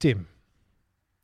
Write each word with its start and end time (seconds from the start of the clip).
Tim, 0.00 0.26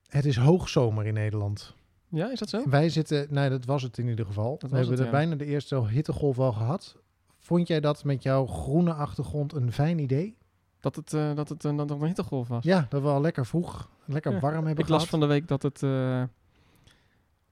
het 0.08 0.24
is 0.24 0.36
hoogzomer 0.36 1.06
in 1.06 1.14
Nederland. 1.14 1.74
Ja, 2.08 2.30
is 2.30 2.38
dat 2.38 2.48
zo? 2.48 2.62
Wij 2.68 2.88
zitten, 2.88 3.26
nee, 3.30 3.50
dat 3.50 3.64
was 3.64 3.82
het 3.82 3.98
in 3.98 4.08
ieder 4.08 4.26
geval. 4.26 4.56
We 4.58 4.66
hebben 4.76 4.90
het, 4.90 4.98
er 4.98 5.04
ja. 5.04 5.10
bijna 5.10 5.34
de 5.34 5.44
eerste 5.44 5.86
hittegolf 5.86 6.38
al 6.38 6.52
gehad. 6.52 6.96
Vond 7.38 7.68
jij 7.68 7.80
dat 7.80 8.04
met 8.04 8.22
jouw 8.22 8.46
groene 8.46 8.92
achtergrond 8.92 9.52
een 9.52 9.72
fijn 9.72 9.98
idee? 9.98 10.36
Dat 10.80 10.96
het, 10.96 11.12
eh, 11.14 11.34
dat 11.34 11.48
het, 11.48 11.64
eh, 11.64 11.76
dat 11.76 11.88
het 11.90 12.00
een 12.00 12.06
hittegolf 12.06 12.48
was. 12.48 12.64
Ja, 12.64 12.86
dat 12.88 13.02
we 13.02 13.08
al 13.08 13.20
lekker 13.20 13.46
vroeg, 13.46 13.90
lekker 14.04 14.32
Ja. 14.32 14.40
warm 14.40 14.66
hebben 14.66 14.84
Ik 14.84 14.90
las 14.90 15.04
gehad. 15.04 15.08
van 15.08 15.20
de 15.20 15.26
week 15.26 15.48
dat 15.48 15.62
het, 15.62 15.82
eh, 15.82 16.22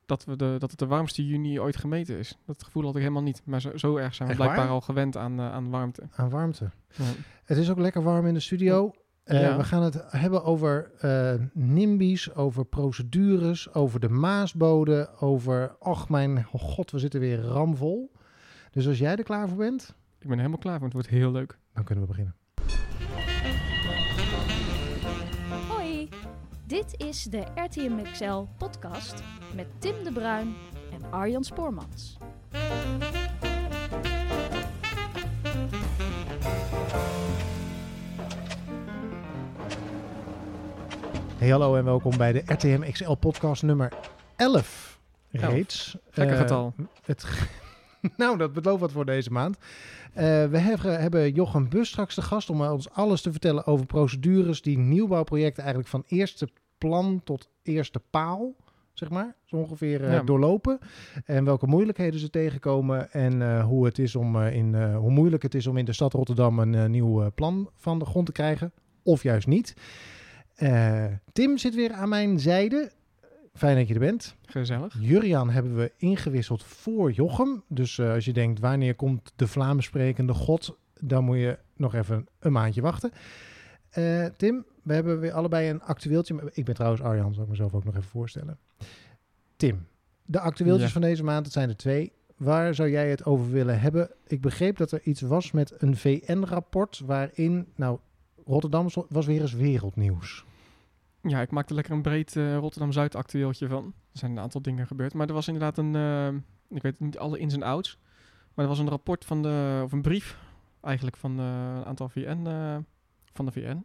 dat, 0.06 0.24
we 0.24 0.36
de, 0.36 0.56
dat 0.58 0.70
het 0.70 0.78
de 0.78 0.86
warmste 0.86 1.26
juni 1.26 1.60
ooit 1.60 1.76
gemeten 1.76 2.18
is. 2.18 2.38
Dat 2.46 2.62
gevoel 2.64 2.84
had 2.84 2.94
ik 2.94 3.00
helemaal 3.00 3.22
niet. 3.22 3.42
Maar 3.44 3.60
zo, 3.60 3.76
zo 3.76 3.96
erg 3.96 4.14
zijn 4.14 4.28
we 4.28 4.34
Echt 4.34 4.42
blijkbaar 4.42 4.66
waar? 4.66 4.74
al 4.74 4.80
gewend 4.80 5.16
aan, 5.16 5.40
aan 5.40 5.70
warmte. 5.70 6.02
Aan 6.16 6.30
warmte. 6.30 6.70
Ja. 6.96 7.04
Het 7.44 7.58
is 7.58 7.70
ook 7.70 7.78
lekker 7.78 8.02
warm 8.02 8.26
in 8.26 8.34
de 8.34 8.40
studio. 8.40 8.92
Eh, 9.24 9.40
Ja. 9.40 9.56
We 9.56 9.64
gaan 9.64 9.82
het 9.82 10.04
hebben 10.06 10.44
over 10.44 10.90
eh 11.00 11.34
NIMBY's, 11.52 12.30
over 12.34 12.64
procedures, 12.64 13.74
over 13.74 14.00
de 14.00 14.08
Maasbode, 14.08 15.08
over... 15.20 15.76
Och 15.78 16.08
mijn 16.08 16.44
god, 16.44 16.90
we 16.90 16.98
zitten 16.98 17.20
weer 17.20 17.40
ramvol. 17.40 18.12
Dus 18.70 18.86
als 18.86 18.98
jij 18.98 19.16
er 19.16 19.22
klaar 19.24 19.48
voor 19.48 19.56
bent, 19.56 19.94
Ik 20.18 20.30
ben 20.30 20.30
er 20.30 20.36
helemaal 20.36 20.58
klaar 20.58 20.74
voor. 20.76 20.84
Het 20.84 20.92
wordt 20.92 21.08
heel 21.08 21.30
leuk. 21.32 21.58
dan 21.74 21.84
kunnen 21.84 22.04
we 22.04 22.10
beginnen. 22.10 22.34
Hoi, 25.68 26.08
dit 26.66 26.94
is 27.00 27.22
de 27.22 27.44
RTM 27.54 28.02
XL 28.12 28.42
podcast 28.58 29.22
met 29.54 29.66
Tim 29.78 29.94
de 30.04 30.12
Bruin 30.12 30.54
en 30.92 31.10
Arjan 31.12 31.44
Spoormans. 31.44 32.16
Hey, 41.44 41.52
hallo 41.52 41.76
en 41.76 41.84
welkom 41.84 42.16
bij 42.16 42.32
de 42.32 42.42
RTM 42.46 42.90
XL 42.92 43.12
podcast 43.12 43.62
nummer 43.62 43.92
11 44.36 45.00
Elf. 45.30 45.50
reeds. 45.52 45.96
Gekke 46.10 46.32
Eh, 46.32 46.38
getal. 46.38 46.74
Het, 47.04 47.26
nou, 48.16 48.38
dat 48.38 48.52
belooft 48.52 48.80
wat 48.80 48.92
voor 48.92 49.04
deze 49.04 49.30
maand. 49.30 49.56
Eh, 50.12 50.24
we 50.44 50.58
hebben, 50.58 51.00
hebben 51.00 51.32
Jochem 51.32 51.68
Bus 51.68 51.88
straks 51.88 52.14
de 52.14 52.22
gast 52.22 52.50
om 52.50 52.62
ons 52.62 52.90
alles 52.90 53.22
te 53.22 53.30
vertellen 53.30 53.66
over 53.66 53.86
procedures 53.86 54.62
die 54.62 54.78
nieuwbouwprojecten 54.78 55.62
eigenlijk 55.62 55.92
van 55.92 56.04
eerste 56.06 56.48
plan 56.78 57.20
tot 57.24 57.48
eerste 57.62 58.00
paal, 58.10 58.54
zeg 58.92 59.10
maar, 59.10 59.34
zo 59.44 59.56
ongeveer 59.56 60.04
eh, 60.04 60.12
Ja. 60.12 60.22
doorlopen. 60.22 60.78
En 61.24 61.44
welke 61.44 61.66
moeilijkheden 61.66 62.20
ze 62.20 62.30
tegenkomen 62.30 63.12
en 63.12 63.60
hoe, 63.60 63.84
het 63.84 63.98
is 63.98 64.16
om, 64.16 64.42
in, 64.42 64.92
hoe 64.92 65.10
moeilijk 65.10 65.42
het 65.42 65.54
is 65.54 65.66
om 65.66 65.76
in 65.76 65.84
de 65.84 65.92
stad 65.92 66.12
Rotterdam 66.12 66.58
een 66.58 66.90
nieuw 66.90 67.30
plan 67.30 67.70
van 67.76 67.98
de 67.98 68.04
grond 68.04 68.26
te 68.26 68.32
krijgen, 68.32 68.72
of 69.02 69.22
juist 69.22 69.46
niet. 69.46 69.74
Eh, 70.54 71.04
Tim 71.32 71.58
zit 71.58 71.74
weer 71.74 71.92
aan 71.92 72.08
mijn 72.08 72.40
zijde. 72.40 72.90
Fijn 73.54 73.76
dat 73.76 73.88
je 73.88 73.94
er 73.94 74.00
bent. 74.00 74.36
Gezellig. 74.46 74.96
Juriaan 75.00 75.50
hebben 75.50 75.76
we 75.76 75.92
ingewisseld 75.96 76.62
voor 76.64 77.10
Jochem. 77.12 77.62
Dus 77.68 77.98
eh, 77.98 78.12
als 78.12 78.24
je 78.24 78.32
denkt, 78.32 78.60
wanneer 78.60 78.94
komt 78.94 79.32
de 79.36 79.46
Vlaams 79.46 79.84
sprekende 79.84 80.32
god? 80.34 80.76
Dan 81.00 81.24
moet 81.24 81.36
je 81.36 81.58
nog 81.76 81.94
even 81.94 82.26
een 82.38 82.52
maandje 82.52 82.80
wachten. 82.80 83.12
Eh, 83.90 84.24
Tim, 84.36 84.64
we 84.82 84.94
hebben 84.94 85.20
weer 85.20 85.32
allebei 85.32 85.70
een 85.70 85.82
actueeltje. 85.82 86.50
Ik 86.52 86.64
ben 86.64 86.74
trouwens 86.74 87.02
Arjan, 87.02 87.34
zal 87.34 87.42
ik 87.42 87.48
mezelf 87.48 87.74
ook 87.74 87.84
nog 87.84 87.96
even 87.96 88.08
voorstellen. 88.08 88.58
Tim, 89.56 89.86
de 90.24 90.40
actueeltjes 90.40 90.86
Ja. 90.86 90.92
van 90.92 91.00
deze 91.02 91.24
maand, 91.24 91.44
het 91.44 91.54
zijn 91.54 91.68
er 91.68 91.76
twee. 91.76 92.12
Waar 92.36 92.74
zou 92.74 92.90
jij 92.90 93.10
het 93.10 93.24
over 93.24 93.50
willen 93.50 93.80
hebben? 93.80 94.10
Ik 94.26 94.40
begreep 94.40 94.76
dat 94.76 94.92
er 94.92 95.00
iets 95.02 95.20
was 95.20 95.50
met 95.52 95.72
een 95.78 95.96
VN-rapport 95.96 97.02
waarin, 97.06 97.66
nou, 97.76 97.98
Rotterdam 98.44 98.88
was 99.08 99.26
weer 99.26 99.40
eens 99.40 99.52
wereldnieuws. 99.52 100.44
Ja, 101.22 101.40
ik 101.40 101.50
maakte 101.50 101.74
lekker 101.74 101.92
een 101.92 102.02
breed 102.02 102.36
eh, 102.36 102.56
Rotterdam-Zuid 102.56 103.14
actueeltje 103.14 103.68
van. 103.68 103.84
Er 104.12 104.18
zijn 104.18 104.30
een 104.30 104.38
aantal 104.38 104.62
dingen 104.62 104.86
gebeurd. 104.86 105.14
Maar 105.14 105.26
er 105.28 105.34
was 105.34 105.46
inderdaad 105.46 105.78
een, 105.78 105.94
eh, 105.96 106.76
ik 106.76 106.82
weet 106.82 107.00
niet 107.00 107.18
alle 107.18 107.38
ins 107.38 107.54
en 107.54 107.62
outs. 107.62 107.98
Maar 108.54 108.64
er 108.64 108.70
was 108.70 108.78
een 108.78 108.88
rapport 108.88 109.24
van 109.24 109.42
de, 109.42 109.80
of 109.84 109.92
een 109.92 110.02
brief 110.02 110.38
eigenlijk 110.80 111.16
van 111.16 111.38
eh, 111.38 111.72
een 111.76 111.84
aantal 111.84 112.08
VN, 112.08 112.44
van 113.32 113.44
de 113.44 113.52
VN. 113.52 113.84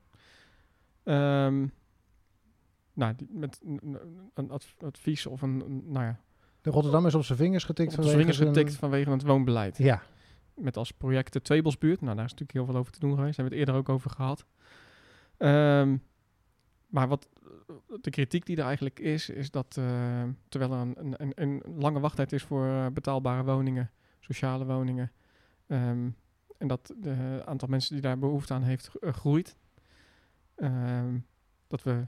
Ehm, 1.03 1.66
nou, 2.94 3.14
die, 3.16 3.28
met 3.31 3.59
een, 3.66 3.80
een- 3.84 4.30
een 4.34 4.52
adv- 4.52 4.81
advies 4.84 5.25
of 5.25 5.42
een, 5.42 5.58
nou 5.86 6.06
ja, 6.06 6.19
De 6.62 6.69
Rotterdam 6.69 7.06
is 7.06 7.16
op 7.16 7.24
zijn 7.24 7.38
vingers 7.38 7.64
getikt. 7.64 7.90
op 7.90 7.96
vanwege 7.96 8.18
vingers 8.18 8.38
zijn- 8.38 8.50
getikt 8.50 8.75
vanwege 8.75 9.09
het 9.09 9.24
woonbeleid. 9.24 9.78
Ja, 9.78 10.02
Met 10.59 10.78
als 10.78 10.92
project 10.92 11.34
de 11.34 11.42
Tweebelsbuurt. 11.42 12.02
Nou, 12.02 12.16
daar 12.16 12.25
is 12.25 12.31
natuurlijk 12.31 12.58
heel 12.58 12.66
veel 12.66 12.80
over 12.80 12.92
te 12.92 13.00
doen 13.00 13.16
geweest. 13.16 13.38
Daar 13.38 13.46
hebben 13.46 13.53
we 13.53 13.59
het 13.59 13.78
eerder 13.78 13.92
ook 13.92 13.96
over 13.96 14.09
gehad. 14.09 14.46
Ehm, 15.38 15.97
maar 16.88 17.08
wat 17.08 17.28
de 18.02 18.09
kritiek 18.09 18.46
die 18.46 18.58
er 18.58 18.66
eigenlijk 18.66 19.00
is, 19.00 19.30
is 19.30 19.52
dat 19.52 19.78
eh, 19.78 20.24
terwijl 20.50 20.72
er 20.72 20.80
een, 20.80 21.14
een, 21.18 21.31
een, 21.36 21.64
lange 21.78 22.00
wachttijd 22.00 22.31
is 22.31 22.44
voor 22.44 22.66
eh, 22.66 22.86
betaalbare 22.94 23.44
woningen, 23.44 23.92
sociale 24.19 24.66
woningen, 24.66 25.12
ehm, 25.68 26.09
en 26.58 26.68
dat 26.68 26.94
het 27.02 27.46
aantal 27.46 27.68
mensen 27.68 27.94
die 27.94 28.02
daar 28.02 28.19
behoefte 28.19 28.53
aan 28.53 28.64
heeft 28.64 28.96
eh, 28.96 29.14
groeit, 29.14 29.56
ehm, 30.56 31.18
dat 31.68 31.84
we 31.84 32.06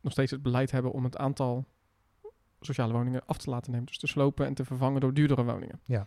nog 0.00 0.12
steeds 0.12 0.30
het 0.30 0.42
beleid 0.42 0.70
hebben 0.70 0.92
om 0.92 1.04
het 1.04 1.16
aantal 1.16 1.64
sociale 2.60 2.92
woningen 2.92 3.26
af 3.26 3.38
te 3.38 3.50
laten 3.50 3.70
nemen. 3.70 3.86
Dus 3.86 3.98
te 3.98 4.06
slopen 4.06 4.46
en 4.46 4.54
te 4.54 4.64
vervangen 4.64 5.00
door 5.00 5.14
duurdere 5.14 5.44
woningen. 5.44 5.80
Ja. 5.84 6.06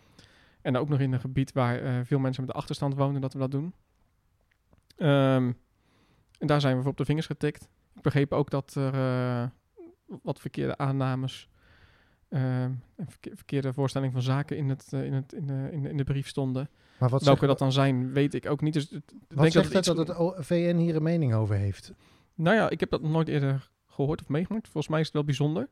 En 0.68 0.76
ook 0.76 0.88
nog 0.88 1.00
in 1.00 1.12
een 1.12 1.20
gebied 1.20 1.52
waar 1.52 1.82
eh, 1.82 2.00
veel 2.04 2.18
mensen 2.18 2.44
met 2.44 2.52
de 2.52 2.58
achterstand 2.58 2.94
wonen, 2.94 3.20
dat 3.20 3.32
we 3.32 3.38
dat 3.38 3.50
doen. 3.50 3.74
Ehm, 4.96 5.52
en 6.38 6.46
daar 6.46 6.60
zijn 6.60 6.76
we 6.76 6.82
voor 6.82 6.90
op 6.90 6.96
de 6.96 7.04
vingers 7.04 7.26
getikt. 7.26 7.68
Ik 7.94 8.02
begreep 8.02 8.32
ook 8.32 8.50
dat 8.50 8.74
er 8.74 8.94
eh, 8.94 9.48
wat 10.22 10.40
verkeerde 10.40 10.76
aannames 10.76 11.48
ehm, 12.28 12.72
en 12.96 13.06
verke- 13.08 13.36
verkeerde 13.36 13.72
voorstelling 13.72 14.12
van 14.12 14.22
zaken 14.22 14.56
in, 14.56 14.68
het, 14.68 14.92
eh, 14.92 15.04
in, 15.04 15.12
het, 15.12 15.32
in, 15.32 15.46
de, 15.46 15.68
in, 15.72 15.82
de, 15.82 15.88
in 15.88 15.96
de 15.96 16.04
brief 16.04 16.28
stonden. 16.28 16.70
maar 16.98 17.08
wat 17.08 17.22
Welke 17.22 17.46
dat 17.46 17.58
dan 17.58 17.72
zijn, 17.72 18.12
weet 18.12 18.34
ik 18.34 18.46
ook 18.46 18.60
niet. 18.60 18.72
Dus 18.74 18.90
ik 18.90 19.02
wat 19.28 19.38
denk 19.38 19.52
zegt 19.52 19.72
dat 19.72 19.96
het 19.96 20.06
dat 20.06 20.36
het 20.36 20.46
VN 20.46 20.76
hier 20.76 20.96
een 20.96 21.02
mening 21.02 21.34
over 21.34 21.56
heeft? 21.56 21.92
nou 22.34 22.56
ja, 22.56 22.70
ik 22.70 22.80
heb 22.80 22.90
dat 22.90 23.02
nooit 23.02 23.28
eerder 23.28 23.70
gehoord 23.86 24.22
of 24.22 24.28
meegemaakt. 24.28 24.68
Volgens 24.68 24.88
mij 24.88 25.00
is 25.00 25.06
het 25.06 25.14
wel 25.14 25.24
bijzonder. 25.24 25.68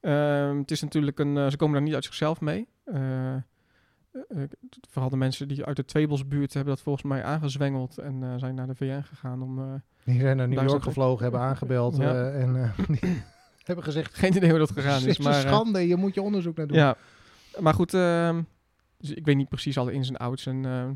Ehm, 0.00 0.58
het 0.58 0.70
is 0.70 0.80
natuurlijk 0.80 1.18
een... 1.18 1.50
ze 1.50 1.56
komen 1.56 1.74
daar 1.74 1.84
niet 1.84 1.94
uit 1.94 2.04
zichzelf 2.04 2.40
mee. 2.40 2.68
Eh, 2.84 3.36
eh, 4.12 4.42
eh, 4.42 4.48
vooral 4.90 5.10
de 5.10 5.16
mensen 5.16 5.48
die 5.48 5.64
uit 5.64 5.76
de 5.76 5.84
Tweebelsbuurt 5.84 6.54
hebben 6.54 6.74
dat 6.74 6.82
volgens 6.82 7.04
mij 7.04 7.22
aangezwengeld 7.24 7.98
en 7.98 8.22
eh, 8.22 8.34
zijn 8.36 8.54
naar 8.54 8.66
de 8.66 8.74
VN 8.74 9.00
gegaan 9.02 9.42
om... 9.42 9.58
eh, 9.58 9.64
Die 10.04 10.20
zijn 10.20 10.36
naar 10.36 10.48
New 10.48 10.68
York 10.68 10.82
gevlogen, 10.82 11.22
hebben 11.22 11.40
aangebeld 11.40 11.96
Ja. 12.02 12.12
eh, 12.14 12.42
en 12.42 12.62
eh, 12.62 12.86
die 13.00 13.14
hebben 13.62 13.84
gezegd... 13.84 14.14
geen 14.14 14.36
idee 14.36 14.50
hoe 14.50 14.58
dat 14.58 14.70
gegaan 14.70 14.92
Het 15.00 15.02
is, 15.06 15.18
is 15.18 15.24
maar... 15.24 15.32
eh, 15.34 15.40
schande, 15.40 15.86
je 15.88 15.96
moet 15.96 16.14
je 16.14 16.22
onderzoek 16.22 16.56
naar 16.56 16.66
doen. 16.66 16.76
ja, 16.76 16.96
maar 17.58 17.74
goed... 17.74 17.94
ehm, 17.94 18.42
dus 18.98 19.10
ik 19.10 19.24
weet 19.24 19.36
niet 19.36 19.48
precies 19.48 19.78
alle 19.78 19.92
ins 19.92 20.08
en 20.08 20.16
outs 20.16 20.46
en... 20.46 20.56
eh, 20.56 20.62
Maar 20.62 20.94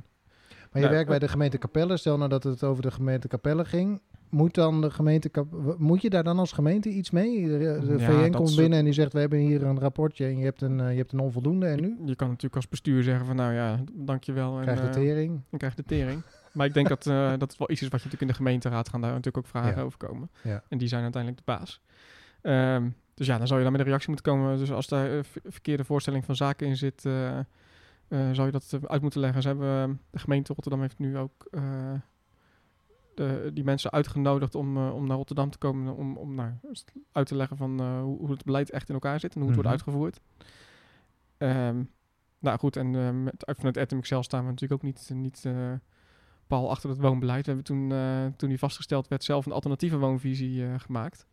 je 0.72 0.80
Nou, 0.80 0.90
werkt 0.90 1.06
bij 1.06 1.14
eh, 1.14 1.20
de 1.22 1.28
gemeente 1.28 1.58
Capelle. 1.58 1.96
Stel 1.96 2.16
nou 2.16 2.28
dat 2.30 2.42
het 2.42 2.62
over 2.64 2.82
de 2.82 2.90
gemeente 2.90 3.28
Capelle 3.28 3.64
ging. 3.64 4.00
Moet, 4.28 4.54
dan 4.54 4.80
de 4.80 4.90
gemeente 4.90 5.30
moet 5.78 6.02
je 6.02 6.10
daar 6.10 6.24
dan 6.24 6.38
als 6.38 6.52
gemeente 6.52 6.88
iets 6.88 7.10
mee? 7.10 7.48
De, 7.48 7.58
de 7.58 7.94
Ja, 7.98 8.10
VN 8.10 8.30
komt 8.32 8.56
binnen 8.56 8.78
en 8.78 8.84
die 8.84 8.92
zegt... 8.92 9.12
we 9.12 9.18
hebben 9.20 9.38
hier 9.38 9.62
een 9.62 9.78
rapportje 9.78 10.24
en 10.26 10.38
je 10.38 10.44
hebt 10.44 10.62
een, 10.62 10.80
eh, 10.80 10.90
je 10.90 10.96
hebt 10.96 11.12
een 11.12 11.18
onvoldoende 11.18 11.66
en 11.66 11.80
nu? 11.80 11.96
je 12.04 12.16
kan 12.16 12.28
natuurlijk 12.28 12.56
als 12.56 12.68
bestuur 12.68 13.02
zeggen 13.02 13.26
van 13.26 13.36
nou 13.36 13.52
ja, 13.52 13.80
dankjewel. 13.92 14.56
En, 14.56 14.62
Krijg 14.62 14.80
je 14.80 14.86
eh, 14.86 14.92
tering. 14.92 15.40
Dan 15.50 15.58
krijg 15.58 15.76
je 15.76 15.82
de 15.82 15.88
tering. 15.88 16.22
maar 16.54 16.66
ik 16.66 16.74
denk 16.74 16.88
dat, 16.88 17.06
eh, 17.06 17.28
dat 17.30 17.40
het 17.40 17.56
wel 17.58 17.70
iets 17.70 17.82
is 17.82 17.88
wat 17.88 18.02
je 18.02 18.08
natuurlijk 18.08 18.20
in 18.22 18.26
de 18.26 18.34
gemeenteraad 18.34 18.88
gaan 18.88 19.00
daar 19.00 19.10
natuurlijk 19.10 19.36
ook 19.44 19.46
vragen 19.46 19.76
Ja. 19.76 19.82
over 19.82 19.98
komen. 19.98 20.30
Ja. 20.42 20.62
En 20.68 20.78
die 20.78 20.88
zijn 20.88 21.02
uiteindelijk 21.02 21.44
de 21.46 21.52
baas. 21.52 21.80
Ehm, 22.42 22.88
dus 23.14 23.26
ja, 23.26 23.38
dan 23.38 23.46
zou 23.46 23.58
je 23.58 23.64
dan 23.64 23.72
met 23.72 23.80
een 23.82 23.88
reactie 23.88 24.10
moeten 24.12 24.32
komen. 24.32 24.58
Dus 24.58 24.72
als 24.72 24.86
daar 24.88 25.24
ver- 25.24 25.42
verkeerde 25.44 25.84
voorstelling 25.84 26.24
van 26.24 26.36
zaken 26.36 26.66
in 26.66 26.76
zit, 26.76 27.00
zou 28.10 28.44
je 28.44 28.50
dat 28.50 28.78
uit 28.86 29.02
moeten 29.02 29.20
leggen. 29.20 29.42
Ze 29.42 29.48
hebben, 29.48 30.00
de 30.10 30.18
gemeente 30.18 30.52
Rotterdam 30.52 30.80
heeft 30.80 30.98
nu 30.98 31.18
ook 31.18 31.46
de, 33.16 33.50
die 33.54 33.64
mensen 33.64 33.90
uitgenodigd 33.90 34.54
om, 34.54 34.76
eh, 34.76 34.94
om 34.94 35.06
naar 35.06 35.16
Rotterdam 35.16 35.50
te 35.50 35.58
komen. 35.58 35.94
Om, 35.96 36.16
om 36.16 36.34
nou, 36.34 36.50
uit 37.12 37.26
te 37.26 37.34
leggen 37.34 37.56
van 37.56 37.80
eh, 37.80 38.00
hoe, 38.00 38.18
hoe 38.18 38.30
het 38.30 38.44
beleid 38.44 38.70
echt 38.70 38.88
in 38.88 38.94
elkaar 38.94 39.20
zit 39.20 39.34
en 39.34 39.40
hoe 39.40 39.50
het 39.50 39.58
Mhm. 39.58 39.66
wordt 39.68 39.82
uitgevoerd. 39.84 40.20
Ehm, 41.38 41.82
nou 42.38 42.58
goed, 42.58 42.76
en 42.76 42.94
eh, 42.94 43.10
met, 43.10 43.46
uit- 43.46 43.56
vanuit 43.56 43.76
RTMXL 43.76 44.20
staan 44.20 44.44
we 44.44 44.50
natuurlijk 44.50 44.82
ook 44.82 44.86
niet, 44.88 45.10
niet 45.14 45.44
pal 46.46 46.70
achter 46.70 46.88
het 46.90 46.98
woonbeleid. 46.98 47.46
We 47.46 47.52
hebben 47.52 47.64
toen, 47.64 47.92
toen 48.36 48.48
die 48.48 48.58
vastgesteld 48.58 49.08
werd, 49.08 49.24
zelf 49.24 49.46
een 49.46 49.52
alternatieve 49.52 49.98
woonvisie 49.98 50.78
gemaakt. 50.78 51.26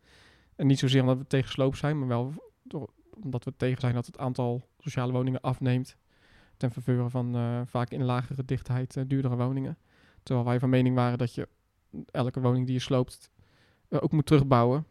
En 0.56 0.66
niet 0.66 0.78
zozeer 0.78 1.00
omdat 1.00 1.18
we 1.18 1.26
tegen 1.26 1.50
sloop 1.50 1.76
zijn, 1.76 1.98
maar 1.98 2.08
wel 2.08 2.32
door, 2.62 2.90
omdat 3.22 3.44
we 3.44 3.56
tegen 3.56 3.80
zijn 3.80 3.94
dat 3.94 4.06
het 4.06 4.18
aantal 4.18 4.68
sociale 4.78 5.12
woningen 5.12 5.40
afneemt. 5.40 5.96
Ten 6.56 6.70
faveur 6.70 7.10
van 7.10 7.36
vaak 7.66 7.90
in 7.90 8.04
lagere 8.04 8.44
dichtheid 8.44 9.04
duurdere 9.08 9.36
woningen. 9.36 9.78
Terwijl 10.22 10.46
wij 10.46 10.58
van 10.60 10.68
mening 10.68 10.94
waren 10.94 11.18
dat 11.18 11.34
je 11.34 11.48
elke 12.10 12.40
woning 12.40 12.64
die 12.66 12.74
je 12.74 12.80
sloopt 12.80 13.30
eh, 13.88 13.98
ook 14.02 14.12
moet 14.12 14.26
terugbouwen. 14.26 14.86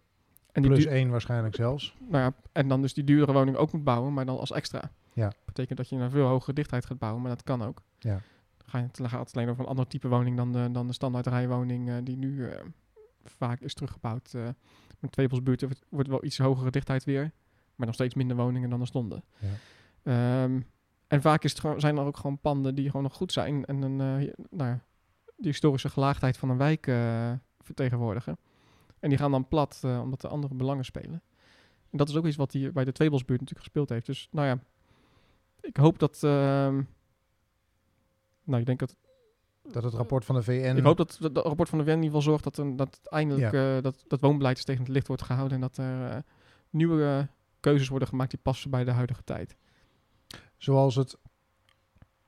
En 0.52 0.62
die 0.62 0.72
Plus 0.72 0.86
één 0.86 1.10
waarschijnlijk 1.10 1.56
zelfs. 1.56 1.96
nou 2.00 2.24
ja, 2.24 2.34
en 2.52 2.68
dan 2.68 2.82
dus 2.82 2.94
die 2.94 3.04
duurdere 3.04 3.34
woning 3.34 3.58
ook 3.58 3.72
moet 3.72 3.84
bouwen, 3.84 4.14
maar 4.14 4.26
dan 4.26 4.38
als 4.40 4.52
extra. 4.52 4.92
Ja. 5.14 5.32
Betekent 5.46 5.78
dat 5.78 5.90
je 5.90 5.96
een 5.96 6.10
veel 6.10 6.28
hogere 6.28 6.54
dichtheid 6.54 6.86
gaat 6.86 6.98
bouwen, 7.00 7.22
maar 7.22 7.32
dat 7.32 7.44
kan 7.44 7.64
ook. 7.64 7.82
Ja. 8.00 8.22
Dan 8.58 8.68
ga 8.68 8.78
je, 8.80 8.88
dan 8.92 9.10
gaat 9.10 9.28
het 9.28 9.36
alleen 9.38 9.50
over 9.50 9.64
een 9.64 9.70
ander 9.70 9.88
type 9.88 10.08
woning 10.08 10.38
dan 10.38 10.52
de, 10.52 10.70
dan 10.72 10.88
de 10.88 10.94
standaard 10.94 11.28
rijwoning 11.28 11.90
eh, 11.90 11.96
die 12.04 12.18
nu 12.18 12.48
eh, 12.50 12.60
vaak 13.24 13.60
is 13.60 13.74
teruggebouwd. 13.74 14.34
met 15.00 15.12
Tweebosbuurt 15.12 15.62
wordt, 15.62 15.86
wordt 15.90 16.10
wel 16.10 16.24
iets 16.24 16.38
hogere 16.38 16.72
dichtheid 16.72 17.04
weer. 17.04 17.32
Maar 17.76 17.86
nog 17.86 17.96
steeds 17.96 18.14
minder 18.16 18.38
woningen 18.38 18.70
dan 18.70 18.82
er 18.82 18.88
stonden. 18.88 19.24
Ja. 19.40 19.48
Ehm, 20.04 20.62
en 21.08 21.22
vaak 21.22 21.44
is 21.44 21.62
het 21.62 21.82
zijn 21.82 21.98
er 21.98 22.06
ook 22.06 22.18
gewoon 22.18 22.38
panden 22.40 22.76
die 22.76 22.86
gewoon 22.88 23.04
nog 23.04 23.14
goed 23.14 23.32
zijn. 23.32 23.66
En 23.66 23.82
een, 23.82 24.02
eh, 24.02 24.16
hi- 24.18 24.46
nou 24.50 24.70
ja, 24.70 24.80
de 25.44 25.50
historische 25.50 25.90
gelaagdheid 25.90 26.38
van 26.38 26.50
een 26.50 26.58
wijk 26.58 26.88
eh, 26.88 27.32
vertegenwoordigen. 27.60 28.38
En 29.00 29.10
die 29.10 29.18
gaan 29.18 29.32
dan 29.32 29.48
plat 29.48 29.82
eh, 29.84 30.02
omdat 30.02 30.24
er 30.24 30.30
andere 30.30 30.54
belangen 30.54 30.86
spelen. 30.86 31.22
En 31.90 31.98
dat 31.98 32.10
is 32.10 32.16
ook 32.16 32.26
iets 32.26 32.36
wat 32.36 32.52
hier 32.52 32.72
bij 32.72 32.84
de 32.84 32.92
Tweebosbuurt 32.92 33.40
natuurlijk 33.40 33.66
gespeeld 33.66 33.90
heeft. 33.90 34.06
Dus 34.06 34.28
nou 34.32 34.48
ja, 34.48 34.60
ik 35.62 35.78
hoop 35.78 36.00
dat... 36.00 36.24
ehm, 36.24 36.82
nou, 38.44 38.60
ik 38.60 38.66
denk 38.66 38.80
dat 38.80 38.96
Dat 39.62 39.84
het 39.84 39.94
rapport 39.94 40.26
van 40.26 40.36
de 40.36 40.44
VN... 40.44 40.78
ik 40.78 40.84
hoop 40.84 40.98
dat 40.98 41.18
het 41.22 41.38
rapport 41.38 41.70
van 41.70 41.78
de 41.78 41.84
WEN 41.84 41.98
in 41.98 42.04
ieder 42.04 42.18
geval 42.18 42.32
zorgt 42.32 42.44
dat, 42.44 42.58
een, 42.58 42.76
dat 42.76 43.00
eindelijk 43.04 43.54
eh, 43.54 43.82
dat, 43.82 44.04
dat 44.08 44.22
woonbeleid 44.22 44.56
eens 44.56 44.66
tegen 44.66 44.84
het 44.84 44.92
licht 44.92 45.08
wordt 45.08 45.22
gehouden. 45.22 45.56
En 45.56 45.62
dat 45.62 45.78
er 45.78 46.24
nieuwe 46.70 47.28
keuzes 47.60 47.88
worden 47.88 48.08
gemaakt 48.08 48.32
die 48.32 48.40
passen 48.40 48.70
bij 48.70 48.84
de 48.84 48.92
huidige 48.92 49.24
tijd. 49.24 49.56
Zoals 50.58 50.96
het 50.96 51.18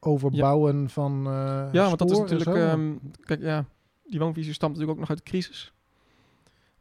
overbouwen 0.06 0.90
van 0.90 1.26
eh 1.28 1.68
ja, 1.72 1.86
want 1.86 2.00
dat 2.00 2.12
is 2.12 2.18
natuurlijk... 2.18 2.58
ehm, 2.58 2.96
kijk, 3.20 3.42
ja, 3.42 3.66
die 4.04 4.20
woonvisie 4.20 4.54
stamt 4.54 4.72
natuurlijk 4.72 5.00
ook 5.00 5.08
nog 5.08 5.18
uit 5.18 5.26
de 5.26 5.32
crisis. 5.32 5.74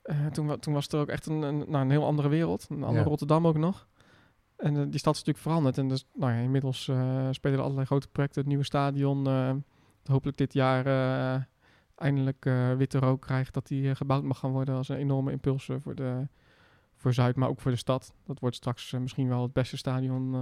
Eh, 0.03 0.27
toen, 0.27 0.59
toen 0.59 0.75
was 0.75 0.89
er 0.89 1.01
ook 1.01 1.09
echt 1.09 1.27
een, 1.27 1.43
een, 1.43 1.59
nou, 1.59 1.85
een 1.85 1.91
heel 1.91 2.05
andere 2.05 2.29
wereld. 2.29 2.67
Een 2.71 2.83
andere 2.83 3.03
Ja. 3.03 3.09
Rotterdam 3.09 3.47
ook 3.47 3.57
nog. 3.57 3.87
En 4.57 4.77
eh, 4.77 4.83
die 4.89 4.99
stad 4.99 5.15
is 5.15 5.19
natuurlijk 5.19 5.39
veranderd. 5.39 5.79
En 5.79 5.89
dus, 5.89 6.07
nou 6.13 6.33
ja, 6.33 6.39
inmiddels 6.39 6.83
spelen 7.31 7.59
er 7.59 7.65
allerlei 7.65 7.87
grote 7.87 8.09
projecten. 8.09 8.41
Het 8.41 8.49
nieuwe 8.49 8.65
stadion, 8.65 9.27
hopelijk 10.05 10.37
dit 10.37 10.53
jaar 10.53 10.87
eindelijk 11.95 12.45
witte 12.77 12.99
rook 12.99 13.21
krijgt. 13.21 13.55
Dat 13.55 13.67
die 13.67 13.95
gebouwd 13.95 14.23
mag 14.23 14.39
gaan 14.39 14.51
worden 14.51 14.75
als 14.75 14.89
een 14.89 14.97
enorme 14.97 15.31
impuls 15.31 15.71
voor, 15.83 15.95
de, 15.95 16.29
voor 16.97 17.13
Zuid, 17.13 17.37
maar 17.37 17.49
ook 17.49 17.61
voor 17.61 17.71
de 17.71 17.77
stad. 17.77 18.15
Dat 18.25 18.41
wordt 18.41 18.57
straks 18.57 18.93
misschien 18.93 19.29
wel 19.29 19.43
het 19.43 19.53
beste 19.53 19.77
stadion 19.77 20.35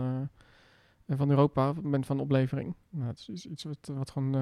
van 1.17 1.31
Europa 1.31 1.69
op 1.69 1.75
het 1.75 1.85
moment 1.85 2.06
van 2.06 2.20
oplevering. 2.20 2.75
Nou, 2.91 3.06
het 3.09 3.26
is 3.32 3.47
iets- 3.47 3.64
wat, 3.64 3.91
wat 3.94 4.11
gewoon 4.11 4.35
eh, 4.35 4.41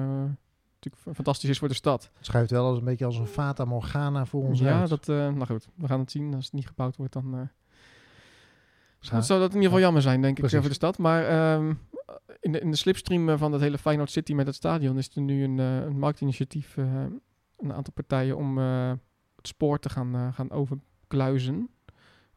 natuurlijk 0.79 1.15
fantastisch 1.15 1.49
is 1.49 1.59
voor 1.59 1.67
de 1.67 1.73
stad. 1.73 2.11
Het 2.17 2.25
schuift 2.25 2.51
wel 2.51 2.65
als 2.65 2.77
een 2.77 2.83
beetje 2.85 3.05
als 3.05 3.17
een 3.17 3.27
fata 3.27 3.65
morgana 3.65 4.25
voor 4.25 4.43
ons 4.43 4.59
ja, 4.59 4.79
uit. 4.79 4.89
dat, 4.89 5.09
eh, 5.09 5.15
nou 5.15 5.45
goed, 5.45 5.67
we 5.75 5.87
gaan 5.87 5.99
het 5.99 6.11
zien. 6.11 6.33
Als 6.33 6.45
het 6.45 6.53
niet 6.53 6.67
gebouwd 6.67 6.95
wordt, 6.95 7.13
dan 7.13 7.33
eh, 7.35 7.41
Zou- 8.99 9.15
het 9.15 9.25
zou 9.25 9.39
dat 9.39 9.49
in 9.49 9.55
ieder 9.55 9.69
geval 9.69 9.83
jammer 9.83 10.01
zijn, 10.01 10.21
denk 10.21 10.33
ik, 10.33 10.39
Precies. 10.39 10.59
voor 10.59 10.67
de 10.69 10.75
stad. 10.75 10.97
Maar 10.97 11.25
ehm, 11.25 11.73
in, 12.39 12.51
de, 12.51 12.59
in 12.59 12.71
de 12.71 12.77
slipstream 12.77 13.37
van 13.37 13.51
het 13.51 13.61
hele 13.61 13.77
Feyenoord 13.77 14.11
City 14.11 14.33
met 14.33 14.45
het 14.45 14.55
stadion 14.55 14.97
is 14.97 15.15
er 15.15 15.21
nu 15.21 15.43
een, 15.43 15.57
een 15.57 15.99
marktinitiatief, 15.99 16.77
eh, 16.77 17.03
een 17.57 17.73
aantal 17.73 17.93
partijen 17.93 18.37
om 18.37 18.57
het 18.57 19.47
spoor 19.47 19.79
te 19.79 19.89
gaan, 19.89 20.33
gaan 20.33 20.51
overkluizen. 20.51 21.69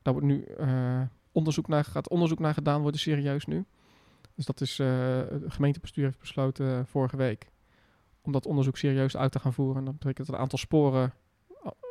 Daar 0.03 0.13
wordt 0.13 0.27
nu 0.29 0.47
onderzoek 1.33 1.69
naar, 1.69 1.85
gaat 1.85 2.09
onderzoek 2.09 2.39
naar 2.39 2.55
gedaan 2.55 2.81
worden, 2.83 3.01
serieus 3.01 3.47
nu. 3.47 3.65
Dus 4.35 4.45
dat 4.45 4.61
is, 4.61 4.79
eh, 4.79 5.19
het 5.29 5.53
gemeentebestuur 5.53 6.05
heeft 6.05 6.19
besloten 6.19 6.79
eh, 6.79 6.85
vorige 6.85 7.17
week 7.17 7.53
om 8.23 8.33
dat 8.33 8.47
onderzoek 8.47 8.77
serieus 8.77 9.17
uit 9.17 9.33
te 9.33 9.39
gaan 9.39 9.53
voeren. 9.53 9.85
Dat 9.85 9.99
betekent 9.99 10.27
dat 10.27 10.37
een 10.37 10.43
aantal 10.43 10.59
sporen 10.59 11.13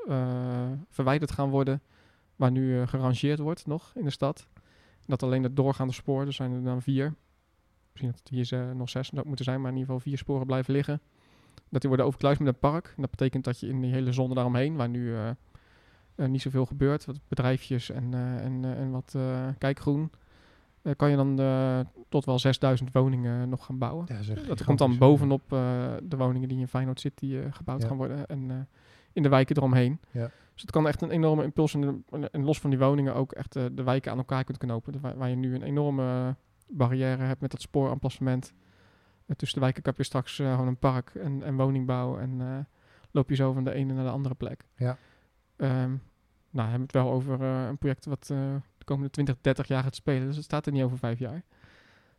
eh, 0.08 0.72
verwijderd 0.90 1.32
gaan 1.32 1.50
worden, 1.50 1.82
waar 2.36 2.52
nu 2.52 2.88
gerangeerd 2.88 3.40
wordt 3.40 3.68
nog 3.68 3.92
in 3.96 4.04
de 4.04 4.10
stad. 4.10 4.48
Dat 5.06 5.24
alleen 5.24 5.44
het 5.44 5.56
doorgaande 5.56 5.94
spoor, 5.94 6.26
er 6.26 6.34
zijn 6.34 6.52
er 6.52 6.64
dan 6.64 6.82
vier. 6.82 7.14
Misschien 7.92 8.12
dat 8.12 8.30
hier 8.30 8.76
nog 8.76 8.90
zes 8.90 9.10
dat 9.10 9.26
moeten 9.26 9.46
zijn, 9.46 9.62
maar 9.62 9.72
in 9.72 9.78
ieder 9.78 9.94
geval 9.94 10.10
vier 10.10 10.18
sporen 10.18 10.46
blijven 10.46 10.74
liggen. 10.74 11.02
Dat 11.70 11.82
die 11.82 11.90
worden 11.90 12.06
overkluist 12.06 12.40
met 12.40 12.54
een 12.54 12.60
park. 12.60 12.86
En 12.88 13.02
dat 13.02 13.10
betekent 13.10 13.44
dat 13.44 13.60
je 13.60 13.68
in 13.68 13.82
die 13.82 13.92
hele 13.92 14.12
zone 14.12 14.34
daaromheen, 14.34 14.76
waar 14.76 14.90
nu 14.90 15.16
eh, 15.16 15.32
niet 16.28 16.42
zoveel 16.42 16.66
gebeurt, 16.66 17.06
wat 17.06 17.20
bedrijfjes 17.28 17.90
en, 17.90 18.14
en, 18.14 18.66
en 18.66 18.92
wat 18.92 19.16
kijkgroen, 19.58 20.12
eh, 20.84 20.94
kan 20.96 21.10
je 21.10 21.16
dan 21.16 21.36
tot 22.10 22.26
wel 22.26 22.40
6000 22.40 22.92
woningen 22.92 23.50
nog 23.50 23.66
gaan 23.66 23.78
bouwen. 23.78 24.06
Ja, 24.10 24.22
zeg, 24.22 24.46
Dat 24.46 24.64
komt 24.64 24.78
dan 24.78 24.98
bovenop 24.98 25.54
eh, 25.54 25.94
de 26.04 26.18
woningen 26.18 26.50
die 26.50 26.60
in 26.60 26.68
Feyenoord 26.68 27.00
City 27.00 27.36
eh, 27.36 27.46
gebouwd 27.50 27.82
Ja. 27.82 27.88
gaan 27.88 27.98
worden. 27.98 28.26
En 28.28 28.68
in 29.14 29.24
de 29.24 29.30
wijken 29.30 29.58
eromheen. 29.58 30.00
Ja. 30.12 30.30
Dus 30.54 30.62
het 30.62 30.72
kan 30.72 30.88
echt 30.88 31.02
een 31.02 31.12
enorme 31.12 31.44
impuls. 31.44 31.74
En, 31.74 32.04
en 32.32 32.44
los 32.44 32.60
van 32.60 32.70
die 32.70 32.80
woningen 32.80 33.16
ook 33.16 33.32
echt 33.32 33.54
de 33.54 33.84
wijken 33.84 34.12
aan 34.12 34.18
elkaar 34.18 34.44
kunt 34.44 34.58
knopen. 34.58 35.02
Waar, 35.02 35.18
waar 35.18 35.30
je 35.30 35.36
nu 35.36 35.56
een 35.56 35.64
enorme 35.64 36.36
barrière 36.68 37.24
hebt 37.24 37.42
met 37.42 37.52
dat 37.52 37.62
spooremplacement. 37.62 38.54
Eh, 39.26 39.36
tussen 39.36 39.58
de 39.60 39.64
wijken 39.64 39.84
heb 39.86 39.98
je 39.98 40.04
straks 40.04 40.36
gewoon 40.36 40.68
een 40.68 40.78
park 40.78 41.10
en, 41.16 41.44
en 41.44 41.56
woningbouw. 41.56 42.18
En 42.18 42.68
loop 43.12 43.30
je 43.30 43.36
zo 43.36 43.54
van 43.54 43.64
de 43.64 43.74
ene 43.74 43.94
naar 43.94 44.04
de 44.04 44.10
andere 44.10 44.36
plek. 44.36 44.66
Ja. 44.76 44.98
Ehm, 45.56 45.92
nou, 46.50 46.70
hebben 46.70 46.78
we 46.78 46.82
het 46.82 46.92
wel 46.92 47.12
over 47.12 47.42
een 47.42 47.78
project 47.78 48.06
wat 48.06 48.34
de 48.86 48.92
komende 48.94 49.10
20, 49.12 49.36
30 49.42 49.68
jaar 49.68 49.84
gaat 49.84 49.96
spelen. 49.96 50.28
Dus 50.28 50.36
het 50.36 50.46
staat 50.46 50.66
er 50.66 50.72
niet 50.72 50.84
over 50.84 50.98
vijf 50.98 51.20
jaar. 51.20 51.44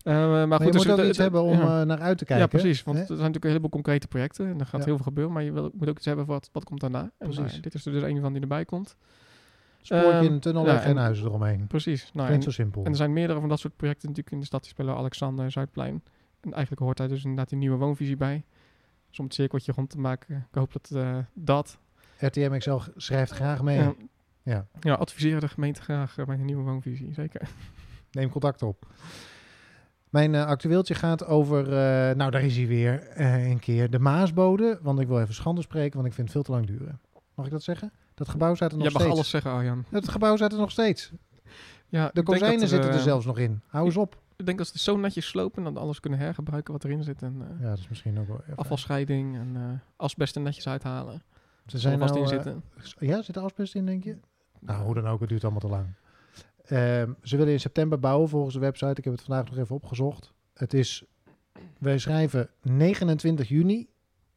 Eh, 0.02 0.14
maar 0.14 0.48
Maar 0.48 0.58
goed, 0.58 0.66
je 0.66 0.72
dus 0.72 0.86
moet 0.86 1.00
ook 1.00 1.06
iets 1.06 1.18
hebben 1.18 1.42
om 1.42 1.58
ja. 1.58 1.80
eh, 1.80 1.86
naar 1.86 2.00
uit 2.00 2.18
te 2.18 2.24
kijken. 2.24 2.44
Ja, 2.44 2.58
precies. 2.58 2.82
Want 2.82 2.96
hè? 2.96 3.02
er 3.02 3.06
zijn 3.06 3.18
natuurlijk 3.18 3.44
een 3.44 3.50
heleboel 3.50 3.70
concrete 3.70 4.08
projecten. 4.08 4.46
En 4.46 4.60
er 4.60 4.66
gaat 4.66 4.80
Ja. 4.80 4.86
heel 4.86 4.96
veel 4.96 5.04
gebeuren. 5.04 5.32
Maar 5.32 5.42
je 5.42 5.52
wil, 5.52 5.70
moet 5.74 5.88
ook 5.88 5.96
iets 5.96 6.06
hebben 6.06 6.26
wat, 6.26 6.48
wat 6.52 6.64
komt 6.64 6.80
daarna. 6.80 7.00
En 7.00 7.10
Precies. 7.18 7.38
nou 7.38 7.52
ja, 7.54 7.60
dit 7.60 7.74
is 7.74 7.86
er 7.86 7.92
dus 7.92 8.02
een 8.02 8.20
van 8.20 8.32
die 8.32 8.42
erbij 8.42 8.64
komt. 8.64 8.96
Spoortje 9.82 10.10
Ehm, 10.10 10.24
in 10.24 10.32
een 10.32 10.40
tunnel 10.40 10.66
ja, 10.66 10.72
en 10.74 10.80
geen 10.80 10.90
en- 10.96 11.02
huizen 11.02 11.26
eromheen. 11.26 11.66
Precies. 11.66 12.10
Nou, 12.12 12.30
en, 12.30 12.42
zo 12.42 12.50
simpel. 12.50 12.84
en 12.84 12.90
er 12.90 12.96
zijn 12.96 13.12
meerdere 13.12 13.40
van 13.40 13.48
dat 13.48 13.58
soort 13.58 13.76
projecten 13.76 14.08
natuurlijk 14.08 14.34
in 14.34 14.40
de 14.40 14.46
stad. 14.46 14.60
Die 14.62 14.70
spelen 14.70 14.94
Alexander, 14.96 15.50
Zuidplein. 15.50 16.02
En 16.40 16.52
eigenlijk 16.52 16.82
hoort 16.82 16.96
daar 16.96 17.08
dus 17.08 17.22
inderdaad 17.22 17.48
die 17.48 17.58
nieuwe 17.58 17.76
woonvisie 17.76 18.16
bij. 18.16 18.44
Dus 19.08 19.18
om 19.18 19.24
het 19.24 19.34
cirkeltje 19.34 19.72
rond 19.72 19.90
te 19.90 19.98
maken. 19.98 20.36
Ik 20.50 20.58
hoop 20.58 20.72
dat 20.72 20.90
eh, 20.94 21.18
dat... 21.34 21.78
RTM 22.18 22.58
XL 22.58 22.76
schrijft 22.96 23.32
graag 23.32 23.62
mee. 23.62 23.94
Ja. 24.44 24.66
Ja. 24.80 24.94
adviseren 24.94 25.40
de 25.40 25.48
gemeente 25.48 25.82
graag 25.82 26.18
eh, 26.18 26.26
bij 26.26 26.34
een 26.34 26.44
nieuwe 26.44 26.62
woonvisie. 26.62 27.12
Zeker. 27.14 27.48
Neem 28.12 28.30
contact 28.30 28.62
op. 28.62 28.86
Mijn 30.10 30.34
eh, 30.34 30.44
actueeltje 30.44 30.94
gaat 30.94 31.26
over, 31.26 31.64
eh, 31.64 32.16
nou 32.16 32.30
daar 32.30 32.42
is 32.42 32.56
hij 32.56 32.66
weer 32.66 33.00
eh, 33.08 33.48
een 33.50 33.58
keer, 33.58 33.90
de 33.90 33.98
Maasbode. 33.98 34.78
Want 34.82 35.00
ik 35.00 35.08
wil 35.08 35.20
even 35.20 35.34
schande 35.34 35.62
spreken, 35.62 35.94
want 35.94 36.06
ik 36.06 36.12
vind 36.12 36.22
het 36.32 36.36
veel 36.36 36.42
te 36.42 36.50
lang 36.50 36.66
duren. 36.66 37.00
Mag 37.34 37.46
ik 37.46 37.52
dat 37.52 37.62
zeggen? 37.62 37.92
Dat 38.14 38.28
gebouw 38.28 38.54
staat 38.54 38.70
er 38.72 38.76
nog 38.78 38.86
Je 38.86 38.92
mag 38.92 39.00
steeds. 39.02 39.16
alles 39.16 39.30
zeggen, 39.30 39.50
Arjan. 39.50 39.84
Het 39.90 40.08
gebouw 40.08 40.36
staat 40.36 40.52
er 40.52 40.58
nog 40.58 40.70
steeds. 40.70 41.12
Ja, 41.88 42.10
De 42.12 42.22
kozijnen 42.22 42.68
zitten 42.68 42.92
er 42.92 42.98
zelfs 43.00 43.26
nog 43.26 43.38
in. 43.38 43.60
Hou 43.66 43.84
eens 43.86 43.96
op. 43.96 44.22
Ik 44.36 44.46
denk 44.46 44.58
dat 44.58 44.66
ze 44.66 44.72
het 44.72 44.82
zo 44.82 44.96
netjes 44.96 45.26
slopen 45.26 45.64
dat 45.64 45.76
alles 45.76 46.00
kunnen 46.00 46.18
hergebruiken 46.18 46.72
wat 46.72 46.84
erin 46.84 47.02
zit. 47.02 47.22
En 47.22 47.36
eh, 47.40 47.60
Ja, 47.62 47.68
dat 47.68 47.78
is 47.78 47.88
misschien 47.88 48.18
ook 48.18 48.26
wel 48.26 48.40
even... 48.42 48.56
afvalscheiding 48.56 49.36
en 49.36 49.50
eh 49.56 49.62
asbest 49.96 50.36
er 50.36 50.42
netjes 50.42 50.68
uithalen. 50.68 51.22
Ze 51.66 51.78
Zijn 51.78 51.98
vast 51.98 52.14
nou, 52.14 52.24
in 52.26 52.30
eh, 52.38 52.42
zitten. 52.42 52.62
Ja, 52.98 53.22
zit 53.22 53.36
er 53.36 53.42
asbest 53.42 53.74
in, 53.74 53.86
denk 53.86 54.04
je? 54.04 54.16
Nou, 54.64 54.84
hoe 54.84 54.94
dan 54.94 55.06
ook, 55.06 55.20
het 55.20 55.28
duurt 55.28 55.42
allemaal 55.42 55.60
te 55.60 55.68
lang. 55.68 55.86
Ehm, 56.64 57.12
ze 57.22 57.36
willen 57.36 57.52
in 57.52 57.60
september 57.60 57.98
bouwen 58.00 58.28
volgens 58.28 58.54
de 58.54 58.60
website. 58.60 58.94
Ik 58.94 59.04
heb 59.04 59.12
het 59.12 59.22
vandaag 59.22 59.44
nog 59.50 59.56
even 59.58 59.74
opgezocht. 59.74 60.32
Het 60.54 60.74
is, 60.74 61.04
wij 61.78 61.98
schrijven 61.98 62.50
29 62.62 63.48
juni. 63.48 63.88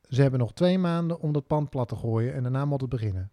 Ze 0.10 0.22
hebben 0.22 0.40
nog 0.40 0.54
twee 0.54 0.78
maanden 0.78 1.20
om 1.20 1.32
dat 1.34 1.48
pand 1.48 1.70
plat 1.70 1.88
te 1.88 1.96
gooien 1.96 2.34
en 2.34 2.44
daarna 2.44 2.66
moet 2.66 2.82
het 2.82 2.90
beginnen. 2.90 3.32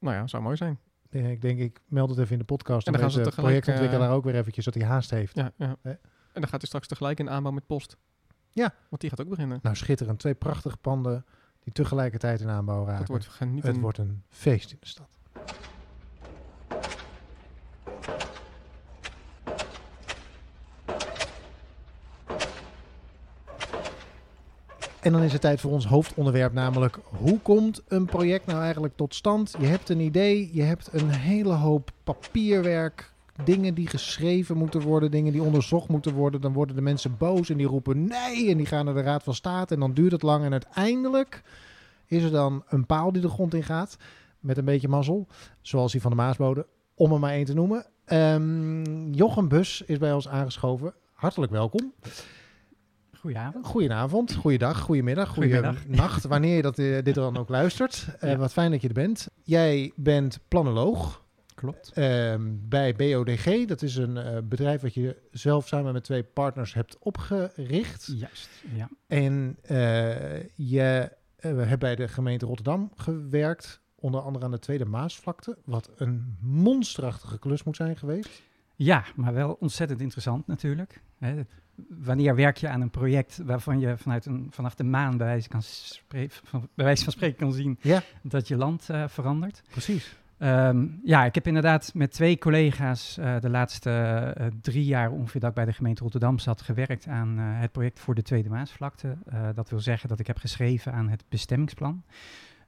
Nou 0.00 0.14
ja, 0.16 0.26
zou 0.26 0.42
mooi 0.42 0.56
zijn. 0.56 0.78
Eh, 1.10 1.30
Ik 1.30 1.40
denk, 1.40 1.58
ik 1.58 1.80
meld 1.86 2.10
het 2.10 2.18
even 2.18 2.32
in 2.32 2.38
de 2.38 2.44
podcast. 2.44 2.86
En 2.86 2.92
dan 2.92 3.00
gaan 3.02 3.10
ze 3.10 3.18
de 3.18 3.24
tegelijk, 3.24 3.46
projectontwikkelaar 3.46 4.10
ook 4.16 4.24
weer 4.24 4.34
eventjes 4.34 4.64
dat 4.64 4.74
hij 4.74 4.84
haast 4.84 5.10
heeft. 5.10 5.34
Ja, 5.36 5.52
ja. 5.56 5.76
En 5.82 5.98
dan 6.32 6.42
gaat 6.42 6.50
hij 6.60 6.66
straks 6.68 6.86
tegelijk 6.86 7.18
in 7.18 7.30
aanbouw 7.30 7.52
met 7.52 7.66
post. 7.66 7.96
Ja. 8.52 8.74
Want 8.88 9.00
die 9.00 9.10
gaat 9.10 9.20
ook 9.20 9.28
beginnen. 9.28 9.58
Nou, 9.62 9.76
schitterend. 9.76 10.18
Twee 10.18 10.34
prachtige 10.34 10.76
panden 10.76 11.24
die 11.60 11.72
tegelijkertijd 11.72 12.40
in 12.40 12.48
aanbouw 12.48 12.84
raken. 12.84 12.98
Dat 12.98 13.08
wordt 13.08 13.26
genieten. 13.28 13.70
het 13.70 13.80
wordt 13.80 13.98
een 13.98 14.22
feest 14.28 14.70
in 14.72 14.76
de 14.80 14.86
stad. 14.86 15.17
En 25.08 25.14
dan 25.14 25.22
is 25.22 25.32
het 25.32 25.40
tijd 25.40 25.60
voor 25.60 25.70
ons 25.70 25.86
hoofdonderwerp, 25.86 26.52
namelijk 26.52 26.98
hoe 27.04 27.40
komt 27.40 27.82
een 27.88 28.04
project 28.04 28.46
nou 28.46 28.62
eigenlijk 28.62 28.96
tot 28.96 29.14
stand? 29.14 29.54
Je 29.58 29.66
hebt 29.66 29.88
een 29.88 30.00
idee, 30.00 30.50
je 30.52 30.62
hebt 30.62 30.88
een 30.92 31.10
hele 31.10 31.52
hoop 31.52 31.90
papierwerk, 32.04 33.12
dingen 33.44 33.74
die 33.74 33.86
geschreven 33.86 34.56
moeten 34.56 34.80
worden, 34.80 35.10
dingen 35.10 35.32
die 35.32 35.42
onderzocht 35.42 35.88
moeten 35.88 36.12
worden. 36.12 36.40
Dan 36.40 36.52
worden 36.52 36.76
de 36.76 36.82
mensen 36.82 37.16
boos 37.18 37.50
en 37.50 37.56
die 37.56 37.66
roepen 37.66 38.06
nee 38.06 38.50
en 38.50 38.56
die 38.56 38.66
gaan 38.66 38.84
naar 38.84 38.94
de 38.94 39.00
Raad 39.00 39.22
van 39.22 39.34
State 39.34 39.74
en 39.74 39.80
dan 39.80 39.92
duurt 39.92 40.12
het 40.12 40.22
lang 40.22 40.44
en 40.44 40.52
uiteindelijk 40.52 41.42
is 42.06 42.22
er 42.22 42.30
dan 42.30 42.62
een 42.68 42.86
paal 42.86 43.12
die 43.12 43.22
de 43.22 43.28
grond 43.28 43.54
in 43.54 43.64
gaat 43.64 43.96
met 44.40 44.56
een 44.56 44.64
beetje 44.64 44.88
mazzel, 44.88 45.26
zoals 45.60 45.92
die 45.92 46.00
van 46.00 46.10
de 46.10 46.16
Maasbode, 46.16 46.66
om 46.94 47.12
er 47.12 47.18
maar 47.18 47.32
één 47.32 47.44
te 47.44 47.54
noemen. 47.54 47.86
Ehm, 48.04 49.12
Jochem 49.12 49.48
Bus 49.48 49.82
is 49.86 49.98
bij 49.98 50.12
ons 50.12 50.28
aangeschoven. 50.28 50.94
Hartelijk 51.12 51.52
welkom. 51.52 51.92
Goedenavond. 53.28 53.66
Goedenavond, 53.66 54.34
goeiedag, 54.34 54.80
goedemiddag, 54.80 55.28
Goedemiddag. 55.28 55.86
nacht, 56.02 56.24
wanneer 56.24 56.56
je 56.56 56.62
dat, 56.62 56.78
eh, 56.78 57.02
dit 57.02 57.14
dan 57.14 57.36
ook 57.36 57.48
luistert. 57.48 58.06
Eh, 58.20 58.30
Ja. 58.30 58.36
Wat 58.36 58.52
fijn 58.52 58.70
dat 58.70 58.80
je 58.82 58.88
er 58.88 58.94
bent. 58.94 59.28
Jij 59.42 59.92
bent 59.96 60.38
planoloog 60.48 61.24
Klopt. 61.54 61.90
ehm, 61.94 62.40
bij 62.68 62.94
BODG. 62.94 63.64
Dat 63.64 63.82
is 63.82 63.96
een 63.96 64.16
eh, 64.16 64.38
bedrijf 64.44 64.80
wat 64.80 64.94
je 64.94 65.16
zelf 65.30 65.66
samen 65.68 65.92
met 65.92 66.04
twee 66.04 66.22
partners 66.22 66.74
hebt 66.74 66.98
opgericht. 66.98 68.12
Juist, 68.16 68.48
ja. 68.74 68.88
En 69.06 69.56
je 70.54 71.10
hebt 71.40 71.78
bij 71.78 71.94
de 71.96 72.08
gemeente 72.08 72.46
Rotterdam 72.46 72.90
gewerkt. 72.96 73.80
onder 74.00 74.20
andere 74.20 74.44
aan 74.44 74.50
de 74.50 74.58
Tweede 74.58 74.84
Maasvlakte, 74.84 75.58
wat 75.64 75.90
een 75.96 76.36
monsterachtige 76.40 77.38
klus 77.38 77.62
moet 77.62 77.76
zijn 77.76 77.96
geweest. 77.96 78.42
Ja, 78.74 79.04
maar 79.16 79.34
wel 79.34 79.56
ontzettend 79.60 80.00
interessant 80.00 80.46
natuurlijk. 80.46 81.00
Hè. 81.18 81.42
Wanneer 81.88 82.34
werk 82.34 82.56
je 82.56 82.68
aan 82.68 82.80
een 82.80 82.90
project 82.90 83.40
waarvan 83.44 83.80
je 83.80 83.96
vanuit 83.96 84.26
een, 84.26 84.46
vanaf 84.50 84.74
de 84.74 84.84
maan 84.84 85.16
bij 85.16 85.26
wijze, 85.26 85.48
kan 85.48 85.62
spre- 85.62 86.26
van, 86.30 86.68
bij 86.74 86.84
wijze 86.84 87.04
van 87.04 87.12
spreken 87.12 87.36
kan 87.36 87.52
zien 87.52 87.78
Ja. 87.80 88.02
dat 88.22 88.48
je 88.48 88.56
land 88.56 88.90
eh, 88.90 89.08
verandert? 89.08 89.62
Precies. 89.70 90.16
Ehm, 90.38 90.86
ja, 91.04 91.24
ik 91.24 91.34
heb 91.34 91.46
inderdaad 91.46 91.90
met 91.94 92.12
twee 92.12 92.38
collega's 92.38 93.18
eh, 93.18 93.40
de 93.40 93.50
laatste 93.50 93.90
eh, 93.90 94.46
drie 94.60 94.84
jaar 94.84 95.10
ongeveer 95.10 95.40
dat 95.40 95.48
ik 95.50 95.56
bij 95.56 95.64
de 95.64 95.72
gemeente 95.72 96.02
Rotterdam 96.02 96.38
zat 96.38 96.62
gewerkt 96.62 97.06
aan 97.06 97.38
het 97.38 97.72
project 97.72 98.00
voor 98.00 98.14
de 98.14 98.22
Tweede 98.22 98.48
Maasvlakte. 98.48 99.16
Dat 99.54 99.70
wil 99.70 99.80
zeggen 99.80 100.08
dat 100.08 100.18
ik 100.20 100.26
heb 100.26 100.38
geschreven 100.38 100.92
aan 100.92 101.08
het 101.08 101.24
bestemmingsplan. 101.28 102.02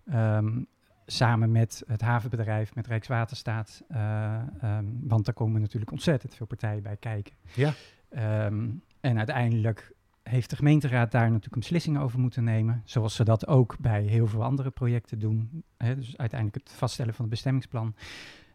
Ehm, 0.07 0.63
samen 1.07 1.51
met 1.53 1.83
het 1.87 2.01
havenbedrijf, 2.01 2.75
met 2.75 2.87
Rijkswaterstaat. 2.87 3.83
eh, 3.89 4.35
ehm, 4.61 4.85
want 5.01 5.25
daar 5.25 5.35
komen 5.35 5.61
natuurlijk 5.61 5.93
ontzettend 5.93 6.35
veel 6.35 6.47
partijen 6.47 6.83
bij 6.83 6.97
kijken. 6.97 7.35
Ja. 7.55 7.73
En 9.01 9.17
uiteindelijk 9.19 9.93
heeft 10.23 10.51
de 10.51 10.57
gemeenteraad 10.57 11.13
daar 11.13 11.27
natuurlijk 11.27 11.55
een 11.55 11.61
beslissing 11.61 11.99
over 11.99 12.19
moeten 12.19 12.45
nemen. 12.45 12.83
Zoals 12.85 13.15
ze 13.15 13.25
dat 13.25 13.47
ook 13.47 13.77
bij 13.79 14.03
heel 14.03 14.27
veel 14.27 14.45
andere 14.45 14.71
projecten 14.71 15.19
doen. 15.19 15.65
Hè, 15.77 15.97
dus 15.97 16.17
uiteindelijk 16.17 16.65
het 16.65 16.77
vaststellen 16.77 17.15
van 17.15 17.25
het 17.25 17.31
bestemmingsplan. 17.35 17.95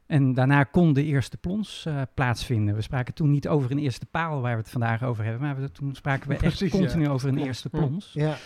En 0.05 0.33
daarna 0.33 0.63
kon 0.63 0.93
de 0.93 1.03
eerste 1.03 1.37
plons 1.37 1.85
eh, 1.85 2.01
plaatsvinden. 2.13 2.75
We 2.75 2.81
spraken 2.81 3.13
toen 3.13 3.31
niet 3.31 3.47
over 3.47 3.71
een 3.71 3.79
eerste 3.79 4.05
paal 4.05 4.41
waar 4.41 4.55
we 4.55 4.61
het 4.61 4.69
vandaag 4.69 5.03
over 5.03 5.23
hebben. 5.23 5.41
Maar 5.41 5.55
we, 5.61 5.71
toen 5.71 5.95
spraken 5.95 6.29
we 6.29 6.37
echt 6.37 6.59
ja. 6.59 6.67
continu 6.67 7.09
over 7.09 7.29
een 7.29 7.37
eerste 7.37 7.67
Hm. 7.71 7.77
plons. 7.77 8.13
Ja. 8.13 8.37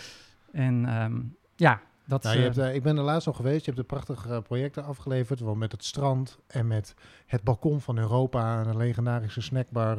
En 0.51 0.85
ehm, 0.85 1.21
ja, 1.55 1.81
dat... 2.09 2.23
Nou, 2.23 2.35
je 2.35 2.41
eh, 2.41 2.55
hebt, 2.55 2.57
eh, 2.67 2.75
ik 2.75 2.83
ben 2.83 2.97
er 2.97 3.03
laatst 3.03 3.27
nog 3.27 3.35
geweest. 3.35 3.65
Je 3.65 3.71
hebt 3.71 3.77
de 3.77 3.95
prachtige 3.95 4.33
eh, 4.33 4.41
projecten 4.41 4.83
afgeleverd. 4.83 5.39
Wel 5.39 5.55
met 5.55 5.71
het 5.71 5.83
strand 5.83 6.39
en 6.47 6.67
met 6.67 6.95
het 7.25 7.43
balkon 7.43 7.81
van 7.81 7.97
Europa. 7.97 8.65
Een 8.65 8.77
legendarische 8.77 9.41
snackbar 9.41 9.97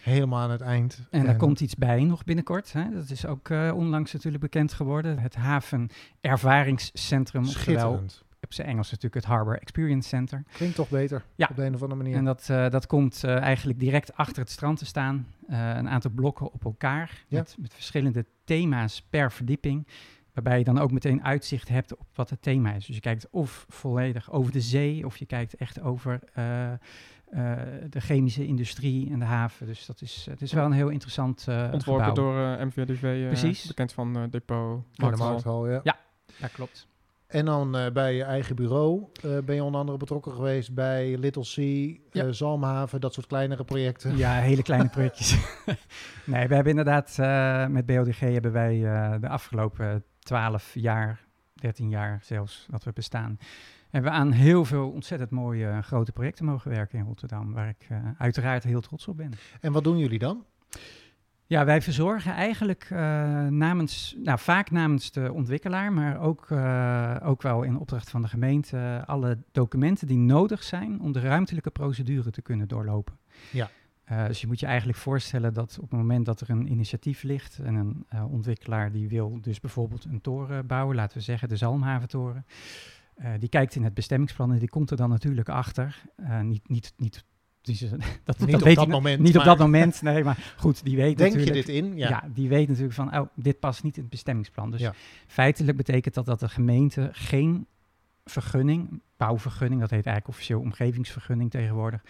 helemaal 0.00 0.40
aan 0.40 0.50
het 0.50 0.60
eind. 0.60 1.06
En 1.10 1.24
daar 1.24 1.36
komt 1.36 1.60
iets 1.60 1.74
bij 1.74 2.04
nog 2.04 2.24
binnenkort. 2.24 2.72
Hè? 2.72 2.90
Dat 2.94 3.10
is 3.10 3.26
ook 3.26 3.50
onlangs 3.50 4.12
natuurlijk 4.12 4.42
bekend 4.42 4.72
geworden. 4.72 5.18
Het 5.18 5.34
Haven 5.34 5.90
Ervaringscentrum. 6.20 7.42
Oftewel 7.42 7.80
schitterend. 7.80 8.24
op 8.40 8.52
zijn 8.52 8.68
Engels 8.68 8.86
natuurlijk 8.86 9.14
het 9.14 9.24
Harbor 9.24 9.58
Experience 9.58 10.08
Center. 10.08 10.42
Klinkt 10.52 10.74
toch 10.74 10.88
beter 10.88 11.24
Ja. 11.34 11.46
op 11.50 11.56
de 11.56 11.64
een 11.64 11.74
of 11.74 11.82
andere 11.82 12.02
manier. 12.02 12.16
En 12.16 12.24
dat, 12.24 12.46
dat 12.46 12.86
komt 12.86 13.24
eigenlijk 13.24 13.78
direct 13.78 14.16
achter 14.16 14.42
het 14.42 14.50
strand 14.50 14.78
te 14.78 14.86
staan. 14.86 15.26
Een 15.48 15.88
aantal 15.88 16.10
blokken 16.10 16.52
op 16.52 16.64
elkaar. 16.64 17.24
Ja. 17.28 17.38
Met, 17.38 17.56
met 17.58 17.74
verschillende 17.74 18.24
thema's 18.44 19.02
per 19.10 19.32
verdieping. 19.32 19.86
Waarbij 20.34 20.58
je 20.58 20.64
dan 20.64 20.78
ook 20.78 20.90
meteen 20.92 21.24
uitzicht 21.24 21.68
hebt 21.68 21.96
op 21.96 22.06
wat 22.14 22.30
het 22.30 22.42
thema 22.42 22.72
is. 22.72 22.86
Dus 22.86 22.94
je 22.94 23.00
kijkt 23.00 23.26
of 23.30 23.64
volledig 23.68 24.32
over 24.32 24.52
de 24.52 24.60
zee. 24.60 25.06
Of 25.06 25.16
je 25.16 25.26
kijkt 25.26 25.54
echt 25.54 25.80
over 25.80 26.20
eh, 26.34 26.72
eh, 26.72 26.78
de 27.90 28.00
chemische 28.00 28.46
industrie 28.46 29.10
en 29.10 29.18
de 29.18 29.24
haven. 29.24 29.66
Dus 29.66 29.86
dat 29.86 30.00
is, 30.00 30.26
het 30.30 30.42
is 30.42 30.52
wel 30.52 30.64
een 30.64 30.72
heel 30.72 30.88
interessant 30.88 31.44
eh 31.48 31.68
Ontworpen 31.72 32.04
gebouw. 32.06 32.24
door 32.24 32.38
eh 32.56 32.64
MVDV, 32.66 33.02
eh, 33.02 33.26
Precies. 33.26 33.66
bekend 33.66 33.92
van 33.92 34.28
Depot. 34.30 34.82
De 34.94 35.10
Markthal. 35.16 35.68
Ja. 35.68 35.80
Ja. 35.82 35.98
Ja, 36.38 36.46
klopt. 36.46 36.88
En 37.26 37.44
dan 37.44 37.76
eh, 37.76 37.92
bij 37.92 38.14
je 38.14 38.22
eigen 38.24 38.56
bureau 38.56 39.04
eh, 39.22 39.38
ben 39.44 39.54
je 39.54 39.62
onder 39.64 39.80
andere 39.80 39.98
betrokken 39.98 40.32
geweest 40.32 40.74
bij 40.74 41.16
Little 41.18 41.44
Sea, 41.44 41.94
Ja. 42.10 42.24
eh, 42.24 42.30
Zalmhaven, 42.32 43.00
dat 43.00 43.14
soort 43.14 43.26
kleinere 43.26 43.64
projecten. 43.64 44.16
Ja, 44.16 44.32
hele 44.32 44.62
kleine 44.62 44.88
projectjes. 44.96 45.36
nee, 46.24 46.48
we 46.48 46.54
hebben 46.54 46.70
inderdaad 46.70 47.16
eh, 47.18 47.66
met 47.66 47.86
BODG 47.86 48.18
hebben 48.20 48.52
wij 48.52 48.84
eh, 48.84 49.20
de 49.20 49.28
afgelopen 49.28 50.04
12 50.20 50.74
jaar, 50.74 51.24
13 51.54 51.88
jaar 51.88 52.18
zelfs, 52.22 52.66
dat 52.70 52.84
we 52.84 52.92
bestaan, 52.92 53.38
hebben 53.90 54.10
we 54.10 54.16
aan 54.16 54.32
heel 54.32 54.64
veel 54.64 54.88
ontzettend 54.90 55.30
mooie 55.30 55.66
eh, 55.66 55.78
grote 55.82 56.12
projecten 56.12 56.44
mogen 56.44 56.70
werken 56.70 56.98
in 56.98 57.04
Rotterdam, 57.04 57.52
waar 57.52 57.68
ik 57.68 57.86
eh, 57.88 57.98
uiteraard 58.18 58.64
heel 58.64 58.80
trots 58.80 59.08
op 59.08 59.16
ben. 59.16 59.32
En 59.60 59.72
wat 59.72 59.84
doen 59.84 59.98
jullie 59.98 60.18
dan? 60.18 60.44
Ja, 61.46 61.64
wij 61.64 61.82
verzorgen 61.82 62.32
eigenlijk 62.32 62.86
eh, 62.90 62.98
namens, 63.46 64.16
nou 64.18 64.38
vaak 64.38 64.70
namens 64.70 65.10
de 65.10 65.32
ontwikkelaar, 65.32 65.92
maar 65.92 66.20
ook, 66.20 66.52
ook 67.22 67.42
wel 67.42 67.62
in 67.62 67.78
opdracht 67.78 68.10
van 68.10 68.22
de 68.22 68.28
gemeente, 68.28 69.02
alle 69.06 69.38
documenten 69.52 70.06
die 70.06 70.18
nodig 70.18 70.62
zijn 70.62 71.00
om 71.00 71.12
de 71.12 71.20
ruimtelijke 71.20 71.70
procedure 71.70 72.30
te 72.30 72.42
kunnen 72.42 72.68
doorlopen. 72.68 73.18
Ja. 73.52 73.70
Eh, 74.10 74.26
dus 74.26 74.40
je 74.40 74.46
moet 74.46 74.60
je 74.60 74.66
eigenlijk 74.66 74.98
voorstellen 74.98 75.54
dat 75.54 75.78
op 75.80 75.90
het 75.90 75.98
moment 75.98 76.26
dat 76.26 76.40
er 76.40 76.50
een 76.50 76.70
initiatief 76.70 77.22
ligt 77.22 77.58
en 77.58 77.74
een 77.74 78.04
eh, 78.08 78.32
ontwikkelaar 78.32 78.92
die 78.92 79.08
wil 79.08 79.38
dus 79.40 79.60
bijvoorbeeld 79.60 80.04
een 80.04 80.20
toren 80.20 80.66
bouwen, 80.66 80.96
laten 80.96 81.18
we 81.18 81.24
zeggen 81.24 81.48
de 81.48 81.56
Zalmhaventoren, 81.56 82.46
eh, 83.14 83.30
die 83.38 83.48
kijkt 83.48 83.74
in 83.74 83.84
het 83.84 83.94
bestemmingsplan 83.94 84.52
en 84.52 84.58
die 84.58 84.68
komt 84.68 84.90
er 84.90 84.96
dan 84.96 85.08
natuurlijk 85.08 85.48
achter. 85.48 86.02
Niet, 86.42 86.68
niet, 86.68 86.92
niet, 86.96 87.24
dat, 88.24 88.38
Niet 88.38 88.50
dat 88.50 88.60
op 88.60 88.66
weet 88.66 88.76
dat 88.76 88.88
moment, 88.88 89.20
Niet 89.20 89.38
op 89.38 89.44
dat 89.44 89.58
moment, 89.58 90.02
nee, 90.02 90.24
maar 90.24 90.52
goed, 90.56 90.84
die 90.84 90.96
weet 90.96 91.18
Denk 91.18 91.32
je 91.32 91.38
natuurlijk... 91.38 91.66
dit 91.66 91.76
in? 91.76 91.96
Ja. 91.96 92.08
Ja. 92.08 92.28
die 92.34 92.48
weet 92.48 92.68
natuurlijk 92.68 92.94
van, 92.94 93.18
oh, 93.18 93.28
dit 93.34 93.58
past 93.58 93.82
niet 93.82 93.96
in 93.96 94.02
het 94.02 94.10
bestemmingsplan. 94.10 94.70
Dus 94.70 94.80
Ja. 94.80 94.94
feitelijk 95.26 95.76
betekent 95.76 96.14
dat 96.14 96.26
dat 96.26 96.40
de 96.40 96.48
gemeente 96.48 97.08
geen 97.12 97.66
vergunning, 98.24 99.00
bouwvergunning, 99.26 99.80
dat 99.80 99.90
heet 99.90 100.06
eigenlijk 100.06 100.28
officieel 100.28 100.60
omgevingsvergunning 100.60 101.50
tegenwoordig, 101.50 102.02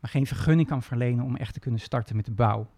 maar 0.00 0.10
geen 0.10 0.26
vergunning 0.26 0.68
kan 0.68 0.82
verlenen 0.82 1.24
om 1.24 1.36
echt 1.36 1.54
te 1.54 1.60
kunnen 1.60 1.80
starten 1.80 2.16
met 2.16 2.24
de 2.24 2.32
bouw. 2.32 2.70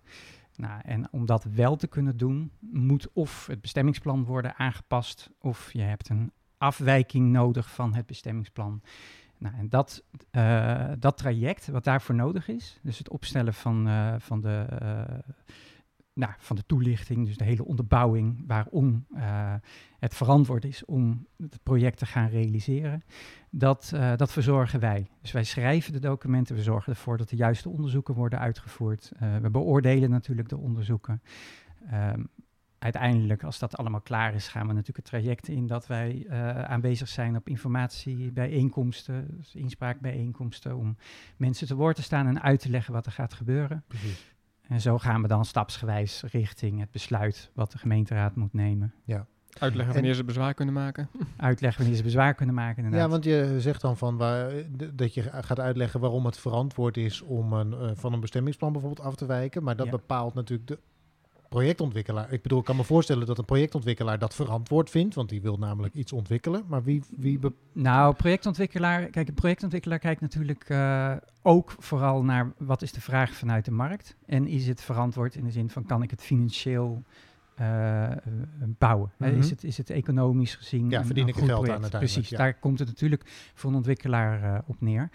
Nou, 0.56 0.80
en 0.84 1.12
om 1.12 1.26
dat 1.26 1.44
wel 1.44 1.76
te 1.76 1.86
kunnen 1.86 2.16
doen, 2.16 2.50
moet 2.60 3.12
of 3.12 3.46
het 3.46 3.60
bestemmingsplan 3.60 4.24
worden 4.24 4.56
aangepast, 4.56 5.30
of 5.40 5.72
je 5.72 5.82
hebt 5.82 6.08
een 6.08 6.32
afwijking 6.58 7.32
nodig 7.32 7.70
van 7.70 7.94
het 7.94 8.06
bestemmingsplan. 8.06 8.82
Nou, 9.38 9.54
en 9.56 9.68
dat, 9.68 10.02
eh, 10.30 10.92
dat 10.98 11.16
traject 11.16 11.66
wat 11.66 11.84
daarvoor 11.84 12.14
nodig 12.14 12.48
is, 12.48 12.78
dus 12.82 12.98
het 12.98 13.08
opstellen 13.08 13.54
van, 13.54 13.88
eh, 13.88 14.14
van, 14.18 14.40
de, 14.40 14.66
eh, 14.80 15.18
nou, 16.20 16.32
van 16.38 16.56
de 16.56 16.66
toelichting, 16.66 17.26
dus 17.26 17.36
de 17.36 17.44
hele 17.44 17.64
onderbouwing 17.64 18.44
waarom 18.46 19.06
eh, 19.14 19.54
het 19.98 20.14
verantwoord 20.14 20.64
is 20.64 20.84
om 20.84 21.26
het 21.36 21.62
project 21.62 21.98
te 21.98 22.06
gaan 22.06 22.28
realiseren, 22.28 23.02
dat, 23.50 23.90
eh, 23.94 24.16
dat 24.16 24.32
verzorgen 24.32 24.80
wij. 24.80 25.06
Dus 25.20 25.32
wij 25.32 25.44
schrijven 25.44 25.92
de 25.92 25.98
documenten, 25.98 26.56
we 26.56 26.62
zorgen 26.62 26.92
ervoor 26.92 27.16
dat 27.16 27.28
de 27.28 27.36
juiste 27.36 27.68
onderzoeken 27.68 28.14
worden 28.14 28.38
uitgevoerd. 28.38 29.12
Eh, 29.16 29.36
we 29.36 29.50
beoordelen 29.50 30.10
natuurlijk 30.10 30.48
de 30.48 30.56
onderzoeken. 30.56 31.22
Ehm, 31.90 32.24
uiteindelijk, 32.78 33.44
als 33.44 33.58
dat 33.58 33.76
allemaal 33.76 34.00
klaar 34.00 34.34
is, 34.34 34.48
gaan 34.48 34.66
we 34.66 34.72
natuurlijk 34.72 34.96
het 34.96 35.06
traject 35.06 35.48
in 35.48 35.66
dat 35.66 35.86
wij 35.86 36.26
aanwezig 36.66 37.08
zijn 37.08 37.36
op 37.36 37.48
informatiebijeenkomsten, 37.48 39.36
dus 39.36 39.54
inspraakbijeenkomsten, 39.54 40.76
om 40.76 40.96
mensen 41.36 41.66
te 41.66 41.74
woord 41.74 41.96
te 41.96 42.02
staan 42.02 42.26
en 42.26 42.42
uit 42.42 42.60
te 42.60 42.70
leggen 42.70 42.92
wat 42.92 43.06
er 43.06 43.12
gaat 43.12 43.34
gebeuren. 43.34 43.84
Precies. 43.88 44.30
En 44.70 44.80
zo 44.80 44.98
gaan 44.98 45.22
we 45.22 45.28
dan 45.28 45.44
stapsgewijs 45.44 46.22
richting 46.32 46.80
het 46.80 46.90
besluit 46.90 47.50
wat 47.54 47.72
de 47.72 47.78
gemeenteraad 47.78 48.36
moet 48.36 48.52
nemen. 48.52 48.94
Uitleggen 49.58 49.88
En- 49.88 49.94
wanneer 50.00 50.14
ze 50.14 50.24
bezwaar 50.24 50.54
kunnen 50.54 50.74
maken. 50.74 51.08
Uitleggen 51.36 51.78
wanneer 51.80 51.98
ze 51.98 52.04
bezwaar 52.04 52.34
kunnen 52.34 52.54
maken. 52.54 52.76
Inderdaad. 52.84 53.00
Ja, 53.06 53.08
want 53.12 53.24
je 53.24 53.60
zegt 53.60 53.80
dan 53.80 53.96
van 53.96 54.16
waar, 54.16 54.52
dat 54.94 55.14
je 55.14 55.22
gaat 55.22 55.60
uitleggen 55.60 56.00
waarom 56.00 56.24
het 56.24 56.38
verantwoord 56.38 56.96
is 56.96 57.20
om 57.22 57.52
een, 57.52 57.72
eh, 57.72 57.90
van 57.94 58.12
een 58.12 58.20
bestemmingsplan 58.20 58.72
bijvoorbeeld 58.72 59.06
af 59.06 59.14
te 59.14 59.26
wijken. 59.26 59.62
Maar 59.62 59.76
dat 59.76 59.86
Ja. 59.86 59.92
bepaalt 59.92 60.34
natuurlijk 60.34 60.68
de 60.68 60.78
projectontwikkelaar. 61.50 62.32
Ik 62.32 62.42
bedoel, 62.42 62.58
ik 62.58 62.64
kan 62.64 62.76
me 62.76 62.84
voorstellen 62.84 63.26
dat 63.26 63.38
een 63.38 63.44
projectontwikkelaar 63.44 64.18
dat 64.18 64.34
verantwoord 64.34 64.90
vindt, 64.90 65.14
want 65.14 65.28
die 65.28 65.40
wil 65.40 65.56
namelijk 65.58 65.94
iets 65.94 66.12
ontwikkelen. 66.12 66.64
Maar 66.68 66.82
wie, 66.82 67.02
wie 67.16 67.38
be- 67.38 67.52
Nou, 67.72 68.14
projectontwikkelaar, 68.14 69.04
kijk, 69.06 69.28
een 69.28 69.34
projectontwikkelaar 69.34 69.98
kijkt 69.98 70.20
natuurlijk 70.20 70.64
eh, 70.68 71.12
ook 71.42 71.74
vooral 71.78 72.22
naar 72.22 72.52
wat 72.58 72.82
is 72.82 72.92
de 72.92 73.00
vraag 73.00 73.34
vanuit 73.34 73.64
de 73.64 73.70
markt. 73.70 74.16
En 74.26 74.46
is 74.46 74.66
het 74.66 74.82
verantwoord 74.82 75.34
in 75.34 75.44
de 75.44 75.50
zin 75.50 75.70
van 75.70 75.84
kan 75.86 76.02
ik 76.02 76.10
het 76.10 76.22
financieel 76.22 77.02
eh, 77.54 78.10
eh, 78.10 78.16
bouwen? 78.78 79.12
Mhm. 79.16 79.38
is, 79.38 79.50
het, 79.50 79.64
is 79.64 79.76
het 79.76 79.90
economisch 79.90 80.54
gezien? 80.54 80.90
Ja, 80.90 81.04
verdien 81.04 81.28
ik 81.28 81.34
geld 81.34 81.48
aan 81.50 81.56
uiteindelijk, 81.58 81.96
Precies, 81.98 82.28
ja. 82.28 82.36
daar 82.38 82.54
komt 82.54 82.78
het 82.78 82.88
natuurlijk 82.88 83.22
voor 83.54 83.70
een 83.70 83.76
ontwikkelaar 83.76 84.62
op 84.66 84.80
neer. 84.80 85.10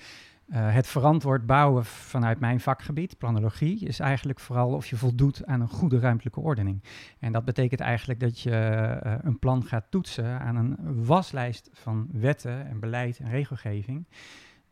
Eh, 0.46 0.74
het 0.74 0.88
verantwoord 0.88 1.46
bouwen 1.46 1.86
vanuit 1.86 2.40
mijn 2.40 2.60
vakgebied, 2.60 3.18
planologie, 3.18 3.86
is 3.86 4.00
eigenlijk 4.00 4.40
vooral 4.40 4.74
of 4.74 4.88
je 4.88 4.98
voldoet 4.98 5.46
aan 5.46 5.62
een 5.62 5.68
goede 5.68 6.00
ruimtelijke 6.00 6.40
ordening. 6.40 6.84
En 7.20 7.32
dat 7.32 7.46
betekent 7.46 7.80
eigenlijk 7.80 8.20
dat 8.20 8.40
je 8.40 8.52
eh, 8.52 9.16
een 9.22 9.40
plan 9.40 9.64
gaat 9.64 9.86
toetsen 9.90 10.40
aan 10.40 10.56
een 10.56 11.06
waslijst 11.06 11.70
van 11.74 12.08
wetten 12.12 12.68
en 12.68 12.80
beleid 12.80 13.20
en 13.20 13.30
regelgeving. 13.30 14.08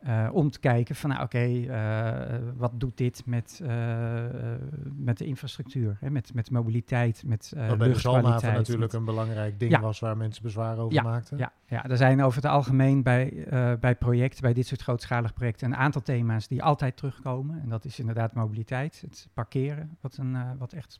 Eh, 0.04 0.28
om 0.32 0.50
te 0.50 0.60
kijken 0.60 0.94
van, 0.94 1.10
nou 1.10 1.22
oké, 1.22 1.38
eh, 1.38 2.38
wat 2.56 2.72
doet 2.80 2.96
dit 2.96 3.22
met, 3.26 3.60
eh, 3.64 4.24
met 4.96 5.18
de 5.18 5.24
infrastructuur, 5.24 5.96
hè? 6.00 6.10
Met, 6.10 6.34
met 6.34 6.50
mobiliteit, 6.50 7.22
met 7.26 7.52
wat 7.68 7.78
bij 7.78 7.88
de 7.88 7.94
natuurlijk 7.94 8.78
met- 8.78 8.92
een 8.92 9.04
belangrijk 9.04 9.58
ding 9.58 9.70
Ja. 9.70 9.80
was 9.80 10.00
waar 10.00 10.16
mensen 10.16 10.42
bezwaar 10.42 10.78
over 10.78 10.94
Ja, 10.94 11.02
maakten. 11.02 11.38
ja, 11.38 11.52
ja, 11.66 11.84
er 11.88 11.96
zijn 11.96 12.22
over 12.22 12.42
het 12.42 12.50
algemeen 12.50 13.02
bij, 13.02 13.46
bij 13.80 13.94
projecten, 13.94 14.42
bij 14.42 14.52
dit 14.52 14.66
soort 14.66 14.82
grootschalige 14.82 15.32
projecten, 15.32 15.66
een 15.66 15.76
aantal 15.76 16.02
thema's 16.02 16.48
die 16.48 16.62
altijd 16.62 16.96
terugkomen. 16.96 17.60
En 17.62 17.68
dat 17.68 17.84
is 17.84 17.98
inderdaad 17.98 18.34
mobiliteit, 18.34 19.02
het 19.06 19.28
parkeren, 19.34 19.96
wat, 20.00 20.16
een, 20.16 20.36
wat 20.58 20.72
echt 20.72 20.98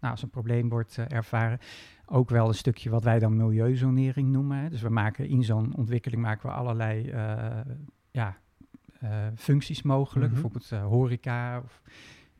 nou, 0.00 0.12
als 0.12 0.22
een 0.22 0.30
probleem 0.30 0.68
wordt 0.68 0.96
ervaren. 1.08 1.58
Ook 2.06 2.30
wel 2.30 2.48
een 2.48 2.54
stukje 2.54 2.90
wat 2.90 3.04
wij 3.04 3.18
dan 3.18 3.36
milieuzonering 3.36 4.28
noemen. 4.28 4.58
Hè. 4.58 4.68
Dus 4.68 4.82
we 4.82 4.88
maken 4.88 5.28
in 5.28 5.44
zo'n 5.44 5.74
ontwikkeling 5.76 6.22
maken 6.22 6.48
we 6.48 6.54
allerlei 6.54 7.12
ja, 8.16 8.36
eh, 9.00 9.26
functies 9.36 9.82
mogelijk. 9.82 10.32
Mhm. 10.32 10.32
Bijvoorbeeld 10.32 10.72
eh, 10.72 10.86
horeca. 10.86 11.58
Of, 11.64 11.82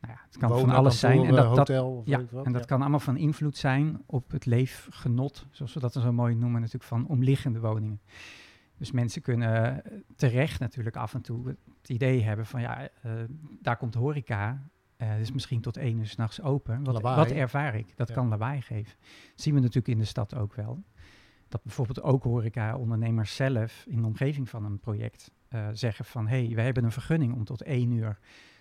nou 0.01 0.13
ja, 0.15 0.21
het 0.27 0.37
kan 0.39 0.49
Wonen, 0.49 0.67
van 0.67 0.75
alles 0.77 0.99
zijn. 0.99 1.25
En 1.25 1.35
dat, 1.35 1.37
dat, 1.37 1.57
hotel, 1.57 1.97
of 1.97 2.07
ja, 2.07 2.21
wat. 2.31 2.47
en 2.47 2.53
dat 2.53 2.61
Ja. 2.61 2.67
kan 2.67 2.81
allemaal 2.81 3.01
van 3.01 3.17
invloed 3.17 3.57
zijn 3.57 4.03
op 4.07 4.31
het 4.31 4.47
leefgenot, 4.47 5.47
zoals 5.51 5.75
we 5.75 5.81
dat 5.81 5.93
zo 5.93 6.13
mooi 6.13 6.35
noemen, 6.35 6.61
natuurlijk 6.61 6.85
van 6.91 7.07
omliggende 7.07 7.61
woningen. 7.61 8.01
Dus 8.79 8.93
mensen 8.93 9.23
kunnen 9.23 9.85
eh, 9.85 9.93
terecht 10.17 10.61
natuurlijk 10.61 10.97
af 10.97 11.15
en 11.15 11.21
toe 11.21 11.47
het 11.49 11.89
idee 11.89 12.23
hebben 12.23 12.47
van 12.47 12.61
ja, 12.61 12.89
eh, 13.03 13.13
daar 13.61 13.77
komt 13.77 13.95
horeca, 13.95 14.63
eh 14.97 15.09
het 15.09 15.21
is 15.21 15.33
misschien 15.33 15.61
tot 15.61 15.77
één 15.77 15.99
uur 15.99 16.07
s'nachts 16.07 16.43
open. 16.43 16.85
Wat, 16.85 17.03
wat 17.03 17.31
ervaar 17.31 17.75
ik? 17.75 17.97
Dat 17.97 18.09
Ja. 18.09 18.15
kan 18.15 18.29
lawaai 18.29 18.61
geven. 18.63 18.95
Dat 19.35 19.41
zien 19.43 19.55
we 19.55 19.61
natuurlijk 19.61 19.89
in 19.89 19.99
de 19.99 20.05
stad 20.05 20.35
ook 20.35 20.55
wel. 20.55 20.83
Dat 21.49 21.63
bijvoorbeeld 21.63 22.03
ook 22.03 22.23
horeca-ondernemers 22.23 23.35
zelf 23.37 23.85
in 23.89 24.01
de 24.01 24.07
omgeving 24.07 24.49
van 24.49 24.65
een 24.65 24.79
project 24.79 25.31
eh, 25.49 25.69
zeggen 25.73 26.05
van 26.05 26.29
hé, 26.29 26.45
hey, 26.47 26.55
wij 26.55 26.65
hebben 26.65 26.85
een 26.85 26.93
vergunning 26.93 27.35
om 27.35 27.45
tot 27.45 27.63
één 27.63 27.91
uur 27.91 28.19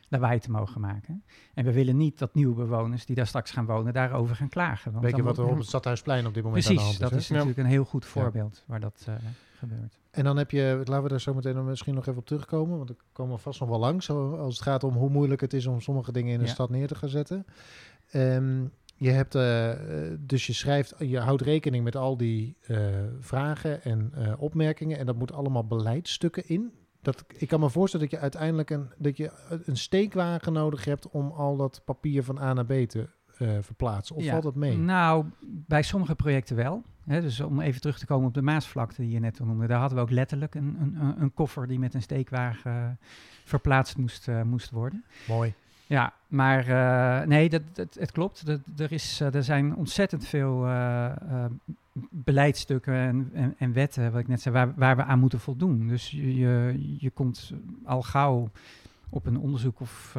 lawaai 0.09 0.39
te 0.39 0.51
mogen 0.51 0.81
maken. 0.81 1.23
En 1.53 1.65
we 1.65 1.71
willen 1.73 1.97
niet 1.97 2.19
dat 2.19 2.33
nieuwe 2.33 2.55
bewoners 2.55 3.05
die 3.05 3.15
daar 3.15 3.27
straks 3.27 3.51
gaan 3.51 3.65
wonen 3.65 3.93
daarover 3.93 4.35
gaan 4.35 4.49
klagen. 4.49 4.91
Want 4.91 5.03
Weet 5.03 5.15
je 5.15 5.23
wat 5.23 5.37
er 5.37 5.45
op 5.45 5.57
het 5.57 5.67
Stadhuisplein 5.67 6.25
op 6.27 6.33
dit 6.33 6.43
moment 6.43 6.65
aan 6.67 6.73
de 6.73 6.79
Precies, 6.79 6.97
hand 6.99 7.03
is? 7.03 7.09
dat 7.09 7.19
is 7.21 7.29
natuurlijk 7.29 7.57
een 7.57 7.65
heel 7.65 7.85
goed 7.85 8.03
Ja. 8.03 8.09
voorbeeld 8.09 8.63
waar 8.67 8.79
dat 8.79 9.05
eh, 9.07 9.15
gebeurt. 9.53 9.99
En 10.11 10.23
dan 10.23 10.37
heb 10.37 10.51
je, 10.51 10.81
laten 10.83 11.03
we 11.03 11.09
daar 11.09 11.21
zo 11.21 11.33
meteen 11.33 11.53
dan 11.53 11.65
misschien 11.65 11.93
nog 11.93 12.05
even 12.07 12.19
op 12.19 12.25
terugkomen, 12.25 12.77
want 12.77 12.89
er 12.89 12.95
komen 13.11 13.35
we 13.35 13.41
vast 13.41 13.59
nog 13.59 13.69
wel 13.69 13.79
langs 13.79 14.05
zo, 14.05 14.35
als 14.35 14.53
het 14.53 14.63
gaat 14.63 14.83
om 14.83 14.93
hoe 14.95 15.09
moeilijk 15.09 15.41
het 15.41 15.53
is 15.53 15.65
om 15.65 15.81
sommige 15.81 16.11
dingen 16.11 16.33
in 16.33 16.39
de 16.39 16.45
Ja. 16.45 16.51
stad 16.51 16.69
neer 16.69 16.87
te 16.87 16.95
gaan 16.95 17.09
zetten. 17.09 17.45
Ehm, 18.11 18.65
je 18.97 19.09
hebt, 19.09 19.35
eh, 19.35 19.71
eh, 19.71 20.17
dus 20.19 20.47
je 20.47 20.53
schrijft, 20.53 20.95
je 20.99 21.19
houdt 21.19 21.41
rekening 21.41 21.83
met 21.83 21.95
al 21.95 22.17
die 22.17 22.57
eh, 22.61 22.77
vragen 23.19 23.83
en 23.83 24.13
opmerkingen 24.37 24.97
en 24.97 25.05
dat 25.05 25.15
moet 25.15 25.31
allemaal 25.33 25.65
beleidsstukken 25.67 26.47
in. 26.47 26.71
Dat, 27.01 27.25
ik 27.37 27.47
kan 27.47 27.59
me 27.59 27.69
voorstellen 27.69 28.05
dat 28.09 28.15
je 28.15 28.21
uiteindelijk 28.21 28.69
een, 28.69 28.89
dat 28.97 29.17
je 29.17 29.31
een 29.65 29.77
steekwagen 29.77 30.53
nodig 30.53 30.85
hebt 30.85 31.09
om 31.09 31.31
al 31.31 31.55
dat 31.57 31.81
papier 31.85 32.23
van 32.23 32.39
A 32.39 32.53
naar 32.53 32.65
B 32.65 32.71
te 32.73 33.07
verplaatsen. 33.61 34.15
Of 34.15 34.23
Ja. 34.23 34.31
valt 34.31 34.43
dat 34.43 34.55
mee? 34.55 34.77
Nou, 34.77 35.25
bij 35.45 35.81
sommige 35.81 36.15
projecten 36.15 36.55
wel. 36.55 36.83
Dus 37.05 37.39
om 37.39 37.61
even 37.61 37.81
terug 37.81 37.99
te 37.99 38.05
komen 38.05 38.27
op 38.27 38.33
de 38.33 38.41
Maasvlakte 38.41 39.01
die 39.01 39.11
je 39.11 39.19
net 39.19 39.39
noemde. 39.39 39.67
Daar 39.67 39.79
hadden 39.79 39.97
we 39.97 40.03
ook 40.03 40.09
letterlijk 40.11 40.55
een, 40.55 40.77
een, 40.81 41.21
een- 41.21 41.33
koffer 41.33 41.67
die 41.67 41.79
met 41.79 41.93
een 41.93 42.01
steekwagen 42.01 42.99
verplaatst 43.45 43.97
moest, 43.97 44.27
moest 44.45 44.71
worden. 44.71 45.05
Mooi. 45.27 45.53
Ja, 45.87 46.13
maar 46.27 46.67
eh, 46.67 47.27
nee, 47.27 47.49
dat, 47.49 47.61
dat, 47.73 47.97
het 47.99 48.11
klopt. 48.11 48.45
Dat, 48.45 48.59
er, 48.77 48.91
is, 48.91 49.21
eh, 49.21 49.33
er 49.33 49.43
zijn 49.43 49.75
ontzettend 49.75 50.27
veel 50.27 50.65
eh, 50.65 51.45
beleidstukken 52.09 52.93
en, 52.93 53.29
en, 53.33 53.55
en 53.57 53.73
wetten, 53.73 54.11
wat 54.11 54.21
ik 54.21 54.27
net 54.27 54.41
zei, 54.41 54.55
waar, 54.55 54.73
waar 54.75 54.95
we 54.95 55.03
aan 55.03 55.19
moeten 55.19 55.39
voldoen. 55.39 55.87
Dus 55.87 56.11
je, 56.11 56.35
je, 56.35 56.75
je 56.99 57.09
komt 57.09 57.53
al 57.83 58.01
gauw 58.01 58.49
op 59.09 59.25
een 59.25 59.39
onderzoek 59.39 59.79
of 59.79 60.17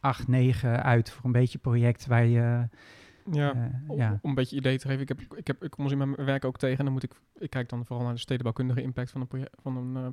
acht, 0.00 0.28
negen 0.28 0.82
uit 0.82 1.10
voor 1.10 1.24
een 1.24 1.32
beetje 1.32 1.58
project 1.58 2.06
waar 2.06 2.24
je... 2.24 2.68
Ja, 3.30 3.70
om, 3.86 3.98
ja. 3.98 4.18
om 4.22 4.28
een 4.28 4.34
beetje 4.34 4.56
idee 4.56 4.78
te 4.78 4.86
geven. 4.86 5.02
Ik, 5.02 5.08
heb, 5.08 5.20
ik, 5.36 5.46
heb, 5.46 5.64
ik 5.64 5.70
kom 5.70 5.88
ze 5.88 5.92
in 5.92 5.98
mijn 5.98 6.26
werk 6.26 6.44
ook 6.44 6.58
tegen. 6.58 6.78
En 6.78 6.84
dan 6.84 6.92
moet 6.92 7.02
ik, 7.02 7.14
ik 7.38 7.50
kijk 7.50 7.68
dan 7.68 7.86
vooral 7.86 8.04
naar 8.04 8.14
de 8.14 8.20
stedenbouwkundige 8.20 8.82
impact 8.82 9.10
van 9.10 9.26
een, 9.30 9.48
van 9.62 9.76
een 9.76 9.96
eh, 10.04 10.08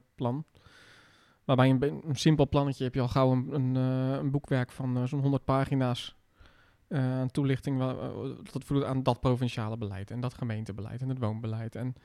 Waarbij 1.46 1.70
een, 1.70 2.04
simpel 2.12 2.50
plannetje 2.50 2.84
heb 2.84 2.94
je 2.94 3.02
al 3.02 3.08
gauw 3.08 3.32
een, 3.32 3.54
een, 3.54 3.76
eh, 4.20 4.30
boekwerk 4.30 4.72
van 4.72 4.98
eh, 4.98 5.04
zo'n 5.04 5.22
100 5.22 5.46
pagina's 5.46 6.16
eh, 6.88 7.20
aan 7.20 7.32
toelichting. 7.32 7.80
dat 8.52 8.64
voldoet 8.64 8.86
aan 8.86 9.04
dat 9.04 9.20
provinciale 9.20 9.78
beleid 9.78 10.12
en 10.12 10.20
dat 10.20 10.34
gemeentebeleid 10.34 11.02
en 11.02 11.10
het 11.10 11.20
woonbeleid. 11.20 11.76
En 11.76 11.96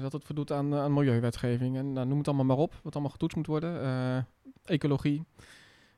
dat 0.00 0.12
het 0.12 0.24
voldoet 0.24 0.52
aan, 0.52 0.74
aan 0.74 0.92
milieuwetgeving. 0.92 1.76
En 1.76 1.92
nou, 1.92 2.06
noem 2.06 2.18
het 2.18 2.28
allemaal 2.28 2.46
maar 2.46 2.56
op, 2.56 2.74
wat 2.82 2.92
allemaal 2.92 3.10
getoetst 3.10 3.36
moet 3.36 3.46
worden. 3.46 4.26
Ecologie. 4.64 5.24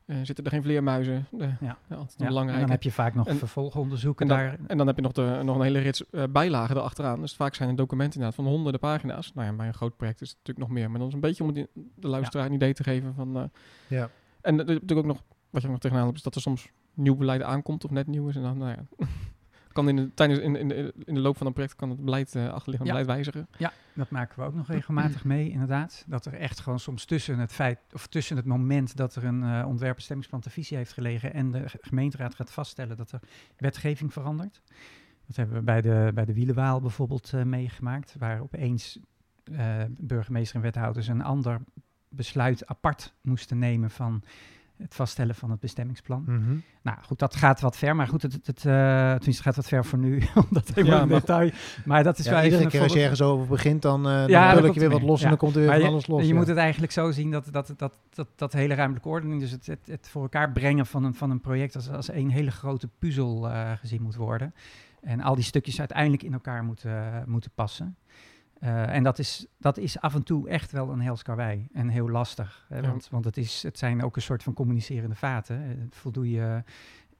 Eh, 0.08 0.16
zitten 0.22 0.44
er 0.44 0.50
geen 0.50 0.62
vleermuizen? 0.62 1.26
Ja. 1.38 1.56
ja, 1.60 1.76
altijd 1.96 2.20
en 2.20 2.34
dan 2.34 2.70
heb 2.70 2.82
je 2.82 2.92
vaak 2.92 3.14
nog 3.14 3.26
En- 3.26 3.36
vervolgonderzoeken 3.36 4.28
En 4.28 4.36
dan, 4.36 4.46
daar. 4.46 4.58
en 4.66 4.76
dan 4.78 4.86
heb 4.86 4.96
je 4.96 5.02
nog, 5.02 5.12
de, 5.12 5.40
nog 5.44 5.56
een 5.56 5.62
hele 5.62 5.78
rits 5.78 6.10
eh, 6.10 6.22
bijlagen 6.30 6.76
erachteraan. 6.76 7.20
Dus 7.20 7.34
vaak 7.36 7.54
zijn 7.54 7.68
er 7.68 7.76
documenten 7.76 8.14
inderdaad 8.20 8.44
van 8.44 8.52
honderden 8.52 8.80
pagina's. 8.80 9.32
Nou 9.34 9.46
ja, 9.46 9.52
bij 9.52 9.66
een 9.66 9.74
groot 9.74 9.96
project 9.96 10.20
is 10.20 10.28
het 10.28 10.38
natuurlijk 10.38 10.66
nog 10.68 10.76
meer. 10.78 10.90
Maar 10.90 10.98
dan 10.98 11.08
is 11.08 11.14
een 11.14 11.20
beetje 11.20 11.44
om 11.44 11.52
die- 11.52 11.66
de 11.94 12.08
luisteraar 12.08 12.46
een 12.46 12.52
idee 12.52 12.74
te 12.74 12.82
geven 12.82 13.14
van... 13.14 13.36
eh, 13.36 13.42
Ja. 13.88 14.10
en 14.40 14.54
natuurlijk 14.56 14.92
ook 14.98 15.04
nog, 15.06 15.22
wat 15.50 15.60
je 15.60 15.66
ook 15.66 15.72
nog 15.72 15.82
tegenaan 15.82 16.04
hebt, 16.04 16.16
is 16.16 16.22
dat 16.22 16.34
er 16.34 16.40
soms 16.40 16.68
nieuw 16.94 17.16
beleid 17.16 17.42
aankomt 17.42 17.84
of 17.84 17.90
net 17.90 18.06
nieuw 18.06 18.28
is. 18.28 18.36
En 18.36 18.42
dan, 18.42 18.58
nou 18.58 18.70
ja, 18.70 19.06
kan 19.78 19.88
in 19.88 19.96
de, 19.96 20.14
tijdens, 20.14 20.38
in, 20.40 20.56
in, 20.56 20.68
de, 20.68 20.94
in 21.04 21.14
de 21.14 21.20
loop 21.20 21.36
van 21.36 21.46
een 21.46 21.52
project 21.52 21.76
kan 21.76 21.90
het 21.90 22.04
beleid, 22.04 22.34
eh 22.34 22.48
achterliggende 22.48 22.92
Ja. 22.92 22.98
beleid 22.98 23.06
wijzigen. 23.06 23.48
Ja, 23.58 23.72
dat 23.94 24.10
maken 24.10 24.38
we 24.40 24.46
ook 24.46 24.54
nog 24.54 24.68
regelmatig 24.68 25.24
mee, 25.24 25.50
inderdaad. 25.50 26.04
Dat 26.06 26.24
er 26.26 26.34
echt 26.34 26.60
gewoon 26.60 26.78
soms 26.80 27.04
tussen 27.04 27.38
het 27.38 27.52
feit, 27.52 27.78
of 27.92 28.06
tussen 28.06 28.36
het 28.36 28.44
moment 28.46 28.96
dat 28.96 29.14
er 29.14 29.24
een 29.24 29.42
eh 29.42 29.66
ontwerpbestemmingsplan 29.66 30.40
te 30.40 30.50
visie 30.50 30.76
heeft 30.76 30.92
gelegen 30.92 31.34
en 31.34 31.50
de 31.50 31.68
ge- 31.68 31.78
gemeenteraad 31.80 32.34
gaat 32.34 32.50
vaststellen 32.52 32.96
dat 32.96 33.12
er 33.12 33.20
wetgeving 33.56 34.12
verandert. 34.12 34.62
Dat 35.26 35.36
hebben 35.36 35.56
we 35.56 35.62
bij 35.62 35.80
de, 35.80 36.10
bij 36.14 36.24
de 36.24 36.32
Wielenwaal 36.34 36.80
bijvoorbeeld 36.80 37.32
eh, 37.32 37.42
meegemaakt, 37.42 38.14
waar 38.18 38.40
opeens 38.40 38.98
eh, 39.44 39.76
burgemeester 39.88 40.56
en 40.56 40.62
wethouders 40.62 41.06
een 41.08 41.22
ander 41.22 41.60
besluit 42.08 42.66
apart 42.66 43.14
moesten 43.20 43.58
nemen 43.58 43.90
van 43.90 44.22
het 44.78 44.94
vaststellen 44.94 45.34
van 45.34 45.50
het 45.50 45.60
bestemmingsplan. 45.60 46.22
Mhm. 46.26 46.56
Nou 46.82 46.98
goed, 47.02 47.18
dat 47.18 47.36
gaat 47.36 47.60
wat 47.60 47.76
ver, 47.76 47.96
maar 47.96 48.06
goed, 48.08 48.22
het, 48.22 48.32
het, 48.32 48.64
eh, 48.64 49.12
tenminste 49.14 49.42
gaat 49.42 49.56
wat 49.56 49.68
ver 49.68 49.84
voor 49.84 49.98
nu, 49.98 50.22
omdat 50.50 50.68
helemaal 50.74 50.96
Ja, 50.96 51.02
in 51.02 51.08
maar- 51.08 51.20
detail. 51.20 51.50
Maar 51.84 52.02
dat 52.04 52.18
is 52.18 52.24
Ja, 52.24 52.30
wel 52.30 52.42
iedere 52.44 52.66
keer 52.68 52.82
als 52.82 52.92
je 52.92 53.00
ergens 53.00 53.22
over 53.22 53.46
begint, 53.46 53.82
dan, 53.82 54.06
eh 54.08 54.12
dan 54.18 54.28
Ja, 54.28 54.52
ik 54.52 54.64
je 54.74 54.80
weer 54.80 54.82
er 54.84 54.90
wat 54.90 55.02
los 55.02 55.22
en 55.22 55.28
dan 55.28 55.38
komt 55.38 55.54
er 55.54 55.58
weer 55.60 55.68
Maar 55.68 55.78
van 55.78 55.86
je, 55.86 55.92
alles 55.92 56.06
los. 56.06 56.26
je 56.26 56.34
moet 56.34 56.46
het 56.46 56.56
eigenlijk 56.56 56.92
zo 56.92 57.10
zien 57.10 57.30
dat 57.30 57.48
dat, 57.52 57.72
dat, 57.76 57.92
dat, 58.14 58.28
dat 58.36 58.52
hele 58.52 58.74
ruimtelijke 58.74 59.08
ordening, 59.08 59.40
dus 59.40 59.50
het, 59.50 59.66
het, 59.66 59.86
het 59.86 60.08
voor 60.08 60.22
elkaar 60.22 60.52
brengen 60.52 60.86
van 60.86 61.04
een, 61.04 61.14
van 61.14 61.30
een 61.30 61.40
project 61.40 61.74
als, 61.76 61.90
als 61.90 62.08
één 62.08 62.28
hele 62.30 62.50
grote 62.50 62.88
puzzel 62.98 63.48
eh, 63.50 63.70
gezien 63.76 64.02
moet 64.02 64.14
worden. 64.16 64.54
En 65.02 65.20
al 65.20 65.34
die 65.34 65.44
stukjes 65.44 65.78
uiteindelijk 65.78 66.22
in 66.22 66.32
elkaar 66.32 66.64
moeten, 66.64 67.24
moeten 67.26 67.50
passen. 67.54 67.96
Eh, 68.60 68.94
en 68.94 69.02
dat 69.02 69.18
is, 69.18 69.46
dat 69.58 69.78
is 69.78 70.00
af 70.00 70.14
en 70.14 70.22
toe 70.22 70.48
echt 70.48 70.72
wel 70.72 70.90
een 70.90 71.00
heel 71.00 71.16
skarwei 71.16 71.68
en 71.72 71.88
heel 71.88 72.10
lastig. 72.10 72.66
Hè, 72.68 72.76
Ja. 72.78 72.88
want 72.88 73.08
want 73.10 73.24
het, 73.24 73.36
is, 73.36 73.62
het 73.62 73.78
zijn 73.78 74.02
ook 74.02 74.16
een 74.16 74.22
soort 74.22 74.42
van 74.42 74.52
communicerende 74.54 75.14
vaten. 75.14 75.62
Eh, 75.62 75.70
Voldoe 75.90 76.30
je 76.30 76.62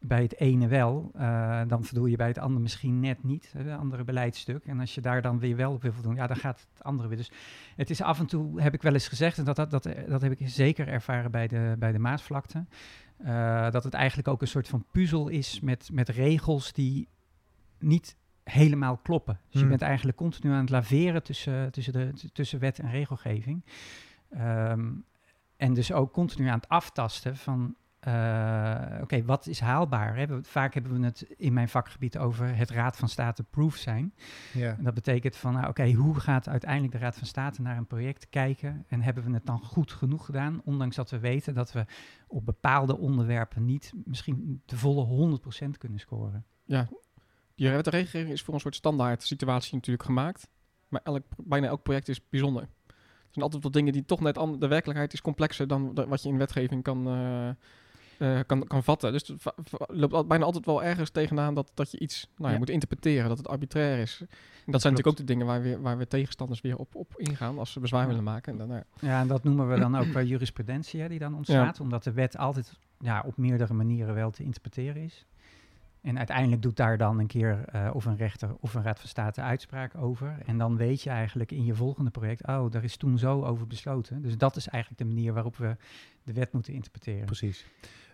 bij 0.01 0.23
het 0.23 0.39
ene 0.41 0.69
wel, 0.69 1.11
eh, 1.15 1.61
dan 1.67 1.85
voldoe 1.85 2.11
je 2.11 2.17
bij 2.17 2.27
het 2.27 2.39
andere 2.39 2.61
misschien 2.61 3.01
net 3.01 3.25
niet, 3.25 3.53
hè, 3.53 3.63
het 3.63 3.81
andere 3.81 4.05
beleidstuk. 4.05 4.65
En 4.65 4.81
als 4.81 4.95
je 4.95 5.01
daar 5.01 5.23
dan 5.23 5.39
weer 5.39 5.57
wel 5.57 5.73
op 5.73 5.83
wil 5.83 5.93
voldoen, 5.93 6.15
ja, 6.15 6.27
dan 6.27 6.37
gaat 6.37 6.67
het 6.75 6.85
andere 6.85 7.09
weer. 7.09 7.17
Dus 7.17 7.31
het 7.77 7.91
is 7.91 8.03
af 8.03 8.19
en 8.19 8.27
toe, 8.27 8.61
heb 8.63 8.75
ik 8.75 8.83
wel 8.83 8.93
eens 8.93 9.09
gezegd, 9.09 9.39
en 9.39 9.45
dat, 9.45 9.57
dat, 9.57 9.71
dat, 9.71 9.89
dat 10.09 10.23
heb 10.23 10.33
ik 10.33 10.49
zeker 10.49 10.89
ervaren 10.89 11.31
bij 11.31 11.49
de, 11.49 11.77
bij 11.79 11.93
de 11.93 11.99
Maasvlakte, 11.99 12.65
dat 13.71 13.85
het 13.85 13.95
eigenlijk 13.95 14.29
ook 14.29 14.41
een 14.41 14.49
soort 14.49 14.69
van 14.69 14.85
puzzel 14.91 15.29
is 15.29 15.61
met, 15.61 15.89
met 15.93 16.09
regels 16.09 16.73
die 16.73 17.09
niet 17.79 18.17
helemaal 18.51 18.97
kloppen. 18.97 19.35
Dus 19.45 19.53
je 19.53 19.59
Hmm. 19.59 19.69
bent 19.69 19.83
eigenlijk 19.83 20.17
continu 20.17 20.53
aan 20.53 20.61
het 20.61 20.71
laveren 20.71 21.23
tussen, 21.23 21.73
tussen, 21.73 21.93
de, 21.93 22.13
tussen 22.33 22.59
wet 22.59 22.79
en 22.79 22.91
regelgeving. 22.91 23.65
Ehm, 24.31 24.91
en 25.57 25.75
dus 25.75 25.93
ook 25.93 26.13
continu 26.13 26.49
aan 26.49 26.59
het 26.59 26.69
aftasten 26.69 27.37
van, 27.37 27.75
eh, 28.01 28.99
oké, 29.03 29.25
wat 29.25 29.47
is 29.47 29.61
haalbaar? 29.61 30.17
Hè? 30.17 30.43
Vaak 30.43 30.75
hebben 30.75 31.01
we 31.01 31.05
het 31.07 31.21
in 31.37 31.53
mijn 31.53 31.69
vakgebied 31.69 32.19
over 32.19 32.57
het 32.57 32.71
Raad 32.71 32.97
van 32.97 33.09
State 33.09 33.43
proof 33.43 33.77
zijn. 33.77 34.15
Ja. 34.53 34.77
En 34.79 34.85
dat 34.85 34.95
betekent 34.95 35.37
van, 35.37 35.53
nou, 35.53 35.69
oké, 35.69 35.93
hoe 35.93 36.15
gaat 36.21 36.49
uiteindelijk 36.49 36.93
de 36.93 36.99
Raad 36.99 37.17
van 37.17 37.27
State 37.27 37.63
naar 37.63 37.77
een 37.77 37.87
project 37.87 38.29
kijken? 38.29 38.85
En 38.89 39.01
hebben 39.03 39.25
we 39.25 39.33
het 39.33 39.47
dan 39.47 39.61
goed 39.63 39.93
genoeg 39.93 40.25
gedaan? 40.25 40.61
Ondanks 40.65 40.97
dat 40.97 41.11
we 41.11 41.19
weten 41.19 41.55
dat 41.55 41.73
we 41.73 41.85
op 42.27 42.45
bepaalde 42.45 42.99
onderwerpen 42.99 43.65
niet 43.65 43.93
misschien 44.05 44.63
de 44.67 44.77
volle 44.77 45.05
100% 45.05 45.79
kunnen 45.79 45.99
scoren. 45.99 46.45
Ja, 46.65 46.89
wet 47.59 47.87
en 47.87 47.93
regelgeving 47.93 48.33
is 48.33 48.43
voor 48.43 48.55
een 48.55 48.61
soort 48.61 48.75
standaard 48.77 49.23
situatie 49.23 49.75
natuurlijk 49.75 50.05
gemaakt. 50.05 50.49
Maar 50.89 51.01
elk, 51.05 51.23
bijna 51.37 51.67
elk 51.67 51.83
project 51.83 52.09
is 52.09 52.29
bijzonder. 52.29 52.63
Er 52.87 53.35
zijn 53.35 53.45
altijd 53.45 53.63
wel 53.63 53.73
dingen 53.73 53.93
die 53.93 54.05
toch 54.05 54.21
net 54.21 54.39
anders... 54.39 54.61
De 54.61 54.69
werkelijkheid 54.69 55.13
is 55.13 55.21
complexer 55.21 55.67
dan 55.69 55.95
de- 55.95 56.07
wat 56.07 56.23
je 56.23 56.29
in 56.29 56.39
wetgeving 56.39 56.83
kan, 56.83 57.07
eh, 57.07 57.49
eh, 58.39 58.45
kan, 58.47 58.67
kan 58.67 58.83
vatten. 58.85 59.13
Dus 59.13 59.29
het 59.29 59.43
va- 59.43 59.55
loopt 59.87 60.13
al- 60.13 60.27
bijna 60.27 60.45
altijd 60.45 60.67
wel 60.67 60.83
ergens 60.83 61.11
tegenaan 61.11 61.55
dat, 61.55 61.71
dat 61.75 61.91
je 61.91 61.99
iets 61.99 62.29
nou, 62.37 62.53
je 62.53 62.59
moet 62.59 62.71
interpreteren, 62.71 63.29
dat 63.29 63.39
het 63.39 63.49
arbitrair 63.49 63.99
is. 63.99 64.19
En 64.21 64.73
dat 64.73 64.81
zijn 64.81 64.93
natuurlijk 64.95 65.07
ook 65.07 65.17
de 65.17 65.33
dingen 65.33 65.47
waar, 65.47 65.63
we, 65.63 65.81
waar 65.81 65.99
we 65.99 66.07
tegenstanders 66.07 66.61
weer 66.61 66.77
op, 66.77 66.95
op 66.95 67.13
ingaan 67.17 67.59
als 67.59 67.73
ze 67.73 67.81
bezwaar 67.81 68.07
willen 68.09 68.25
maken. 68.25 68.53
En 68.53 68.59
dan, 68.59 68.69
nou 68.69 68.83
ja. 69.01 69.09
Ja, 69.09 69.21
en 69.21 69.29
dat 69.29 69.45
noemen 69.45 69.69
we 69.69 69.79
dan 69.79 69.97
ook 69.97 70.07
wel 70.13 70.23
jurisprudentie 70.23 71.01
hè, 71.01 71.09
die 71.09 71.19
dan 71.19 71.35
ontstaat, 71.35 71.81
omdat 71.81 72.05
de 72.05 72.13
wet 72.13 72.37
altijd 72.37 72.79
ja, 72.99 73.23
op 73.27 73.37
meerdere 73.37 73.75
manieren 73.75 74.15
wel 74.15 74.31
te 74.31 74.43
interpreteren 74.43 75.03
is. 75.03 75.27
En 76.01 76.19
uiteindelijk 76.19 76.63
doet 76.63 76.77
daar 76.77 76.99
dan 76.99 77.19
een 77.19 77.27
keer 77.27 77.65
eh, 77.65 77.91
of 77.93 78.05
een 78.05 78.17
rechter 78.17 78.57
of 78.61 78.75
een 78.75 78.83
raad 78.83 78.99
van 78.99 79.09
state 79.09 79.41
uitspraak 79.41 79.95
over. 79.95 80.39
En 80.47 80.59
dan 80.59 80.77
weet 80.77 81.03
je 81.03 81.11
eigenlijk 81.11 81.53
in 81.53 81.65
je 81.65 81.75
volgende 81.75 82.11
project, 82.11 82.47
oh, 82.47 82.71
daar 82.71 82.85
is 82.85 82.97
toen 82.97 83.19
zo 83.19 83.45
over 83.45 83.67
besloten. 83.67 84.23
Dus 84.23 84.39
dat 84.39 84.57
is 84.57 84.69
eigenlijk 84.69 85.03
de 85.03 85.09
manier 85.09 85.33
waarop 85.33 85.57
we 85.57 85.77
de 86.23 86.33
wet 86.33 86.53
moeten 86.53 86.73
interpreteren. 86.73 87.25
Precies. 87.25 87.67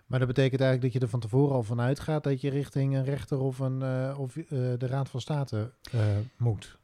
Maar 0.07 0.19
dat 0.19 0.29
betekent 0.29 0.61
eigenlijk 0.61 0.93
dat 0.93 0.93
je 0.93 1.07
er 1.07 1.13
van 1.13 1.21
tevoren 1.21 1.55
al 1.55 1.63
van 1.63 1.81
uitgaat 1.81 2.25
dat 2.25 2.41
je 2.41 2.51
richting 2.51 2.95
een 2.95 3.05
rechter 3.05 3.39
of, 3.39 3.59
een, 3.59 3.83
eh, 3.83 4.19
of 4.19 4.37
eh, 4.37 4.45
de 4.49 4.87
Raad 4.87 5.09
van 5.09 5.21
State 5.21 5.73
moet. 6.37 6.79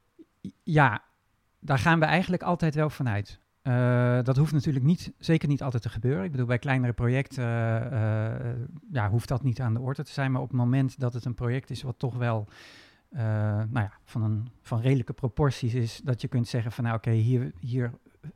Ja, 0.63 1.03
daar 1.59 1.79
gaan 1.79 1.99
we 1.99 2.05
eigenlijk 2.05 2.43
altijd 2.43 2.75
wel 2.75 2.89
vanuit. 2.89 3.39
Uh, 3.63 4.23
dat 4.23 4.37
hoeft 4.37 4.53
natuurlijk 4.53 4.85
niet, 4.85 5.13
zeker 5.17 5.47
niet 5.47 5.63
altijd 5.63 5.83
te 5.83 5.89
gebeuren. 5.89 6.23
Ik 6.23 6.31
bedoel, 6.31 6.45
bij 6.45 6.59
kleinere 6.59 6.93
projecten 6.93 7.43
uh, 7.43 8.51
ja, 8.91 9.09
hoeft 9.09 9.27
dat 9.27 9.43
niet 9.43 9.61
aan 9.61 9.73
de 9.73 9.79
orde 9.79 10.03
te 10.03 10.11
zijn. 10.11 10.31
Maar 10.31 10.41
op 10.41 10.47
het 10.47 10.57
moment 10.57 10.99
dat 10.99 11.13
het 11.13 11.25
een 11.25 11.33
project 11.33 11.69
is 11.69 11.81
wat 11.81 11.99
toch 11.99 12.15
wel 12.15 12.47
nou 13.09 13.69
ja, 13.73 13.91
van, 14.03 14.23
een, 14.23 14.47
van 14.61 14.81
redelijke 14.81 15.13
proporties 15.13 15.73
is, 15.73 16.01
dat 16.03 16.21
je 16.21 16.27
kunt 16.27 16.47
zeggen 16.47 16.71
van 16.71 16.83
nou 16.83 16.95
oké, 16.95 17.09
okay, 17.09 17.19
hier, 17.19 17.51
hier 17.59 17.91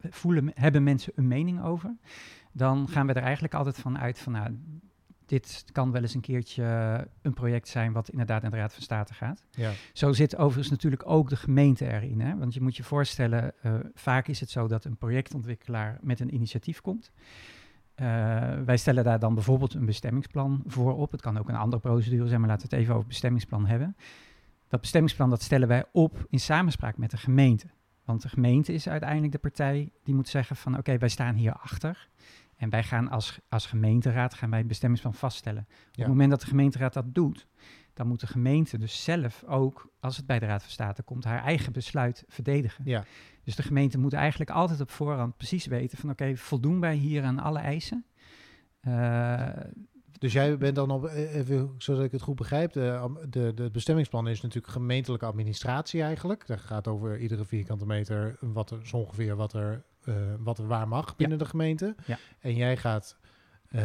voelen, 0.09 0.51
hebben 0.53 0.83
mensen 0.83 1.13
een 1.15 1.27
mening 1.27 1.63
over. 1.63 1.95
Dan 2.51 2.87
gaan 2.87 3.07
we 3.07 3.13
er 3.13 3.23
eigenlijk 3.23 3.53
altijd 3.53 3.77
van 3.77 3.97
uit 3.97 4.19
van 4.19 4.31
nou, 4.31 4.57
dit 5.25 5.65
kan 5.71 5.91
wel 5.91 6.01
eens 6.01 6.13
een 6.13 6.21
keertje 6.21 6.63
een 7.21 7.33
project 7.33 7.67
zijn 7.67 7.91
wat 7.91 8.09
inderdaad 8.09 8.43
in 8.43 8.49
de 8.49 8.55
Raad 8.55 8.73
van 8.73 8.81
State 8.81 9.13
gaat. 9.13 9.45
Ja. 9.51 9.71
Zo 9.93 10.13
zit 10.13 10.35
overigens 10.35 10.69
natuurlijk 10.69 11.03
ook 11.05 11.29
de 11.29 11.35
gemeente 11.35 11.91
erin. 11.91 12.21
Hè? 12.21 12.37
Want 12.37 12.53
je 12.53 12.61
moet 12.61 12.75
je 12.75 12.83
voorstellen, 12.83 13.53
uh, 13.63 13.73
vaak 13.93 14.27
is 14.27 14.39
het 14.39 14.49
zo 14.49 14.67
dat 14.67 14.85
een 14.85 14.97
projectontwikkelaar 14.97 15.97
met 16.01 16.19
een 16.19 16.33
initiatief 16.33 16.81
komt. 16.81 17.11
Uh, 17.95 18.07
wij 18.65 18.77
stellen 18.77 19.03
daar 19.03 19.19
dan 19.19 19.33
bijvoorbeeld 19.33 19.73
een 19.73 19.85
bestemmingsplan 19.85 20.63
voor 20.65 20.95
op. 20.95 21.11
Het 21.11 21.21
kan 21.21 21.37
ook 21.37 21.49
een 21.49 21.55
andere 21.55 21.81
procedure 21.81 22.27
zijn, 22.27 22.39
maar 22.39 22.49
laten 22.49 22.69
we 22.69 22.75
het 22.75 22.83
even 22.83 22.95
over 22.95 23.07
bestemmingsplan 23.07 23.65
hebben. 23.65 23.95
Dat 24.67 24.81
bestemmingsplan 24.81 25.29
dat 25.29 25.41
stellen 25.41 25.67
wij 25.67 25.85
op 25.91 26.25
in 26.29 26.39
samenspraak 26.39 26.97
met 26.97 27.11
de 27.11 27.17
gemeente. 27.17 27.67
Want 28.05 28.21
de 28.21 28.29
gemeente 28.29 28.73
is 28.73 28.89
uiteindelijk 28.89 29.31
de 29.31 29.37
partij 29.37 29.91
die 30.03 30.15
moet 30.15 30.27
zeggen 30.27 30.55
van 30.55 30.77
oké, 30.77 30.97
wij 30.97 31.09
staan 31.09 31.35
hier 31.35 31.53
achter. 31.53 32.09
En 32.55 32.69
wij 32.69 32.83
gaan 32.83 33.09
als, 33.09 33.39
als 33.49 33.65
gemeenteraad 33.65 34.33
gaan 34.33 34.49
wij 34.49 34.59
het 34.59 34.67
bestemmingsplan 34.67 35.13
vaststellen. 35.13 35.65
Ja. 35.69 35.75
Op 35.91 35.95
het 35.95 36.07
moment 36.07 36.29
dat 36.29 36.41
de 36.41 36.47
gemeenteraad 36.47 36.93
dat 36.93 37.15
doet, 37.15 37.47
dan 37.93 38.07
moet 38.07 38.19
de 38.19 38.27
gemeente 38.27 38.77
dus 38.77 39.03
zelf 39.03 39.43
ook, 39.43 39.91
als 39.99 40.17
het 40.17 40.25
bij 40.25 40.39
de 40.39 40.45
Raad 40.45 40.61
van 40.61 40.71
State 40.71 41.03
komt, 41.03 41.23
haar 41.23 41.43
eigen 41.43 41.73
besluit 41.73 42.23
verdedigen. 42.27 42.83
Ja. 42.87 43.03
Dus 43.43 43.55
de 43.55 43.63
gemeente 43.63 43.97
moet 43.97 44.13
eigenlijk 44.13 44.49
altijd 44.49 44.81
op 44.81 44.89
voorhand 44.89 45.37
precies 45.37 45.65
weten 45.65 45.97
van 45.97 46.09
oké, 46.09 46.23
okay, 46.23 46.37
voldoen 46.37 46.79
wij 46.79 46.95
hier 46.95 47.23
aan 47.23 47.39
alle 47.39 47.59
eisen? 47.59 48.05
Uh, 48.87 49.49
dus 50.19 50.33
jij 50.33 50.57
bent 50.57 50.75
dan 50.75 50.91
op, 50.91 51.05
even 51.05 51.75
zodat 51.77 52.03
ik 52.03 52.11
het 52.11 52.21
goed 52.21 52.35
begrijp, 52.35 52.73
de, 52.73 53.17
de, 53.29 53.53
de 53.53 53.69
bestemmingsplan 53.71 54.27
is 54.27 54.41
natuurlijk 54.41 54.73
gemeentelijke 54.73 55.25
administratie 55.25 56.01
eigenlijk. 56.01 56.47
Dat 56.47 56.59
gaat 56.59 56.87
over 56.87 57.17
iedere 57.17 57.45
vierkante 57.45 57.85
meter 57.85 58.37
wat 58.39 58.71
er, 58.71 58.87
zo 58.87 58.97
ongeveer 58.97 59.35
wat 59.35 59.53
er, 59.53 59.83
uh, 60.05 60.15
wat 60.39 60.57
waar 60.57 60.87
mag 60.87 61.15
binnen 61.15 61.37
ja. 61.37 61.43
de 61.43 61.49
gemeente. 61.49 61.95
Ja. 62.05 62.17
En 62.39 62.55
jij 62.55 62.77
gaat 62.77 63.17
uh, 63.71 63.81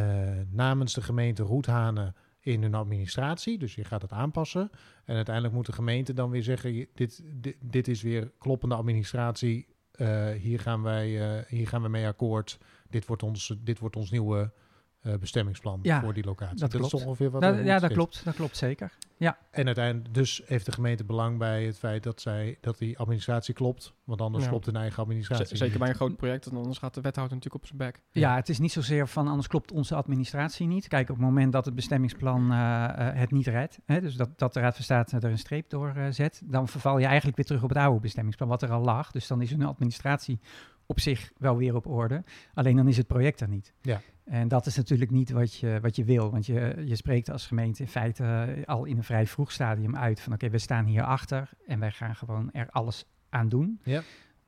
namens 0.49 0.93
de 0.93 1.01
gemeente 1.01 1.43
roethanen 1.43 2.15
in 2.39 2.61
hun 2.61 2.73
administratie, 2.73 3.57
dus 3.57 3.75
je 3.75 3.83
gaat 3.83 4.01
het 4.01 4.11
aanpassen. 4.11 4.69
En 5.05 5.15
uiteindelijk 5.15 5.55
moet 5.55 5.65
de 5.65 5.71
gemeente 5.73 6.13
dan 6.13 6.29
weer 6.29 6.43
zeggen, 6.43 6.87
dit, 6.95 7.23
dit, 7.33 7.55
dit 7.59 7.87
is 7.87 8.01
weer 8.01 8.31
kloppende 8.37 8.75
administratie, 8.75 9.67
uh, 9.95 10.29
hier, 10.29 10.59
gaan 10.59 10.81
wij, 10.81 11.07
hier 11.47 11.67
gaan 11.67 11.81
we 11.81 11.89
mee 11.89 12.07
akkoord. 12.07 12.59
Dit 12.89 13.05
wordt 13.05 13.23
ons, 13.23 13.55
dit 13.63 13.79
wordt 13.79 13.95
ons 13.95 14.11
nieuwe 14.11 14.51
uh, 15.03 15.13
bestemmingsplan 15.19 15.79
ja, 15.81 16.01
voor 16.01 16.13
die 16.13 16.23
locatie. 16.23 16.57
Dat, 16.59 16.71
dat 16.71 16.79
klopt. 16.79 16.93
is 16.93 17.03
ongeveer 17.03 17.31
wat 17.31 17.41
dat, 17.41 17.55
Ja, 17.57 17.73
dat 17.73 17.81
zit. 17.81 17.91
klopt. 17.91 18.21
Dat 18.25 18.35
klopt 18.35 18.57
zeker. 18.57 18.91
Ja. 19.17 19.37
En 19.51 19.65
uiteindelijk, 19.65 20.13
dus 20.13 20.41
heeft 20.45 20.65
de 20.65 20.71
gemeente 20.71 21.03
belang 21.03 21.37
bij 21.37 21.65
het 21.65 21.77
feit 21.77 22.03
dat, 22.03 22.21
zij, 22.21 22.57
dat 22.61 22.77
die 22.77 22.97
administratie 22.99 23.53
klopt. 23.53 23.93
Want 24.03 24.21
anders 24.21 24.43
Ja. 24.43 24.49
klopt 24.49 24.65
hun 24.65 24.75
eigen 24.75 25.03
administratie. 25.03 25.45
Z- 25.45 25.49
zeker 25.49 25.67
niet. 25.69 25.77
bij 25.79 25.89
een 25.89 25.95
groot 25.95 26.15
project, 26.15 26.45
want 26.45 26.57
anders 26.57 26.77
gaat 26.77 26.93
de 26.93 27.01
wethouder 27.01 27.35
natuurlijk 27.35 27.63
op 27.63 27.69
zijn 27.69 27.91
bek. 27.91 28.01
Ja, 28.11 28.35
het 28.35 28.49
is 28.49 28.59
niet 28.59 28.71
zozeer 28.71 29.07
van 29.07 29.27
anders 29.27 29.47
klopt 29.47 29.71
onze 29.71 29.95
administratie 29.95 30.67
niet. 30.67 30.87
Kijk, 30.87 31.09
op 31.09 31.15
het 31.15 31.25
moment 31.25 31.51
dat 31.51 31.65
het 31.65 31.75
bestemmingsplan 31.75 32.51
eh, 32.51 32.83
eh, 32.83 33.15
het 33.15 33.31
niet 33.31 33.47
redt, 33.47 33.79
hè, 33.85 34.01
dus 34.01 34.15
dat, 34.15 34.29
dat 34.35 34.53
de 34.53 34.59
Raad 34.59 34.75
van 34.75 34.83
State 34.83 35.15
er 35.17 35.23
een 35.31 35.37
streep 35.37 35.69
door 35.69 35.93
eh, 35.95 36.05
zet, 36.09 36.41
dan 36.45 36.67
verval 36.67 36.97
je 36.97 37.05
eigenlijk 37.05 37.35
weer 37.37 37.45
terug 37.45 37.63
op 37.63 37.69
het 37.69 37.77
oude 37.77 37.99
bestemmingsplan, 37.99 38.47
wat 38.47 38.61
er 38.61 38.71
al 38.71 38.81
lag. 38.83 39.11
Dus 39.11 39.27
dan 39.27 39.41
is 39.41 39.49
hun 39.49 39.65
administratie 39.65 40.39
op 40.91 40.99
zich 40.99 41.31
wel 41.37 41.57
weer 41.57 41.75
op 41.75 41.87
orde. 41.87 42.23
Alleen 42.53 42.75
dan 42.75 42.87
is 42.87 42.97
het 42.97 43.07
project 43.07 43.39
er 43.39 43.47
niet. 43.47 43.73
Ja. 43.81 44.01
En 44.23 44.47
dat 44.47 44.65
is 44.65 44.75
natuurlijk 44.75 45.11
niet 45.11 45.31
wat 45.31 45.55
je, 45.55 45.79
wat 45.81 45.95
je 45.95 46.03
wil. 46.03 46.31
Want 46.31 46.45
je, 46.45 46.83
je 46.85 46.95
spreekt 46.95 47.29
als 47.29 47.47
gemeente 47.47 47.81
in 47.81 47.87
feite 47.87 48.23
eh, 48.23 48.65
al 48.65 48.85
in 48.85 48.97
een 48.97 49.03
vrij 49.03 49.27
vroeg 49.27 49.51
stadium 49.51 49.95
uit 49.97 50.19
van 50.19 50.33
oké, 50.33 50.49
we 50.49 50.57
staan 50.57 50.85
hier 50.85 51.03
achter 51.03 51.49
en 51.67 51.79
wij 51.79 51.91
gaan 51.91 52.15
gewoon 52.15 52.51
er 52.51 52.67
alles 52.69 53.05
aan 53.29 53.49
doen. 53.49 53.79
Ja. 53.83 54.01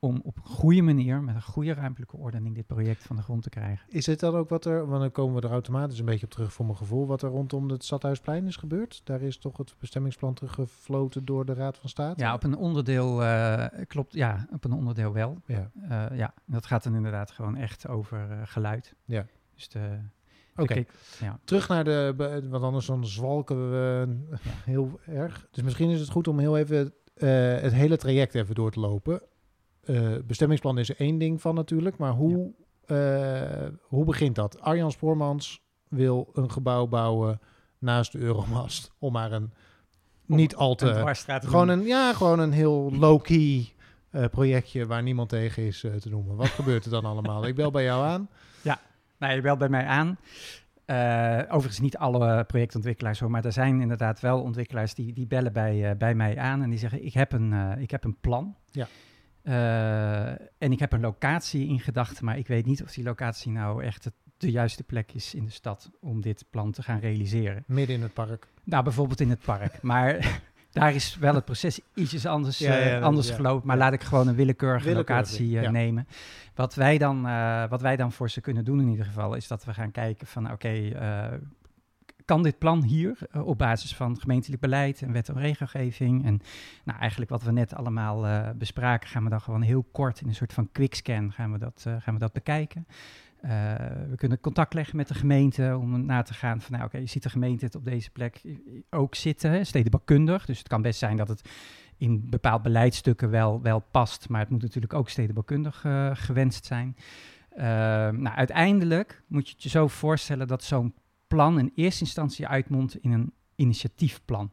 Om 0.03 0.21
op 0.23 0.37
een 0.37 0.43
goede 0.43 0.81
manier, 0.81 1.21
met 1.21 1.35
een 1.35 1.41
goede 1.41 1.73
ruimtelijke 1.73 2.17
ordening, 2.17 2.55
dit 2.55 2.67
project 2.67 3.03
van 3.03 3.15
de 3.15 3.21
grond 3.21 3.43
te 3.43 3.49
krijgen. 3.49 3.85
Is 3.89 4.05
dit 4.05 4.19
dan 4.19 4.35
ook 4.35 4.49
wat 4.49 4.65
er, 4.65 4.87
want 4.87 5.01
dan 5.01 5.11
komen 5.11 5.35
we 5.35 5.47
er 5.47 5.53
automatisch 5.53 5.99
een 5.99 6.05
beetje 6.05 6.25
op 6.25 6.31
terug 6.31 6.53
voor 6.53 6.65
mijn 6.65 6.77
gevoel, 6.77 7.07
wat 7.07 7.21
er 7.21 7.29
rondom 7.29 7.69
het 7.69 7.83
Stadhuisplein 7.83 8.47
is 8.47 8.55
gebeurd? 8.55 9.01
Daar 9.03 9.21
is 9.21 9.37
toch 9.37 9.57
het 9.57 9.75
bestemmingsplan 9.79 10.33
teruggefloten 10.33 11.25
door 11.25 11.45
de 11.45 11.53
Raad 11.53 11.77
van 11.77 11.89
State? 11.89 12.21
Ja, 12.21 12.33
op 12.33 12.43
een 12.43 12.55
onderdeel 12.55 13.23
eh, 13.23 13.65
klopt. 13.87 14.13
Ja, 14.13 14.47
op 14.51 14.63
een 14.63 14.71
onderdeel 14.71 15.13
wel. 15.13 15.41
Ja. 15.45 15.71
Eh, 15.89 16.17
ja, 16.17 16.33
dat 16.45 16.65
gaat 16.65 16.83
dan 16.83 16.95
inderdaad 16.95 17.31
gewoon 17.31 17.55
echt 17.55 17.87
over 17.87 18.31
eh, 18.31 18.37
geluid. 18.43 18.95
Ja. 19.05 19.25
Dus 19.55 19.69
de. 19.69 19.99
Oké. 20.55 20.83
ja. 21.19 21.39
Terug 21.43 21.67
naar 21.67 21.83
de, 21.83 22.13
want 22.49 22.63
anders 22.63 22.85
dan 22.85 23.05
zwalken 23.05 23.71
we 23.71 24.07
heel 24.65 24.99
erg. 25.05 25.47
Dus 25.51 25.63
misschien 25.63 25.89
is 25.89 25.99
het 25.99 26.09
goed 26.09 26.27
om 26.27 26.39
heel 26.39 26.57
even 26.57 26.93
het 27.13 27.73
hele 27.73 27.97
traject 27.97 28.35
even 28.35 28.55
door 28.55 28.71
te 28.71 28.79
lopen. 28.79 29.21
Eh, 29.85 30.11
bestemmingsplan 30.25 30.77
is 30.77 30.89
er 30.89 30.95
één 30.97 31.17
ding 31.17 31.41
van 31.41 31.55
natuurlijk, 31.55 31.97
maar 31.97 32.11
hoe, 32.11 32.51
eh, 32.85 33.67
hoe 33.81 34.05
begint 34.05 34.35
dat? 34.35 34.61
Arjan 34.61 34.91
Spoormans 34.91 35.63
wil 35.87 36.29
een 36.33 36.51
gebouw 36.51 36.87
bouwen 36.87 37.39
naast 37.77 38.11
de 38.11 38.17
Euromast, 38.17 38.91
om 38.99 39.11
maar 39.13 39.31
een 39.31 39.53
niet 40.25 40.55
al 40.55 40.69
Een 40.71 40.77
te... 40.77 40.91
dwarsstraat 40.91 41.45
Gewoon 41.45 41.69
een, 41.69 41.81
ja, 41.81 42.13
gewoon 42.13 42.39
een 42.39 42.51
heel 42.51 42.91
low-key 42.91 43.73
eh, 44.09 44.25
projectje 44.25 44.85
waar 44.85 45.03
niemand 45.03 45.29
tegen 45.29 45.63
is 45.63 45.79
te 45.79 46.09
noemen. 46.09 46.35
Wat 46.35 46.47
gebeurt 46.47 46.85
er 46.85 46.91
dan 46.91 47.05
allemaal? 47.05 47.47
Ik 47.47 47.55
bel 47.55 47.71
bij 47.71 47.83
jou 47.83 48.05
aan. 48.05 48.29
Nou, 49.17 49.35
je 49.35 49.41
belt 49.41 49.59
bij 49.59 49.69
mij 49.69 49.85
aan. 49.85 50.17
Overigens 51.49 51.79
niet 51.79 51.97
alle 51.97 52.43
projectontwikkelaars 52.43 53.19
hoor, 53.19 53.31
maar 53.31 53.45
er 53.45 53.51
zijn 53.51 53.81
inderdaad 53.81 54.19
wel 54.19 54.41
ontwikkelaars 54.41 54.93
die, 54.93 55.13
die 55.13 55.27
bellen 55.27 55.53
bij, 55.53 55.97
bij 55.97 56.15
mij 56.15 56.37
aan 56.37 56.61
en 56.61 56.69
die 56.69 56.79
zeggen: 56.79 57.05
Ik 57.05 57.13
heb 57.13 57.31
een, 57.31 57.77
ik 57.79 57.91
heb 57.91 58.03
een 58.03 58.17
plan. 58.19 58.55
Ja. 58.71 58.87
Eh, 59.43 60.29
en 60.57 60.71
ik 60.71 60.79
heb 60.79 60.93
een 60.93 60.99
locatie 60.99 61.67
in 61.67 61.79
gedachten, 61.79 62.25
maar 62.25 62.37
ik 62.37 62.47
weet 62.47 62.65
niet 62.65 62.83
of 62.83 62.91
die 62.91 63.03
locatie 63.03 63.51
nou 63.51 63.83
echt 63.83 64.03
het, 64.03 64.13
de 64.37 64.51
juiste 64.51 64.83
plek 64.83 65.11
is 65.13 65.35
in 65.35 65.45
de 65.45 65.51
stad 65.51 65.91
om 66.01 66.21
dit 66.21 66.45
plan 66.49 66.71
te 66.71 66.83
gaan 66.83 66.99
realiseren. 66.99 67.63
Midden 67.67 67.95
in 67.95 68.01
het 68.01 68.13
park. 68.13 68.47
Nou, 68.63 68.83
bijvoorbeeld 68.83 69.19
in 69.19 69.29
het 69.29 69.41
park. 69.41 69.81
Maar 69.91 70.41
daar 70.71 70.93
is 70.93 71.17
wel 71.17 71.35
het 71.35 71.45
proces 71.45 71.79
ietsjes 71.93 72.25
anders, 72.25 72.57
Ja, 72.57 72.79
eh, 72.79 72.87
ja, 72.87 72.99
anders 72.99 73.27
ja. 73.27 73.33
verlopen. 73.33 73.67
Maar 73.67 73.77
laat 73.77 73.93
ik 73.93 74.03
gewoon 74.03 74.27
een 74.27 74.35
willekeurige 74.35 74.85
Willekeurig, 74.85 75.27
locatie 75.27 75.59
eh, 75.59 75.69
nemen. 75.71 76.07
Wat 76.55 76.75
wij, 76.75 76.97
dan, 76.97 77.21
wat 77.69 77.81
wij 77.81 77.95
dan 77.95 78.11
voor 78.11 78.29
ze 78.29 78.41
kunnen 78.41 78.65
doen 78.65 78.79
in 78.79 78.89
ieder 78.89 79.05
geval... 79.05 79.35
is 79.35 79.47
dat 79.47 79.65
we 79.65 79.73
gaan 79.73 79.91
kijken 79.91 80.27
van 80.27 80.51
oké... 80.51 80.91
kan 82.25 82.43
dit 82.43 82.57
plan 82.57 82.83
hier 82.83 83.17
eh, 83.31 83.47
op 83.47 83.57
basis 83.57 83.95
van 83.95 84.19
gemeentelijk 84.19 84.61
beleid 84.61 85.01
en 85.01 85.11
wet 85.11 85.29
en 85.29 85.39
regelgeving 85.39 86.25
en 86.25 86.41
nou, 86.83 86.99
eigenlijk 86.99 87.31
wat 87.31 87.43
we 87.43 87.51
net 87.51 87.73
allemaal 87.73 88.27
eh, 88.27 88.49
bespraken, 88.55 89.09
gaan 89.09 89.23
we 89.23 89.29
dan 89.29 89.41
gewoon 89.41 89.61
heel 89.61 89.85
kort 89.91 90.21
in 90.21 90.27
een 90.27 90.35
soort 90.35 90.53
van 90.53 90.71
quickscan 90.71 91.31
gaan 91.31 91.51
we 91.51 91.57
dat, 91.57 91.83
eh, 91.87 91.95
gaan 91.99 92.13
we 92.13 92.19
dat 92.19 92.33
bekijken. 92.33 92.87
We 94.09 94.13
kunnen 94.15 94.39
contact 94.39 94.73
leggen 94.73 94.97
met 94.97 95.07
de 95.07 95.13
gemeente 95.13 95.77
om 95.79 96.05
na 96.05 96.21
te 96.21 96.33
gaan 96.33 96.61
van, 96.61 96.71
nou 96.71 96.85
oké, 96.85 96.97
je 96.97 97.05
ziet 97.05 97.23
de 97.23 97.29
gemeente 97.29 97.65
het 97.65 97.75
op 97.75 97.85
deze 97.85 98.09
plek 98.09 98.41
ook 98.89 99.15
zitten, 99.15 99.51
hè, 99.51 99.63
stedenbouwkundig. 99.63 100.45
Dus 100.45 100.57
het 100.57 100.67
kan 100.67 100.81
best 100.81 100.99
zijn 100.99 101.17
dat 101.17 101.27
het 101.27 101.49
in 101.97 102.29
bepaald 102.29 102.61
beleidsstukken 102.61 103.29
wel, 103.29 103.61
wel 103.61 103.79
past, 103.91 104.29
maar 104.29 104.39
het 104.39 104.49
moet 104.49 104.61
natuurlijk 104.61 104.93
ook 104.93 105.09
stedenbouwkundig 105.09 105.85
gewenst 106.13 106.65
zijn. 106.65 106.95
Eh, 107.55 107.65
nou, 108.09 108.35
uiteindelijk 108.35 109.23
moet 109.27 109.47
je 109.47 109.53
het 109.53 109.63
je 109.63 109.69
zo 109.69 109.87
voorstellen 109.87 110.47
dat 110.47 110.63
zo'n 110.63 110.93
plan 111.33 111.59
in 111.59 111.71
eerste 111.75 112.03
instantie 112.03 112.47
uitmondt 112.47 112.95
in 112.95 113.11
een 113.11 113.33
initiatiefplan. 113.55 114.51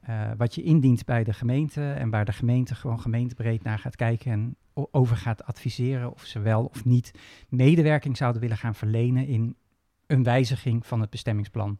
Eh, 0.00 0.30
wat 0.36 0.54
je 0.54 0.62
indient 0.62 1.04
bij 1.04 1.24
de 1.24 1.32
gemeente 1.32 1.90
en 1.92 2.10
waar 2.10 2.24
de 2.24 2.32
gemeente 2.32 2.74
gewoon 2.74 3.00
gemeentebreed 3.00 3.62
naar 3.62 3.78
gaat 3.78 3.96
kijken 3.96 4.32
en 4.32 4.56
over 4.90 5.16
gaat 5.16 5.44
adviseren 5.44 6.12
of 6.12 6.24
ze 6.24 6.38
wel 6.38 6.64
of 6.64 6.84
niet 6.84 7.10
medewerking 7.48 8.16
zouden 8.16 8.40
willen 8.40 8.56
gaan 8.56 8.74
verlenen 8.74 9.26
in 9.26 9.56
een 10.06 10.22
wijziging 10.22 10.86
van 10.86 11.00
het 11.00 11.10
bestemmingsplan 11.10 11.78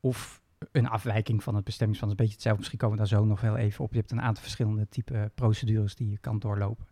of 0.00 0.42
een 0.72 0.88
afwijking 0.88 1.42
van 1.42 1.54
het 1.54 1.64
bestemmingsplan. 1.64 2.10
Dat 2.10 2.20
is 2.20 2.24
een 2.24 2.36
beetje 2.36 2.50
hetzelfde, 2.50 2.58
misschien 2.58 2.78
komen 2.78 2.96
we 2.96 3.02
daar 3.02 3.18
zo 3.18 3.24
nog 3.24 3.40
wel 3.40 3.56
even 3.56 3.84
op. 3.84 3.92
Je 3.92 3.98
hebt 3.98 4.10
een 4.10 4.20
aantal 4.20 4.42
verschillende 4.42 4.88
type 4.88 5.30
procedures 5.34 5.94
die 5.94 6.10
je 6.10 6.18
kan 6.18 6.38
doorlopen. 6.38 6.86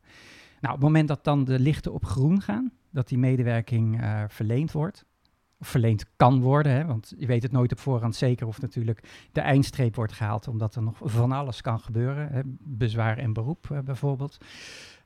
Nou, 0.61 0.75
op 0.75 0.81
het 0.81 0.88
moment 0.88 1.09
dat 1.09 1.25
dan 1.25 1.45
de 1.45 1.59
lichten 1.59 1.93
op 1.93 2.05
groen 2.05 2.41
gaan, 2.41 2.73
dat 2.91 3.09
die 3.09 3.19
medewerking 3.19 4.01
eh, 4.01 4.25
verleend 4.29 4.73
wordt, 4.73 5.05
verleend 5.61 6.05
kan 6.16 6.40
worden, 6.40 6.73
hè, 6.73 6.85
want 6.85 7.14
je 7.18 7.27
weet 7.27 7.42
het 7.42 7.53
nooit 7.53 7.73
op 7.73 7.79
voorhand 7.79 8.16
zeker 8.16 8.47
of 8.47 8.61
natuurlijk 8.61 9.29
de 9.33 9.40
eindstreep 9.40 9.94
wordt 9.94 10.12
gehaald, 10.12 10.49
omdat 10.49 10.75
er 10.75 10.83
nog 10.83 10.99
van 11.03 11.33
alles 11.33 11.61
kan 11.61 11.81
gebeuren, 11.81 12.29
hè, 12.29 12.40
bezwaar 12.59 13.18
en 13.18 13.33
beroep 13.33 13.71
eh, 13.71 13.79
bijvoorbeeld. 13.79 14.38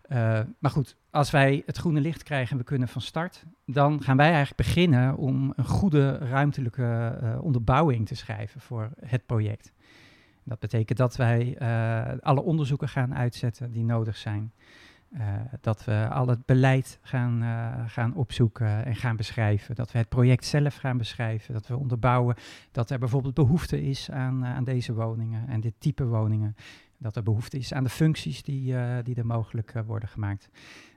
Eh, 0.02 0.40
maar 0.58 0.70
goed, 0.70 0.96
als 1.10 1.30
wij 1.30 1.62
het 1.66 1.76
groene 1.76 2.00
licht 2.00 2.22
krijgen 2.22 2.50
en 2.50 2.58
we 2.58 2.64
kunnen 2.64 2.88
van 2.88 3.00
start, 3.00 3.44
dan 3.66 4.02
gaan 4.02 4.16
wij 4.16 4.26
eigenlijk 4.26 4.56
beginnen 4.56 5.16
om 5.16 5.52
een 5.56 5.64
goede 5.64 6.18
ruimtelijke 6.18 7.18
eh, 7.20 7.42
onderbouwing 7.42 8.06
te 8.06 8.14
schrijven 8.14 8.60
voor 8.60 8.90
het 9.00 9.26
project. 9.26 9.72
Dat 10.44 10.58
betekent 10.58 10.98
dat 10.98 11.16
wij 11.16 11.58
alle 12.20 12.42
onderzoeken 12.42 12.88
gaan 12.88 13.14
uitzetten 13.14 13.70
die 13.70 13.84
nodig 13.84 14.16
zijn. 14.16 14.52
Uh, 15.14 15.34
dat 15.60 15.84
we 15.84 16.08
al 16.08 16.26
het 16.26 16.46
beleid 16.46 16.98
gaan, 17.02 17.42
uh, 17.42 17.72
gaan 17.86 18.14
opzoeken 18.14 18.84
en 18.84 18.96
gaan 18.96 19.16
beschrijven. 19.16 19.74
Dat 19.74 19.92
we 19.92 19.98
het 19.98 20.08
project 20.08 20.44
zelf 20.44 20.76
gaan 20.76 20.98
beschrijven. 20.98 21.54
Dat 21.54 21.66
we 21.66 21.76
onderbouwen 21.76 22.36
dat 22.70 22.90
er 22.90 22.98
bijvoorbeeld 22.98 23.34
behoefte 23.34 23.82
is 23.82 24.10
aan, 24.10 24.44
uh, 24.44 24.54
aan 24.54 24.64
deze 24.64 24.94
woningen 24.94 25.48
en 25.48 25.60
dit 25.60 25.74
type 25.78 26.04
woningen. 26.04 26.56
Dat 26.98 27.16
er 27.16 27.22
behoefte 27.22 27.58
is 27.58 27.72
aan 27.72 27.84
de 27.84 27.90
functies 27.90 28.42
die, 28.42 28.74
die 29.02 29.14
er 29.14 29.26
mogelijk 29.26 29.72
worden 29.86 30.08
gemaakt. 30.08 30.48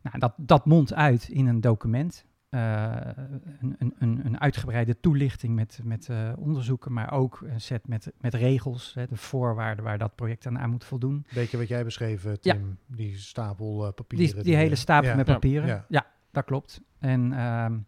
Nou, 0.03 0.19
dat, 0.19 0.33
dat 0.37 0.65
mondt 0.65 0.93
uit 0.93 1.29
in 1.29 1.47
een 1.47 1.61
document. 1.61 2.25
Een, 2.55 3.93
een, 3.99 4.25
een, 4.25 4.39
uitgebreide 4.39 4.99
toelichting 4.99 5.55
met, 5.55 5.79
met 5.83 6.09
onderzoeken, 6.37 6.93
maar 6.93 7.11
ook 7.11 7.41
een 7.45 7.61
set 7.61 7.87
met, 7.87 8.11
met 8.17 8.33
regels, 8.33 8.93
hè, 8.93 9.07
de 9.07 9.15
voorwaarden 9.15 9.83
waar 9.83 9.97
dat 9.97 10.15
project 10.15 10.47
aan, 10.47 10.59
aan 10.59 10.69
moet 10.69 10.83
voldoen. 10.83 11.25
Beetje 11.33 11.57
wat 11.57 11.67
jij 11.67 11.83
beschreven, 11.83 12.41
Tim, 12.41 12.77
ja. 12.87 12.95
die 12.95 13.17
stapel 13.17 13.93
papieren. 13.93 14.35
Die, 14.35 14.43
die 14.43 14.55
hele 14.55 14.75
stapel 14.75 15.09
ja. 15.09 15.15
met 15.15 15.25
papieren, 15.25 15.67
ja. 15.67 15.85
ja. 15.89 16.05
dat 16.31 16.45
klopt. 16.45 16.81
En, 16.99 17.43
um, 17.43 17.85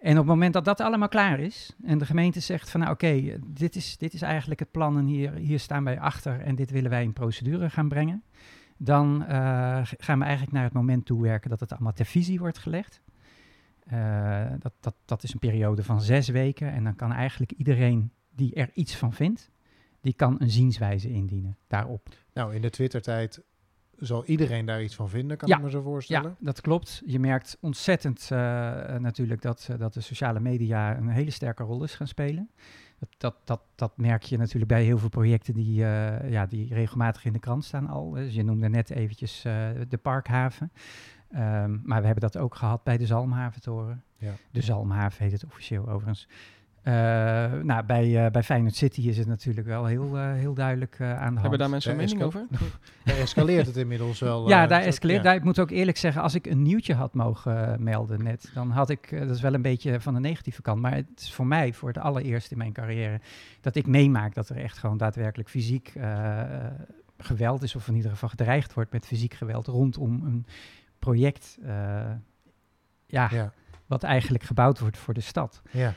en 0.00 0.12
op 0.12 0.16
het 0.16 0.26
moment 0.26 0.52
dat 0.52 0.64
dat 0.64 0.80
allemaal 0.80 1.08
klaar 1.08 1.40
is 1.40 1.76
en 1.84 1.98
de 1.98 2.06
gemeente 2.06 2.40
zegt 2.40 2.70
van 2.70 2.80
nou 2.80 2.92
oké, 2.92 3.06
okay, 3.06 3.38
dit, 3.46 3.76
is, 3.76 3.98
dit 3.98 4.14
is 4.14 4.22
eigenlijk 4.22 4.60
het 4.60 4.70
plan 4.70 4.98
en 4.98 5.06
hier, 5.06 5.32
hier 5.32 5.58
staan 5.58 5.84
wij 5.84 6.00
achter 6.00 6.40
en 6.40 6.54
dit 6.54 6.70
willen 6.70 6.90
wij 6.90 7.02
in 7.02 7.12
procedure 7.12 7.70
gaan 7.70 7.88
brengen, 7.88 8.22
dan 8.76 9.22
uh, 9.22 9.28
gaan 9.82 10.18
we 10.18 10.24
eigenlijk 10.24 10.52
naar 10.52 10.64
het 10.64 10.72
moment 10.72 11.06
toe 11.06 11.22
werken 11.22 11.50
dat 11.50 11.60
het 11.60 11.72
allemaal 11.72 11.92
ter 11.92 12.04
visie 12.04 12.38
wordt 12.38 12.58
gelegd. 12.58 13.02
Uh, 13.92 14.46
dat, 14.58 14.72
dat, 14.80 14.94
dat 15.04 15.22
is 15.22 15.32
een 15.32 15.38
periode 15.38 15.82
van 15.82 16.00
zes 16.00 16.28
weken 16.28 16.72
en 16.72 16.84
dan 16.84 16.96
kan 16.96 17.12
eigenlijk 17.12 17.52
iedereen 17.52 18.10
die 18.34 18.54
er 18.54 18.70
iets 18.74 18.96
van 18.96 19.12
vindt, 19.12 19.50
die 20.00 20.12
kan 20.12 20.36
een 20.40 20.50
zienswijze 20.50 21.10
indienen 21.10 21.56
daarop. 21.66 22.08
Nou, 22.32 22.54
in 22.54 22.62
de 22.62 22.70
Twitter-tijd 22.70 23.42
zal 23.98 24.24
iedereen 24.24 24.66
daar 24.66 24.82
iets 24.82 24.94
van 24.94 25.08
vinden, 25.08 25.36
kan 25.36 25.48
ja, 25.48 25.56
ik 25.56 25.62
me 25.62 25.70
zo 25.70 25.82
voorstellen. 25.82 26.30
Ja, 26.30 26.44
dat 26.44 26.60
klopt. 26.60 27.02
Je 27.04 27.18
merkt 27.18 27.58
ontzettend 27.60 28.28
uh, 28.32 28.38
natuurlijk 28.96 29.42
dat, 29.42 29.68
uh, 29.70 29.78
dat 29.78 29.94
de 29.94 30.00
sociale 30.00 30.40
media 30.40 30.96
een 30.96 31.08
hele 31.08 31.30
sterke 31.30 31.62
rol 31.62 31.82
is 31.82 31.94
gaan 31.94 32.06
spelen. 32.06 32.50
Dat, 32.98 33.08
dat, 33.18 33.34
dat, 33.44 33.60
dat 33.74 33.96
merk 33.96 34.22
je 34.22 34.36
natuurlijk 34.36 34.70
bij 34.70 34.84
heel 34.84 34.98
veel 34.98 35.08
projecten 35.08 35.54
die, 35.54 35.80
uh, 35.80 36.30
ja, 36.30 36.46
die 36.46 36.74
regelmatig 36.74 37.24
in 37.24 37.32
de 37.32 37.38
krant 37.38 37.64
staan 37.64 37.86
al. 37.86 38.10
Dus 38.10 38.34
je 38.34 38.42
noemde 38.42 38.68
net 38.68 38.90
eventjes 38.90 39.42
de 39.88 39.98
Parkhaven. 40.02 40.72
Um, 41.34 41.82
maar 41.84 42.00
we 42.00 42.06
hebben 42.06 42.30
dat 42.30 42.36
ook 42.36 42.54
gehad 42.54 42.82
bij 42.82 42.96
de 42.96 43.06
Zalmhaventoren. 43.06 44.02
Ja. 44.18 44.32
De 44.50 44.60
Zalmhaven 44.60 45.22
heet 45.22 45.32
het 45.32 45.44
officieel 45.44 45.88
overigens. 45.88 46.28
Uh, 46.86 46.92
nou, 47.62 47.82
bij, 47.86 48.24
uh, 48.24 48.30
bij 48.30 48.42
Feyenoord 48.42 48.76
City 48.76 49.00
is 49.00 49.18
het 49.18 49.26
natuurlijk 49.26 49.66
wel 49.66 49.84
heel, 49.84 50.16
uh, 50.16 50.32
heel 50.32 50.54
duidelijk 50.54 50.96
aan 51.00 51.08
de 51.08 51.16
hand. 51.16 51.40
Hebben 51.40 51.58
daar 51.58 51.70
mensen 51.70 51.90
een 51.90 51.96
mening 51.96 52.22
over? 52.22 52.46
daar 53.04 53.18
escaleert 53.18 53.66
het 53.66 53.76
inmiddels 53.76 54.20
wel. 54.20 54.48
ja, 54.48 54.66
daar 54.66 54.82
escaleert. 54.82 55.18
Ja. 55.18 55.24
Daar, 55.24 55.34
ik 55.34 55.44
moet 55.44 55.58
ook 55.58 55.70
eerlijk 55.70 55.96
zeggen, 55.96 56.22
als 56.22 56.34
ik 56.34 56.46
een 56.46 56.62
nieuwtje 56.62 56.94
had 56.94 57.14
mogen 57.14 57.82
melden 57.82 58.22
net, 58.22 58.50
dan 58.54 58.70
had 58.70 58.90
ik, 58.90 59.18
dat 59.18 59.30
is 59.30 59.40
wel 59.40 59.54
een 59.54 59.62
beetje 59.62 60.00
van 60.00 60.14
de 60.14 60.20
negatieve 60.20 60.62
kant, 60.62 60.80
maar 60.80 60.94
het 60.94 61.06
is 61.16 61.34
voor 61.34 61.46
mij, 61.46 61.72
voor 61.72 61.88
het 61.88 61.98
allereerst 61.98 62.50
in 62.50 62.58
mijn 62.58 62.72
carrière, 62.72 63.20
dat 63.60 63.76
ik 63.76 63.86
meemaak 63.86 64.34
dat 64.34 64.48
er 64.48 64.56
echt 64.56 64.78
gewoon 64.78 64.96
daadwerkelijk 64.96 65.48
fysiek 65.48 65.92
geweld 67.18 67.62
is, 67.62 67.74
of 67.74 67.88
in 67.88 67.94
ieder 67.94 68.10
geval 68.10 68.28
gedreigd 68.28 68.74
wordt 68.74 68.92
met 68.92 69.06
fysiek 69.06 69.34
geweld 69.34 69.66
rondom 69.66 70.22
een 70.24 70.46
project, 71.10 71.58
ja, 73.06 73.28
ja, 73.30 73.52
wat 73.86 74.02
eigenlijk 74.02 74.44
gebouwd 74.44 74.78
wordt 74.78 74.98
voor 74.98 75.14
de 75.14 75.20
stad. 75.20 75.62
Ja. 75.70 75.94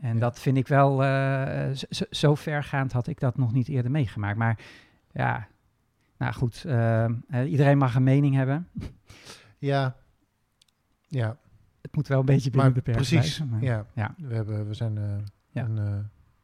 En 0.00 0.14
Ja. 0.14 0.20
dat 0.20 0.38
vind 0.40 0.56
ik 0.56 0.68
wel, 0.68 1.04
eh, 1.04 1.70
zo, 1.90 2.04
zo 2.10 2.34
vergaand 2.34 2.92
had 2.92 3.06
ik 3.06 3.20
dat 3.20 3.36
nog 3.36 3.52
niet 3.52 3.68
eerder 3.68 3.90
meegemaakt. 3.90 4.36
Maar 4.38 4.58
ja, 5.12 5.46
nou 6.18 6.32
goed, 6.32 6.64
eh, 6.66 7.04
eh, 7.04 7.50
iedereen 7.50 7.78
mag 7.78 7.94
een 7.94 8.02
mening 8.02 8.34
hebben. 8.34 8.68
Ja. 9.58 9.96
Ja, 11.08 11.36
Het 11.82 11.94
moet 11.96 12.08
wel 12.08 12.18
een 12.20 12.24
beetje 12.26 12.50
binnen 12.50 12.66
maar 12.66 12.74
de 12.74 12.82
perk 12.82 12.96
precies. 12.96 13.36
blijven, 13.36 13.48
maar- 13.48 13.62
Ja. 13.62 13.86
ja. 13.94 14.14
We, 14.28 14.34
hebben, 14.34 14.66
we, 14.68 14.74
zijn, 14.74 14.98
eh, 14.98 15.04
Ja. 15.48 15.64
een, 15.64 15.78
eh, 15.78 15.94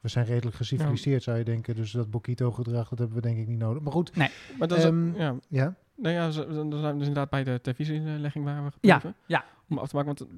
we 0.01 0.09
zijn 0.09 0.25
redelijk 0.27 0.57
geciviliseerd, 0.57 1.22
zou 1.22 1.38
je 1.38 1.44
denken. 1.44 1.77
Dus 1.77 1.90
dat 1.90 2.11
Bokito-gedrag, 2.11 2.88
dat 2.88 2.98
hebben 2.98 3.16
we 3.16 3.22
denk 3.22 3.38
ik 3.38 3.46
niet 3.46 3.59
nodig. 3.59 3.83
Maar 3.83 3.92
goed, 3.92 4.16
Maar 4.16 4.31
dat 4.68 4.79
is, 4.79 4.85
Ehm, 4.85 5.14
ja, 5.14 5.35
ja. 5.48 5.75
Nou 5.96 6.14
ja, 6.14 6.22
dan 6.31 6.33
zijn 6.55 6.68
we 6.70 6.98
dus 6.98 7.07
inderdaad 7.07 7.31
bij 7.31 7.44
de 7.44 7.61
televisielegging 7.62 8.44
waar 8.44 8.64
we 8.64 8.70
Ja, 8.81 8.94
gebleven. 8.94 9.20
ja. 9.26 9.44
Om 9.68 9.78
af 9.78 9.88
te 9.88 9.96
maken, 9.96 10.14
want 10.16 10.31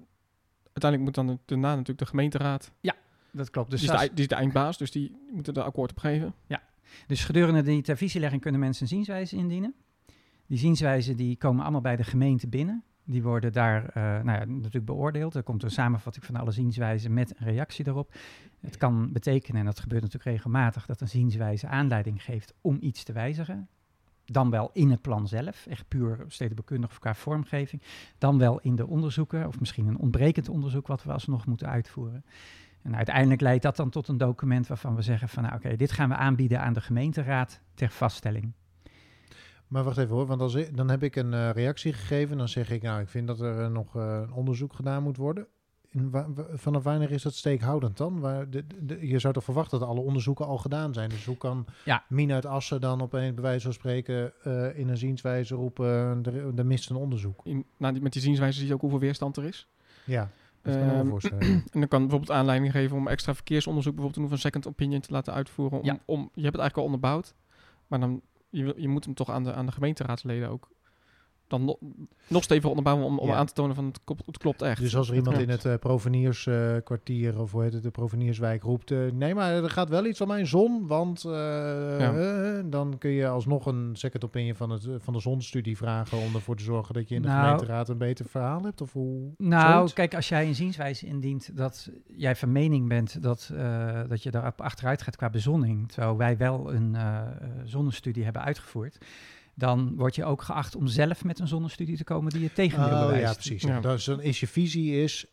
uiteindelijk 0.72 1.02
moet 1.02 1.14
dan 1.14 1.38
daarna 1.44 1.68
natuurlijk 1.70 1.98
de 1.98 2.06
gemeenteraad, 2.06 2.72
Dat 3.30 3.50
klopt. 3.50 3.70
Dus, 3.70 3.80
die, 3.80 3.92
is 3.92 4.00
de, 4.00 4.08
die 4.08 4.22
is 4.22 4.28
de 4.28 4.34
eindbaas, 4.34 4.78
dus 4.78 4.90
die 4.90 5.16
moeten 5.30 5.54
er 5.54 5.62
akkoord 5.62 5.90
op 5.90 5.98
geven. 5.98 6.34
dus 7.06 7.24
gedurende 7.24 7.62
die 7.62 7.82
televisielegging 7.82 8.40
kunnen 8.42 8.60
mensen 8.60 8.82
een 8.82 8.88
zienswijze 8.88 9.36
indienen. 9.36 9.74
Die 10.46 10.58
zienswijzen 10.58 11.16
die 11.16 11.36
komen 11.36 11.62
allemaal 11.62 11.80
bij 11.80 11.96
de 11.96 12.04
gemeente 12.04 12.48
binnen. 12.48 12.84
Die 13.04 13.22
worden 13.22 13.52
daar 13.52 13.88
eh, 13.88 14.02
nou 14.02 14.38
ja, 14.38 14.44
natuurlijk 14.44 14.84
beoordeeld. 14.84 15.34
Er 15.34 15.42
komt 15.42 15.62
een 15.62 15.70
samenvatting 15.70 16.24
van 16.24 16.36
alle 16.36 16.50
zienswijzen 16.50 17.14
met 17.14 17.30
een 17.38 17.46
reactie 17.46 17.84
daarop. 17.84 18.14
Het 18.60 18.76
kan 18.76 19.12
betekenen, 19.12 19.60
en 19.60 19.66
dat 19.66 19.80
gebeurt 19.80 20.02
natuurlijk 20.02 20.30
regelmatig, 20.30 20.86
dat 20.86 21.00
een 21.00 21.08
zienswijze 21.08 21.66
aanleiding 21.66 22.22
geeft 22.22 22.54
om 22.60 22.76
iets 22.80 23.02
te 23.04 23.12
wijzigen. 23.12 23.68
Dan 24.24 24.50
wel 24.50 24.70
in 24.72 24.90
het 24.90 25.00
plan 25.00 25.28
zelf, 25.28 25.66
echt 25.66 25.88
puur 25.88 26.24
stedenbekundig 26.28 26.90
of 26.90 26.98
qua 26.98 27.14
vormgeving. 27.14 27.82
Dan 28.18 28.38
wel 28.38 28.60
in 28.60 28.76
de 28.76 28.86
onderzoeken, 28.86 29.46
of 29.46 29.60
misschien 29.60 29.86
een 29.86 29.98
ontbrekend 29.98 30.48
onderzoek 30.48 30.86
wat 30.86 31.04
we 31.04 31.12
alsnog 31.12 31.46
moeten 31.46 31.68
uitvoeren. 31.68 32.24
En 32.82 32.96
uiteindelijk 32.96 33.40
leidt 33.40 33.62
dat 33.62 33.76
dan 33.76 33.90
tot 33.90 34.08
een 34.08 34.18
document 34.18 34.66
waarvan 34.66 34.94
we 34.94 35.02
zeggen 35.02 35.28
van 35.28 35.42
nou 35.42 35.54
oké, 35.54 35.76
dit 35.76 35.92
gaan 35.92 36.08
we 36.08 36.14
aanbieden 36.14 36.60
aan 36.60 36.72
de 36.72 36.80
gemeenteraad 36.80 37.60
ter 37.74 37.90
vaststelling. 37.90 38.52
Maar 39.68 39.84
wacht 39.84 39.98
even 39.98 40.14
hoor, 40.14 40.26
want 40.26 40.40
als 40.40 40.70
dan 40.72 40.90
heb 40.90 41.02
ik 41.02 41.16
een 41.16 41.34
eh, 41.34 41.50
reactie 41.50 41.92
gegeven. 41.92 42.36
Dan 42.36 42.48
zeg 42.48 42.70
ik, 42.70 42.82
nou, 42.82 43.00
ik 43.00 43.08
vind 43.08 43.26
dat 43.26 43.40
er 43.40 43.60
eh, 43.60 43.70
nog 43.70 43.94
een 43.94 44.32
onderzoek 44.32 44.72
gedaan 44.72 45.02
moet 45.02 45.16
worden. 45.16 45.46
In 45.94 46.10
wa- 46.10 46.26
vanaf 46.54 46.82
wanneer 46.82 47.10
is 47.10 47.22
dat 47.22 47.34
steekhoudend 47.34 47.96
dan? 47.96 48.20
Waar 48.20 48.50
de, 48.50 48.64
je 49.00 49.18
zou 49.18 49.34
toch 49.34 49.44
verwachten 49.44 49.78
dat 49.78 49.88
alle 49.88 50.00
onderzoeken 50.00 50.46
al 50.46 50.58
gedaan 50.58 50.92
zijn? 50.94 51.08
Dus 51.08 51.24
hoe 51.26 51.36
kan 51.36 51.66
Ja. 51.84 52.04
Mien 52.08 52.32
uit 52.32 52.46
Assen 52.46 52.80
dan 52.80 53.02
opeens 53.02 53.34
bij 53.34 53.42
wijze 53.42 53.64
van 53.64 53.72
spreken 53.72 54.32
eh, 54.42 54.78
in 54.78 54.88
een 54.88 54.96
zienswijze 54.96 55.54
roepen, 55.54 55.86
eh, 55.86 56.34
er, 56.34 56.58
er 56.58 56.66
mist 56.66 56.90
een 56.90 56.96
onderzoek? 56.96 57.40
In, 57.44 57.64
nou, 57.76 58.00
met 58.00 58.12
die 58.12 58.22
zienswijze 58.22 58.58
zie 58.58 58.66
je 58.68 58.74
ook 58.74 58.80
hoeveel 58.80 58.98
weerstand 58.98 59.36
er 59.36 59.44
is. 59.44 59.68
Ja, 60.04 60.30
dat 60.62 60.72
kan 60.74 60.82
ik 60.82 60.88
me 60.88 60.94
wel 60.94 61.06
voorstellen. 61.06 61.42
En 61.72 61.80
dan 61.80 61.88
kan 61.88 62.00
bijvoorbeeld 62.00 62.30
aanleiding 62.38 62.72
geven 62.72 62.96
om 62.96 63.08
extra 63.08 63.34
verkeersonderzoek 63.34 63.94
bijvoorbeeld 63.94 64.14
te 64.14 64.20
doen, 64.20 64.38
of 64.38 64.44
een 64.44 64.50
second 64.50 64.66
opinion 64.66 65.00
te 65.00 65.12
laten 65.12 65.32
uitvoeren. 65.32 65.78
Om, 65.78 65.84
Ja. 65.84 65.98
om, 66.04 66.18
je 66.20 66.42
hebt 66.42 66.56
het 66.56 66.60
eigenlijk 66.60 66.76
al 66.76 66.84
onderbouwd, 66.84 67.34
maar 67.86 68.00
dan, 68.00 68.20
je, 68.50 68.74
je 68.76 68.88
moet 68.88 69.04
hem 69.04 69.14
toch 69.14 69.30
aan 69.30 69.44
de, 69.44 69.52
aan 69.52 69.66
de 69.66 69.72
gemeenteraadsleden 69.72 70.48
ook 70.48 70.68
dan 71.48 71.64
no- 71.64 71.78
nog 72.28 72.42
steviger 72.42 72.68
onderbouwen 72.70 73.06
om, 73.06 73.18
om 73.18 73.28
Ja. 73.28 73.34
aan 73.34 73.46
te 73.46 73.52
tonen 73.52 73.74
van 73.74 73.84
het, 73.84 74.00
klopt- 74.04 74.26
het 74.26 74.38
klopt 74.38 74.62
echt. 74.62 74.80
Dus 74.80 74.96
als 74.96 75.08
er 75.08 75.14
iemand 75.14 75.38
in 75.38 75.48
het 75.48 75.64
eh 75.64 75.74
Proveniersკwartier 75.80 77.40
of 77.40 77.52
hoe 77.52 77.62
heet 77.62 77.72
het, 77.72 77.82
de 77.82 77.90
Provenierswijk 77.90 78.62
roept... 78.62 78.90
eh, 78.90 78.98
nee, 79.12 79.34
maar 79.34 79.52
er 79.52 79.70
gaat 79.70 79.88
wel 79.88 80.06
iets 80.06 80.18
van 80.18 80.28
mijn 80.28 80.46
zon, 80.46 80.86
want 80.86 81.24
eh, 81.24 82.58
eh, 82.58 82.64
dan 82.66 82.98
kun 82.98 83.10
je 83.10 83.28
alsnog 83.28 83.66
een 83.66 83.90
second 83.92 84.24
opinion 84.24 84.54
van, 84.56 84.70
het, 84.70 84.88
van 84.98 85.12
de 85.12 85.20
zonstudie 85.20 85.76
vragen... 85.76 86.18
om 86.18 86.34
ervoor 86.34 86.56
te 86.56 86.62
zorgen 86.64 86.94
dat 86.94 87.08
je 87.08 87.14
in 87.14 87.22
de 87.22 87.28
Nou. 87.28 87.40
gemeenteraad 87.42 87.88
een 87.88 87.98
beter 87.98 88.24
verhaal 88.26 88.62
hebt? 88.62 88.80
Of 88.80 88.92
hoe? 88.92 89.30
Nou, 89.38 89.72
zoiets? 89.74 89.92
kijk, 89.92 90.14
als 90.14 90.28
jij 90.28 90.46
een 90.46 90.54
zienswijze 90.54 91.06
indient 91.06 91.56
dat 91.56 91.90
jij 92.16 92.36
van 92.36 92.52
mening 92.52 92.88
bent 92.88 93.22
dat, 93.22 93.50
eh, 93.54 94.00
dat 94.08 94.22
je 94.22 94.30
daarop 94.30 94.60
achteruit 94.60 95.02
gaat 95.02 95.16
qua 95.16 95.30
bezonning, 95.30 95.88
terwijl 95.92 96.16
wij 96.16 96.36
wel 96.36 96.74
een 96.74 96.94
eh, 96.94 97.16
eh, 97.16 97.26
zonnestudie 97.64 98.24
hebben 98.24 98.42
uitgevoerd, 98.42 98.98
dan 99.54 99.94
word 99.96 100.14
je 100.14 100.24
ook 100.24 100.42
geacht 100.42 100.76
om 100.76 100.86
zelf 100.86 101.24
met 101.24 101.38
een 101.38 101.48
zonnestudie 101.48 101.96
te 101.96 102.04
komen 102.04 102.32
die 102.32 102.44
het 102.44 102.54
tegendeel 102.54 102.94
Oh, 102.98 103.00
bewijst. 103.06 103.22
ja, 103.26 103.32
precies. 103.32 103.62
Ja. 103.62 103.80
Dus 103.80 104.04
dan 104.04 104.20
is 104.22 104.40
je 104.40 104.46
visie 104.46 105.02
is... 105.02 105.26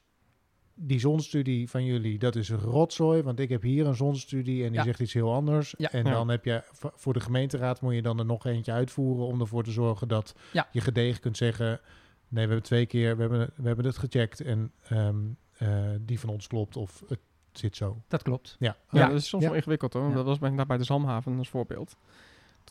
Die 0.83 0.99
zonstudie 0.99 1.69
van 1.69 1.85
jullie, 1.85 2.19
dat 2.19 2.35
is 2.35 2.49
een 2.49 2.57
rotzooi, 2.59 3.21
want 3.21 3.39
ik 3.39 3.49
heb 3.49 3.61
hier 3.61 3.87
een 3.87 3.95
zonstudie 3.95 4.61
en 4.63 4.67
die 4.69 4.77
Ja. 4.77 4.83
zegt 4.83 4.99
iets 4.99 5.13
heel 5.13 5.33
anders. 5.33 5.73
Ja. 5.77 5.91
En 5.91 6.05
Ja. 6.05 6.11
dan 6.11 6.29
heb 6.29 6.45
je 6.45 6.63
voor 6.95 7.13
de 7.13 7.19
gemeenteraad 7.19 7.81
moet 7.81 7.93
je 7.93 8.01
dan 8.01 8.19
er 8.19 8.25
nog 8.25 8.45
eentje 8.45 8.71
uitvoeren 8.71 9.25
om 9.25 9.39
ervoor 9.41 9.63
te 9.63 9.71
zorgen 9.71 10.07
dat 10.07 10.35
Ja. 10.53 10.67
je 10.71 10.81
gedegen 10.81 11.21
kunt 11.21 11.37
zeggen: 11.37 11.67
nee, 11.67 11.79
we 12.27 12.39
hebben 12.39 12.63
twee 12.63 12.85
keer, 12.85 13.15
we 13.15 13.21
hebben, 13.21 13.49
we 13.55 13.67
hebben 13.67 13.85
het 13.85 13.97
gecheckt 13.97 14.39
en 14.41 14.71
ehm, 14.87 15.15
eh, 15.57 15.89
die 16.01 16.19
van 16.19 16.29
ons 16.29 16.47
klopt 16.47 16.77
of 16.77 17.03
het 17.07 17.19
zit 17.51 17.75
zo. 17.75 18.01
Dat 18.07 18.21
klopt. 18.23 18.55
Ja, 18.59 18.75
Ja, 18.91 18.99
Ja. 18.99 19.07
dat 19.07 19.17
is 19.17 19.27
soms 19.27 19.43
Ja. 19.43 19.49
wel 19.49 19.57
ingewikkeld 19.57 19.93
hoor. 19.93 20.09
Ja. 20.09 20.15
Dat 20.15 20.25
was 20.25 20.39
bij, 20.39 20.65
bij 20.65 20.77
de 20.77 20.83
Zalmhaven 20.83 21.37
als 21.37 21.49
voorbeeld. 21.49 21.95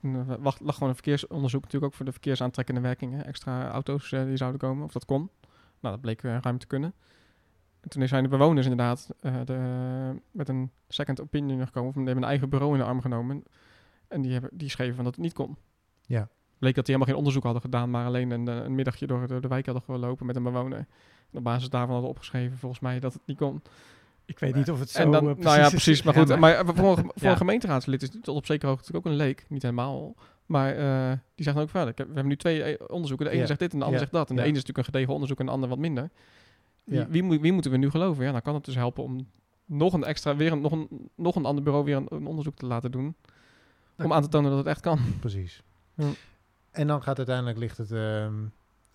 Toen 0.00 0.14
eh, 0.30 0.36
wacht, 0.40 0.60
lag 0.60 0.74
gewoon 0.74 0.88
een 0.88 0.94
verkeersonderzoek 0.94 1.62
natuurlijk 1.62 1.92
ook 1.92 1.96
voor 1.96 2.06
de 2.06 2.12
verkeersaantrekkende 2.12 2.80
werkingen. 2.80 3.24
Extra 3.24 3.70
auto's 3.70 4.12
eh, 4.12 4.24
die 4.24 4.36
zouden 4.36 4.60
komen, 4.60 4.84
of 4.84 4.92
dat 4.92 5.04
kon. 5.04 5.30
Nou, 5.80 5.94
dat 5.94 6.00
bleek 6.00 6.22
eh, 6.22 6.36
ruim 6.40 6.58
te 6.58 6.66
kunnen. 6.66 6.94
En 7.80 7.88
toen 7.88 8.08
zijn 8.08 8.22
de 8.22 8.28
bewoners 8.28 8.66
inderdaad 8.66 9.08
de, 9.44 10.20
met 10.30 10.48
een 10.48 10.70
second 10.88 11.20
opinion 11.20 11.66
gekomen. 11.66 11.88
Of 11.88 11.94
die 11.94 12.04
hebben 12.04 12.22
een 12.22 12.28
eigen 12.30 12.48
bureau 12.48 12.72
in 12.72 12.78
de 12.78 12.84
arm 12.84 13.00
genomen. 13.00 13.42
En 14.08 14.20
die, 14.22 14.32
hebben, 14.32 14.50
die 14.52 14.68
schreven 14.68 14.94
van 14.94 15.04
dat 15.04 15.14
het 15.14 15.22
niet 15.24 15.32
kon. 15.32 15.56
Ja. 16.06 16.28
bleek 16.58 16.74
dat 16.74 16.86
die 16.86 16.94
helemaal 16.94 17.06
geen 17.06 17.16
onderzoek 17.16 17.42
hadden 17.42 17.62
gedaan, 17.62 17.90
maar 17.90 18.06
alleen 18.06 18.30
een, 18.30 18.46
een 18.46 18.74
middagje 18.74 19.06
door, 19.06 19.26
de- 19.26 19.40
de 19.40 19.48
wijk 19.48 19.64
hadden 19.66 19.84
gelopen 19.84 20.26
met 20.26 20.36
een 20.36 20.42
bewoner. 20.42 20.78
En 21.30 21.38
op 21.38 21.44
basis 21.44 21.68
daarvan 21.68 21.92
hadden 21.92 22.10
opgeschreven, 22.10 22.58
volgens 22.58 22.80
mij, 22.80 23.00
dat 23.00 23.12
het 23.12 23.22
niet 23.26 23.36
kon. 23.36 23.62
Ik 24.30 24.38
weet 24.38 24.54
niet 24.54 24.70
of 24.70 24.78
het 24.80 24.90
zo 24.90 25.02
en 25.02 25.10
dan, 25.10 25.28
eh, 25.28 25.36
nou 25.36 25.58
ja, 25.58 25.64
is 25.64 25.70
precies. 25.70 26.02
Maar 26.02 26.14
goed, 26.14 26.38
maar, 26.38 26.66
voor, 26.66 26.98
een, 26.98 27.10
voor 27.20 27.30
een 27.30 27.36
gemeenteraadslid 27.36 28.02
is 28.02 28.12
het 28.12 28.22
tot 28.24 28.36
op 28.36 28.46
zekere 28.46 28.66
hoogte 28.70 28.82
natuurlijk 28.92 29.06
ook 29.06 29.12
een 29.20 29.26
leek. 29.26 29.44
Niet 29.48 29.62
helemaal. 29.62 30.14
Maar 30.46 30.76
eh, 30.76 31.10
die 31.34 31.44
zegt 31.44 31.56
dan 31.56 31.64
ook 31.64 31.70
verder. 31.70 31.94
We 31.96 32.02
hebben 32.04 32.26
nu 32.26 32.36
twee 32.36 32.62
eh, 32.62 32.84
onderzoeken. 32.88 33.26
De 33.26 33.32
ene 33.32 33.40
Ja. 33.40 33.46
zegt 33.46 33.58
dit 33.60 33.72
en 33.72 33.78
de 33.78 33.84
ander 33.84 33.98
Ja. 34.00 34.04
zegt 34.06 34.16
dat. 34.16 34.28
En 34.30 34.34
de 34.36 34.40
Ja. 34.40 34.46
ene 34.46 34.56
is 34.56 34.60
natuurlijk 34.62 34.86
een 34.86 34.92
gedegen 34.92 35.12
onderzoek 35.14 35.38
en 35.40 35.46
de 35.46 35.52
ander 35.52 35.68
wat 35.68 35.78
minder. 35.78 36.10
Wie, 36.84 36.98
Ja. 36.98 37.06
wie, 37.08 37.22
moet- 37.22 37.40
wie 37.40 37.52
moeten 37.52 37.70
we 37.70 37.76
nu 37.76 37.90
geloven? 37.90 38.24
Ja, 38.24 38.32
dan 38.32 38.42
kan 38.42 38.54
het 38.54 38.64
dus 38.64 38.74
helpen 38.74 39.02
om 39.04 39.26
nog 39.64 39.92
een 39.92 40.04
extra, 40.04 40.36
weer 40.36 40.52
een, 40.52 40.60
nog, 40.60 40.72
een, 40.72 40.88
nog 41.16 41.36
een 41.36 41.44
ander 41.44 41.64
bureau 41.64 41.84
weer 41.84 41.96
een, 41.96 42.06
een 42.08 42.26
onderzoek 42.26 42.56
te 42.56 42.66
laten 42.66 42.90
doen. 42.90 43.14
Om 43.96 44.12
aan 44.12 44.22
te 44.22 44.28
tonen 44.28 44.50
dat 44.50 44.58
het 44.58 44.68
echt 44.68 44.80
kan. 44.80 44.98
Precies. 45.20 45.62
Ja. 45.94 46.06
En 46.70 46.86
dan 46.86 47.02
gaat 47.02 47.16
uiteindelijk 47.16 47.58
ligt 47.58 47.78
het 47.78 47.92
ehm, 47.92 48.34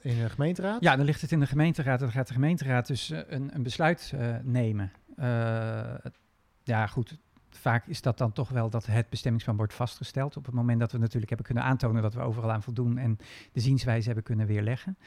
in 0.01 0.17
de 0.21 0.29
gemeenteraad. 0.29 0.81
Ja, 0.83 0.95
dan 0.95 1.05
ligt 1.05 1.21
het 1.21 1.31
in 1.31 1.39
de 1.39 1.45
gemeenteraad. 1.47 1.99
Dan 1.99 2.11
gaat 2.11 2.27
de 2.27 2.33
gemeenteraad 2.33 2.87
dus 2.87 3.09
een, 3.27 3.55
een 3.55 3.63
besluit 3.63 4.11
eh, 4.17 4.35
nemen. 4.43 4.91
Eh, 5.15 5.95
ja, 6.63 6.88
goed. 6.88 7.17
Vaak 7.49 7.88
is 7.88 8.01
dat 8.01 8.17
dan 8.17 8.32
toch 8.32 8.49
wel 8.49 8.69
dat 8.69 8.86
het 8.86 9.10
bestemmingsplan 9.10 9.58
wordt 9.58 9.73
vastgesteld. 9.73 10.38
Op 10.38 10.45
het 10.45 10.56
moment 10.56 10.80
dat 10.80 10.91
we 10.91 10.97
natuurlijk 10.97 11.28
hebben 11.30 11.45
kunnen 11.45 11.63
aantonen 11.63 12.01
dat 12.01 12.13
we 12.13 12.21
overal 12.21 12.51
aan 12.51 12.63
voldoen 12.63 12.97
en 12.97 13.17
de 13.51 13.60
zienswijze 13.60 14.06
hebben 14.06 14.23
kunnen 14.23 14.47
weerleggen. 14.47 14.97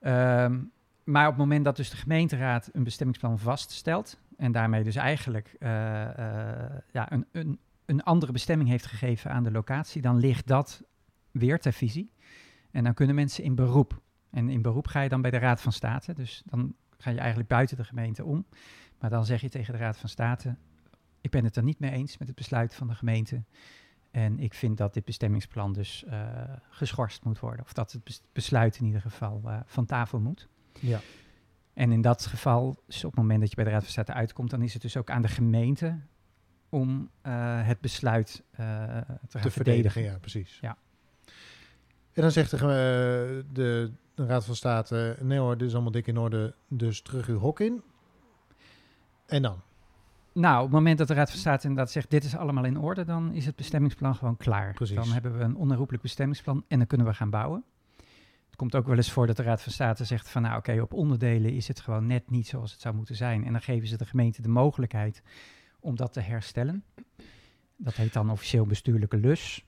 Ehm, 0.00 0.58
maar 1.04 1.24
op 1.24 1.32
het 1.32 1.40
moment 1.40 1.64
dat 1.64 1.76
dus 1.76 1.90
de 1.90 1.96
gemeenteraad 1.96 2.68
een 2.72 2.84
bestemmingsplan 2.84 3.38
vaststelt 3.38 4.18
en 4.36 4.52
daarmee 4.52 4.84
dus 4.84 4.96
eigenlijk 4.96 5.56
eh, 5.58 6.02
eh, 6.02 6.78
ja, 6.92 7.12
een, 7.12 7.26
een, 7.32 7.58
een 7.84 8.02
andere 8.02 8.32
bestemming 8.32 8.68
heeft 8.68 8.86
gegeven 8.86 9.30
aan 9.30 9.44
de 9.44 9.50
locatie, 9.50 10.02
dan 10.02 10.16
ligt 10.16 10.46
dat 10.46 10.82
weer 11.30 11.58
ter 11.58 11.72
visie. 11.72 12.10
En 12.70 12.84
dan 12.84 12.94
kunnen 12.94 13.14
mensen 13.14 13.44
in 13.44 13.54
beroep. 13.54 14.00
En 14.30 14.48
in 14.48 14.62
beroep 14.62 14.86
ga 14.86 15.00
je 15.00 15.08
dan 15.08 15.22
bij 15.22 15.30
de 15.30 15.38
Raad 15.38 15.60
van 15.60 15.72
State. 15.72 16.14
Dus 16.14 16.42
dan 16.46 16.74
ga 16.98 17.10
je 17.10 17.18
eigenlijk 17.18 17.48
buiten 17.48 17.76
de 17.76 17.84
gemeente 17.84 18.24
om. 18.24 18.46
Maar 19.00 19.10
dan 19.10 19.24
zeg 19.24 19.40
je 19.40 19.48
tegen 19.48 19.72
de 19.72 19.78
Raad 19.78 19.96
van 19.96 20.08
State: 20.08 20.56
Ik 21.20 21.30
ben 21.30 21.44
het 21.44 21.56
er 21.56 21.62
niet 21.62 21.78
mee 21.78 21.90
eens 21.90 22.18
met 22.18 22.28
het 22.28 22.36
besluit 22.36 22.74
van 22.74 22.86
de 22.86 22.94
gemeente. 22.94 23.42
En 24.10 24.38
ik 24.38 24.54
vind 24.54 24.76
dat 24.76 24.94
dit 24.94 25.04
bestemmingsplan 25.04 25.72
dus 25.72 26.04
eh, 26.04 26.28
geschorst 26.70 27.24
moet 27.24 27.38
worden. 27.38 27.64
Of 27.64 27.72
dat 27.72 27.92
het 27.92 28.04
bes- 28.04 28.22
besluit 28.32 28.78
in 28.78 28.86
ieder 28.86 29.00
geval 29.00 29.42
eh, 29.44 29.60
van 29.66 29.86
tafel 29.86 30.20
moet. 30.20 30.48
Ja. 30.80 31.00
En 31.72 31.92
in 31.92 32.00
dat 32.00 32.26
geval, 32.26 32.82
dus 32.86 33.04
op 33.04 33.10
het 33.10 33.20
moment 33.20 33.40
dat 33.40 33.50
je 33.50 33.56
bij 33.56 33.64
de 33.64 33.70
Raad 33.70 33.82
van 33.82 33.90
State 33.90 34.12
uitkomt, 34.12 34.50
dan 34.50 34.62
is 34.62 34.72
het 34.72 34.82
dus 34.82 34.96
ook 34.96 35.10
aan 35.10 35.22
de 35.22 35.28
gemeente 35.28 35.98
om 36.68 37.10
eh, 37.22 37.66
het 37.66 37.80
besluit 37.80 38.42
te 38.50 39.04
te 39.28 39.38
verdedigen. 39.38 39.52
verdedigen. 39.52 40.02
Ja, 40.02 40.18
precies. 40.18 40.58
Ja. 40.60 40.76
En 42.12 42.22
dan 42.22 42.30
zegt 42.30 42.50
de, 42.50 43.44
de 44.14 44.26
Raad 44.26 44.44
van 44.44 44.54
State, 44.54 45.16
nee 45.20 45.38
hoor, 45.38 45.58
dit 45.58 45.68
is 45.68 45.74
allemaal 45.74 45.92
dik 45.92 46.06
in 46.06 46.18
orde, 46.18 46.54
dus 46.68 47.02
terug 47.02 47.26
uw 47.26 47.38
hok 47.38 47.60
in. 47.60 47.82
En 49.30 49.42
dan? 49.42 49.60
Nou, 50.32 50.56
op 50.56 50.62
het 50.62 50.72
moment 50.72 50.98
dat 50.98 51.08
de 51.08 51.14
Raad 51.14 51.30
van 51.30 51.38
State 51.38 51.68
inderdaad 51.68 51.92
zegt, 51.92 52.10
dit 52.10 52.24
is 52.24 52.36
allemaal 52.36 52.64
in 52.64 52.78
orde, 52.78 53.04
dan 53.04 53.32
is 53.32 53.46
het 53.46 53.56
bestemmingsplan 53.56 54.14
gewoon 54.14 54.36
klaar. 54.36 54.72
Precies. 54.72 54.96
Dan 54.96 55.12
hebben 55.12 55.38
we 55.38 55.44
een 55.44 55.56
onherroepelijk 55.56 56.02
bestemmingsplan 56.02 56.64
en 56.68 56.78
dan 56.78 56.86
kunnen 56.86 57.06
we 57.06 57.14
gaan 57.14 57.30
bouwen. 57.30 57.64
Het 58.46 58.56
komt 58.56 58.74
ook 58.74 58.86
wel 58.86 58.96
eens 58.96 59.12
voor 59.12 59.26
dat 59.26 59.36
de 59.36 59.42
Raad 59.42 59.62
van 59.62 59.72
State 59.72 60.04
zegt 60.04 60.28
van, 60.28 60.42
nou 60.42 60.56
oké, 60.56 60.80
op 60.80 60.92
onderdelen 60.92 61.52
is 61.52 61.68
het 61.68 61.80
gewoon 61.80 62.06
net 62.06 62.30
niet 62.30 62.46
zoals 62.46 62.72
het 62.72 62.80
zou 62.80 62.94
moeten 62.94 63.16
zijn. 63.16 63.44
En 63.44 63.52
dan 63.52 63.62
geven 63.62 63.88
ze 63.88 63.96
de 63.96 64.04
gemeente 64.04 64.42
de 64.42 64.48
mogelijkheid 64.48 65.22
om 65.80 65.96
dat 65.96 66.12
te 66.12 66.20
herstellen. 66.20 66.84
Dat 67.76 67.94
heet 67.94 68.12
dan 68.12 68.30
officieel 68.30 68.66
bestuurlijke 68.66 69.16
lus. 69.16 69.64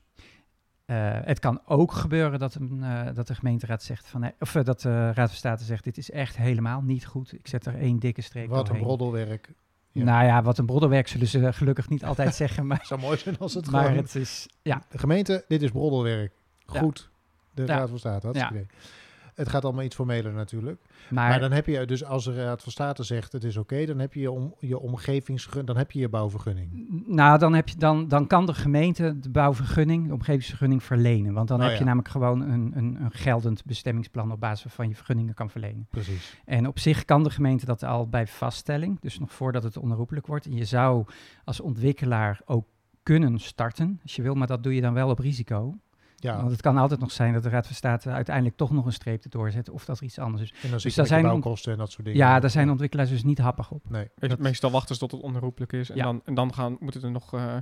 Eh, 0.85 1.19
het 1.23 1.39
kan 1.39 1.61
ook 1.65 1.91
gebeuren 1.91 2.39
dat, 2.39 2.55
een, 2.55 2.83
eh, 2.83 3.13
dat 3.13 3.27
de 3.27 3.35
gemeenteraad 3.35 3.83
zegt 3.83 4.07
van, 4.07 4.21
nee, 4.21 4.31
of 4.39 4.55
eh, 4.55 4.63
dat 4.63 4.81
de 4.81 5.11
Raad 5.11 5.29
van 5.29 5.37
State 5.37 5.63
zegt, 5.63 5.83
dit 5.83 5.97
is 5.97 6.11
echt 6.11 6.37
helemaal 6.37 6.81
niet 6.81 7.05
goed. 7.05 7.33
Ik 7.33 7.47
zet 7.47 7.65
er 7.65 7.75
één 7.75 7.99
dikke 7.99 8.21
streep 8.21 8.49
Wat 8.49 8.69
een 8.69 8.79
broddelwerk. 8.79 9.53
Ja. 9.91 10.03
Nou 10.03 10.25
ja, 10.25 10.41
wat 10.41 10.57
een 10.57 10.65
broddelwerk 10.65 11.07
zullen 11.07 11.27
ze 11.27 11.53
gelukkig 11.53 11.89
niet 11.89 12.05
altijd 12.05 12.35
zeggen, 12.35 12.67
maar, 12.67 12.77
Het 12.77 12.87
zou 12.93 12.99
mooi 12.99 13.17
zijn 13.17 13.37
als 13.39 13.53
het 13.53 13.71
maar 13.71 13.83
gewoon... 13.83 13.97
het 13.97 14.15
is, 14.15 14.47
ja, 14.61 14.83
De 14.89 14.97
gemeente, 14.97 15.45
dit 15.47 15.61
is 15.61 15.71
broddelwerk. 15.71 16.33
Ja. 16.65 16.79
Goed. 16.79 17.09
De. 17.51 17.65
Raad 17.65 17.89
van 17.89 17.99
State, 17.99 18.25
hartstikke 18.25 18.53
idee. 18.53 18.67
Het 19.35 19.49
gaat 19.49 19.63
allemaal 19.63 19.83
iets 19.83 19.95
formeler 19.95 20.33
natuurlijk. 20.33 20.81
maar, 21.09 21.29
Maar 21.29 21.39
dan 21.39 21.51
heb 21.51 21.65
je 21.65 21.85
dus 21.85 22.03
als 22.03 22.23
de 22.23 22.43
Raad 22.43 22.63
van 22.63 22.71
State 22.71 23.03
zegt 23.03 23.31
het 23.31 23.43
is 23.43 23.57
oké, 23.57 23.85
dan 23.85 23.99
heb 23.99 24.13
je 24.13 24.19
je, 24.19 24.31
om, 24.31 24.55
je 24.59 24.79
omgevingsvergunning, 24.79 25.67
dan 25.73 25.77
heb 25.77 25.91
je 25.91 25.99
je 25.99 26.09
bouwvergunning. 26.09 26.87
nou, 27.07 27.39
dan, 27.39 27.53
heb 27.53 27.69
je, 27.69 27.77
dan, 27.77 28.07
dan 28.07 28.27
kan 28.27 28.45
de 28.45 28.53
gemeente 28.53 29.19
de 29.19 29.29
bouwvergunning, 29.29 30.07
de 30.07 30.13
omgevingsvergunning 30.13 30.83
verlenen. 30.83 31.33
Want 31.33 31.47
dan 31.47 31.57
Oh 31.57 31.63
heb 31.63 31.73
ja. 31.73 31.79
je 31.79 31.85
namelijk 31.85 32.09
gewoon 32.09 32.41
een, 32.41 32.71
een, 32.75 32.97
een 33.01 33.11
geldend 33.11 33.65
bestemmingsplan 33.65 34.31
op 34.31 34.39
basis 34.39 34.63
waarvan 34.63 34.87
je 34.87 34.95
vergunningen 34.95 35.33
kan 35.33 35.49
verlenen. 35.49 35.87
Precies. 35.89 36.41
En 36.45 36.67
op 36.67 36.79
zich 36.79 37.05
kan 37.05 37.23
de 37.23 37.29
gemeente 37.29 37.65
dat 37.65 37.83
al 37.83 38.07
bij 38.07 38.27
vaststelling, 38.27 38.99
dus 38.99 39.19
nog 39.19 39.33
voordat 39.33 39.63
het 39.63 39.77
onherroepelijk 39.77 40.27
wordt. 40.27 40.45
En 40.45 40.55
je 40.55 40.65
zou 40.65 41.05
als 41.43 41.59
ontwikkelaar 41.59 42.41
ook 42.45 42.65
kunnen 43.03 43.39
starten, 43.39 43.99
als 44.03 44.15
je 44.15 44.21
wil, 44.21 44.33
maar 44.33 44.47
dat 44.47 44.63
doe 44.63 44.75
je 44.75 44.81
dan 44.81 44.93
wel 44.93 45.09
op 45.09 45.19
risico. 45.19 45.77
Ja, 46.23 46.37
Want 46.37 46.51
het 46.51 46.61
kan 46.61 46.77
altijd 46.77 46.99
nog 46.99 47.11
zijn 47.11 47.33
dat 47.33 47.43
de 47.43 47.49
Raad 47.49 47.65
van 47.65 47.75
State 47.75 48.09
uiteindelijk 48.09 48.57
toch 48.57 48.71
nog 48.71 48.85
een 48.85 48.93
streep 48.93 49.23
erdoor 49.23 49.51
zet 49.51 49.69
of 49.69 49.85
dat 49.85 49.97
er 49.97 50.03
iets 50.03 50.19
anders 50.19 50.43
is. 50.43 50.49
en 50.63 50.69
dan 50.69 50.79
je 50.81 50.91
daar 50.95 51.07
zijn 51.07 51.23
bouwkosten 51.23 51.71
en 51.71 51.77
dat 51.77 51.91
soort 51.91 52.05
dingen. 52.05 52.19
Ja, 52.19 52.39
daar 52.39 52.49
zijn 52.49 52.69
ontwikkelaars 52.69 53.09
dus 53.09 53.23
niet 53.23 53.37
happig 53.37 53.71
op. 53.71 53.89
Nee, 53.89 54.09
dat- 54.15 54.39
meestal 54.39 54.71
wachten 54.71 54.95
ze 54.95 55.01
tot 55.01 55.11
het 55.11 55.21
onherroepelijk 55.21 55.73
is. 55.73 55.89
En, 55.89 55.95
Ja. 55.95 56.03
dan, 56.03 56.21
en 56.25 56.33
dan 56.33 56.53
gaan, 56.53 56.77
moeten 56.79 57.03
er 57.03 57.11
nog 57.11 57.33
eh, 57.33 57.55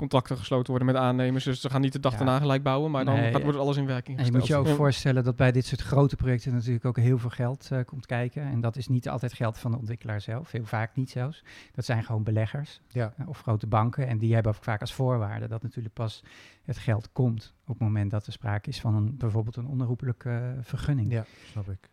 contracten 0.00 0.36
gesloten 0.36 0.68
worden 0.70 0.86
met 0.86 0.96
aannemers. 0.96 1.44
Dus 1.44 1.60
ze 1.60 1.70
gaan 1.70 1.80
niet 1.80 1.92
de 1.92 2.00
dag 2.00 2.12
Ja. 2.12 2.18
daarna 2.18 2.38
gelijk 2.38 2.62
bouwen, 2.62 2.90
maar 2.90 3.04
dan 3.04 3.14
Nee, 3.14 3.32
gaat, 3.32 3.42
wordt 3.42 3.58
alles 3.58 3.76
in 3.76 3.86
werking 3.86 4.18
En 4.18 4.24
je 4.24 4.30
gesteld. 4.30 4.38
moet 4.38 4.46
je 4.46 4.56
ook 4.56 4.66
Ja. 4.66 4.74
voorstellen 4.74 5.24
dat 5.24 5.36
bij 5.36 5.52
dit 5.52 5.64
soort 5.66 5.80
grote 5.80 6.16
projecten 6.16 6.52
natuurlijk 6.52 6.84
ook 6.84 6.96
heel 6.96 7.18
veel 7.18 7.30
geld 7.30 7.68
eh, 7.70 7.84
komt 7.84 8.06
kijken. 8.06 8.42
En 8.42 8.60
dat 8.60 8.76
is 8.76 8.88
niet 8.88 9.08
altijd 9.08 9.32
geld 9.32 9.58
van 9.58 9.70
de 9.70 9.76
ontwikkelaar 9.78 10.20
zelf, 10.20 10.50
heel 10.50 10.64
vaak 10.64 10.96
niet 10.96 11.10
zelfs. 11.10 11.44
Dat 11.74 11.84
zijn 11.84 12.04
gewoon 12.04 12.22
beleggers 12.22 12.80
Ja. 12.88 13.12
eh, 13.16 13.28
of 13.28 13.40
grote 13.40 13.66
banken. 13.66 14.06
En 14.06 14.18
die 14.18 14.34
hebben 14.34 14.52
ook 14.54 14.62
vaak 14.64 14.80
als 14.80 14.94
voorwaarde 14.94 15.48
dat 15.48 15.62
natuurlijk 15.62 15.94
pas 15.94 16.22
het 16.64 16.78
geld 16.78 17.08
komt 17.12 17.54
op 17.62 17.68
het 17.78 17.78
moment 17.82 18.10
dat 18.10 18.26
er 18.26 18.32
sprake 18.32 18.68
is 18.68 18.80
van 18.80 18.94
een, 18.94 19.16
bijvoorbeeld 19.16 19.56
een 19.56 19.66
onherroepelijke 19.66 20.30
eh, 20.30 20.48
vergunning. 20.60 21.12
Ja, 21.12 21.24
snap 21.50 21.70
ik. 21.70 21.88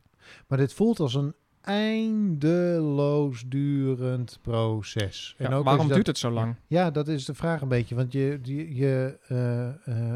Maar 0.48 0.58
dit 0.58 0.74
voelt 0.74 1.00
als 1.00 1.14
een 1.16 1.34
eindeloos 1.68 3.44
durend 3.48 4.40
proces. 4.42 5.36
Ja, 5.38 5.54
ook 5.54 5.64
waarom 5.66 5.86
dat- 5.88 5.96
duurt 5.96 6.08
het 6.08 6.18
zo 6.18 6.32
lang? 6.32 6.56
Ja, 6.68 6.92
dat 6.92 7.08
is 7.08 7.26
de 7.26 7.34
vraag 7.34 7.62
een 7.62 7.68
beetje. 7.68 7.96
Want 7.96 8.12
je, 8.12 8.40
je, 8.44 8.76
je 8.76 9.18
eh, 9.28 9.68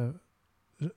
eh, 0.03 0.09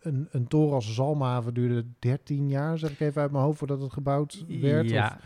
een, 0.00 0.28
een 0.30 0.46
toren 0.46 0.74
als 0.74 0.94
Zalmhaven 0.94 1.54
duurde 1.54 1.84
13 1.98 2.48
jaar, 2.48 2.78
zeg 2.78 2.90
ik 2.90 3.00
even 3.00 3.22
uit 3.22 3.30
mijn 3.30 3.44
hoofd, 3.44 3.58
voordat 3.58 3.80
het 3.80 3.92
gebouwd 3.92 4.44
werd. 4.48 4.90
Ja, 4.90 5.06
Of 5.06 5.20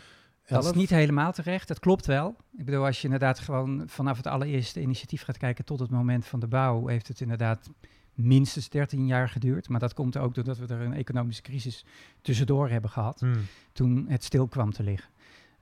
dat 0.47 0.59
is 0.59 0.65
11? 0.65 0.75
niet 0.75 0.89
helemaal 0.89 1.31
terecht. 1.31 1.67
Dat 1.67 1.79
klopt 1.79 2.05
wel. 2.05 2.35
Ik 2.57 2.65
bedoel, 2.65 2.85
als 2.85 2.97
je 2.97 3.03
inderdaad 3.03 3.39
gewoon 3.39 3.83
vanaf 3.87 4.17
het 4.17 4.27
allereerste 4.27 4.81
initiatief 4.81 5.23
gaat 5.23 5.37
kijken 5.37 5.65
tot 5.65 5.79
het 5.79 5.89
moment 5.89 6.25
van 6.25 6.39
de 6.39 6.47
bouw, 6.47 6.87
heeft 6.87 7.07
het 7.07 7.21
inderdaad 7.21 7.69
minstens 8.13 8.69
13 8.69 9.05
jaar 9.05 9.29
geduurd. 9.29 9.69
Maar 9.69 9.79
dat 9.79 9.93
komt 9.93 10.17
ook 10.17 10.35
doordat 10.35 10.57
we 10.57 10.65
er 10.73 10.81
een 10.81 10.93
economische 10.93 11.41
crisis 11.41 11.85
tussendoor 12.21 12.69
hebben 12.69 12.89
gehad, 12.89 13.19
Hmm. 13.19 13.33
toen 13.73 14.05
het 14.09 14.23
stil 14.23 14.47
kwam 14.47 14.71
te 14.71 14.83
liggen. 14.83 15.09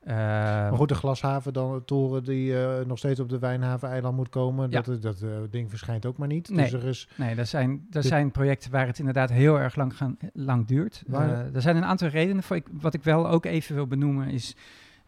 Eh, 0.08 0.13
Maar 0.15 0.74
goed, 0.78 0.89
de 0.89 0.96
glashaven, 0.96 1.54
dan 1.54 1.74
de 1.74 1.86
toren 1.86 2.24
die 2.24 2.60
eh, 2.63 2.86
nog 2.86 2.98
steeds 2.98 3.20
op 3.20 3.30
de 3.30 3.39
Wijnhaven-eiland 3.39 4.15
moet 4.15 4.30
komen. 4.30 4.70
Ja. 4.72 4.82
Dat, 4.82 5.02
dat 5.02 5.22
eh, 5.22 5.30
ding 5.50 5.70
verschijnt 5.70 6.06
ook 6.06 6.17
maar 6.17 6.28
niet. 6.28 6.50
Nee. 6.50 6.70
Dus 6.70 6.74
er 6.82 6.88
is... 6.88 7.10
Nee, 7.15 7.36
er 7.36 7.46
zijn, 7.46 7.86
Dit- 7.89 8.06
zijn 8.06 8.32
projecten 8.32 8.72
waar 8.72 8.88
het 8.88 9.00
inderdaad 9.00 9.30
heel 9.30 9.60
erg 9.60 9.76
lang, 9.76 9.98
gaan, 9.98 10.17
lang 10.34 10.67
duurt. 10.67 11.04
Waar- 11.08 11.30
Eh, 11.46 11.56
er 11.56 11.62
zijn 11.62 11.76
een 11.76 11.86
aantal 11.86 12.08
redenen 12.08 12.43
voor. 12.43 12.56
Ik, 12.56 12.65
wat 12.72 12.93
ik 12.93 13.04
wel 13.04 13.30
ook 13.30 13.46
even 13.46 13.76
wil 13.76 13.88
benoemen 13.88 14.28
is 14.30 14.56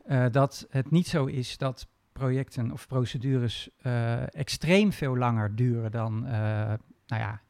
eh, 0.05 0.25
dat 0.31 0.67
het 0.69 0.91
niet 0.91 1.07
zo 1.07 1.25
is 1.25 1.57
dat 1.57 1.87
projecten 2.13 2.71
of 2.71 2.87
procedures 2.87 3.69
eh, 3.81 4.35
extreem 4.35 4.91
veel 4.91 5.17
langer 5.17 5.55
duren 5.55 5.91
dan, 5.91 6.25
eh, 6.25 6.31
nou 7.07 7.21
ja, 7.21 7.41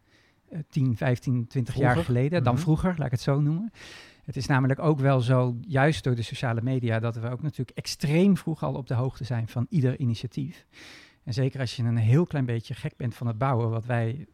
eh, 0.50 0.60
10, 0.70 0.98
15, 0.98 1.48
20 1.48 1.76
jaar 1.76 1.98
geleden. 1.98 2.44
Dan 2.44 2.54
Mhm. 2.54 2.62
vroeger, 2.64 2.94
laat 2.98 3.06
ik 3.06 3.12
het 3.12 3.22
zo 3.22 3.42
noemen. 3.42 3.72
Het 4.30 4.38
is 4.38 4.48
namelijk 4.48 4.80
ook 4.80 5.00
wel 5.00 5.22
zo, 5.22 5.58
juist 5.62 6.04
door 6.04 6.16
de 6.16 6.22
sociale 6.22 6.62
media, 6.62 7.00
dat 7.00 7.16
we 7.16 7.30
ook 7.30 7.42
natuurlijk 7.42 7.78
extreem 7.78 8.38
vroeg 8.38 8.64
al 8.64 8.74
op 8.74 8.88
de 8.88 8.94
hoogte 8.94 9.24
zijn 9.24 9.48
van 9.48 9.66
ieder 9.70 10.00
initiatief. 10.00 10.66
En 11.24 11.34
zeker 11.34 11.60
als 11.60 11.76
je 11.76 11.84
een 11.84 11.98
heel 11.98 12.26
klein 12.26 12.46
beetje 12.46 12.74
gek 12.74 12.98
bent 12.98 13.16
van 13.16 13.28
het 13.28 13.38
bouwen, 13.38 13.70
wat 13.70 13.86
wij 13.86 14.28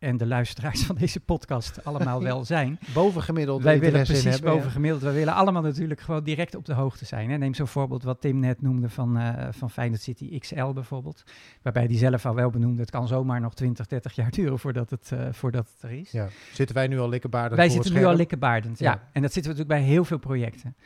en 0.00 0.16
de 0.16 0.26
luisteraars 0.26 0.82
van 0.82 0.96
deze 0.96 1.20
podcast 1.20 1.84
allemaal 1.84 2.22
wel 2.30 2.44
zijn. 2.44 2.78
Bovengemiddeld 2.94 3.62
Wij 3.62 3.80
willen 3.80 4.02
precies 4.02 4.24
hebben, 4.24 4.54
ja. 4.82 4.98
Wij 4.98 5.12
willen 5.12 5.34
allemaal 5.34 5.62
natuurlijk 5.62 6.00
gewoon 6.00 6.24
direct 6.24 6.54
op 6.54 6.64
de 6.64 6.74
hoogte 6.74 7.04
zijn. 7.04 7.30
Hè. 7.30 7.36
Neem 7.36 7.54
zo'n 7.54 7.66
voorbeeld 7.66 8.02
wat 8.02 8.20
Tim 8.20 8.38
net 8.38 8.62
noemde 8.62 8.88
van, 8.88 9.18
eh 9.18 9.48
van 9.50 9.70
Feyenoord 9.70 10.00
City 10.00 10.38
XL 10.38 10.72
bijvoorbeeld. 10.72 11.22
Waarbij 11.62 11.86
die 11.86 11.98
zelf 11.98 12.26
al 12.26 12.34
wel 12.34 12.50
benoemde, 12.50 12.80
het 12.80 12.90
kan 12.90 13.08
zomaar 13.08 13.40
nog 13.40 13.54
20, 13.54 13.86
30 13.86 14.14
jaar 14.14 14.30
duren 14.30 14.58
voordat 14.58 14.90
het, 14.90 15.12
eh, 15.12 15.28
voordat 15.32 15.70
het 15.72 15.90
er 15.90 15.98
is. 15.98 16.10
Ja. 16.10 16.28
Zitten 16.52 16.76
wij 16.76 16.86
nu 16.86 16.98
al 16.98 17.08
likkerbaardig 17.08 17.56
Wij 17.56 17.68
zitten 17.68 17.90
nu 17.90 17.96
al 17.96 18.02
scherm? 18.02 18.16
likkerbaardend, 18.18 18.78
ja. 18.78 18.90
Ja. 18.90 19.08
En 19.12 19.22
dat 19.22 19.32
zitten 19.32 19.52
we 19.52 19.58
natuurlijk 19.58 19.84
bij 19.86 19.94
heel 19.94 20.04
veel 20.04 20.18
projecten. 20.18 20.76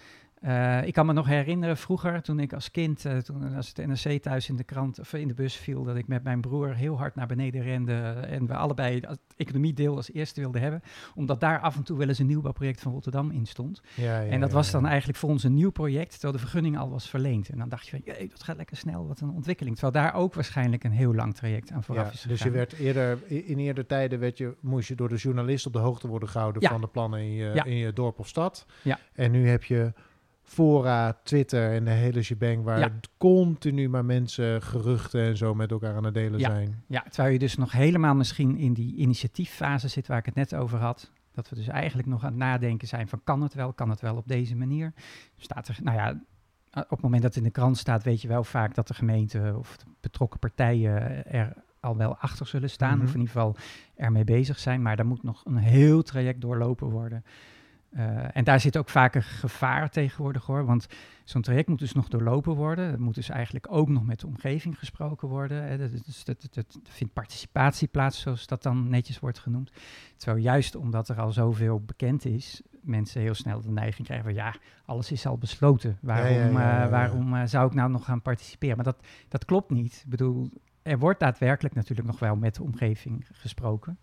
Eh, 0.45 0.87
ik 0.87 0.93
kan 0.93 1.07
me 1.07 1.13
nog 1.13 1.27
herinneren 1.27 1.77
vroeger, 1.77 2.23
toen 2.23 2.41
ik 2.41 2.53
als 2.53 2.71
kind, 2.71 3.05
eh, 3.05 3.17
toen 3.17 3.55
als 3.55 3.73
het 3.75 3.87
NRC 3.87 4.23
thuis 4.23 4.49
in 4.49 4.57
de 4.57 4.65
krant 4.65 5.01
of 5.01 5.13
in 5.13 5.29
de 5.29 5.35
bus 5.35 5.57
viel, 5.57 5.85
dat 5.85 5.97
ik 5.97 6.07
met 6.07 6.23
mijn 6.23 6.41
broer 6.41 6.75
heel 6.75 6.99
hard 6.99 7.15
naar 7.15 7.27
beneden 7.27 7.63
rende 7.63 7.95
en 8.29 8.47
we 8.47 8.55
allebei 8.55 9.01
het 9.01 9.21
economiedeel 9.37 9.97
als 9.97 10.13
eerste 10.13 10.41
wilden 10.41 10.61
hebben, 10.61 10.83
omdat 11.15 11.41
daar 11.41 11.61
af 11.61 11.77
en 11.77 11.83
toe 11.83 11.99
wel 11.99 12.09
eens 12.09 12.19
een 12.19 12.27
nieuwbouwproject 12.27 12.81
van 12.81 12.93
Rotterdam 12.93 13.31
in 13.31 13.47
stond. 13.47 13.83
Ja, 13.95 14.21
ja, 14.21 14.31
en 14.31 14.41
dat 14.41 14.49
ja, 14.49 14.55
was 14.55 14.71
dan 14.71 14.87
eigenlijk 14.87 15.19
voor 15.19 15.31
ons 15.31 15.45
een 15.45 15.55
nieuw 15.55 15.71
project, 15.71 16.11
terwijl 16.11 16.33
de 16.33 16.39
vergunning 16.39 16.79
al 16.79 16.91
was 16.91 17.09
verleend. 17.09 17.49
En 17.49 17.59
dan 17.59 17.69
dacht 17.69 17.89
je 17.89 17.91
van, 17.91 18.15
jee, 18.15 18.29
dat 18.29 18.43
gaat 18.43 18.57
lekker 18.57 18.77
snel, 18.77 19.07
wat 19.07 19.21
een 19.21 19.31
ontwikkeling. 19.31 19.77
Terwijl 19.79 20.05
daar 20.05 20.15
ook 20.15 20.35
waarschijnlijk 20.35 20.85
een 20.85 20.93
heel 20.93 21.15
lang 21.15 21.35
traject 21.35 21.71
aan 21.71 21.85
vooraf 21.85 22.07
Ja, 22.07 22.13
is 22.13 22.21
dus 22.21 22.31
je 22.31 22.37
gegaan. 22.37 22.53
werd 22.53 22.73
eerder, 22.73 23.19
in 23.27 23.59
eerder 23.59 23.87
tijden 23.87 24.19
werd 24.19 24.39
je, 24.39 24.57
moest 24.61 24.89
je 24.89 24.95
door 24.95 25.09
de 25.09 25.17
journalist 25.17 25.67
op 25.67 25.73
de 25.73 25.79
hoogte 25.79 26.09
worden 26.09 26.29
gehouden 26.29 26.63
van 26.63 26.81
de 26.81 26.89
plannen 26.89 27.21
in 27.21 27.33
je, 27.33 27.63
in 27.65 27.77
je 27.77 27.93
dorp 27.93 28.19
of 28.19 28.29
stad. 28.29 28.67
Ja. 28.83 28.99
En 29.13 29.31
nu 29.31 29.49
heb 29.49 29.65
je 29.65 29.93
fora, 30.45 31.19
Twitter 31.23 31.73
en 31.73 31.85
de 31.85 31.91
hele 31.91 32.23
shebang 32.23 32.63
waar 32.63 32.79
Ja. 32.79 32.91
continu 33.19 33.89
maar 33.89 34.05
mensen 34.05 34.63
geruchten 34.63 35.23
en 35.25 35.37
zo 35.37 35.55
met 35.55 35.71
elkaar 35.71 35.97
aan 35.97 36.05
het 36.05 36.15
delen 36.15 36.39
Ja. 36.41 36.51
zijn. 36.51 36.83
Ja, 36.87 37.03
terwijl 37.09 37.33
je 37.33 37.39
dus 37.39 37.57
nog 37.57 37.73
helemaal 37.73 38.15
misschien 38.15 38.57
in 38.57 38.73
die 38.73 38.95
initiatieffase 38.97 39.89
zit 39.89 40.07
waar 40.07 40.19
ik 40.19 40.27
het 40.27 40.35
net 40.35 40.55
over 40.55 40.79
had. 40.79 41.11
Dat 41.33 41.49
we 41.49 41.57
dus 41.57 41.69
eigenlijk 41.69 42.09
nog 42.09 42.23
aan 42.25 42.29
het 42.31 42.39
nadenken 42.39 42.89
zijn 42.89 43.09
van 43.09 43.21
kan 43.25 43.43
het 43.43 43.55
wel, 43.55 43.73
kan 43.73 43.91
het 43.91 44.01
wel 44.01 44.17
op 44.17 44.29
deze 44.29 44.57
manier. 44.57 44.93
Staat 45.37 45.69
er, 45.69 45.79
nou 45.83 45.97
ja, 45.97 46.21
op 46.83 46.91
het 46.91 47.01
moment 47.01 47.23
dat 47.23 47.35
het 47.35 47.43
in 47.43 47.49
de 47.49 47.55
krant 47.59 47.79
staat, 47.79 48.03
weet 48.03 48.23
je 48.23 48.29
wel 48.29 48.45
vaak 48.45 48.75
dat 48.75 48.89
de 48.89 48.95
gemeente 48.95 49.55
of 49.59 49.77
de 49.77 49.85
betrokken 50.01 50.39
partijen 50.39 51.27
er 51.33 51.53
al 51.81 51.97
wel 51.97 52.17
achter 52.17 52.47
zullen 52.47 52.71
staan. 52.71 52.97
Mhm. 52.97 53.07
Of 53.07 53.15
in 53.15 53.21
ieder 53.21 53.33
geval 53.35 53.57
ermee 53.97 54.25
bezig 54.25 54.59
zijn. 54.59 54.83
Maar 54.83 54.97
daar 54.97 55.07
moet 55.07 55.23
nog 55.23 55.45
een 55.45 55.57
heel 55.57 56.03
traject 56.03 56.41
doorlopen 56.41 56.89
worden. 56.89 57.25
Eh, 57.95 58.37
en 58.37 58.45
daar 58.45 58.61
zit 58.61 58.77
ook 58.77 58.89
vaak 58.89 59.15
een 59.15 59.23
gevaar 59.23 59.91
tegenwoordig 59.91 60.47
hoor. 60.47 60.65
Want 60.65 60.87
zo'n 61.25 61.43
traject 61.43 61.69
moet 61.69 61.79
dus 61.79 61.93
nog 61.93 62.09
doorlopen 62.09 62.55
worden. 62.55 62.91
Het 62.91 62.99
moet 62.99 63.15
dus 63.15 63.29
eigenlijk 63.29 63.67
ook 63.71 63.89
nog 63.89 64.05
met 64.05 64.21
de 64.21 64.27
omgeving 64.27 64.79
gesproken 64.79 65.29
worden. 65.29 65.63
Hè. 65.65 65.79
Dat, 65.79 65.91
dat, 66.25 66.41
dat, 66.41 66.55
dat 66.55 66.79
vindt 66.83 67.13
participatie 67.13 67.89
plaats, 67.89 68.21
zoals 68.21 68.47
dat 68.47 68.63
dan 68.63 68.89
netjes 68.89 69.19
wordt 69.19 69.39
genoemd. 69.39 69.71
Terwijl 70.17 70.43
juist 70.43 70.75
omdat 70.75 71.09
er 71.09 71.21
al 71.21 71.33
zoveel 71.33 71.81
bekend 71.81 72.25
is, 72.25 72.63
mensen 72.81 73.21
heel 73.21 73.35
snel 73.35 73.61
de 73.61 73.71
neiging 73.71 74.07
krijgen 74.07 74.27
van 74.27 74.35
ja, 74.35 74.55
alles 74.85 75.13
is 75.13 75.27
al 75.27 75.39
besloten. 75.39 75.99
Waarom, 76.01 76.33
ja, 76.33 76.45
ja, 76.45 76.51
ja, 76.51 76.85
eh, 76.85 76.91
waarom 76.91 77.35
eh, 77.35 77.43
zou 77.47 77.67
ik 77.67 77.75
nou 77.75 77.91
nog 77.91 78.05
gaan 78.05 78.23
participeren? 78.23 78.77
Maar 78.77 78.85
dat, 78.85 79.07
dat 79.29 79.45
klopt 79.45 79.71
niet. 79.71 80.03
Ik 80.05 80.11
bedoel, 80.11 80.51
er 80.83 80.99
wordt 80.99 81.21
daadwerkelijk 81.21 81.75
natuurlijk 81.75 82.09
nog 82.09 82.19
wel 82.19 82.37
met 82.37 82.55
de 82.55 82.63
omgeving 82.63 83.27
gesproken. 83.33 83.99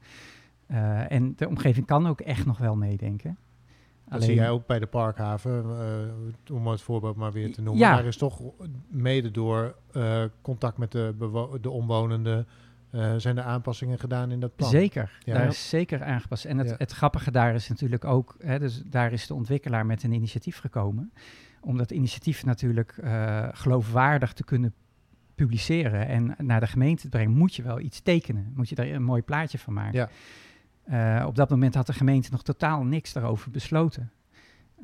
En 1.07 1.35
de 1.35 1.47
omgeving 1.47 1.85
kan 1.85 2.07
ook 2.07 2.21
echt 2.21 2.45
nog 2.45 2.57
wel 2.57 2.75
meedenken. 2.75 3.37
Dat 4.11 4.23
zie 4.23 4.35
jij 4.35 4.49
ook 4.49 4.65
bij 4.65 4.79
de 4.79 4.85
Parkhaven, 4.85 5.65
eh, 6.49 6.55
om 6.55 6.67
het 6.67 6.81
voorbeeld 6.81 7.15
maar 7.15 7.31
weer 7.31 7.53
te 7.53 7.61
noemen. 7.61 7.81
Ja. 7.87 7.95
Daar 7.95 8.05
is 8.05 8.17
toch 8.17 8.41
mede 8.87 9.31
door 9.31 9.75
eh, 9.91 10.23
contact 10.41 10.77
met 10.77 10.91
de, 10.91 11.15
de 11.61 11.69
omwonenden 11.69 12.47
eh, 12.89 13.13
zijn 13.17 13.37
er 13.37 13.43
aanpassingen 13.43 13.99
gedaan 13.99 14.31
in 14.31 14.39
dat 14.39 14.55
plan. 14.55 14.69
Zeker, 14.69 15.19
Ja. 15.25 15.33
daar 15.33 15.47
is 15.47 15.69
zeker 15.69 16.03
aangepast. 16.03 16.45
En 16.45 16.57
het, 16.57 16.69
Ja. 16.69 16.75
het 16.77 16.91
grappige 16.91 17.31
daar 17.31 17.53
is 17.55 17.69
natuurlijk 17.69 18.05
ook, 18.05 18.35
hè, 18.39 18.59
dus 18.59 18.83
daar 18.85 19.11
is 19.11 19.27
de 19.27 19.33
ontwikkelaar 19.33 19.85
met 19.85 20.03
een 20.03 20.11
initiatief 20.11 20.57
gekomen. 20.57 21.13
Om 21.61 21.77
dat 21.77 21.91
initiatief 21.91 22.45
natuurlijk 22.45 22.99
geloofwaardig 23.51 24.33
te 24.33 24.43
kunnen 24.43 24.73
publiceren 25.35 26.07
en 26.07 26.35
naar 26.37 26.59
de 26.59 26.67
gemeente 26.67 27.01
te 27.01 27.09
brengen, 27.09 27.37
moet 27.37 27.55
je 27.55 27.63
wel 27.63 27.79
iets 27.79 28.01
tekenen. 28.01 28.51
Moet 28.55 28.69
je 28.69 28.75
daar 28.75 28.87
een 28.87 29.03
mooi 29.03 29.21
plaatje 29.21 29.57
van 29.57 29.73
maken. 29.73 29.99
Ja. 29.99 30.09
Eh, 30.91 31.23
op 31.27 31.35
dat 31.35 31.49
moment 31.49 31.75
had 31.75 31.87
de 31.87 31.93
gemeente 31.93 32.31
nog 32.31 32.43
totaal 32.43 32.83
niks 32.83 33.13
daarover 33.13 33.51
besloten. 33.51 34.11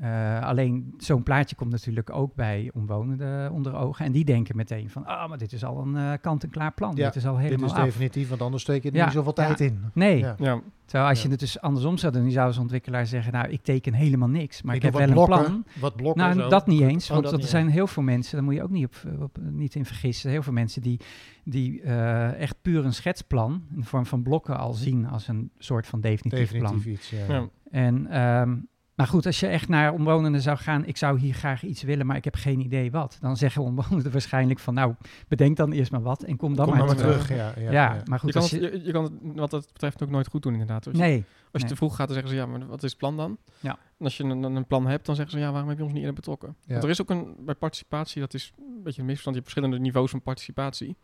Eh, 0.02 0.42
alleen 0.42 0.94
zo'n 0.98 1.24
plaatje 1.24 1.56
komt 1.56 1.72
natuurlijk 1.72 2.10
ook 2.14 2.36
bij 2.36 2.72
omwonenden 2.74 3.52
onder 3.52 3.76
ogen. 3.76 4.06
En 4.06 4.12
die 4.12 4.26
denken 4.26 4.56
meteen 4.56 4.90
van, 4.90 5.06
ah, 5.06 5.30
maar 5.30 5.38
dit 5.38 5.54
is 5.54 5.64
al 5.66 5.82
een 5.82 5.96
eh, 5.98 6.12
kant-en-klaar 6.22 6.74
plan. 6.74 6.96
Ja, 6.96 7.06
dit 7.06 7.16
is 7.16 7.26
al 7.26 7.34
Dit 7.34 7.44
helemaal 7.44 7.66
is 7.70 7.74
af. 7.76 7.84
definitief, 7.84 8.30
want 8.30 8.42
anders 8.42 8.64
steek 8.64 8.84
je 8.84 8.90
er 8.90 8.96
Ja, 8.96 9.04
niet 9.06 9.14
zoveel 9.14 9.34
ja. 9.36 9.46
tijd 9.46 9.60
in. 9.60 9.80
Nee, 9.94 10.18
Ja. 10.18 10.36
Ja, 10.40 10.62
Terwijl 10.86 11.10
als 11.10 11.18
Ja. 11.18 11.24
je 11.26 11.32
het 11.32 11.40
dus 11.40 11.62
andersom 11.62 11.98
zou 11.98 12.14
doen, 12.14 12.22
dan 12.22 12.32
zou 12.32 12.54
zo'n 12.54 12.62
ontwikkelaar 12.62 13.06
zeggen, 13.08 13.34
nou, 13.34 13.48
ik 13.50 13.62
teken 13.64 13.94
helemaal 13.94 14.28
niks, 14.30 14.62
maar 14.62 14.76
ik, 14.76 14.82
heb 14.82 14.94
wel 14.94 15.02
een 15.08 15.26
plan. 15.26 15.66
Wat 15.80 15.96
blokken 15.96 16.24
Nou, 16.24 16.40
zo. 16.42 16.50
dat 16.50 16.68
niet 16.68 16.82
eens, 16.82 17.06
Oh, 17.06 17.10
want 17.12 17.22
dat 17.24 17.24
dat 17.24 17.34
niet 17.34 17.44
er 17.44 17.50
zijn 17.50 17.66
eens. 17.66 17.74
heel 17.74 17.88
veel 17.88 18.04
mensen, 18.04 18.36
daar 18.36 18.44
moet 18.46 18.54
je 18.54 18.64
ook 18.64 18.70
niet, 18.70 18.86
op, 18.86 19.22
op- 19.22 19.38
niet 19.52 19.76
in 19.76 19.86
vergissen, 19.86 20.30
heel 20.30 20.44
veel 20.44 20.54
mensen 20.54 20.82
die, 20.82 21.00
die 21.44 21.82
eh, 21.82 22.34
echt 22.42 22.56
puur 22.62 22.86
een 22.86 22.94
schetsplan 22.94 23.64
in 23.74 23.80
de 23.80 23.86
vorm 23.86 24.06
van 24.06 24.22
blokken 24.24 24.58
al 24.58 24.74
zien 24.74 25.08
als 25.08 25.28
een 25.28 25.52
soort 25.58 25.88
van 25.88 26.02
definitief, 26.02 26.40
Definitief 26.52 26.82
plan. 26.84 26.94
iets, 26.94 27.10
ja. 27.10 27.26
ja. 27.28 27.48
En, 27.72 28.08
ehm, 28.08 28.56
maar 28.98 29.08
goed, 29.08 29.26
als 29.26 29.40
je 29.40 29.48
echt 29.48 29.68
naar 29.68 29.94
omwonenden 29.94 30.42
zou 30.42 30.58
gaan, 30.58 30.86
ik 30.86 30.98
zou 30.98 31.20
hier 31.20 31.34
graag 31.34 31.64
iets 31.64 31.82
willen, 31.82 32.06
maar 32.06 32.16
ik 32.16 32.24
heb 32.24 32.36
geen 32.36 32.60
idee 32.60 32.92
wat. 32.92 33.18
Dan 33.22 33.38
zeggen 33.38 33.62
omwonenden 33.62 34.12
waarschijnlijk 34.18 34.60
van, 34.60 34.74
nou, 34.74 34.96
bedenk 35.28 35.58
dan 35.58 35.72
eerst 35.72 35.92
maar 35.92 36.02
wat 36.02 36.24
en 36.24 36.38
kom 36.38 36.56
dan 36.56 36.66
Kom 36.66 36.78
maar, 36.78 36.88
dan 36.88 36.96
maar 36.96 37.06
terug. 37.06 37.26
terug. 37.26 37.56
Ja, 37.56 37.62
ja, 37.62 37.72
Ja, 37.72 37.96
ja. 37.96 38.02
maar 38.06 38.20
goed, 38.20 38.28
je, 38.28 38.34
kan 38.34 38.42
als 38.42 38.52
het, 38.52 38.62
je, 38.62 38.72
je, 38.72 38.86
je 38.86 38.92
kan 38.92 39.04
het 39.04 39.14
wat 39.22 39.50
dat 39.50 39.68
betreft 39.74 40.04
ook 40.04 40.10
nooit 40.10 40.28
goed 40.28 40.44
doen 40.44 40.52
inderdaad. 40.52 40.88
Als 40.88 40.96
je, 40.96 41.02
nee, 41.02 41.24
als 41.52 41.62
je 41.62 41.68
te 41.68 41.76
vroeg 41.76 41.96
gaat, 41.96 42.08
dan 42.08 42.16
zeggen 42.16 42.34
ze, 42.34 42.40
ja, 42.40 42.46
maar 42.46 42.68
wat 42.68 42.84
is 42.84 42.90
het 42.90 43.00
plan 43.00 43.18
dan? 43.18 43.38
Ja. 43.60 43.72
En 43.72 44.06
als 44.06 44.18
je 44.18 44.24
een, 44.24 44.44
een 44.44 44.68
plan 44.68 44.88
hebt, 44.88 45.06
dan 45.06 45.16
zeggen 45.16 45.34
ze, 45.34 45.40
ja, 45.40 45.52
waarom 45.52 45.70
heb 45.70 45.78
je 45.78 45.84
ons 45.84 45.94
niet 45.94 46.02
eerder 46.02 46.16
betrokken? 46.16 46.56
Ja. 46.62 46.72
Want 46.72 46.84
er 46.84 46.90
is 46.90 47.02
ook 47.02 47.10
een, 47.10 47.36
bij 47.40 47.56
participatie, 47.56 48.22
dat 48.22 48.34
is 48.34 48.54
een 48.58 48.84
beetje 48.84 49.00
een 49.00 49.06
misverstand, 49.06 49.36
je 49.36 49.42
hebt 49.42 49.54
verschillende 49.54 49.80
niveaus 49.80 50.12
van 50.12 50.22
participatie. 50.22 50.98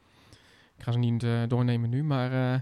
Ik 0.78 0.84
ga 0.84 0.92
ze 0.92 0.98
niet 0.98 1.24
eh, 1.24 1.42
doornemen 1.48 1.90
nu, 1.90 2.04
maar 2.04 2.32
eh, 2.32 2.54
eh, 2.54 2.60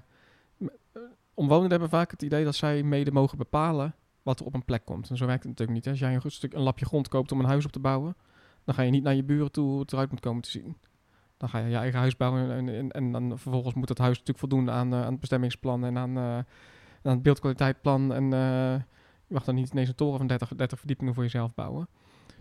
omwonenden 1.33 1.71
hebben 1.71 1.89
vaak 1.89 2.11
het 2.11 2.21
idee 2.21 2.43
dat 2.43 2.55
zij 2.55 2.83
mede 2.83 3.11
mogen 3.11 3.37
bepalen 3.37 3.95
wat 4.23 4.39
er 4.39 4.45
op 4.45 4.53
een 4.53 4.65
plek 4.65 4.85
komt. 4.85 5.09
En 5.09 5.17
zo 5.17 5.25
werkt 5.25 5.43
het 5.43 5.51
natuurlijk 5.51 5.77
niet. 5.77 5.85
Hè. 5.85 5.91
Als 5.91 5.99
jij 5.99 6.13
een, 6.13 6.31
stuk, 6.31 6.53
een 6.53 6.61
lapje 6.61 6.85
grond 6.85 7.07
koopt 7.07 7.31
om 7.31 7.39
een 7.39 7.45
huis 7.45 7.65
op 7.65 7.71
te 7.71 7.79
bouwen, 7.79 8.15
dan 8.63 8.75
ga 8.75 8.81
je 8.81 8.91
niet 8.91 9.03
naar 9.03 9.15
je 9.15 9.23
buren 9.23 9.51
toe 9.51 9.69
hoe 9.69 9.79
het 9.79 9.93
eruit 9.93 10.11
moet 10.11 10.19
komen 10.19 10.41
te 10.41 10.49
zien. 10.49 10.77
Dan 11.37 11.49
ga 11.49 11.59
je 11.59 11.69
je 11.69 11.75
eigen 11.75 11.99
huis 11.99 12.17
bouwen 12.17 12.51
en, 12.51 12.69
en, 12.69 12.91
en 12.91 13.11
dan 13.11 13.39
vervolgens 13.39 13.73
moet 13.73 13.87
dat 13.87 13.97
huis 13.97 14.17
natuurlijk 14.17 14.39
voldoen 14.39 14.69
aan, 14.69 14.93
eh, 14.93 15.01
aan 15.01 15.11
het 15.11 15.19
bestemmingsplan 15.19 15.85
en 15.85 15.97
aan, 15.97 16.17
eh, 16.17 16.23
aan 17.03 17.13
het 17.13 17.23
beeldkwaliteitplan. 17.23 18.13
En 18.13 18.23
eh, 18.23 18.75
je 19.27 19.33
mag 19.33 19.43
dan 19.43 19.55
niet 19.55 19.71
ineens 19.71 19.89
een 19.89 19.95
toren 19.95 20.17
van 20.17 20.27
30, 20.27 20.55
30 20.55 20.77
verdiepingen 20.77 21.13
voor 21.13 21.23
jezelf 21.23 21.53
bouwen. 21.53 21.87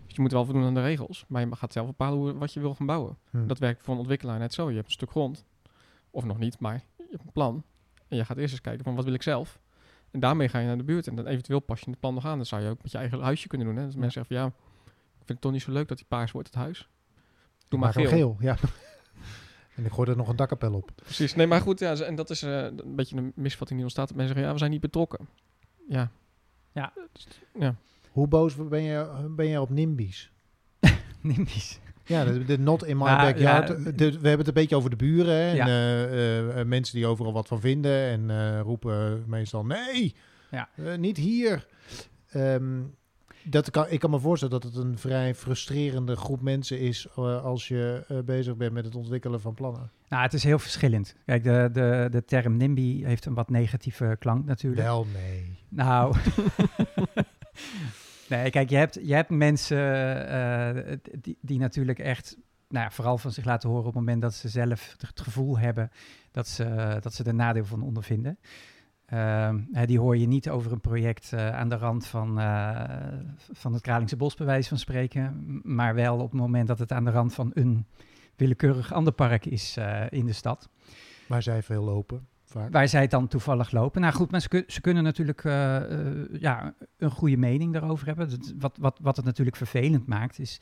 Dus 0.05 0.15
je 0.15 0.21
moet 0.21 0.31
wel 0.31 0.45
voldoen 0.45 0.63
aan 0.63 0.73
de 0.73 0.81
regels, 0.81 1.25
maar 1.27 1.41
je 1.41 1.55
gaat 1.55 1.73
zelf 1.73 1.87
bepalen 1.87 2.19
hoe, 2.19 2.33
wat 2.33 2.53
je 2.53 2.59
wil 2.59 2.75
gaan 2.75 2.85
bouwen. 2.85 3.17
Hm. 3.29 3.47
Dat 3.47 3.59
werkt 3.59 3.83
voor 3.83 3.93
een 3.93 3.99
ontwikkelaar 3.99 4.39
net 4.39 4.53
zo. 4.53 4.69
Je 4.69 4.75
hebt 4.75 4.87
een 4.87 4.93
stuk 4.93 5.09
grond, 5.09 5.45
of 6.09 6.23
nog 6.23 6.37
niet, 6.37 6.59
maar 6.59 6.83
je 6.97 7.07
hebt 7.09 7.23
een 7.23 7.31
plan. 7.31 7.63
En 8.07 8.17
je 8.17 8.25
gaat 8.25 8.37
eerst 8.37 8.51
eens 8.51 8.61
kijken 8.61 8.83
van 8.83 8.95
wat 8.95 9.05
wil 9.05 9.13
ik 9.13 9.23
zelf. 9.23 9.59
En 10.11 10.19
daarmee 10.19 10.47
ga 10.49 10.59
je 10.59 10.67
naar 10.67 10.77
de 10.77 10.83
buurt 10.83 11.07
en 11.07 11.15
dan 11.15 11.27
eventueel 11.27 11.59
pas 11.59 11.79
je 11.79 11.89
het 11.89 11.99
plan 11.99 12.13
nog 12.13 12.25
aan. 12.25 12.37
Dan 12.37 12.45
zou 12.45 12.61
je 12.61 12.69
ook 12.69 12.81
met 12.83 12.91
je 12.91 12.97
eigen 12.97 13.19
huisje 13.21 13.47
kunnen 13.47 13.67
doen. 13.67 13.75
Hè? 13.75 13.83
Dus 13.85 13.93
Ja. 13.93 13.99
mensen 13.99 14.25
zeggen 14.25 14.35
van 14.35 14.45
ja, 14.45 14.69
ik 15.11 15.17
vind 15.17 15.27
het 15.29 15.41
toch 15.41 15.51
niet 15.51 15.61
zo 15.61 15.71
leuk 15.71 15.87
dat 15.87 15.97
die 15.97 16.05
paars 16.09 16.31
wordt, 16.31 16.47
het 16.47 16.57
huis. 16.57 16.89
Doe 17.67 17.79
maar 17.79 17.93
geel. 17.93 18.09
geel. 18.09 18.37
Ja. 18.39 18.57
en 19.75 19.85
ik 19.85 19.91
gooi 19.91 20.09
er 20.09 20.17
nog 20.17 20.27
een 20.27 20.35
dakkapel 20.35 20.73
op. 20.73 20.91
Precies. 20.95 21.35
Nee, 21.35 21.47
maar 21.47 21.61
goed, 21.61 21.79
ja, 21.79 21.95
en 21.95 22.15
dat 22.15 22.29
is 22.29 22.43
eh, 22.43 22.63
een 22.63 22.95
beetje 22.95 23.17
een 23.17 23.31
misvatting 23.35 23.73
die 23.75 23.81
ontstaat. 23.83 24.07
Dat 24.07 24.17
mensen 24.17 24.35
zeggen, 24.35 24.45
ja, 24.47 24.51
we 24.53 24.59
zijn 24.59 24.71
niet 24.71 24.81
betrokken. 24.81 25.27
Ja. 25.87 26.11
Ja. 26.71 26.93
Ja. 27.59 27.75
Hoe 28.11 28.27
boos 28.27 28.55
ben 28.55 28.81
je, 28.81 29.27
ben 29.35 29.47
je 29.47 29.61
op 29.61 29.69
NIMBY's? 29.69 30.31
Nimbies. 31.21 31.79
Ja, 32.11 32.25
de, 32.25 32.59
not 32.59 32.85
in 32.85 32.97
my 32.97 33.05
Ja, 33.05 33.21
backyard. 33.21 33.67
ja. 33.67 33.75
De- 33.91 33.93
we 33.95 34.27
hebben 34.27 34.37
het 34.37 34.47
een 34.47 34.53
beetje 34.53 34.75
over 34.75 34.89
de 34.89 34.95
buren. 34.95 35.33
Hè, 35.35 35.49
en, 35.49 35.55
Ja. 35.55 35.65
eh, 35.67 36.59
eh, 36.59 36.67
mensen 36.67 36.95
die 36.95 37.05
overal 37.05 37.33
wat 37.33 37.47
van 37.47 37.59
vinden. 37.59 38.01
En 38.09 38.29
eh, 38.29 38.59
roepen 38.61 39.23
meestal, 39.27 39.65
nee, 39.65 40.15
Ja. 40.51 40.69
niet 40.97 41.17
hier. 41.17 41.67
Ehm, 42.29 42.79
dat 43.43 43.69
kan, 43.69 43.85
ik 43.89 43.99
kan 43.99 44.09
me 44.09 44.19
voorstellen 44.19 44.59
dat 44.61 44.73
het 44.73 44.83
een 44.83 44.97
vrij 44.97 45.35
frustrerende 45.35 46.15
groep 46.15 46.41
mensen 46.41 46.79
is... 46.79 47.15
als 47.15 47.67
je 47.67 48.03
bezig 48.25 48.57
bent 48.57 48.73
met 48.73 48.85
het 48.85 48.95
ontwikkelen 48.95 49.41
van 49.41 49.53
plannen. 49.53 49.91
Nou, 50.09 50.23
het 50.23 50.33
is 50.33 50.43
heel 50.43 50.59
verschillend. 50.59 51.15
Kijk, 51.25 51.43
de, 51.43 51.69
de, 51.73 52.07
de 52.11 52.25
term 52.25 52.57
NIMBY 52.57 53.03
heeft 53.05 53.25
een 53.25 53.33
wat 53.33 53.49
negatieve 53.49 54.15
klank 54.19 54.45
natuurlijk. 54.45 54.81
Wel, 54.81 55.07
nee. 55.13 55.55
Nou. 55.69 56.15
nee, 58.37 58.49
kijk, 58.49 58.69
je 58.69 58.75
hebt, 58.75 58.99
je 59.03 59.13
hebt 59.13 59.29
mensen 59.29 60.27
eh, 60.27 60.97
die, 61.21 61.37
die 61.41 61.59
natuurlijk 61.59 61.99
echt, 61.99 62.37
nou 62.69 62.85
ja, 62.85 62.91
vooral 62.91 63.17
van 63.17 63.31
zich 63.31 63.45
laten 63.45 63.69
horen 63.69 63.85
op 63.85 63.93
het 63.93 64.03
moment 64.03 64.21
dat 64.21 64.33
ze 64.33 64.49
zelf 64.49 64.95
het 64.97 65.21
gevoel 65.21 65.59
hebben 65.59 65.91
dat 66.31 66.47
ze, 66.47 66.97
dat 67.01 67.13
ze 67.13 67.23
er 67.23 67.33
nadeel 67.33 67.65
van 67.65 67.81
ondervinden. 67.81 68.37
Hè, 69.71 69.85
die 69.85 69.99
hoor 69.99 70.17
je 70.17 70.27
niet 70.27 70.49
over 70.49 70.71
een 70.71 70.81
project 70.81 71.33
eh, 71.33 71.49
aan 71.49 71.69
de 71.69 71.75
rand 71.75 72.07
van, 72.07 72.39
eh, 72.39 72.83
van 73.51 73.73
het 73.73 73.81
Kralingse 73.81 74.15
Bos, 74.15 74.35
bij 74.35 74.45
wijze 74.45 74.69
van 74.69 74.77
spreken. 74.77 75.59
Maar 75.63 75.95
wel 75.95 76.17
op 76.17 76.31
het 76.31 76.39
moment 76.39 76.67
dat 76.67 76.79
het 76.79 76.91
aan 76.91 77.05
de 77.05 77.11
rand 77.11 77.33
van 77.33 77.51
een 77.53 77.85
willekeurig 78.35 78.93
ander 78.93 79.13
park 79.13 79.45
is 79.45 79.77
eh, 79.77 80.03
in 80.09 80.25
de 80.25 80.33
stad. 80.33 80.69
Maar 81.27 81.41
zij 81.41 81.63
veel 81.63 81.83
lopen, 81.83 82.27
vaak. 82.51 82.71
Waar 82.71 82.87
zij 82.87 83.01
het 83.01 83.11
dan 83.11 83.27
toevallig 83.27 83.71
lopen. 83.71 84.01
Nou 84.01 84.13
goed, 84.13 84.31
maar 84.31 84.41
ze, 84.41 84.47
kun- 84.47 84.63
ze 84.67 84.81
kunnen 84.81 85.03
natuurlijk 85.03 85.43
eh, 85.43 85.75
eh, 86.09 86.17
ja, 86.39 86.73
een 86.97 87.11
goede 87.11 87.37
mening 87.37 87.73
daarover 87.73 88.07
hebben. 88.07 88.29
Dat- 88.29 88.53
wat, 88.59 88.77
wat, 88.79 88.99
wat 89.01 89.15
het 89.15 89.25
natuurlijk 89.25 89.57
vervelend 89.57 90.07
maakt, 90.07 90.39
is, 90.39 90.57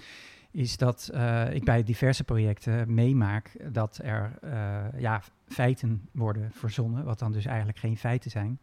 is 0.51 0.77
dat 0.77 1.09
eh, 1.13 1.53
ik 1.53 1.63
bij 1.63 1.83
diverse 1.83 2.23
projecten 2.23 2.93
meemaak 2.93 3.51
dat 3.73 3.99
er 4.03 4.31
eh, 4.41 4.85
ja, 5.01 5.21
feiten 5.47 6.09
worden 6.11 6.51
verzonnen, 6.51 7.03
wat 7.05 7.19
dan 7.19 7.31
dus 7.31 7.45
eigenlijk 7.45 7.77
geen 7.77 7.97
feiten 7.97 8.31
zijn. 8.31 8.59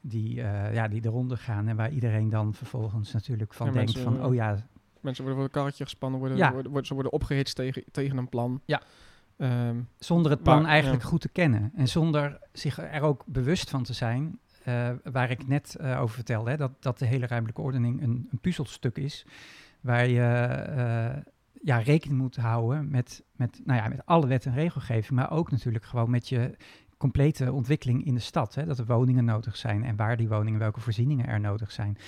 Die, 0.00 0.42
eh, 0.42 0.74
ja, 0.74 0.88
die 0.88 1.04
eronder 1.04 1.38
gaan 1.38 1.68
en 1.68 1.76
waar 1.76 1.90
iedereen 1.90 2.28
dan 2.28 2.54
vervolgens 2.54 3.12
natuurlijk 3.12 3.54
van 3.54 3.66
Ja, 3.66 3.72
denkt 3.72 3.94
mensen, 3.94 4.12
van, 4.16 4.24
oh 4.26 4.34
ja, 4.34 4.56
Mensen 5.00 5.24
worden 5.24 5.42
voor 5.42 5.52
een 5.54 5.60
karretje 5.62 5.84
gespannen, 5.84 6.18
worden, 6.20 6.36
Ja. 6.38 6.52
worden, 6.52 6.70
worden- 6.70 6.86
ze 6.86 6.94
worden 6.94 7.12
opgehitst 7.12 7.56
tegen, 7.56 7.84
tegen 7.90 8.16
een 8.16 8.28
plan. 8.28 8.60
Ja. 8.64 8.82
Ehm, 9.36 9.80
Zonder 9.98 10.30
het 10.30 10.42
plan 10.42 10.62
Maar, 10.62 10.70
eigenlijk 10.70 11.02
ja. 11.02 11.08
goed 11.08 11.20
te 11.20 11.28
kennen. 11.28 11.72
En 11.74 11.88
zonder 11.88 12.38
zich 12.52 12.78
er 12.78 13.02
ook 13.02 13.24
bewust 13.26 13.70
van 13.70 13.82
te 13.82 13.92
zijn, 13.92 14.38
eh, 14.64 14.90
waar 15.04 15.30
ik 15.30 15.46
net 15.46 15.74
eh, 15.74 16.00
over 16.00 16.14
vertelde, 16.14 16.50
hè, 16.50 16.56
dat, 16.56 16.82
dat 16.82 16.98
de 16.98 17.06
hele 17.06 17.26
ruimtelijke 17.26 17.62
ordening 17.62 18.02
een, 18.02 18.28
een 18.30 18.40
puzzelstuk 18.40 18.96
is, 18.98 19.26
waar 19.80 20.06
je 20.06 20.20
eh, 20.20 21.22
ja, 21.62 21.78
rekening 21.78 22.20
moet 22.20 22.36
houden 22.36 22.90
met, 22.90 23.24
met, 23.32 23.60
nou 23.64 23.80
ja, 23.80 23.88
met 23.88 24.06
alle 24.06 24.26
wet 24.26 24.46
en 24.46 24.54
regelgeving, 24.54 25.18
maar 25.18 25.30
ook 25.30 25.50
natuurlijk 25.50 25.84
gewoon 25.84 26.10
met 26.10 26.28
je 26.28 26.56
complete 26.96 27.52
ontwikkeling 27.52 28.04
in 28.04 28.14
de 28.14 28.20
stad. 28.20 28.54
Hè, 28.54 28.64
dat 28.64 28.78
er 28.78 28.86
woningen 28.86 29.24
nodig 29.24 29.56
zijn 29.56 29.84
en 29.84 29.96
waar 29.96 30.16
die 30.16 30.28
woningen, 30.28 30.60
welke 30.60 30.80
voorzieningen 30.80 31.26
er 31.26 31.40
nodig 31.40 31.72
zijn. 31.72 31.98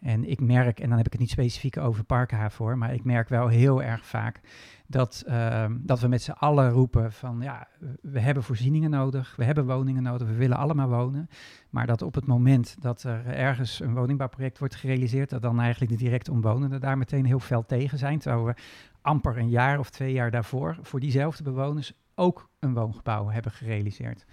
En 0.00 0.30
ik 0.30 0.40
merk, 0.40 0.80
en 0.80 0.88
dan 0.88 0.96
heb 0.96 1.06
ik 1.06 1.12
het 1.12 1.20
niet 1.20 1.30
specifiek 1.30 1.76
over 1.76 2.04
Parkhaven 2.04 2.64
hoor, 2.64 2.78
maar 2.78 2.94
ik 2.94 3.04
merk 3.04 3.28
wel 3.28 3.48
heel 3.48 3.82
erg 3.82 4.06
vaak 4.06 4.40
dat, 4.86 5.22
ehm, 5.26 5.76
dat 5.80 6.00
we 6.00 6.08
met 6.08 6.22
z'n 6.22 6.30
allen 6.30 6.70
roepen 6.70 7.12
van 7.12 7.40
ja, 7.40 7.68
we 8.02 8.20
hebben 8.20 8.42
voorzieningen 8.42 8.90
nodig, 8.90 9.36
we 9.36 9.44
hebben 9.44 9.66
woningen 9.66 10.02
nodig, 10.02 10.28
we 10.28 10.34
willen 10.34 10.56
allemaal 10.56 10.88
wonen. 10.88 11.28
Maar 11.70 11.86
dat 11.86 12.02
op 12.02 12.14
het 12.14 12.26
moment 12.26 12.76
dat 12.80 13.02
er 13.02 13.26
ergens 13.26 13.80
een 13.80 13.94
woningbouwproject 13.94 14.58
wordt 14.58 14.74
gerealiseerd, 14.74 15.30
dat 15.30 15.42
dan 15.42 15.60
eigenlijk 15.60 15.92
de 15.92 16.04
direct 16.04 16.28
omwonenden 16.28 16.80
daar 16.80 16.98
meteen 16.98 17.24
heel 17.24 17.38
fel 17.40 17.66
tegen 17.66 17.98
zijn. 17.98 18.18
Terwijl 18.18 18.44
we 18.44 18.54
amper 19.00 19.38
een 19.38 19.50
jaar 19.50 19.78
of 19.78 19.90
twee 19.90 20.12
jaar 20.12 20.30
daarvoor 20.30 20.78
voor 20.82 21.00
diezelfde 21.00 21.42
bewoners 21.42 21.92
ook 22.14 22.48
een 22.58 22.74
woongebouw 22.74 23.28
hebben 23.28 23.52
gerealiseerd. 23.52 24.24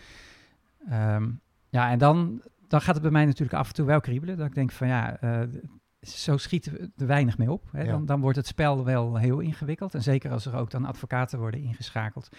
Ehm, 0.90 1.30
ja, 1.70 1.92
en 1.92 1.98
dan, 1.98 2.42
dan 2.68 2.82
gaat 2.82 2.94
het 2.94 3.04
bij 3.04 3.12
mij 3.12 3.26
natuurlijk 3.26 3.60
af 3.60 3.68
en 3.68 3.74
toe 3.74 3.86
wel 3.86 4.00
kriebelen. 4.00 4.38
Dat 4.38 4.48
ik 4.48 4.56
denk 4.56 4.72
van 4.72 4.88
ja, 4.88 5.18
eh, 5.20 5.42
zo 6.02 6.38
schieten 6.38 6.74
we 6.74 6.90
er 6.98 7.08
weinig 7.08 7.38
mee 7.38 7.52
op. 7.52 7.70
Hè. 7.72 7.82
Ja. 7.82 7.92
Dan, 7.92 8.06
dan 8.06 8.22
wordt 8.22 8.38
het 8.38 8.48
spel 8.48 8.86
wel 8.86 9.16
heel 9.16 9.40
ingewikkeld. 9.40 9.94
En 9.94 10.02
zeker 10.02 10.32
als 10.32 10.46
er 10.46 10.56
ook 10.56 10.72
dan 10.72 10.86
advocaten 10.86 11.40
worden 11.40 11.62
ingeschakeld 11.64 12.30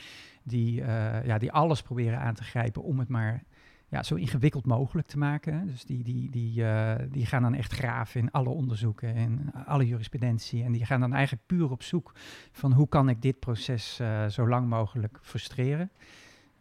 die, 0.42 0.82
eh, 0.82 1.24
ja, 1.24 1.38
die 1.38 1.52
alles 1.52 1.82
proberen 1.82 2.18
aan 2.18 2.34
te 2.34 2.44
grijpen 2.44 2.82
om 2.82 2.98
het 2.98 3.08
maar 3.08 3.42
ja, 3.88 4.02
zo 4.02 4.14
ingewikkeld 4.14 4.66
mogelijk 4.66 5.08
te 5.08 5.18
maken. 5.18 5.66
Dus 5.66 5.84
die, 5.84 6.04
die, 6.04 6.30
die, 6.30 6.64
eh, 6.64 7.06
die 7.10 7.26
gaan 7.26 7.42
dan 7.42 7.54
echt 7.54 7.72
graven 7.72 8.20
in 8.20 8.30
alle 8.30 8.48
onderzoeken 8.48 9.14
en 9.14 9.52
alle 9.66 9.86
jurisprudentie. 9.86 10.64
En 10.64 10.72
die 10.72 10.84
gaan 10.84 11.00
dan 11.00 11.12
eigenlijk 11.12 11.46
puur 11.46 11.70
op 11.70 11.82
zoek 11.82 12.12
van 12.52 12.72
hoe 12.72 12.88
kan 12.88 13.08
ik 13.08 13.22
dit 13.22 13.38
proces 13.38 13.98
eh, 14.00 14.26
zo 14.26 14.48
lang 14.48 14.68
mogelijk 14.68 15.18
frustreren. 15.22 15.90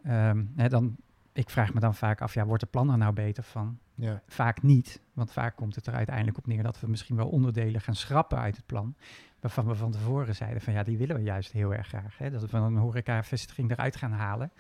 Ehm, 0.04 0.46
hè, 0.56 0.70
dan, 0.70 0.96
ik 1.34 1.50
vraag 1.50 1.74
me 1.74 1.80
dan 1.80 1.96
vaak 1.96 2.22
af, 2.22 2.34
ja, 2.34 2.46
wordt 2.46 2.64
de 2.64 2.70
plan 2.70 2.92
er 2.92 2.98
nou 2.98 3.14
beter 3.14 3.44
van? 3.44 3.80
Ja. 4.02 4.22
Vaak 4.28 4.62
niet, 4.62 5.02
want 5.14 5.32
vaak 5.32 5.56
komt 5.56 5.76
het 5.76 5.88
er 5.88 5.94
uiteindelijk 5.94 6.38
op 6.38 6.48
neer 6.48 6.64
dat 6.64 6.80
we 6.80 6.88
misschien 6.88 7.16
wel 7.16 7.28
onderdelen 7.28 7.82
gaan 7.82 7.96
schrappen 7.96 8.38
uit 8.38 8.56
het 8.56 8.66
plan. 8.66 8.96
Waarvan 9.40 9.68
we 9.68 9.76
van 9.76 9.92
tevoren 9.92 10.36
zeiden 10.36 10.62
van 10.62 10.74
ja, 10.74 10.84
die 10.84 10.98
willen 10.98 11.16
we 11.16 11.22
juist 11.22 11.52
heel 11.52 11.74
erg 11.74 11.88
graag. 11.88 12.18
Hè? 12.18 12.30
Dat 12.30 12.42
we 12.42 12.48
van 12.48 12.64
een 12.64 12.78
horecavestiging 12.78 13.72
eruit 13.72 13.96
gaan 13.96 14.12
halen. 14.12 14.52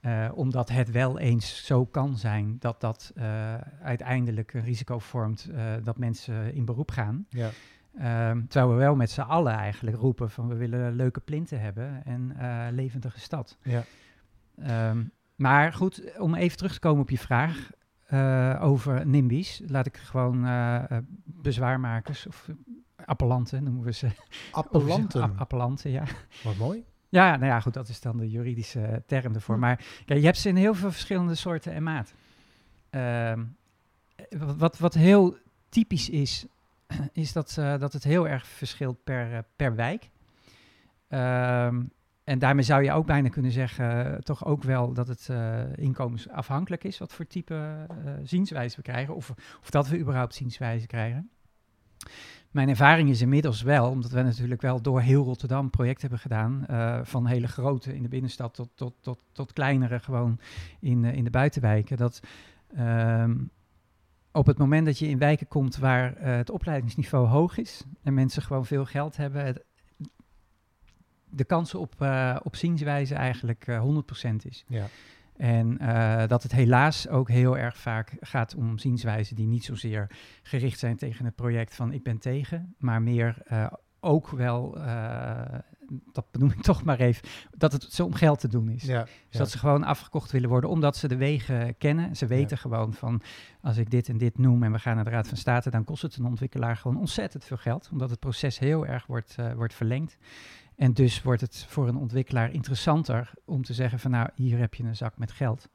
Eh, 0.00 0.28
omdat 0.34 0.68
het 0.68 0.90
wel 0.90 1.18
eens 1.18 1.66
zo 1.66 1.86
kan 1.86 2.16
zijn 2.16 2.56
dat 2.58 2.80
dat 2.80 3.12
eh, 3.14 3.54
uiteindelijk 3.82 4.54
een 4.54 4.64
risico 4.64 4.98
vormt 4.98 5.48
eh, 5.54 5.74
dat 5.82 5.98
mensen 5.98 6.54
in 6.54 6.64
beroep 6.64 6.90
gaan. 6.90 7.26
Ja. 7.28 7.50
Ehm, 7.98 8.46
terwijl 8.46 8.72
we 8.72 8.78
wel 8.78 8.96
met 8.96 9.10
z'n 9.10 9.20
allen 9.20 9.52
eigenlijk 9.52 9.96
roepen 9.96 10.30
van 10.30 10.48
we 10.48 10.54
willen 10.54 10.94
leuke 10.94 11.20
plinten 11.20 11.60
hebben 11.60 12.04
en 12.04 12.36
levendige 12.70 13.20
stad. 13.20 13.58
Ja. 13.62 13.84
Ehm, 14.58 15.04
maar 15.34 15.72
goed, 15.72 16.18
om 16.18 16.34
even 16.34 16.56
terug 16.56 16.72
te 16.72 16.78
komen 16.78 17.02
op 17.02 17.10
je 17.10 17.18
vraag 17.18 17.70
eh, 18.06 18.58
over 18.60 19.06
NIMBY's. 19.06 19.62
Laat 19.66 19.86
ik 19.86 19.96
gewoon 19.96 20.44
eh, 20.44 20.90
eh, 20.90 20.98
bezwaarmakers 21.24 22.26
of 22.26 22.48
appellanten 23.04 23.62
noemen 23.62 23.84
we 23.84 23.92
ze. 23.92 24.08
Appellanten. 24.52 25.22
App- 25.22 25.40
appellanten, 25.40 25.90
ja. 25.90 26.04
Wat 26.44 26.56
mooi. 26.56 26.84
Ja, 27.08 27.36
nou 27.36 27.46
ja, 27.46 27.60
goed, 27.60 27.74
dat 27.74 27.88
is 27.88 28.00
dan 28.00 28.16
de 28.16 28.30
juridische 28.30 29.02
term 29.06 29.34
ervoor. 29.34 29.54
Hm. 29.54 29.60
Maar 29.60 29.76
kijk, 30.04 30.18
je 30.18 30.24
hebt 30.24 30.38
ze 30.38 30.48
in 30.48 30.56
heel 30.56 30.74
veel 30.74 30.90
verschillende 30.90 31.34
soorten 31.34 31.72
en 31.72 31.82
maat. 31.82 32.14
Ehm, 32.90 33.44
wat, 34.58 34.78
wat, 34.78 34.94
heel 34.94 35.36
typisch 35.68 36.10
is, 36.10 36.46
is 37.12 37.32
dat, 37.32 37.54
dat 37.54 37.92
het 37.92 38.04
heel 38.04 38.28
erg 38.28 38.46
verschilt 38.46 39.04
per, 39.04 39.44
per 39.56 39.74
wijk. 39.74 40.10
Ehm, 41.08 41.82
en 42.26 42.38
daarmee 42.38 42.64
zou 42.64 42.82
je 42.82 42.92
ook 42.92 43.06
bijna 43.06 43.28
kunnen 43.28 43.50
zeggen, 43.50 44.14
eh, 44.14 44.18
toch 44.18 44.44
ook 44.44 44.62
wel 44.62 44.92
dat 44.92 45.08
het 45.08 45.28
eh, 45.28 45.76
inkomensafhankelijk 45.76 46.84
is, 46.84 46.98
wat 46.98 47.12
voor 47.12 47.26
type 47.26 47.86
eh, 47.88 48.12
zienswijze 48.22 48.76
we 48.76 48.82
krijgen, 48.82 49.14
of, 49.14 49.34
of 49.60 49.70
dat 49.70 49.88
we 49.88 49.98
überhaupt 49.98 50.34
zienswijze 50.34 50.86
krijgen. 50.86 51.30
Mijn 52.50 52.68
ervaring 52.68 53.10
is 53.10 53.20
inmiddels 53.20 53.62
wel, 53.62 53.90
omdat 53.90 54.10
we 54.10 54.22
natuurlijk 54.22 54.60
wel 54.60 54.82
door 54.82 55.00
heel 55.00 55.24
Rotterdam 55.24 55.70
projecten 55.70 56.00
hebben 56.00 56.18
gedaan, 56.18 56.64
van 57.06 57.26
hele 57.26 57.48
grote 57.48 57.94
in 57.94 58.02
de 58.02 58.08
binnenstad 58.08 58.54
tot, 58.54 58.68
tot, 58.74 58.94
tot, 59.00 59.18
tot 59.32 59.52
kleinere 59.52 60.00
gewoon 60.00 60.38
in, 60.80 61.04
in 61.04 61.24
de 61.24 61.30
buitenwijken, 61.30 61.96
dat 61.96 62.20
ehm, 62.76 63.36
op 64.32 64.46
het 64.46 64.58
moment 64.58 64.86
dat 64.86 64.98
je 64.98 65.08
in 65.08 65.18
wijken 65.18 65.48
komt 65.48 65.76
waar 65.76 66.14
het 66.18 66.50
opleidingsniveau 66.50 67.26
hoog 67.26 67.58
is 67.58 67.84
en 68.02 68.14
mensen 68.14 68.42
gewoon 68.42 68.66
veel 68.66 68.84
geld 68.84 69.16
hebben, 69.16 69.62
de 71.36 71.44
kans 71.44 71.74
op, 71.74 71.94
eh 71.98 72.36
op 72.42 72.56
zienswijze 72.56 73.14
eigenlijk 73.14 73.66
eh 73.66 73.82
100% 73.82 74.34
is. 74.42 74.64
Ja. 74.68 74.86
En 75.36 75.78
eh, 75.78 76.28
dat 76.28 76.42
het 76.42 76.52
helaas 76.52 77.08
ook 77.08 77.28
heel 77.28 77.58
erg 77.58 77.76
vaak 77.78 78.16
gaat 78.20 78.54
om 78.54 78.78
zienswijzen 78.78 79.36
die 79.36 79.46
niet 79.46 79.64
zozeer 79.64 80.10
gericht 80.42 80.78
zijn 80.78 80.96
tegen 80.96 81.24
het 81.24 81.34
project 81.34 81.74
van 81.74 81.92
ik 81.92 82.02
ben 82.02 82.18
tegen, 82.18 82.74
maar 82.78 83.02
meer 83.02 83.36
ook 84.00 84.28
wel, 84.28 84.78
dat 86.12 86.30
benoem 86.30 86.50
ik 86.50 86.62
toch 86.72 86.84
maar 86.84 87.00
even, 87.00 87.28
dat 87.56 87.72
het 87.72 87.82
zo 87.82 88.04
om 88.04 88.14
geld 88.14 88.40
te 88.40 88.48
doen 88.48 88.68
is. 88.68 88.82
Ja. 88.82 89.02
Dus 89.02 89.12
ja. 89.28 89.38
dat 89.38 89.50
ze 89.50 89.58
gewoon 89.58 89.84
afgekocht 89.84 90.30
willen 90.30 90.48
worden, 90.48 90.70
omdat 90.70 90.96
ze 90.96 91.08
de 91.08 91.16
wegen 91.16 91.78
kennen. 91.78 92.16
Ze 92.16 92.26
weten 92.26 92.58
gewoon 92.58 92.92
van, 92.92 93.22
als 93.60 93.76
ik 93.76 93.90
dit 93.90 94.08
en 94.08 94.18
dit 94.18 94.38
noem 94.38 94.62
en 94.62 94.72
we 94.72 94.78
gaan 94.78 94.94
naar 94.94 95.04
de 95.04 95.10
Raad 95.10 95.28
van 95.28 95.36
State, 95.36 95.70
dan 95.70 95.84
kost 95.84 96.02
het 96.02 96.16
een 96.16 96.24
ontwikkelaar 96.24 96.76
gewoon 96.76 96.96
ontzettend 96.96 97.44
veel 97.44 97.56
geld, 97.56 97.88
omdat 97.92 98.10
het 98.10 98.18
proces 98.18 98.58
heel 98.58 98.86
erg 98.86 99.06
wordt, 99.06 99.36
wordt 99.56 99.74
verlengd. 99.74 100.16
En 100.76 100.92
dus 100.92 101.22
wordt 101.22 101.40
het 101.40 101.64
voor 101.68 101.88
een 101.88 101.96
ontwikkelaar 101.96 102.52
interessanter 102.52 103.30
om 103.44 103.62
te 103.62 103.74
zeggen 103.74 103.98
van, 103.98 104.10
nou, 104.10 104.28
hier 104.34 104.58
heb 104.58 104.74
je 104.74 104.84
een 104.84 104.96
zak 104.96 105.18
met 105.18 105.32
geld, 105.32 105.68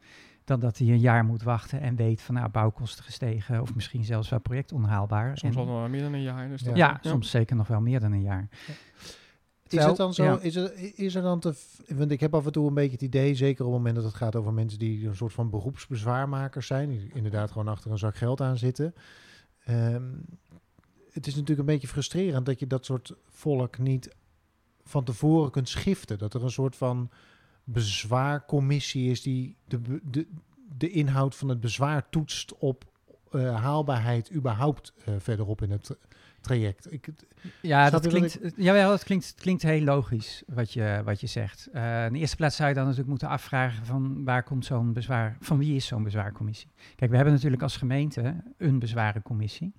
dan 0.43 0.59
dat 0.59 0.77
hij 0.77 0.87
een 0.87 0.99
jaar 0.99 1.25
moet 1.25 1.43
wachten 1.43 1.81
en 1.81 1.95
weet 1.95 2.21
van, 2.21 2.35
nou, 2.35 2.49
bouwkosten 2.49 3.03
gestegen 3.03 3.61
of 3.61 3.75
misschien 3.75 4.03
zelfs 4.03 4.29
wel 4.29 4.39
project 4.39 4.71
onhaalbaar. 4.71 5.37
soms 5.37 5.55
En- 5.55 5.61
al 5.61 5.67
wel 5.67 5.89
meer 5.89 6.01
dan 6.01 6.13
een 6.13 6.21
jaar. 6.21 6.49
Dus 6.49 6.61
Ja. 6.61 6.75
ja, 6.75 6.99
soms 7.01 7.29
zeker 7.29 7.55
nog 7.55 7.67
wel 7.67 7.81
meer 7.81 7.99
dan 7.99 8.11
een 8.11 8.21
jaar. 8.21 8.47
Is 9.63 9.77
Terwijl- 9.77 9.87
het 9.89 9.97
dan 9.97 10.13
zo, 10.13 10.23
ja. 10.23 10.39
is, 10.39 10.55
er, 10.55 10.99
is 10.99 11.15
er 11.15 11.21
dan 11.21 11.39
te... 11.39 11.53
Want 11.87 12.11
ik 12.11 12.19
heb 12.19 12.33
af 12.35 12.45
en 12.45 12.51
toe 12.51 12.67
een 12.67 12.73
beetje 12.73 12.91
het 12.91 13.01
idee, 13.01 13.35
zeker 13.35 13.65
op 13.65 13.71
het 13.71 13.77
moment 13.77 13.95
dat 13.95 14.05
het 14.05 14.13
gaat 14.15 14.35
over 14.35 14.53
mensen 14.53 14.79
die 14.79 15.07
een 15.07 15.15
soort 15.15 15.33
van 15.33 15.49
beroepsbezwaarmakers 15.49 16.67
zijn, 16.67 16.89
die 16.89 17.11
inderdaad 17.13 17.51
gewoon 17.51 17.67
achter 17.67 17.91
een 17.91 17.97
zak 17.97 18.15
geld 18.15 18.41
aan 18.41 18.57
zitten. 18.57 18.93
Ehm, 19.63 20.03
het 21.11 21.27
is 21.27 21.33
natuurlijk 21.33 21.59
een 21.59 21.65
beetje 21.73 21.87
frustrerend 21.87 22.45
dat 22.45 22.59
je 22.59 22.67
dat 22.67 22.85
soort 22.85 23.13
volk 23.29 23.77
niet 23.77 24.15
van 24.91 25.03
tevoren 25.03 25.51
kunt 25.51 25.69
schiften. 25.69 26.17
Dat 26.17 26.33
er 26.33 26.43
een 26.43 26.51
soort 26.51 26.75
van 26.75 27.09
bezwaarcommissie 27.63 29.11
is 29.11 29.21
die 29.21 29.55
de, 29.67 29.99
de, 30.03 30.27
de 30.77 30.89
inhoud 30.89 31.35
van 31.35 31.49
het 31.49 31.59
bezwaar 31.59 32.09
toetst 32.09 32.57
op 32.57 32.91
eh, 33.31 33.61
haalbaarheid 33.61 34.33
überhaupt 34.33 34.93
eh, 35.05 35.13
verderop 35.17 35.61
in 35.61 35.71
het 35.71 35.83
tra- 35.83 35.95
traject. 36.41 36.93
Ik, 36.93 37.07
Ja, 37.61 37.89
dat 37.89 38.07
klinkt, 38.07 38.39
jawel, 38.55 38.89
dat 38.89 39.03
klinkt, 39.03 39.27
het 39.27 39.41
klinkt 39.41 39.61
heel 39.61 39.81
logisch 39.81 40.43
wat 40.47 40.73
je, 40.73 41.01
wat 41.05 41.21
je 41.21 41.27
zegt. 41.27 41.69
Eh, 41.73 42.05
in 42.05 42.13
de 42.13 42.19
eerste 42.19 42.35
plaats 42.35 42.55
zou 42.55 42.69
je 42.69 42.73
dan 42.73 42.83
natuurlijk 42.83 43.09
moeten 43.09 43.27
afvragen 43.27 43.85
van 43.85 44.23
waar 44.23 44.43
komt 44.43 44.65
zo'n 44.65 44.93
bezwaar, 44.93 45.37
van 45.39 45.57
wie 45.57 45.75
is 45.75 45.85
zo'n 45.85 46.03
bezwaarcommissie? 46.03 46.71
Kijk, 46.95 47.09
we 47.09 47.15
hebben 47.15 47.33
natuurlijk 47.33 47.61
als 47.61 47.77
gemeente 47.77 48.43
een 48.57 48.79
bezwarencommissie. 48.79 49.73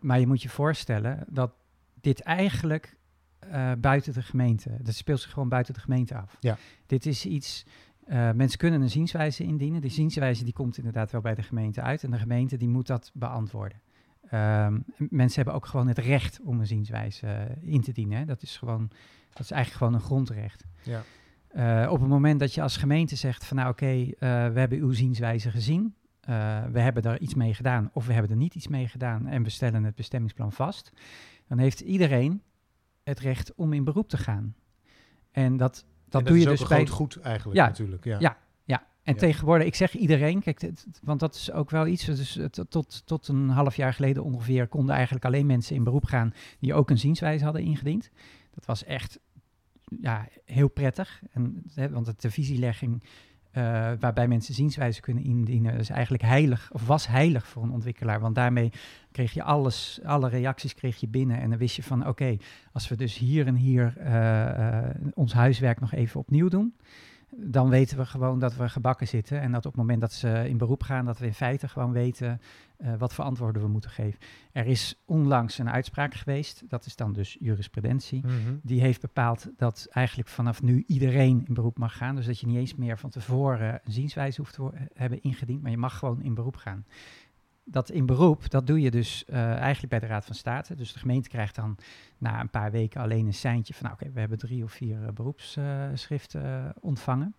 Maar 0.00 0.20
je 0.20 0.26
moet 0.26 0.42
je 0.42 0.48
voorstellen 0.48 1.24
dat 1.28 1.52
dit 2.00 2.20
eigenlijk 2.20 2.96
eh, 3.38 3.72
buiten 3.78 4.12
de 4.12 4.22
gemeente, 4.22 4.76
dat 4.82 4.94
speelt 4.94 5.20
zich 5.20 5.30
gewoon 5.30 5.48
buiten 5.48 5.74
de 5.74 5.80
gemeente 5.80 6.16
af. 6.16 6.36
Ja. 6.40 6.56
Dit 6.86 7.06
is 7.06 7.26
iets, 7.26 7.66
eh, 8.04 8.30
mensen 8.32 8.58
kunnen 8.58 8.80
een 8.80 8.90
zienswijze 8.90 9.44
indienen. 9.44 9.80
Die 9.80 9.90
zienswijze 9.90 10.44
die 10.44 10.52
komt 10.52 10.78
inderdaad 10.78 11.10
wel 11.10 11.20
bij 11.20 11.34
de 11.34 11.42
gemeente 11.42 11.82
uit 11.82 12.04
en 12.04 12.10
de 12.10 12.18
gemeente 12.18 12.56
die 12.56 12.68
moet 12.68 12.86
dat 12.86 13.10
beantwoorden. 13.14 13.80
Ehm, 14.30 14.78
mensen 14.96 15.34
hebben 15.34 15.54
ook 15.54 15.66
gewoon 15.66 15.88
het 15.88 15.98
recht 15.98 16.40
om 16.44 16.60
een 16.60 16.66
zienswijze 16.66 17.26
eh, 17.26 17.72
in 17.72 17.80
te 17.80 17.92
dienen. 17.92 18.18
Hè. 18.18 18.24
Dat 18.24 18.42
is 18.42 18.56
gewoon, 18.56 18.90
dat 19.30 19.40
is 19.40 19.50
eigenlijk 19.50 19.82
gewoon 19.82 19.94
een 19.94 20.06
grondrecht. 20.06 20.64
ja. 20.82 21.02
Op 21.88 22.00
het 22.00 22.08
moment 22.08 22.40
dat 22.40 22.54
je 22.54 22.62
als 22.62 22.76
gemeente 22.76 23.16
zegt 23.16 23.44
van 23.44 23.56
nou 23.56 23.70
oké, 23.70 24.06
we 24.18 24.58
hebben 24.58 24.78
uw 24.78 24.92
zienswijze 24.92 25.50
gezien, 25.50 25.94
we 26.70 26.80
hebben 26.80 27.02
daar 27.02 27.18
iets 27.18 27.34
mee 27.34 27.54
gedaan 27.54 27.90
of 27.92 28.06
we 28.06 28.12
hebben 28.12 28.30
er 28.30 28.36
niet 28.36 28.54
iets 28.54 28.68
mee 28.68 28.88
gedaan 28.88 29.26
en 29.26 29.42
we 29.42 29.50
stellen 29.50 29.84
het 29.84 29.94
bestemmingsplan 29.94 30.52
vast, 30.52 30.92
dan 31.46 31.58
heeft 31.58 31.80
iedereen 31.80 32.42
het 33.08 33.18
recht 33.20 33.54
om 33.54 33.72
in 33.72 33.84
beroep 33.84 34.08
te 34.08 34.16
gaan. 34.16 34.54
En 35.30 35.56
dat, 35.56 35.84
dat 36.08 36.20
En 36.20 36.26
doe 36.26 36.36
is 36.36 36.42
je 36.42 36.48
ook 36.48 36.56
dus 36.56 36.62
een 36.62 36.68
bij... 36.76 36.84
groot 36.84 36.90
goed 36.96 37.16
eigenlijk 37.20 37.56
Ja. 37.58 37.66
natuurlijk. 37.66 38.04
Ja. 38.04 38.18
Ja. 38.20 38.38
En 39.02 39.12
Ja. 39.14 39.20
tegenwoordig, 39.20 39.66
ik 39.66 39.74
zeg 39.74 39.94
iedereen, 39.94 40.40
kijk, 40.40 40.70
want 41.02 41.20
dat 41.20 41.34
is 41.34 41.52
ook 41.52 41.70
wel 41.70 41.86
iets. 41.86 42.04
Dus 42.04 42.38
tot, 42.68 43.02
tot 43.06 43.28
een 43.28 43.48
half 43.48 43.76
jaar 43.76 43.92
geleden 43.92 44.24
ongeveer 44.24 44.68
konden 44.68 44.94
eigenlijk 44.94 45.24
alleen 45.24 45.46
mensen 45.46 45.76
in 45.76 45.84
beroep 45.84 46.04
gaan 46.04 46.34
die 46.60 46.74
ook 46.74 46.90
een 46.90 46.98
zienswijze 46.98 47.44
hadden 47.44 47.62
ingediend. 47.62 48.10
Dat 48.50 48.64
was 48.66 48.84
echt 48.84 49.18
ja, 50.00 50.28
heel 50.44 50.68
prettig. 50.68 51.22
En, 51.30 51.62
hè, 51.74 51.90
want 51.90 52.06
de 52.06 52.14
televisielegging 52.16 53.02
eh, 53.56 53.92
waarbij 54.00 54.28
mensen 54.28 54.54
zienswijze 54.54 55.00
kunnen 55.00 55.24
indienen, 55.24 55.78
is 55.78 55.90
eigenlijk 55.90 56.22
heilig, 56.22 56.70
of 56.72 56.86
was 56.86 57.06
heilig 57.06 57.46
voor 57.46 57.62
een 57.62 57.70
ontwikkelaar. 57.70 58.20
Want 58.20 58.34
daarmee 58.34 58.72
kreeg 59.12 59.32
je 59.32 59.42
alles, 59.42 60.00
alle 60.04 60.28
reacties 60.28 60.74
kreeg 60.74 60.96
je 60.96 61.08
binnen. 61.08 61.40
En 61.40 61.50
dan 61.50 61.58
wist 61.58 61.76
je 61.76 61.82
van, 61.82 62.06
oké, 62.06 62.36
als 62.72 62.88
we 62.88 62.96
dus 62.96 63.18
hier 63.18 63.46
en 63.46 63.54
hier 63.54 63.94
eh, 63.98 64.78
eh, 64.78 64.94
ons 65.14 65.32
huiswerk 65.32 65.80
nog 65.80 65.92
even 65.92 66.20
opnieuw 66.20 66.48
doen, 66.48 66.74
dan 67.30 67.68
weten 67.68 67.98
we 67.98 68.06
gewoon 68.06 68.38
dat 68.38 68.56
we 68.56 68.68
gebakken 68.68 69.08
zitten. 69.08 69.40
En 69.40 69.52
dat 69.52 69.66
op 69.66 69.72
het 69.72 69.80
moment 69.80 70.00
dat 70.00 70.12
ze 70.12 70.48
in 70.48 70.58
beroep 70.58 70.82
gaan, 70.82 71.04
dat 71.04 71.18
we 71.18 71.26
in 71.26 71.34
feite 71.34 71.68
gewoon 71.68 71.92
weten 71.92 72.40
eh, 72.76 72.94
wat 72.98 73.14
voor 73.14 73.24
antwoorden 73.24 73.62
we 73.62 73.68
moeten 73.68 73.90
geven. 73.90 74.18
Er 74.52 74.66
is 74.66 75.02
onlangs 75.04 75.58
een 75.58 75.70
uitspraak 75.70 76.14
geweest, 76.14 76.62
dat 76.68 76.86
is 76.86 76.96
dan 76.96 77.12
dus 77.12 77.36
jurisprudentie. 77.40 78.26
Mhm. 78.26 78.34
Die 78.62 78.80
heeft 78.80 79.00
bepaald 79.00 79.50
dat 79.56 79.86
eigenlijk 79.90 80.28
vanaf 80.28 80.62
nu 80.62 80.84
iedereen 80.86 81.44
in 81.46 81.54
beroep 81.54 81.78
mag 81.78 81.96
gaan. 81.96 82.16
Dus 82.16 82.26
dat 82.26 82.40
je 82.40 82.46
niet 82.46 82.56
eens 82.56 82.74
meer 82.74 82.98
van 82.98 83.10
tevoren 83.10 83.80
een 83.84 83.92
zienswijze 83.92 84.40
hoeft 84.40 84.54
te 84.54 84.62
wo- 84.62 84.72
hebben 84.94 85.22
ingediend, 85.22 85.62
maar 85.62 85.70
je 85.70 85.76
mag 85.76 85.98
gewoon 85.98 86.22
in 86.22 86.34
beroep 86.34 86.56
gaan. 86.56 86.84
Dat 87.68 87.90
in 87.90 88.06
beroep, 88.06 88.50
dat 88.50 88.66
doe 88.66 88.80
je 88.80 88.90
dus 88.90 89.24
eh, 89.24 89.50
eigenlijk 89.50 89.88
bij 89.88 89.98
de 89.98 90.06
Raad 90.06 90.24
van 90.24 90.34
State. 90.34 90.74
Dus 90.74 90.92
de 90.92 90.98
gemeente 90.98 91.28
krijgt 91.28 91.54
dan 91.54 91.76
na 92.18 92.40
een 92.40 92.50
paar 92.50 92.70
weken 92.70 93.00
alleen 93.00 93.26
een 93.26 93.34
seintje 93.34 93.74
van, 93.74 93.82
nou, 93.82 93.94
oké, 93.94 94.12
we 94.12 94.20
hebben 94.20 94.38
drie 94.38 94.64
of 94.64 94.72
vier 94.72 95.02
eh, 95.02 95.12
beroepsschriften 95.12 96.44
eh, 96.44 96.70
ontvangen. 96.80 97.34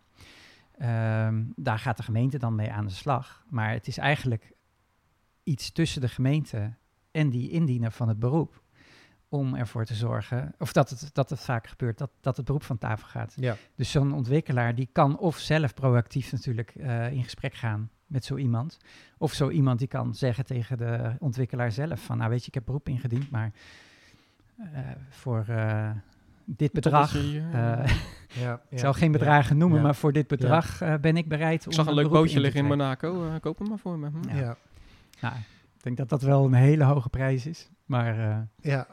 Ehm, 0.77 1.43
daar 1.55 1.79
gaat 1.79 1.97
de 1.97 2.03
gemeente 2.03 2.37
dan 2.37 2.55
mee 2.55 2.71
aan 2.71 2.85
de 2.85 2.91
slag. 2.91 3.45
Maar 3.49 3.71
het 3.71 3.87
is 3.87 3.97
eigenlijk 3.97 4.53
iets 5.43 5.71
tussen 5.71 6.01
de 6.01 6.09
gemeente 6.09 6.73
en 7.11 7.29
die 7.29 7.49
indiener 7.49 7.91
van 7.91 8.07
het 8.07 8.19
beroep. 8.19 8.61
Om 9.29 9.55
ervoor 9.55 9.85
te 9.85 9.95
zorgen, 9.95 10.53
of 10.57 10.73
dat 10.73 10.89
het, 10.89 11.09
dat 11.13 11.29
het 11.29 11.39
vaak 11.39 11.67
gebeurt, 11.67 11.97
dat, 11.97 12.11
dat 12.21 12.37
het 12.37 12.45
beroep 12.45 12.63
van 12.63 12.77
tafel 12.77 13.07
gaat. 13.07 13.33
Ja. 13.35 13.55
Dus 13.75 13.91
zo'n 13.91 14.13
ontwikkelaar 14.13 14.75
die 14.75 14.89
kan 14.91 15.17
of 15.17 15.37
zelf 15.37 15.73
proactief 15.73 16.31
natuurlijk 16.31 16.75
in 17.11 17.23
gesprek 17.23 17.53
gaan 17.53 17.89
met 18.07 18.25
zo 18.25 18.35
iemand. 18.37 18.77
Of 19.17 19.33
zo 19.33 19.49
iemand 19.49 19.79
die 19.79 19.87
kan 19.87 20.15
zeggen 20.15 20.45
tegen 20.45 20.77
de 20.77 21.11
ontwikkelaar 21.19 21.71
zelf 21.71 22.01
van, 22.03 22.17
nou 22.17 22.29
weet 22.29 22.41
je, 22.41 22.47
ik 22.47 22.53
heb 22.53 22.65
beroep 22.65 22.87
ingediend, 22.89 23.29
maar 23.31 23.51
eh, 24.57 24.79
voor 25.09 25.45
eh, 25.47 25.89
dit 26.45 26.71
bedrag, 26.71 27.15
eh, 27.15 27.87
Ja, 28.33 28.61
ik 28.69 28.79
zal 28.79 28.93
geen 28.93 29.11
bedragen 29.11 29.57
noemen, 29.57 29.77
Ja. 29.77 29.83
maar 29.83 29.95
voor 29.95 30.13
dit 30.13 30.27
bedrag 30.27 30.81
eh, 30.81 30.93
ben 31.01 31.17
ik 31.17 31.27
bereid 31.27 31.63
om 31.65 31.69
ik 31.69 31.75
zag 31.77 31.87
een 31.87 31.93
leuk 31.93 32.09
bootje 32.09 32.35
in 32.35 32.41
liggen 32.41 32.61
in. 32.61 32.67
Monaco. 32.67 33.27
eh, 33.29 33.39
koop 33.41 33.59
hem 33.59 33.67
maar 33.69 33.77
voor 33.79 33.99
me. 33.99 34.09
Hm. 34.09 34.29
ja. 34.29 34.35
Ja. 34.35 34.41
Ja. 34.41 34.57
Nou, 35.21 35.35
ik 35.77 35.83
denk 35.83 35.97
dat 35.97 36.09
dat 36.09 36.21
wel 36.21 36.45
een 36.45 36.53
hele 36.53 36.83
hoge 36.83 37.09
prijs 37.09 37.45
is, 37.45 37.69
maar 37.85 38.19
eh, 38.29 38.37
Ja, 38.71 38.87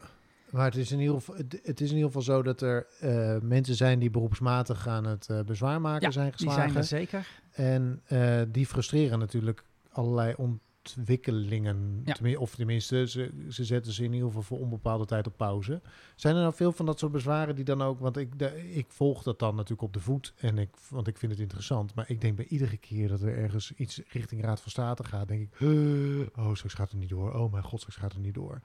maar 0.50 0.64
het 0.64 0.76
is 0.76 0.92
in 0.92 1.00
ieder 1.00 1.14
geval, 1.14 1.34
het, 1.36 1.60
het 1.62 1.80
is 1.80 1.88
in 1.90 1.94
ieder 1.96 2.06
geval 2.12 2.22
zo 2.22 2.42
dat 2.42 2.60
er 2.60 2.86
eh, 3.00 3.36
mensen 3.42 3.74
zijn 3.74 3.98
die 3.98 4.10
beroepsmatig 4.10 4.88
aan 4.88 5.04
het 5.06 5.28
eh, 5.28 5.40
bezwaar 5.40 5.80
maken 5.80 6.06
ja, 6.06 6.10
zijn 6.10 6.24
die 6.24 6.34
geslagen. 6.34 6.62
zijn 6.62 6.76
er 6.76 6.84
zeker. 6.84 7.26
En 7.54 8.00
eh, 8.04 8.42
die 8.48 8.66
frustreren 8.66 9.18
natuurlijk 9.18 9.64
allerlei 9.90 10.34
ontwikkelingen. 10.36 12.02
Ja. 12.04 12.12
Tenmin- 12.12 12.38
of 12.38 12.54
tenminste, 12.54 13.08
ze, 13.08 13.44
ze 13.48 13.64
zetten 13.64 13.92
ze 13.92 14.04
in 14.04 14.12
ieder 14.12 14.26
geval 14.26 14.42
voor 14.42 14.58
onbepaalde 14.58 15.04
tijd 15.04 15.26
op 15.26 15.36
pauze. 15.36 15.80
Zijn 16.16 16.34
er 16.34 16.40
nou 16.42 16.54
veel 16.54 16.72
van 16.72 16.86
dat 16.86 16.98
soort 16.98 17.12
bezwaren 17.12 17.54
die 17.54 17.64
dan 17.64 17.82
ook... 17.82 17.98
Want 18.00 18.16
ik, 18.16 18.38
de, 18.38 18.72
ik 18.72 18.86
volg 18.88 19.22
dat 19.22 19.38
dan 19.38 19.54
natuurlijk 19.54 19.82
op 19.82 19.92
de 19.92 20.00
voet, 20.00 20.34
en 20.36 20.58
ik, 20.58 20.70
want 20.88 21.06
ik 21.06 21.16
vind 21.18 21.32
het 21.32 21.40
interessant. 21.40 21.94
Maar 21.94 22.10
ik 22.10 22.20
denk 22.20 22.36
bij 22.36 22.46
iedere 22.46 22.76
keer 22.76 23.08
dat 23.08 23.20
er 23.22 23.36
ergens 23.36 23.72
iets 23.72 24.00
richting 24.08 24.42
Raad 24.42 24.60
van 24.60 24.70
State 24.70 25.04
gaat... 25.04 25.28
denk 25.28 25.40
ik, 25.42 25.58
"Huh, 25.58 26.26
oh, 26.36 26.54
straks 26.54 26.74
gaat 26.74 26.90
het 26.90 27.00
niet 27.00 27.08
door. 27.08 27.32
Oh 27.32 27.52
mijn 27.52 27.64
god, 27.64 27.80
straks 27.80 27.98
gaat 27.98 28.12
het 28.12 28.22
niet 28.22 28.34
door. 28.34 28.60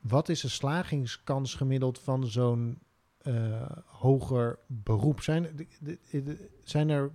Wat 0.00 0.28
is 0.28 0.40
de 0.40 0.48
slagingskans 0.48 1.54
gemiddeld 1.54 1.98
van 1.98 2.26
zo'n 2.26 2.78
eh, 3.18 3.70
hoger 3.86 4.58
beroep? 4.66 5.20
Zijn, 5.20 5.42
de- 5.56 5.66
de- 6.10 6.22
de- 6.22 6.48
zijn 6.62 6.88
er 6.88 7.10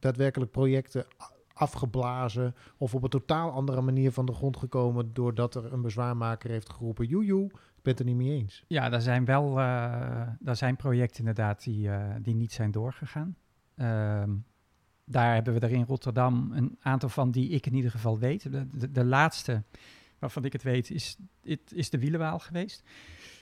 daadwerkelijk 0.00 0.50
projecten 0.50 1.06
afgeblazen 1.52 2.54
of 2.76 2.94
op 2.94 3.02
een 3.02 3.10
totaal 3.10 3.50
andere 3.50 3.80
manier 3.80 4.12
van 4.12 4.26
de 4.26 4.32
grond 4.32 4.56
gekomen 4.56 5.12
doordat 5.12 5.54
er 5.54 5.72
een 5.72 5.82
bezwaarmaker 5.82 6.50
heeft 6.50 6.72
geroepen, 6.72 7.06
joejoe, 7.06 7.44
ik 7.46 7.82
ben 7.82 7.92
het 7.92 7.98
er 7.98 8.04
niet 8.04 8.16
mee 8.16 8.40
eens. 8.40 8.64
Ja, 8.68 8.88
daar 8.88 9.00
zijn 9.00 9.24
wel 9.24 9.50
uh, 9.50 10.28
daar 10.40 10.56
zijn 10.56 10.76
projecten 10.76 11.18
inderdaad 11.18 11.62
die, 11.62 11.88
uh, 11.88 12.14
die 12.22 12.34
niet 12.34 12.52
zijn 12.52 12.70
doorgegaan. 12.70 13.36
Ehm, 13.76 14.30
daar 15.04 15.34
hebben 15.34 15.54
we 15.54 15.60
er 15.60 15.70
in 15.70 15.84
Rotterdam 15.84 16.52
een 16.52 16.76
aantal 16.80 17.08
van 17.08 17.30
die 17.30 17.48
ik 17.48 17.66
in 17.66 17.74
ieder 17.74 17.90
geval 17.90 18.18
weet. 18.18 18.52
De, 18.52 18.90
de, 18.90 19.04
laatste 19.04 19.62
waarvan 20.18 20.44
ik 20.44 20.52
het 20.52 20.62
weet 20.62 20.90
is, 20.90 21.16
is 21.68 21.90
de 21.90 21.98
Wielenwaal 21.98 22.38
geweest. 22.38 22.82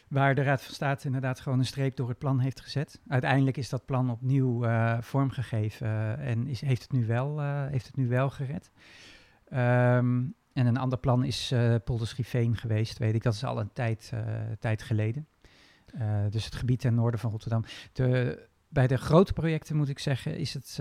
Waar 0.08 0.34
de 0.34 0.42
Raad 0.42 0.62
van 0.62 0.74
State 0.74 1.06
inderdaad 1.06 1.40
gewoon 1.40 1.58
een 1.58 1.64
streep 1.64 1.96
door 1.96 2.08
het 2.08 2.18
plan 2.18 2.38
heeft 2.38 2.60
gezet. 2.60 3.00
Uiteindelijk 3.08 3.56
is 3.56 3.68
dat 3.68 3.84
plan 3.84 4.10
opnieuw 4.10 4.64
uh, 4.64 4.96
vormgegeven 5.00 6.18
en 6.18 6.46
is, 6.46 6.60
heeft, 6.60 6.82
het 6.82 6.92
nu 6.92 7.06
wel, 7.06 7.40
uh, 7.40 7.66
heeft 7.66 7.86
het 7.86 7.96
nu 7.96 8.08
wel 8.08 8.30
gered. 8.30 8.70
Um, 9.52 10.34
en 10.52 10.66
een 10.66 10.76
ander 10.76 10.98
plan 10.98 11.24
is 11.24 11.52
uh, 11.52 11.74
geweest, 12.52 12.98
weet 12.98 13.14
ik. 13.14 13.22
Dat 13.22 13.34
is 13.34 13.44
al 13.44 13.60
een 13.60 13.72
tijd, 13.72 14.12
tijd 14.58 14.82
geleden. 14.82 15.26
Dus 16.30 16.44
het 16.44 16.54
gebied 16.54 16.80
ten 16.80 16.94
noorden 16.94 17.20
van 17.20 17.30
Rotterdam. 17.30 17.64
De, 17.92 18.46
bij 18.68 18.86
de 18.86 18.96
grote 18.96 19.32
projecten, 19.32 19.76
moet 19.76 19.88
ik 19.88 19.98
zeggen, 19.98 20.36
is 20.36 20.54
het, 20.54 20.78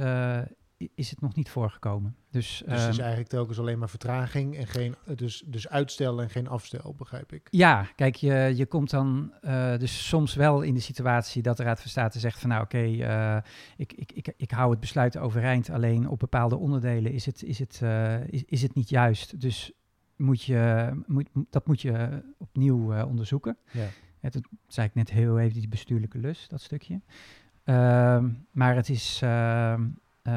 is 0.77 1.09
het 1.09 1.21
nog 1.21 1.35
niet 1.35 1.49
voorgekomen. 1.49 2.15
Dus, 2.31 2.63
dus 2.65 2.81
het 2.81 2.93
is 2.93 2.97
eigenlijk 2.97 3.29
telkens 3.29 3.59
alleen 3.59 3.79
maar 3.79 3.89
vertraging 3.89 4.57
en 4.57 4.67
geen, 4.67 4.95
dus, 5.15 5.43
dus 5.45 5.69
uitstel 5.69 6.21
en 6.21 6.29
geen 6.29 6.47
afstel, 6.47 6.95
begrijp 6.97 7.33
ik. 7.33 7.47
Ja, 7.49 7.87
kijk, 7.95 8.15
je, 8.15 8.53
je 8.55 8.65
komt 8.65 8.89
dan 8.89 9.33
uh, 9.41 9.77
dus 9.77 10.07
soms 10.07 10.35
wel 10.35 10.61
in 10.61 10.73
de 10.73 10.79
situatie 10.79 11.41
dat 11.41 11.57
de 11.57 11.63
Raad 11.63 11.81
van 11.81 11.89
State 11.89 12.19
zegt 12.19 12.39
van 12.39 12.49
nou 12.49 12.63
oké, 12.63 12.77
okay, 12.77 13.35
uh, 13.35 13.41
ik, 13.77 13.93
ik, 13.93 14.11
ik, 14.11 14.33
ik 14.37 14.51
hou 14.51 14.71
het 14.71 14.79
besluit 14.79 15.17
overeind, 15.17 15.69
alleen 15.69 16.09
op 16.09 16.19
bepaalde 16.19 16.57
onderdelen 16.57 17.11
is 17.11 17.25
het, 17.25 17.43
is 17.43 17.59
het, 17.59 17.79
uh, 17.83 18.27
is, 18.27 18.43
is 18.45 18.61
het 18.61 18.75
niet 18.75 18.89
juist. 18.89 19.41
Dus 19.41 19.71
moet 20.15 20.43
je, 20.43 20.91
moet, 21.05 21.29
dat 21.49 21.67
moet 21.67 21.81
je 21.81 22.23
opnieuw 22.37 23.03
onderzoeken. 23.03 23.57
Ja. 23.71 23.87
Het, 24.19 24.33
dat 24.33 24.43
zei 24.67 24.87
ik 24.87 24.95
net 24.95 25.09
heel 25.09 25.39
even, 25.39 25.59
die 25.59 25.67
bestuurlijke 25.67 26.17
lus, 26.17 26.47
dat 26.47 26.61
stukje. 26.61 27.01
Ehm, 27.63 28.29
maar 28.51 28.75
het 28.75 28.89
is... 28.89 29.21
Uh, 30.27 30.33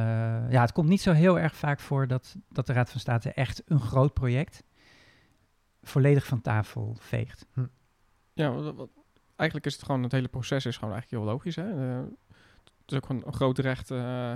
ja, 0.51 0.61
het 0.61 0.73
komt 0.73 0.89
niet 0.89 1.01
zo 1.01 1.13
heel 1.13 1.39
erg 1.39 1.57
vaak 1.57 1.81
voor 1.81 2.07
dat, 2.07 2.37
dat 2.49 2.67
de 2.67 2.73
Raad 2.73 2.91
van 2.91 3.01
State 3.01 3.33
echt 3.33 3.63
een 3.67 3.81
groot 3.81 4.15
project 4.15 4.63
volledig 5.83 6.27
van 6.27 6.41
tafel 6.41 6.97
veegt. 6.99 7.47
Hm. 7.53 7.67
Ja, 8.33 8.73
eigenlijk 9.37 9.67
is 9.67 9.75
het 9.75 9.85
gewoon, 9.85 10.03
het 10.03 10.13
hele 10.13 10.29
proces 10.29 10.67
is 10.67 10.77
gewoon 10.77 10.93
eigenlijk 10.93 11.23
heel 11.23 11.33
logisch. 11.33 11.57
Hè? 11.57 11.99
Uh, 11.99 12.05
het 12.57 12.91
is 12.93 12.97
ook 12.97 13.07
gewoon 13.07 13.23
een 13.27 13.33
groot 13.33 13.59
recht 13.59 13.91
uh, 13.91 14.33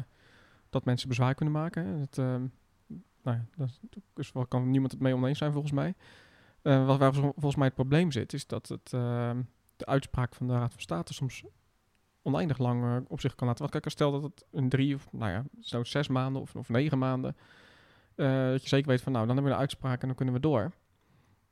dat 0.70 0.84
mensen 0.84 1.08
bezwaar 1.08 1.34
kunnen 1.34 1.54
maken. 1.54 1.86
Het, 1.86 2.16
uh, 2.18 2.36
nou 3.22 3.38
ja, 3.56 3.66
dat 4.32 4.48
kan 4.48 4.70
niemand 4.70 4.92
het 4.92 5.00
mee 5.00 5.14
oneens 5.14 5.38
zijn 5.38 5.52
volgens 5.52 5.72
mij. 5.72 5.94
Wat 6.62 6.98
waar 6.98 7.14
volgens 7.14 7.56
mij 7.56 7.66
het 7.66 7.74
probleem 7.74 8.12
zit, 8.12 8.32
is 8.32 8.46
dat 8.46 8.68
het, 8.68 8.90
de 9.76 9.86
uitspraak 9.86 10.34
van 10.34 10.46
de 10.46 10.52
Raad 10.52 10.72
van 10.72 10.80
State 10.80 11.14
soms 11.14 11.44
oneindig 12.24 12.58
lang 12.58 13.04
op 13.08 13.20
zich 13.20 13.34
kan 13.34 13.46
laten 13.46 13.62
wachten. 13.62 13.80
Kijk, 13.80 13.94
stel 13.94 14.12
dat 14.12 14.22
het 14.22 14.44
in 14.50 14.68
drie 14.68 14.94
of 14.94 15.08
nou 15.12 15.30
ja, 15.30 15.44
zo 15.60 15.84
zes 15.84 16.08
maanden 16.08 16.42
of, 16.42 16.56
of 16.56 16.68
negen 16.68 16.98
maanden, 16.98 17.36
uh, 18.16 18.50
dat 18.50 18.62
je 18.62 18.68
zeker 18.68 18.88
weet 18.88 19.02
van 19.02 19.12
nou, 19.12 19.26
dan 19.26 19.34
hebben 19.34 19.52
we 19.52 19.58
een 19.58 19.64
uitspraak 19.64 20.00
en 20.00 20.06
dan 20.06 20.16
kunnen 20.16 20.34
we 20.34 20.40
door. 20.40 20.72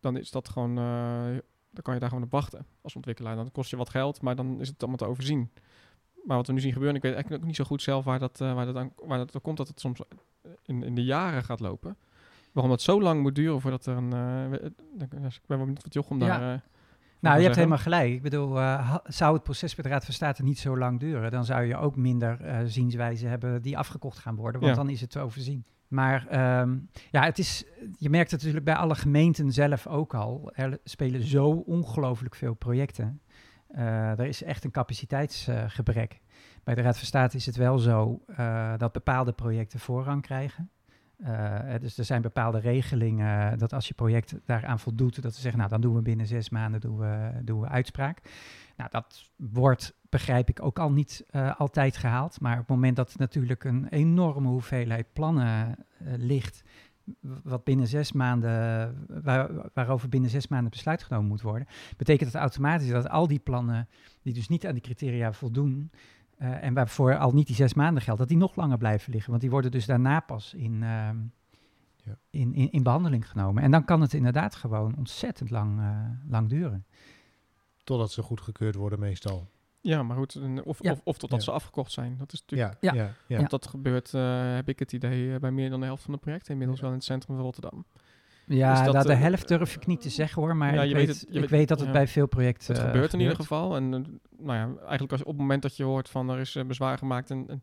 Dan 0.00 0.16
is 0.16 0.30
dat 0.30 0.48
gewoon, 0.48 0.70
uh, 0.70 1.38
dan 1.70 1.82
kan 1.82 1.94
je 1.94 2.00
daar 2.00 2.08
gewoon 2.08 2.24
op 2.24 2.30
wachten 2.30 2.66
als 2.80 2.96
ontwikkelaar. 2.96 3.36
Dan 3.36 3.52
kost 3.52 3.70
je 3.70 3.76
wat 3.76 3.90
geld, 3.90 4.22
maar 4.22 4.36
dan 4.36 4.60
is 4.60 4.68
het 4.68 4.80
allemaal 4.80 4.98
te 4.98 5.06
overzien. 5.06 5.50
Maar 6.24 6.36
wat 6.36 6.46
we 6.46 6.52
nu 6.52 6.60
zien 6.60 6.72
gebeuren, 6.72 6.96
ik 6.96 7.02
weet 7.02 7.12
eigenlijk 7.12 7.42
ook 7.42 7.48
niet 7.48 7.58
zo 7.58 7.64
goed 7.64 7.82
zelf 7.82 8.04
waar 8.04 8.18
dat, 8.18 8.40
uh, 8.40 8.54
waar 8.54 8.66
dat, 8.66 8.76
aan, 8.76 8.92
waar 9.04 9.18
dat 9.18 9.40
komt, 9.42 9.56
dat 9.56 9.68
het 9.68 9.80
soms 9.80 10.00
in, 10.62 10.82
in 10.82 10.94
de 10.94 11.04
jaren 11.04 11.44
gaat 11.44 11.60
lopen. 11.60 11.96
Waarom 12.52 12.72
het 12.72 12.82
zo 12.82 13.02
lang 13.02 13.22
moet 13.22 13.34
duren 13.34 13.60
voordat 13.60 13.86
er 13.86 13.96
een... 13.96 14.52
Ik 14.98 15.08
ben 15.08 15.30
wel 15.46 15.58
benieuwd 15.58 15.82
wat 15.82 15.94
Jochem 15.94 16.18
daar... 16.18 16.62
Nou, 17.22 17.36
je 17.36 17.42
hebt 17.42 17.56
helemaal 17.56 17.78
gelijk. 17.78 18.12
Ik 18.12 18.22
bedoel, 18.22 18.58
uh, 18.58 18.96
zou 19.04 19.34
het 19.34 19.42
proces 19.42 19.74
bij 19.74 19.84
de 19.84 19.90
Raad 19.90 20.04
van 20.04 20.14
State 20.14 20.42
niet 20.42 20.58
zo 20.58 20.78
lang 20.78 21.00
duren, 21.00 21.30
dan 21.30 21.44
zou 21.44 21.64
je 21.64 21.76
ook 21.76 21.96
minder 21.96 22.38
uh, 22.40 22.58
zienswijzen 22.64 23.28
hebben 23.28 23.62
die 23.62 23.78
afgekocht 23.78 24.18
gaan 24.18 24.34
worden, 24.34 24.60
want 24.60 24.76
ja. 24.76 24.82
dan 24.82 24.90
is 24.90 25.00
het 25.00 25.10
te 25.10 25.18
overzien. 25.20 25.64
Maar 25.88 26.60
um, 26.60 26.88
ja, 27.10 27.24
het 27.24 27.38
is, 27.38 27.64
je 27.98 28.10
merkt 28.10 28.30
het 28.30 28.40
natuurlijk 28.40 28.64
bij 28.64 28.74
alle 28.74 28.94
gemeenten 28.94 29.52
zelf 29.52 29.86
ook 29.86 30.14
al. 30.14 30.50
Er 30.54 30.78
spelen 30.84 31.22
zo 31.22 31.48
ongelooflijk 31.50 32.34
veel 32.34 32.54
projecten. 32.54 33.20
Uh, 33.70 34.18
er 34.18 34.26
is 34.26 34.42
echt 34.42 34.64
een 34.64 34.70
capaciteitsgebrek. 34.70 36.20
bij 36.64 36.74
de 36.74 36.80
Raad 36.82 36.96
van 36.96 37.06
State 37.06 37.36
is 37.36 37.46
het 37.46 37.56
wel 37.56 37.78
zo 37.78 38.22
dat 38.76 38.92
bepaalde 38.92 39.32
projecten 39.32 39.80
voorrang 39.80 40.22
krijgen. 40.22 40.70
Uh, 41.22 41.58
dus 41.80 41.98
er 41.98 42.04
zijn 42.04 42.22
bepaalde 42.22 42.58
regelingen 42.58 43.58
dat 43.58 43.72
als 43.72 43.88
je 43.88 43.94
project 43.94 44.34
daaraan 44.44 44.78
voldoet, 44.78 45.22
dat 45.22 45.34
ze 45.34 45.40
zeggen, 45.40 45.58
nou 45.58 45.70
dan 45.70 45.80
doen 45.80 45.94
we 45.94 46.02
binnen 46.02 46.26
zes 46.26 46.50
maanden 46.50 46.80
doen 46.80 46.98
we, 46.98 47.30
doen 47.42 47.60
we 47.60 47.68
uitspraak. 47.68 48.20
Nou, 48.76 48.90
dat 48.90 49.30
wordt 49.36 49.94
begrijp 50.12 50.48
ik, 50.48 50.62
ook 50.62 50.78
al 50.78 50.92
niet 50.92 51.24
eh, 51.30 51.60
altijd 51.60 51.96
gehaald. 51.96 52.40
Maar 52.40 52.52
op 52.52 52.58
het 52.58 52.68
moment 52.68 52.96
dat 52.96 53.14
natuurlijk 53.18 53.64
een 53.64 53.88
enorme 53.88 54.48
hoeveelheid 54.48 55.12
plannen 55.12 55.76
eh, 55.98 56.12
ligt, 56.16 56.62
wat 57.42 57.64
binnen 57.64 57.86
zes 57.86 58.12
maanden, 58.12 59.06
waar, 59.22 59.50
waarover 59.74 60.08
binnen 60.08 60.30
zes 60.30 60.48
maanden 60.48 60.70
besluit 60.70 61.02
genomen 61.02 61.28
moet 61.28 61.42
worden, 61.42 61.66
betekent 61.96 62.32
dat 62.32 62.40
automatisch 62.40 62.88
dat 62.88 63.08
al 63.08 63.26
die 63.26 63.38
plannen 63.38 63.88
die 64.22 64.32
dus 64.32 64.48
niet 64.48 64.66
aan 64.66 64.72
die 64.72 64.82
criteria 64.82 65.32
voldoen, 65.32 65.90
eh, 66.42 66.62
en 66.64 66.74
waarvoor 66.74 67.16
al 67.18 67.32
niet 67.32 67.46
die 67.46 67.56
zes 67.56 67.74
maanden 67.74 68.02
geldt, 68.02 68.20
dat 68.20 68.28
die 68.28 68.36
nog 68.36 68.56
langer 68.56 68.78
blijven 68.78 69.12
liggen. 69.12 69.30
Want 69.30 69.42
die 69.42 69.50
worden 69.50 69.70
dus 69.70 69.86
daarna 69.86 70.20
pas 70.20 70.54
in, 70.54 70.82
ehm, 70.82 71.16
Ja. 72.04 72.16
in, 72.30 72.54
in, 72.54 72.72
in 72.72 72.82
behandeling 72.82 73.28
genomen. 73.30 73.62
En 73.62 73.70
dan 73.70 73.84
kan 73.84 74.00
het 74.00 74.12
inderdaad 74.14 74.54
gewoon 74.54 74.94
ontzettend 74.96 75.50
lang, 75.50 75.80
eh, 75.80 76.30
lang 76.30 76.48
duren. 76.48 76.86
Totdat 77.84 78.12
ze 78.12 78.22
goedgekeurd 78.22 78.74
worden 78.74 78.98
meestal. 78.98 79.48
Ja, 79.80 80.02
maar 80.02 80.16
goed, 80.16 80.40
of, 80.64 80.82
Ja. 80.82 80.92
of, 80.92 81.00
of 81.04 81.18
totdat 81.18 81.38
Ja. 81.38 81.44
ze 81.44 81.50
afgekocht 81.50 81.92
zijn. 81.92 82.16
Dat 82.18 82.32
is 82.32 82.40
natuurlijk... 82.40 82.82
Ja, 82.82 82.92
Ja. 82.92 83.02
ja, 83.02 83.12
ja. 83.26 83.36
Want 83.36 83.50
dat 83.50 83.66
gebeurt, 83.66 84.14
eh, 84.14 84.54
heb 84.54 84.68
ik 84.68 84.78
het 84.78 84.92
idee, 84.92 85.38
bij 85.38 85.50
meer 85.50 85.70
dan 85.70 85.80
de 85.80 85.86
helft 85.86 86.02
van 86.02 86.12
de 86.12 86.18
projecten 86.20 86.50
inmiddels 86.52 86.78
Ja. 86.78 86.84
wel 86.84 86.92
in 86.94 86.98
het 86.98 87.08
centrum 87.08 87.36
van 87.36 87.44
Rotterdam. 87.44 87.84
Ja, 88.46 88.74
Dus 88.74 88.84
dat, 88.84 88.94
dat, 88.94 89.06
de 89.06 89.12
eh, 89.12 89.20
helft 89.20 89.48
durf 89.48 89.76
ik 89.76 89.86
niet 89.86 90.00
te 90.00 90.10
zeggen 90.10 90.42
hoor, 90.42 90.56
maar 90.56 90.74
ja, 90.74 90.82
ik, 90.82 90.94
weet, 90.94 91.08
het- 91.08 91.26
ik 91.28 91.40
weet- 91.40 91.50
weet 91.50 91.68
dat 91.68 91.78
het 91.78 91.86
ja. 91.86 91.92
bij 91.94 92.08
veel 92.08 92.26
projecten 92.26 92.74
Het 92.74 92.82
eh, 92.82 92.90
gebeurt 92.90 93.12
in 93.12 93.20
ieder 93.20 93.36
geval. 93.36 93.76
En 93.76 93.94
eh, 93.94 94.00
nou 94.44 94.58
ja, 94.58 94.80
eigenlijk 94.80 95.12
als, 95.12 95.20
op 95.22 95.26
het 95.28 95.36
moment 95.36 95.62
dat 95.62 95.76
je 95.76 95.84
hoort 95.84 96.08
van 96.08 96.30
er 96.30 96.38
is 96.38 96.58
bezwaar 96.66 96.98
gemaakt 96.98 97.30
en, 97.30 97.44
en, 97.48 97.62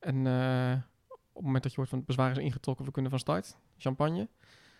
en 0.00 0.26
op 1.08 1.34
het 1.34 1.44
moment 1.44 1.62
dat 1.62 1.72
je 1.72 1.76
hoort 1.78 1.88
van 1.88 1.98
het 1.98 2.06
bezwaar 2.06 2.30
is 2.30 2.38
ingetrokken, 2.38 2.84
we 2.84 2.90
kunnen 2.90 3.10
van 3.10 3.20
start, 3.20 3.56
champagne, 3.78 4.28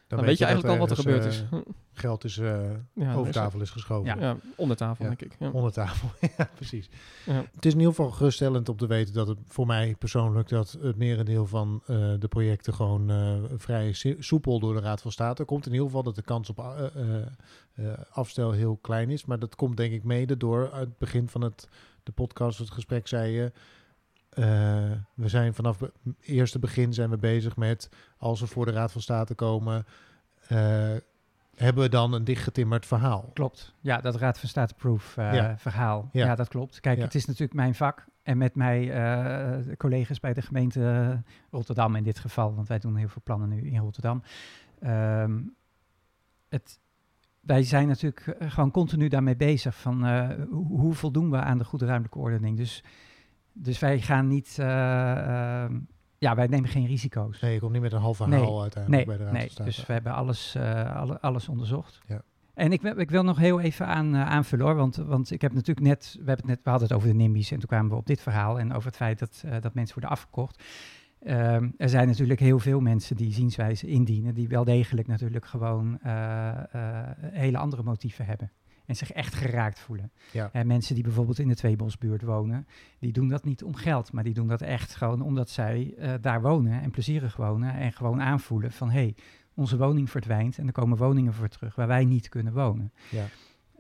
dan, 0.07 0.25
weet 0.25 0.39
je 0.39 0.45
eigenlijk 0.45 0.75
al 0.75 0.81
wat 0.87 0.91
er 0.91 1.03
gebeurd 1.03 1.25
is. 1.25 1.41
is. 1.41 1.45
Geld 1.93 2.25
is 2.25 2.39
eh, 2.39 2.71
ja, 2.95 3.11
over 3.11 3.21
er 3.23 3.27
is- 3.29 3.35
tafel 3.35 3.61
is 3.61 3.71
geschoven. 3.71 4.07
Ja. 4.17 4.21
Ja, 4.27 4.37
onder 4.57 4.77
tafel 4.77 5.05
Ja. 5.05 5.11
denk 5.11 5.33
ik. 5.33 5.37
Ja. 5.39 5.51
Onder 5.51 5.73
tafel, 5.73 6.09
ja, 6.39 6.49
precies. 6.55 6.89
Ja. 7.27 7.33
Het 7.55 7.65
is 7.65 7.73
in 7.73 7.79
ieder 7.79 7.95
geval 7.95 8.11
geruststellend 8.11 8.69
om 8.69 8.77
te 8.77 8.87
weten 8.87 9.15
dat 9.15 9.27
het 9.29 9.39
voor 9.47 9.67
mij 9.67 9.95
persoonlijk 9.99 10.49
dat 10.49 10.79
het 10.81 10.97
merendeel 10.97 11.47
van 11.47 11.83
eh, 11.87 11.97
de 12.19 12.29
projecten 12.29 12.75
gewoon 12.75 13.11
eh, 13.11 13.35
vrij 13.57 13.93
soepel 14.19 14.59
door 14.61 14.75
de 14.75 14.81
Raad 14.81 15.01
van 15.03 15.13
State 15.13 15.45
komt. 15.45 15.67
In 15.67 15.73
ieder 15.73 15.87
geval 15.87 16.03
dat 16.03 16.15
de 16.15 16.23
kans 16.23 16.51
op 16.51 16.59
eh, 16.59 16.87
eh, 16.95 17.23
eh, 17.75 17.93
afstel 18.11 18.53
heel 18.53 18.77
klein 18.83 19.11
is. 19.11 19.25
Maar 19.25 19.39
dat 19.39 19.55
komt 19.55 19.77
denk 19.77 19.93
ik 19.93 20.05
mede 20.05 20.37
door 20.37 20.71
uit 20.73 20.89
het 20.89 20.99
begin 20.99 21.29
van 21.29 21.41
het, 21.41 21.69
de 22.03 22.13
podcast, 22.13 22.59
het 22.59 22.71
gesprek 22.71 23.07
zei 23.09 23.33
je. 23.33 23.53
Eh, 24.37 24.91
we 25.15 25.29
zijn 25.29 25.55
vanaf 25.55 25.81
het 25.81 25.93
eerste 26.21 26.59
begin 26.59 26.93
zijn 26.93 27.11
we 27.11 27.17
bezig 27.17 27.57
met 27.57 27.89
als 28.19 28.41
we 28.41 28.47
voor 28.47 28.65
de 28.67 28.73
Raad 28.73 28.93
van 28.93 29.01
State 29.01 29.35
komen, 29.35 29.87
eh, 30.49 30.95
hebben 31.55 31.83
we 31.83 31.89
dan 31.89 32.13
een 32.13 32.25
dichtgetimmerd 32.25 32.87
verhaal. 32.87 33.31
Klopt. 33.33 33.75
Ja, 33.81 34.01
dat 34.01 34.17
Raad 34.17 34.39
van 34.39 34.49
State 34.49 34.75
Proof 34.75 35.17
eh, 35.17 35.35
Ja. 35.35 35.59
verhaal. 35.59 36.09
Ja. 36.13 36.27
Ja. 36.27 36.35
dat 36.35 36.49
klopt. 36.49 36.81
Kijk, 36.81 36.99
Ja. 36.99 37.05
het 37.05 37.15
is 37.15 37.25
natuurlijk 37.25 37.55
mijn 37.55 37.75
vak. 37.75 38.05
En 38.23 38.39
met 38.39 38.55
mij, 38.55 38.87
de 39.67 39.75
collega's 39.77 40.21
bij 40.21 40.33
de 40.35 40.43
gemeente 40.43 41.23
Rotterdam 41.51 41.97
in 41.97 42.03
dit 42.03 42.19
geval, 42.19 42.55
want 42.55 42.69
wij 42.69 42.79
doen 42.79 42.97
heel 42.97 43.09
veel 43.09 43.23
plannen 43.25 43.49
nu 43.49 43.71
in 43.71 43.79
Rotterdam. 43.81 44.23
Ehm, 44.81 45.41
het, 46.49 46.81
wij 47.41 47.63
zijn 47.63 47.89
natuurlijk 47.89 48.37
gewoon 48.39 48.71
continu 48.71 49.09
daarmee 49.09 49.37
bezig 49.37 49.77
van 49.77 50.09
hoe, 50.49 50.81
hoe 50.81 50.95
voldoen 50.95 51.31
we 51.31 51.37
aan 51.37 51.59
de 51.59 51.65
goede 51.65 51.85
ruimtelijke 51.85 52.19
ordening. 52.19 52.57
Dus, 52.57 52.85
dus 53.59 53.79
wij 53.79 54.01
gaan 54.01 54.29
niet, 54.29 54.57
eh, 54.59 55.63
ehm, 55.63 55.79
ja, 56.19 56.35
wij 56.35 56.47
nemen 56.47 56.69
geen 56.71 56.87
risico's. 56.87 57.41
Nee, 57.41 57.53
je 57.53 57.61
komt 57.61 57.73
niet 57.73 57.83
met 57.83 57.93
een 57.93 58.01
half 58.01 58.17
verhaal 58.17 58.41
Nee, 58.41 58.61
uiteindelijk 58.61 59.07
Nee, 59.07 59.17
bij 59.17 59.17
de 59.17 59.33
Raad 59.33 59.41
nee 59.43 59.53
van 59.53 59.65
dus 59.65 59.87
we 59.87 59.93
hebben 59.93 60.13
alles, 60.15 60.55
eh, 60.55 60.97
alle, 60.97 61.21
alles 61.21 61.49
onderzocht. 61.49 62.01
Ja. 62.07 62.23
En 62.55 62.73
ik, 62.73 62.83
wil- 62.83 62.99
ik 62.99 63.11
wil 63.11 63.23
nog 63.23 63.39
heel 63.39 63.61
even 63.61 63.87
aan, 63.87 64.15
eh, 64.15 64.27
aanvullen 64.27 64.67
hoor, 64.67 64.75
want, 64.75 64.97
want 64.97 65.31
ik 65.31 65.41
heb 65.41 65.53
natuurlijk 65.53 65.87
net, 65.87 66.13
we, 66.13 66.19
hebben 66.19 66.37
het 66.37 66.47
net, 66.47 66.61
we 66.65 66.71
hadden 66.71 66.89
het 66.89 66.97
over 66.97 67.09
de 67.09 67.15
NIMBY's 67.15 67.51
en 67.51 67.59
toen 67.59 67.69
kwamen 67.69 67.91
we 67.91 67.97
op 67.97 68.07
dit 68.07 68.21
verhaal 68.21 68.59
en 68.59 68.73
over 68.73 68.87
het 68.87 68.97
feit 68.97 69.19
dat, 69.19 69.45
dat 69.61 69.75
mensen 69.75 69.95
worden 69.95 70.11
afgekocht. 70.11 70.63
Ehm, 71.21 71.69
er 71.77 71.89
zijn 71.89 72.07
natuurlijk 72.09 72.41
heel 72.41 72.59
veel 72.59 72.81
mensen 72.81 73.17
die 73.17 73.33
zienswijze 73.33 73.87
indienen, 73.87 74.35
die 74.35 74.49
wel 74.49 74.65
degelijk 74.65 75.09
natuurlijk 75.09 75.47
gewoon 75.47 75.99
hele 77.21 77.59
andere 77.59 77.83
motieven 77.83 78.27
hebben. 78.27 78.51
En 78.87 78.97
zich 78.97 79.13
echt 79.13 79.35
geraakt 79.35 79.81
voelen. 79.81 80.13
Ja. 80.33 80.51
En 80.53 80.67
mensen 80.67 80.95
die 80.95 81.05
bijvoorbeeld 81.05 81.39
in 81.39 81.49
de 81.49 81.57
Tweebosbuurt 81.57 82.23
wonen, 82.23 82.67
die 82.99 83.13
doen 83.13 83.29
dat 83.29 83.45
niet 83.45 83.63
om 83.63 83.75
geld, 83.75 84.13
maar 84.13 84.25
die 84.25 84.35
doen 84.35 84.49
dat 84.49 84.63
echt 84.63 84.95
gewoon 84.95 85.21
omdat 85.21 85.51
zij 85.51 85.95
eh, 85.99 86.15
daar 86.21 86.43
wonen 86.43 86.83
en 86.83 86.91
plezierig 86.91 87.37
wonen 87.37 87.75
en 87.75 87.93
gewoon 87.93 88.21
aanvoelen 88.21 88.73
van 88.73 88.91
hé, 88.91 89.01
hey, 89.01 89.15
onze 89.55 89.77
woning 89.77 90.11
verdwijnt 90.11 90.59
en 90.59 90.67
er 90.67 90.73
komen 90.73 90.99
woningen 90.99 91.33
voor 91.35 91.49
terug 91.49 91.75
waar 91.75 91.87
wij 91.87 92.05
niet 92.05 92.29
kunnen 92.29 92.53
wonen. 92.53 92.93
Ja. 93.11 93.25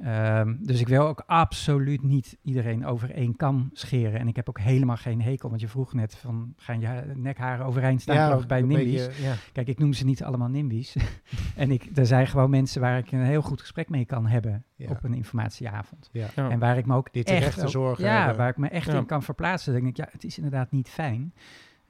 Ehm, 0.02 0.56
dus 0.60 0.80
ik 0.80 0.88
wil 0.88 1.06
ook 1.06 1.22
absoluut 1.26 2.02
niet 2.02 2.36
iedereen 2.42 2.86
over 2.86 3.10
één 3.10 3.36
kam 3.36 3.70
scheren. 3.72 4.20
En 4.20 4.28
ik 4.28 4.36
heb 4.36 4.48
ook 4.48 4.60
helemaal 4.60 4.96
geen 4.96 5.22
hekel, 5.22 5.48
want 5.48 5.60
je 5.60 5.68
vroeg 5.68 5.92
net 5.92 6.14
van 6.14 6.52
gaan 6.56 6.80
je 6.80 7.12
nekharen 7.14 7.66
overeind 7.66 8.00
staan 8.00 8.46
bij 8.46 8.58
een 8.58 8.66
NIMBY's. 8.66 9.06
beetje, 9.06 9.22
ja. 9.22 9.34
Kijk, 9.52 9.68
ik 9.68 9.78
noem 9.78 9.92
ze 9.92 10.04
niet 10.04 10.22
allemaal 10.24 10.48
NIMBY's. 10.48 10.96
en 11.56 11.70
ik, 11.70 11.88
er 11.94 12.06
zijn 12.06 12.26
gewoon 12.26 12.50
mensen 12.50 12.80
waar 12.80 12.98
ik 12.98 13.12
een 13.12 13.20
heel 13.24 13.42
goed 13.42 13.60
gesprek 13.60 13.88
mee 13.88 14.04
kan 14.04 14.26
hebben 14.26 14.64
Ja. 14.76 14.90
op 14.90 15.04
een 15.04 15.14
informatieavond. 15.14 16.08
Ja. 16.12 16.26
Ja. 16.36 16.50
En 16.50 16.58
waar 16.58 16.78
ik 16.78 16.86
me 16.86 16.94
ook 16.94 17.12
Die 17.12 17.24
echt... 17.24 17.62
ook- 17.62 17.68
zorgen 17.68 18.04
Ja, 18.04 18.16
hebben. 18.18 18.36
waar 18.36 18.48
ik 18.48 18.56
me 18.56 18.68
echt 18.68 18.86
Ja. 18.90 18.98
in 18.98 19.06
kan 19.06 19.22
verplaatsen. 19.22 19.72
Dan 19.72 19.82
denk 19.82 19.96
ik, 19.96 20.04
ja, 20.04 20.08
het 20.12 20.24
is 20.24 20.36
inderdaad 20.36 20.70
niet 20.70 20.88
fijn. 20.88 21.34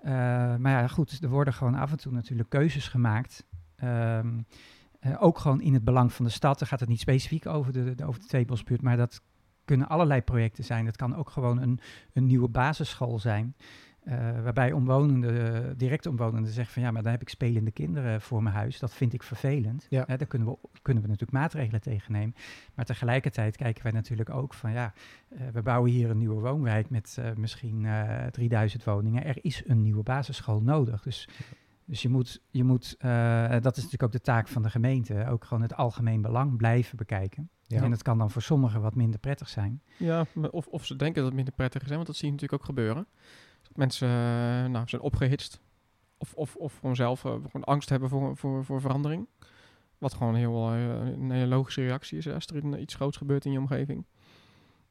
Eh, 0.02 0.12
maar 0.56 0.72
ja, 0.72 0.86
goed, 0.86 1.18
er 1.22 1.28
worden 1.28 1.54
gewoon 1.54 1.74
af 1.74 1.90
en 1.90 1.96
toe 1.98 2.12
natuurlijk 2.12 2.48
keuzes 2.48 2.88
gemaakt. 2.88 3.46
Ehm, 3.76 4.38
eh, 5.06 5.22
ook 5.22 5.38
gewoon 5.38 5.60
in 5.60 5.74
het 5.74 5.84
belang 5.84 6.12
van 6.12 6.24
de 6.24 6.30
stad. 6.30 6.58
Dan 6.58 6.68
gaat 6.68 6.80
het 6.80 6.88
niet 6.88 7.00
specifiek 7.00 7.46
over 7.46 7.72
de, 7.72 7.94
de, 7.94 8.04
over 8.06 8.20
de 8.20 8.26
Tweebosbuurt, 8.26 8.82
maar 8.82 8.96
dat 8.96 9.22
kunnen 9.64 9.88
allerlei 9.88 10.20
projecten 10.22 10.64
zijn. 10.64 10.86
Het 10.86 10.96
kan 10.96 11.16
ook 11.16 11.30
gewoon 11.30 11.62
een, 11.62 11.80
een 12.12 12.26
nieuwe 12.26 12.48
basisschool 12.48 13.18
zijn. 13.18 13.54
eh, 14.06 14.42
waarbij 14.42 14.72
omwonenden, 14.72 15.78
direct 15.78 16.06
omwonenden 16.06 16.52
zeggen 16.52 16.72
van 16.72 16.82
ja, 16.82 16.90
maar 16.90 17.02
dan 17.02 17.12
heb 17.12 17.20
ik 17.20 17.28
spelende 17.28 17.70
kinderen 17.70 18.20
voor 18.20 18.42
mijn 18.42 18.54
huis. 18.54 18.78
Dat 18.78 18.94
vind 18.94 19.12
ik 19.12 19.22
vervelend. 19.22 19.86
Ja. 19.90 20.04
Daar 20.04 20.26
kunnen 20.26 20.48
we, 20.48 20.56
kunnen 20.82 21.02
we 21.02 21.08
natuurlijk 21.08 21.38
maatregelen 21.38 21.80
tegen 21.80 22.12
nemen. 22.12 22.34
Maar 22.74 22.84
tegelijkertijd 22.84 23.56
kijken 23.56 23.82
wij 23.82 23.92
natuurlijk 23.92 24.30
ook 24.30 24.54
van 24.54 24.72
ja, 24.72 24.92
eh, 25.28 25.40
we 25.52 25.62
bouwen 25.62 25.90
hier 25.90 26.10
een 26.10 26.18
nieuwe 26.18 26.40
woonwijk 26.40 26.90
met 26.90 27.16
eh, 27.18 27.30
misschien 27.36 27.84
eh 27.86 28.26
3000 28.26 28.84
woningen. 28.84 29.24
Er 29.24 29.38
is 29.40 29.62
een 29.66 29.82
nieuwe 29.82 30.02
basisschool 30.02 30.60
nodig. 30.62 31.02
Dus, 31.02 31.28
dus 31.86 32.02
je 32.02 32.08
moet, 32.08 32.40
je 32.50 32.64
moet 32.64 32.94
eh, 32.98 33.50
dat 33.50 33.76
is 33.76 33.82
natuurlijk 33.82 34.02
ook 34.02 34.12
de 34.12 34.20
taak 34.20 34.48
van 34.48 34.62
de 34.62 34.70
gemeente, 34.70 35.26
ook 35.28 35.44
gewoon 35.44 35.62
het 35.62 35.74
algemeen 35.74 36.20
belang 36.22 36.56
blijven 36.56 36.96
bekijken. 36.96 37.50
Ja. 37.66 37.82
En 37.82 37.90
het 37.90 38.02
kan 38.02 38.18
dan 38.18 38.30
voor 38.30 38.42
sommigen 38.42 38.80
wat 38.80 38.94
minder 38.94 39.20
prettig 39.20 39.48
zijn. 39.48 39.82
Ja, 39.96 40.26
of, 40.50 40.66
of 40.66 40.84
ze 40.86 40.96
denken 40.96 41.16
dat 41.16 41.24
het 41.24 41.34
minder 41.34 41.54
prettig 41.54 41.82
is, 41.82 41.88
hè, 41.88 41.94
want 41.94 42.06
dat 42.06 42.16
zie 42.16 42.26
je 42.26 42.32
natuurlijk 42.32 42.60
ook 42.60 42.68
gebeuren. 42.68 43.06
Dat 43.62 43.76
mensen 43.76 44.08
eh, 44.08 44.70
nou, 44.70 44.88
zijn 44.88 45.02
opgehitst 45.02 45.60
of, 46.18 46.34
of, 46.34 46.56
of 46.56 46.78
gewoon 46.78 46.96
zelf 46.96 47.24
eh, 47.24 47.32
gewoon 47.32 47.64
angst 47.64 47.88
hebben 47.88 48.08
voor, 48.08 48.36
voor, 48.36 48.64
voor 48.64 48.80
verandering. 48.80 49.26
Wat 49.98 50.14
gewoon 50.14 50.34
heel, 50.34 50.70
eh, 50.72 50.82
een 51.06 51.30
hele 51.30 51.46
logische 51.46 51.80
reactie 51.82 52.18
is 52.18 52.24
hè, 52.24 52.34
als 52.34 52.46
er 52.46 52.64
een- 52.64 52.80
iets 52.80 52.94
groots 52.94 53.16
gebeurt 53.16 53.44
in 53.44 53.52
je 53.52 53.58
omgeving. 53.58 54.04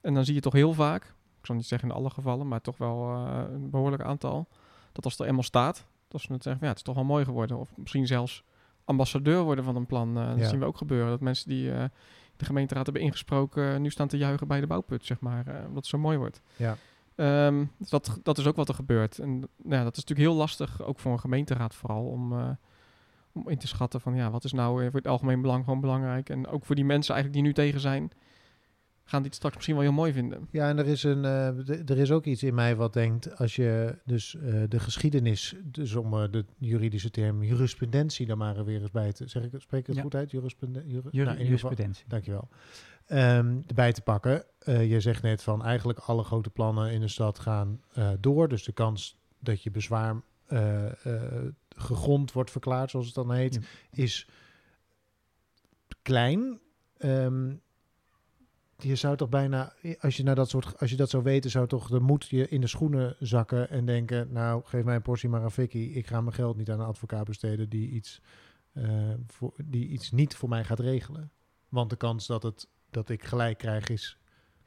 En 0.01 0.13
dan 0.13 0.25
zie 0.25 0.33
je 0.33 0.39
toch 0.41 0.53
heel 0.53 0.73
vaak, 0.73 1.03
ik 1.39 1.45
zal 1.45 1.55
niet 1.55 1.65
zeggen 1.65 1.89
in 1.89 1.95
alle 1.95 2.09
gevallen, 2.09 2.47
maar 2.47 2.61
toch 2.61 2.77
wel 2.77 3.13
eh, 3.13 3.43
een 3.53 3.69
behoorlijk 3.69 4.03
aantal, 4.03 4.47
dat 4.91 5.03
als 5.03 5.13
het 5.13 5.21
er 5.21 5.27
eenmaal 5.27 5.43
staat, 5.43 5.85
dat 6.17 6.27
ze 6.27 6.33
het 6.33 6.43
zeggen 6.43 6.61
ja, 6.63 6.67
het 6.69 6.77
is 6.77 6.83
toch 6.83 6.95
wel 6.95 7.03
mooi 7.03 7.25
geworden. 7.25 7.57
Of 7.57 7.77
misschien 7.77 8.07
zelfs 8.07 8.43
ambassadeur 8.85 9.41
worden 9.43 9.63
van 9.63 9.75
een 9.75 9.85
plan. 9.85 10.17
Eh, 10.17 10.27
dat 10.27 10.39
Ja. 10.39 10.47
zien 10.47 10.59
we 10.59 10.65
ook 10.65 10.77
gebeuren. 10.77 11.09
Dat 11.09 11.19
mensen 11.21 11.49
die 11.49 11.71
eh, 11.71 11.83
de 12.37 12.45
gemeenteraad 12.45 12.85
hebben 12.85 13.03
ingesproken, 13.03 13.73
eh, 13.73 13.79
nu 13.79 13.89
staan 13.89 14.07
te 14.07 14.17
juichen 14.17 14.47
bij 14.47 14.59
de 14.59 14.67
bouwput, 14.67 15.05
zeg 15.05 15.19
maar. 15.19 15.45
omdat 15.47 15.75
het 15.75 15.85
zo 15.85 15.97
mooi 15.97 16.17
wordt. 16.17 16.41
Ja. 16.55 16.77
Ehm, 17.15 17.65
dus 17.77 17.89
dat, 17.89 18.19
dat 18.23 18.37
is 18.37 18.47
ook 18.47 18.55
wat 18.55 18.69
er 18.69 18.75
gebeurt. 18.75 19.19
En 19.19 19.39
nou 19.39 19.47
ja, 19.57 19.83
dat 19.83 19.97
is 19.97 20.03
natuurlijk 20.03 20.29
heel 20.29 20.37
lastig, 20.37 20.81
ook 20.81 20.99
voor 20.99 21.11
een 21.11 21.19
gemeenteraad 21.19 21.75
vooral, 21.75 22.05
om, 22.05 22.33
om 23.31 23.49
in 23.49 23.57
te 23.57 23.67
schatten 23.67 24.01
van 24.01 24.15
ja, 24.15 24.31
wat 24.31 24.43
is 24.43 24.51
nou 24.53 24.81
voor 24.83 24.99
het 24.99 25.07
algemeen 25.07 25.41
belang 25.41 25.63
gewoon 25.63 25.79
belangrijk. 25.81 26.29
En 26.29 26.47
ook 26.47 26.65
voor 26.65 26.75
die 26.75 26.85
mensen 26.85 27.13
eigenlijk 27.13 27.43
die 27.43 27.53
nu 27.53 27.65
tegen 27.65 27.79
zijn, 27.79 28.11
gaan 29.07 29.19
die 29.19 29.27
het 29.27 29.35
straks 29.35 29.55
misschien 29.55 29.75
wel 29.75 29.83
heel 29.83 29.93
mooi 29.93 30.13
vinden. 30.13 30.47
Ja, 30.51 30.69
en 30.69 30.77
er 30.77 30.87
is, 30.87 31.03
een, 31.03 31.25
eh, 31.25 31.89
er 31.89 31.97
is 31.97 32.11
ook 32.11 32.25
iets 32.25 32.43
in 32.43 32.53
mij 32.55 32.75
wat 32.75 32.93
denkt, 32.93 33.37
als 33.37 33.55
je 33.55 33.97
dus 34.05 34.35
eh, 34.35 34.63
de 34.69 34.79
geschiedenis, 34.79 35.55
dus 35.63 35.95
om 35.95 36.13
eh, 36.13 36.31
de 36.31 36.45
juridische 36.57 37.09
term 37.11 37.43
jurisprudentie 37.43 38.25
dan 38.25 38.37
maar 38.37 38.57
er 38.57 38.65
weer 38.65 38.81
eens 38.81 38.91
bij 38.91 39.13
te, 39.13 39.27
zeg 39.27 39.43
ik, 39.43 39.51
spreek 39.57 39.79
ik 39.81 39.87
het 39.87 39.95
Ja. 39.95 40.01
goed 40.01 40.15
uit? 40.15 40.31
Jurisprudentie? 40.31 40.91
Juri, 40.91 41.07
Jur- 41.11 41.25
nou, 41.25 41.37
jurisprudentie. 41.43 42.05
Dankjewel. 42.07 42.47
Ehm 43.05 43.61
erbij 43.67 43.93
te 43.93 44.01
pakken. 44.01 44.43
Je 44.65 44.99
zegt 44.99 45.21
net 45.23 45.43
van 45.43 45.63
eigenlijk 45.63 45.99
alle 45.99 46.23
grote 46.23 46.49
plannen 46.49 46.91
in 46.91 46.99
de 46.99 47.07
stad 47.07 47.39
gaan 47.39 47.81
door. 48.19 48.47
Dus 48.47 48.63
de 48.63 48.71
kans 48.73 49.17
dat 49.39 49.63
je 49.63 49.71
bezwaar 49.71 50.21
gegrond 51.75 52.31
wordt 52.31 52.51
verklaard, 52.51 52.89
zoals 52.89 53.05
het 53.05 53.15
dan 53.15 53.31
heet, 53.31 53.53
Ja. 53.53 53.61
is 54.03 54.27
klein. 56.01 56.59
Ehm, 56.97 57.53
je 58.77 58.95
zou 58.95 59.17
toch 59.17 59.29
bijna, 59.29 59.73
als 59.99 60.17
je, 60.17 60.23
naar 60.23 60.35
dat 60.35 60.49
soort, 60.49 60.79
als 60.79 60.89
je 60.89 60.95
dat 60.95 61.09
zou 61.09 61.23
weten, 61.23 61.51
zou 61.51 61.67
toch 61.67 61.87
de 61.87 61.99
moed 61.99 62.25
je 62.25 62.49
in 62.49 62.61
de 62.61 62.67
schoenen 62.67 63.15
zakken 63.19 63.69
en 63.69 63.85
denken, 63.85 64.31
nou 64.31 64.61
geef 64.65 64.83
mij 64.83 64.95
een 64.95 65.01
portie 65.01 65.29
maar 65.29 65.43
een 65.43 65.51
fikkie. 65.51 65.91
Ik 65.91 66.07
ga 66.07 66.21
mijn 66.21 66.35
geld 66.35 66.57
niet 66.57 66.71
aan 66.71 66.79
een 66.79 66.85
advocaat 66.85 67.25
besteden 67.25 67.69
die 67.69 67.89
iets, 67.89 68.21
eh, 68.71 69.13
voor, 69.27 69.53
die 69.65 69.87
iets 69.87 70.11
niet 70.11 70.35
voor 70.35 70.49
mij 70.49 70.63
gaat 70.63 70.79
regelen. 70.79 71.31
Want 71.69 71.89
de 71.89 71.95
kans 71.95 72.27
dat, 72.27 72.43
het, 72.43 72.69
dat 72.89 73.09
ik 73.09 73.23
gelijk 73.23 73.57
krijg 73.57 73.89
is 73.89 74.19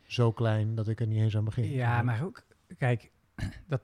zo 0.06 0.32
klein 0.32 0.74
dat 0.74 0.88
ik 0.88 1.00
er 1.00 1.06
niet 1.06 1.18
eens 1.18 1.36
aan 1.36 1.44
begin. 1.44 1.70
Ja, 1.70 2.02
maar 2.02 2.24
ook, 2.24 2.46
kijk, 2.78 3.10
dat, 3.66 3.82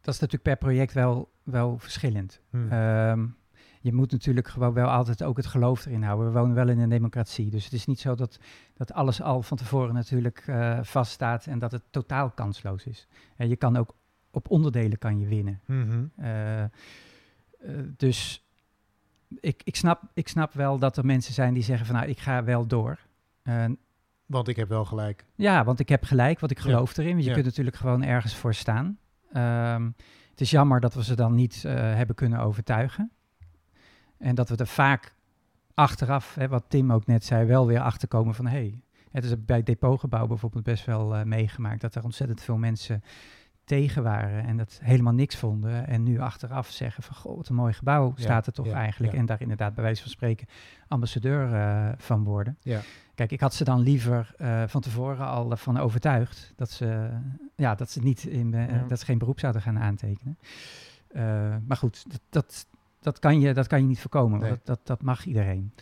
dat 0.00 0.14
is 0.14 0.20
natuurlijk 0.20 0.42
per 0.42 0.56
project 0.56 0.92
wel, 0.92 1.32
wel 1.42 1.78
verschillend. 1.78 2.40
Hm. 2.50 2.68
Ehm, 2.68 3.26
je 3.82 3.92
moet 3.92 4.12
natuurlijk 4.12 4.48
gewoon 4.48 4.72
wel 4.72 4.88
altijd 4.88 5.22
ook 5.22 5.36
het 5.36 5.46
geloof 5.46 5.86
erin 5.86 6.02
houden. 6.02 6.32
We 6.32 6.38
wonen 6.38 6.54
wel 6.54 6.68
in 6.68 6.78
een 6.78 6.88
democratie. 6.88 7.50
Dus 7.50 7.64
het 7.64 7.72
is 7.72 7.86
niet 7.86 8.00
zo 8.00 8.14
dat, 8.14 8.38
dat 8.74 8.92
alles 8.92 9.22
al 9.22 9.42
van 9.42 9.56
tevoren 9.56 9.94
natuurlijk 9.94 10.42
eh, 10.46 10.78
vaststaat 10.82 11.46
en 11.46 11.58
dat 11.58 11.72
het 11.72 11.82
totaal 11.90 12.30
kansloos 12.30 12.84
is. 12.86 13.06
En 13.36 13.48
je 13.48 13.56
kan 13.56 13.76
ook 13.76 13.94
op 14.30 14.50
onderdelen 14.50 14.98
kan 14.98 15.18
je 15.18 15.26
winnen. 15.26 15.60
Mhm. 15.66 16.04
Eh, 16.16 16.62
eh, 16.62 16.68
dus 17.96 18.44
ik, 19.40 19.60
ik, 19.64 19.76
snap, 19.76 20.02
ik 20.14 20.28
snap 20.28 20.52
wel 20.52 20.78
dat 20.78 20.96
er 20.96 21.06
mensen 21.06 21.34
zijn 21.34 21.54
die 21.54 21.62
zeggen 21.62 21.86
van 21.86 21.94
nou, 21.94 22.08
ik 22.08 22.18
ga 22.18 22.44
wel 22.44 22.66
door. 22.66 22.98
Want 24.26 24.48
ik 24.48 24.56
heb 24.56 24.68
wel 24.68 24.84
gelijk. 24.84 25.24
ja, 25.34 25.64
want 25.64 25.80
ik 25.80 25.88
heb 25.88 26.04
gelijk, 26.04 26.40
want 26.40 26.52
ik 26.52 26.58
Ja. 26.58 26.64
geloof 26.64 26.96
erin. 26.96 27.10
Want 27.12 27.22
je 27.22 27.28
Ja. 27.28 27.34
kunt 27.34 27.46
natuurlijk 27.46 27.76
gewoon 27.76 28.02
ergens 28.02 28.34
voor 28.34 28.54
staan. 28.54 28.98
Ehm, 29.32 29.90
het 30.30 30.40
is 30.40 30.50
jammer 30.50 30.80
dat 30.80 30.94
we 30.94 31.04
ze 31.04 31.14
dan 31.16 31.34
niet 31.34 31.62
hebben 31.62 32.16
kunnen 32.16 32.38
overtuigen. 32.40 33.10
En 34.20 34.34
dat 34.34 34.48
we 34.48 34.56
er 34.56 34.66
vaak 34.66 35.14
achteraf, 35.74 36.34
hè, 36.34 36.48
wat 36.48 36.64
Tim 36.68 36.92
ook 36.92 37.06
net 37.06 37.24
zei, 37.24 37.46
wel 37.46 37.66
weer 37.66 37.80
achterkomen 37.80 38.34
van... 38.34 38.46
hé, 38.46 38.50
hey, 38.50 38.82
het 39.10 39.24
is 39.24 39.44
bij 39.44 39.56
het 39.56 39.66
depotgebouw 39.66 40.26
bijvoorbeeld 40.26 40.64
best 40.64 40.84
wel 40.84 41.16
eh, 41.16 41.24
meegemaakt... 41.24 41.80
dat 41.80 41.94
er 41.94 42.04
ontzettend 42.04 42.40
veel 42.42 42.56
mensen 42.56 43.02
tegen 43.64 44.02
waren 44.02 44.44
en 44.44 44.56
dat 44.56 44.78
helemaal 44.82 45.12
niks 45.12 45.36
vonden. 45.36 45.86
En 45.86 46.02
nu 46.02 46.18
achteraf 46.18 46.70
zeggen 46.70 47.02
van, 47.02 47.16
goh, 47.16 47.36
wat 47.36 47.48
een 47.48 47.54
mooi 47.54 47.72
gebouw 47.72 48.12
Ja, 48.16 48.22
staat 48.22 48.46
er 48.46 48.52
toch 48.52 48.66
ja, 48.66 48.74
eigenlijk. 48.74 49.12
ja. 49.12 49.18
En 49.18 49.26
daar 49.26 49.40
inderdaad 49.40 49.74
bij 49.74 49.84
wijze 49.84 50.02
van 50.02 50.10
spreken 50.10 50.46
ambassadeur 50.88 51.54
eh, 51.54 51.88
van 51.96 52.24
worden. 52.24 52.56
Ja. 52.60 52.80
Kijk, 53.14 53.32
ik 53.32 53.40
had 53.40 53.54
ze 53.54 53.64
dan 53.64 53.80
liever 53.80 54.34
eh, 54.38 54.62
van 54.66 54.80
tevoren 54.80 55.26
al 55.26 55.56
van 55.56 55.78
overtuigd 55.78 56.52
dat 56.56 56.70
ze, 56.70 57.10
ja, 57.54 57.74
dat 57.74 57.90
ze 57.90 58.00
niet 58.00 58.24
in, 58.24 58.50
dat 58.88 58.98
ze 58.98 59.04
geen 59.04 59.18
beroep 59.18 59.40
zouden 59.40 59.62
gaan 59.62 59.78
aantekenen. 59.78 60.38
Maar 61.66 61.76
goed, 61.76 62.04
dat, 62.10 62.20
dat, 62.28 62.66
dat, 63.00 63.18
kan 63.18 63.40
je, 63.40 63.54
dat 63.54 63.66
kan 63.66 63.80
je 63.80 63.86
niet 63.86 64.00
voorkomen. 64.00 64.40
Nee. 64.40 64.50
Dat, 64.50 64.58
dat, 64.64 64.80
dat 64.84 65.02
mag 65.02 65.24
iedereen. 65.24 65.72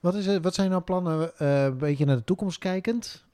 Wat, 0.00 0.14
is, 0.14 0.38
wat 0.38 0.54
zijn 0.54 0.70
nou 0.70 0.82
plannen, 0.82 1.38
eh, 1.38 1.64
een 1.64 1.78
beetje 1.78 2.04
naar 2.04 2.16
de 2.16 2.24
toekomst 2.24 2.58
kijkend, 2.58 3.24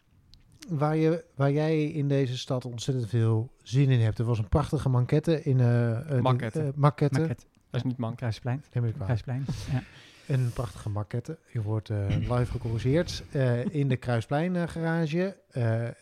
waar, 0.69 0.97
je, 0.97 1.25
waar 1.35 1.53
jij 1.53 1.85
in 1.85 2.09
deze 2.09 2.39
stad 2.39 2.65
ontzettend 2.65 3.09
veel 3.09 3.51
zin 3.63 3.89
in 3.91 4.01
hebt? 4.01 4.19
Er 4.19 4.25
was 4.25 4.39
een 4.39 4.49
prachtige 4.49 4.89
manquette 4.89 5.43
in... 5.43 5.61
eh 5.61 6.17
eh, 6.17 6.23
Maquette. 6.23 6.61
eh, 6.61 6.69
maquette. 6.75 7.21
Maquette, 7.21 7.45
Dat 7.71 7.81
is 7.81 7.83
niet 7.83 7.97
mank. 7.99 8.17
Kruisplein. 8.17 8.65
Neem 8.73 8.85
ik 8.85 8.95
kwalijk. 8.95 9.23
Kruisplein. 9.23 9.45
Ja. 9.73 9.83
Een 10.31 10.53
prachtige 10.53 10.89
maquette. 10.89 11.39
Je 11.53 11.63
wordt 11.63 11.91
eh, 11.91 12.07
live 12.37 12.51
gecorrigeerd 12.51 13.23
eh, 13.33 13.65
in 13.75 13.89
de 13.89 13.97
Kruisplein 13.97 14.57
eh, 14.57 14.69
garage. 14.69 15.37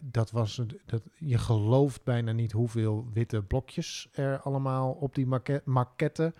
Dat 0.01 0.31
was, 0.31 0.57
het- 0.57 0.75
dat, 0.87 1.03
je 1.15 1.39
gelooft 1.39 2.05
bijna 2.05 2.33
niet 2.33 2.53
hoeveel 2.53 3.07
witte 3.13 3.43
blokjes 3.43 4.09
er 4.13 4.41
allemaal 4.41 4.91
op 4.93 5.15
die 5.15 5.27
maquette, 5.27 5.71
maquette 5.71 6.33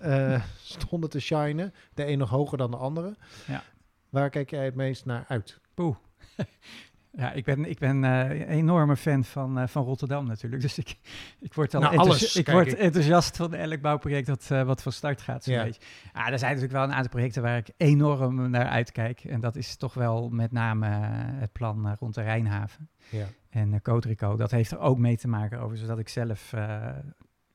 stonden 0.62 1.10
te 1.10 1.20
shinen. 1.20 1.74
De 1.94 2.06
een 2.06 2.18
nog 2.18 2.30
hoger 2.30 2.58
dan 2.58 2.70
de 2.70 2.76
andere. 2.76 3.16
Ja. 3.46 3.62
Waar 4.08 4.30
kijk 4.30 4.50
jij 4.50 4.64
het 4.64 4.74
meest 4.74 5.04
naar 5.04 5.24
uit? 5.28 5.60
Ja, 7.18 7.32
ik 7.32 7.44
ben, 7.44 7.64
ik 7.70 7.78
ben 7.78 8.04
eh, 8.04 8.40
een 8.40 8.48
enorme 8.48 8.96
fan 8.96 9.24
van, 9.24 9.58
eh, 9.58 9.66
van 9.68 9.84
Rotterdam 9.84 10.26
natuurlijk. 10.26 10.62
Dus 10.66 10.78
ik, 10.78 10.96
ik 11.40 11.54
word 11.54 11.74
al 11.74 11.80
Nou, 11.80 11.92
enthousi- 11.92 12.20
alles 12.24 12.36
ik 12.36 12.48
word 12.48 12.72
ik. 12.72 12.78
enthousiast 12.78 13.36
van 13.36 13.54
elk 13.54 13.80
bouwproject 13.80 14.26
dat, 14.26 14.48
eh, 14.50 14.62
wat 14.62 14.82
van 14.82 14.92
start 14.92 15.22
gaat. 15.22 15.44
Zo'n 15.44 15.54
Ja. 15.54 15.64
beetje. 15.64 15.80
Ah, 16.12 16.28
er 16.28 16.38
zijn 16.38 16.50
natuurlijk 16.54 16.78
wel 16.78 16.82
een 16.82 16.92
aantal 16.92 17.08
projecten 17.10 17.42
waar 17.42 17.56
ik 17.56 17.68
enorm 17.76 18.50
naar 18.50 18.66
uitkijk. 18.66 19.24
En 19.24 19.40
dat 19.40 19.56
is 19.56 19.76
toch 19.76 19.94
wel 19.94 20.28
met 20.28 20.52
name 20.52 20.86
het 21.38 21.52
plan 21.52 21.94
rond 21.98 22.14
de 22.14 22.22
Rijnhaven. 22.22 22.88
Ja. 23.10 23.26
En 23.50 23.82
Cotrico, 23.82 24.36
dat 24.36 24.50
heeft 24.50 24.70
er 24.70 24.78
ook 24.78 24.98
mee 24.98 25.16
te 25.16 25.28
maken 25.28 25.60
over, 25.60 25.76
zodat 25.76 25.98
ik 25.98 26.08
zelf 26.08 26.52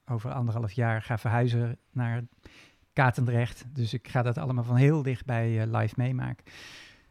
over 0.05 0.31
anderhalf 0.31 0.71
jaar 0.71 1.01
ga 1.01 1.17
verhuizen 1.17 1.77
naar 1.91 2.21
Katendrecht. 2.93 3.65
Dus 3.73 3.93
ik 3.93 4.07
ga 4.07 4.21
dat 4.21 4.37
allemaal 4.37 4.63
van 4.63 4.75
heel 4.75 5.01
dichtbij 5.01 5.67
live 5.67 5.93
meemaken. 5.97 6.45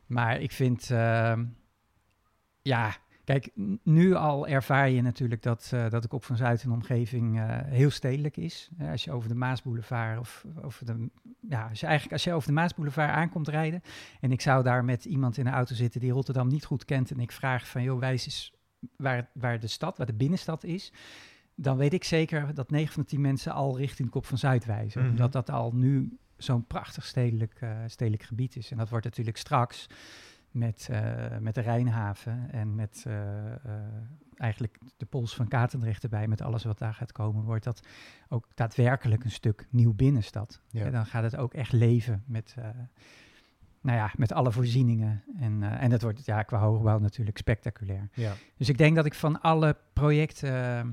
Maar 0.07 0.41
ik 0.41 0.53
vind, 0.53 0.91
ehm, 0.91 1.45
ja, 2.63 2.97
kijk, 3.25 3.51
nu 3.83 4.15
al 4.15 4.47
ervaar 4.47 4.91
je 4.91 5.03
natuurlijk 5.03 5.43
dat, 5.43 5.71
eh, 5.75 5.91
dat 5.91 6.03
de 6.03 6.09
Kop 6.09 6.25
van 6.25 6.37
Zuid 6.37 6.63
en 6.63 6.71
omgeving 6.71 7.39
eh, 7.39 7.59
heel 7.65 7.91
stedelijk 7.91 8.37
is. 8.37 8.71
Als 8.91 9.05
je 9.05 9.13
over 9.13 9.29
de 9.29 9.35
Maasboulevard 9.35 10.19
of 10.19 10.45
over 10.63 10.87
de, 10.87 11.09
ja, 11.41 11.69
als 11.69 11.81
je 11.81 11.87
eigenlijk 11.87 12.15
als 12.15 12.25
je 12.25 12.33
over 12.33 12.49
de 12.49 12.55
Maasboulevard 12.55 13.11
aankomt 13.11 13.49
rijden 13.49 13.83
en 14.21 14.33
ik 14.33 14.41
zou 14.41 14.63
daar 14.63 14.85
met 14.85 15.05
iemand 15.05 15.37
in 15.37 15.45
de 15.45 15.51
auto 15.51 15.75
zitten 15.75 16.01
die 16.01 16.13
Rotterdam 16.13 16.49
niet 16.49 16.65
goed 16.65 16.85
kent 16.85 17.11
en 17.11 17.21
ik 17.21 17.33
vraag 17.33 17.69
van, 17.69 17.83
joh, 17.83 17.99
wijs 17.99 18.25
eens 18.25 18.53
waar, 18.97 19.31
waar 19.35 19.61
de 19.61 19.67
stad, 19.67 19.97
waar 19.97 20.07
de 20.07 20.15
binnenstad 20.15 20.65
is, 20.65 20.93
dan 21.55 21.77
weet 21.77 21.93
ik 21.93 22.05
zeker 22.05 22.55
dat 22.55 22.71
9 22.71 22.93
van 22.93 23.03
de 23.03 23.09
10 23.09 23.21
mensen 23.21 23.53
al 23.53 23.79
richting 23.79 24.11
Kop 24.11 24.27
van 24.27 24.39
Zuid 24.39 24.65
wijzen. 24.65 25.01
Mhm. 25.01 25.11
Omdat 25.11 25.33
dat 25.33 25.51
al 25.51 25.73
nu 25.75 26.19
zo'n 26.37 26.67
prachtig 26.67 27.07
stedelijk, 27.07 27.57
eh, 27.61 27.79
stedelijk 27.87 28.23
gebied 28.23 28.57
is. 28.57 28.71
En 28.71 28.77
dat 28.77 28.89
wordt 28.89 29.05
natuurlijk 29.05 29.37
straks 29.37 29.87
met, 30.53 30.89
eh, 30.91 31.39
met 31.39 31.55
de 31.55 31.61
Rijnhaven 31.61 32.51
en 32.51 32.75
met 32.75 33.05
eh, 33.07 33.53
eh, 33.53 33.59
eigenlijk 34.37 34.79
de 34.97 35.07
pols 35.07 35.35
van 35.35 35.49
Katendrecht 35.49 36.03
erbij, 36.03 36.29
met 36.29 36.41
alles 36.41 36.65
wat 36.65 36.79
daar 36.79 36.95
gaat 36.95 37.13
komen, 37.13 37.45
wordt 37.45 37.65
dat 37.65 37.87
ook 38.29 38.49
daadwerkelijk 38.55 39.25
een 39.25 39.31
stuk 39.31 39.67
nieuw 39.71 39.95
binnenstad. 39.95 40.61
Ja. 40.69 40.85
En 40.85 40.93
dan 40.93 41.07
gaat 41.07 41.23
het 41.23 41.37
ook 41.37 41.55
echt 41.55 41.73
leven 41.73 42.23
met, 42.27 42.55
nou 43.81 43.97
ja, 43.97 44.11
met 44.17 44.33
alle 44.33 44.53
voorzieningen. 44.53 45.23
En, 45.39 45.63
en 45.63 45.91
dat 45.91 46.03
wordt 46.03 46.25
ja, 46.25 46.43
qua 46.43 46.59
hoogbouw 46.59 46.99
natuurlijk 46.99 47.39
spectaculair. 47.39 48.09
Ja. 48.13 48.33
Dus 48.57 48.69
ik 48.69 48.79
denk 48.79 48.97
dat 48.97 49.07
ik 49.07 49.15
van 49.15 49.41
alle 49.41 49.77
projecten 49.93 50.53
eh, 50.53 50.89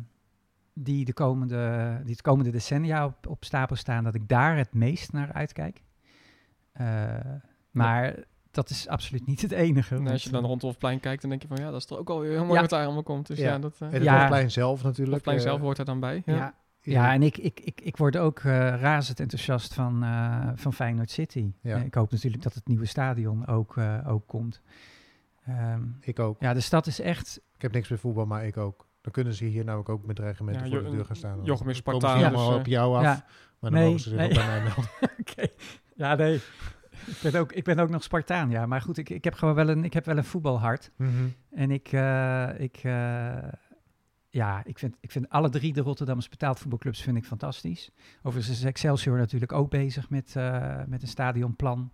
die, 0.73 1.05
de 1.05 1.13
komende, 1.13 1.99
die 2.01 2.11
het 2.11 2.21
komende 2.21 2.51
decennia 2.51 3.05
op, 3.05 3.27
op 3.27 3.43
stapel 3.45 3.75
staan, 3.75 4.03
dat 4.03 4.15
ik 4.15 4.27
daar 4.27 4.57
het 4.57 4.73
meest 4.73 5.11
naar 5.11 5.33
uitkijk. 5.33 5.81
Maar 7.71 8.25
dat 8.51 8.69
is 8.69 8.87
absoluut 8.87 9.25
niet 9.25 9.41
het 9.41 9.51
enige. 9.51 9.95
Als 10.11 10.23
je 10.23 10.29
dan 10.29 10.41
eh, 10.43 10.47
rond 10.49 10.61
Hofplein 10.61 10.99
kijkt, 10.99 11.21
dan 11.21 11.29
denk 11.29 11.41
je 11.41 11.47
van 11.47 11.57
ja, 11.57 11.65
dat 11.71 11.79
is 11.79 11.85
toch 11.85 11.97
ook 11.97 12.07
wel 12.07 12.19
weer 12.19 12.31
heel 12.31 12.41
mooi 12.41 12.53
Ja. 12.53 12.61
wat 12.61 12.69
daar 12.69 12.83
allemaal 12.85 13.03
komt. 13.03 13.27
Dus 13.27 13.37
ja, 13.37 13.45
Ja. 13.51 13.59
dat... 13.59 13.75
eh 13.79 13.87
En 13.87 13.93
het 13.93 14.03
Ja. 14.03 14.19
Hofplein 14.19 14.51
zelf 14.51 14.83
natuurlijk. 14.83 15.13
Hofplein 15.15 15.37
eh, 15.37 15.43
zelf 15.43 15.59
hoort 15.59 15.77
er 15.77 15.85
dan 15.85 15.99
bij. 15.99 16.21
ja. 16.25 16.35
Ja. 16.35 16.53
Ja, 16.81 17.13
en 17.13 17.23
ik, 17.23 17.37
ik, 17.37 17.59
ik, 17.59 17.81
ik 17.81 17.97
word 17.97 18.17
ook 18.17 18.39
eh, 18.39 18.51
razend 18.81 19.19
enthousiast 19.19 19.73
van, 19.73 20.03
eh, 20.03 20.47
van 20.55 20.73
Feyenoord 20.73 21.11
City. 21.11 21.51
Ja. 21.61 21.77
Ik 21.77 21.93
hoop 21.93 22.11
natuurlijk 22.11 22.43
dat 22.43 22.53
het 22.53 22.67
nieuwe 22.67 22.85
stadion 22.85 23.47
ook, 23.47 23.77
eh, 23.77 23.97
ook 24.07 24.27
komt. 24.27 24.61
Ehm, 25.45 25.81
Ik 26.01 26.19
ook. 26.19 26.39
ja, 26.41 26.53
de 26.53 26.59
stad 26.59 26.87
is 26.87 26.99
echt... 27.01 27.41
Ik 27.55 27.61
heb 27.61 27.71
niks 27.71 27.89
met 27.89 27.99
voetbal, 27.99 28.25
maar 28.25 28.45
ik 28.45 28.57
ook. 28.57 28.87
Dan 29.01 29.11
kunnen 29.11 29.33
ze 29.33 29.45
hier 29.45 29.63
namelijk 29.63 29.89
ook 29.89 30.05
met 30.05 30.15
dreigementen 30.15 30.63
Ja, 30.69 30.69
voor 30.71 30.83
de 30.89 30.95
deur 30.95 31.05
gaan 31.05 31.15
staan. 31.15 31.39
Jochem 31.43 31.69
is 31.69 31.83
Dan 31.83 31.93
komen 31.93 32.01
ze 32.01 32.17
Spartaan, 32.17 32.49
dus, 32.49 32.59
op 32.59 32.65
jou 32.65 32.95
af. 32.95 33.03
ja. 33.03 33.25
Maar 33.59 33.71
dan 33.71 33.79
Nee, 33.79 33.83
mogen 33.85 33.99
ze 33.99 34.09
zich 34.09 34.17
nee. 34.17 34.27
ook 34.29 34.33
bij 34.35 34.45
mij 34.47 34.61
melden. 34.63 34.89
Oké. 35.19 35.47
Ja, 35.95 36.15
nee. 36.15 36.41
Ik, 37.05 37.19
ben 37.21 37.41
ook, 37.41 37.51
ik 37.51 37.63
ben 37.63 37.79
ook 37.79 37.89
nog 37.89 38.03
Spartaan, 38.03 38.49
ja. 38.49 38.65
Maar 38.65 38.81
goed, 38.81 38.97
ik, 38.97 39.09
ik 39.09 39.23
heb 39.23 39.33
gewoon 39.33 39.55
wel 39.55 39.69
een, 39.69 39.83
ik 39.83 39.93
heb 39.93 40.05
wel 40.05 40.17
een 40.17 40.23
voetbalhart. 40.23 40.91
Mhm. 40.95 41.11
En 41.51 41.71
ik, 41.71 41.91
eh, 41.91 42.49
ik, 42.57 42.77
eh, 42.77 43.37
ja, 44.29 44.61
ik 44.65 44.79
vind, 44.79 44.95
ik 44.99 45.11
vind 45.11 45.29
alle 45.29 45.49
drie 45.49 45.73
de 45.73 45.81
Rotterdamse 45.81 46.29
betaald 46.29 46.59
voetbalclubs 46.59 47.01
vind 47.01 47.17
ik 47.17 47.25
fantastisch. 47.25 47.91
Overigens 48.21 48.57
is 48.57 48.63
Excelsior 48.63 49.17
natuurlijk 49.17 49.51
ook 49.51 49.69
bezig 49.69 50.09
met, 50.09 50.35
eh, 50.35 50.81
met 50.87 51.01
een 51.01 51.07
stadionplan. 51.07 51.91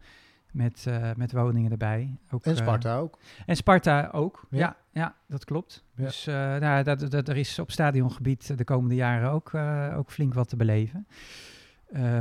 Met, 0.51 0.86
met 1.18 1.32
woningen 1.32 1.72
erbij. 1.72 2.18
Ook, 2.32 2.45
En 2.45 2.56
Sparta 2.56 2.97
ook. 2.97 3.20
en 3.45 3.56
Sparta 3.56 4.10
ook. 4.12 4.47
Ja. 4.49 4.58
Ja, 4.60 4.78
ja, 4.91 5.16
dat 5.28 5.45
klopt. 5.45 5.84
Ja. 5.95 6.03
Dus 6.03 6.26
nou, 6.26 6.84
dat, 6.84 7.12
dat, 7.12 7.28
er 7.28 7.38
is 7.38 7.60
op 7.60 7.72
stadiongebied 7.72 8.58
de 8.58 8.64
komende 8.64 8.95
jaren 8.95 9.32
ook, 9.32 9.53
ook 9.97 10.12
flink 10.12 10.34
wat 10.34 10.49
te 10.49 10.56
beleven. 10.56 11.08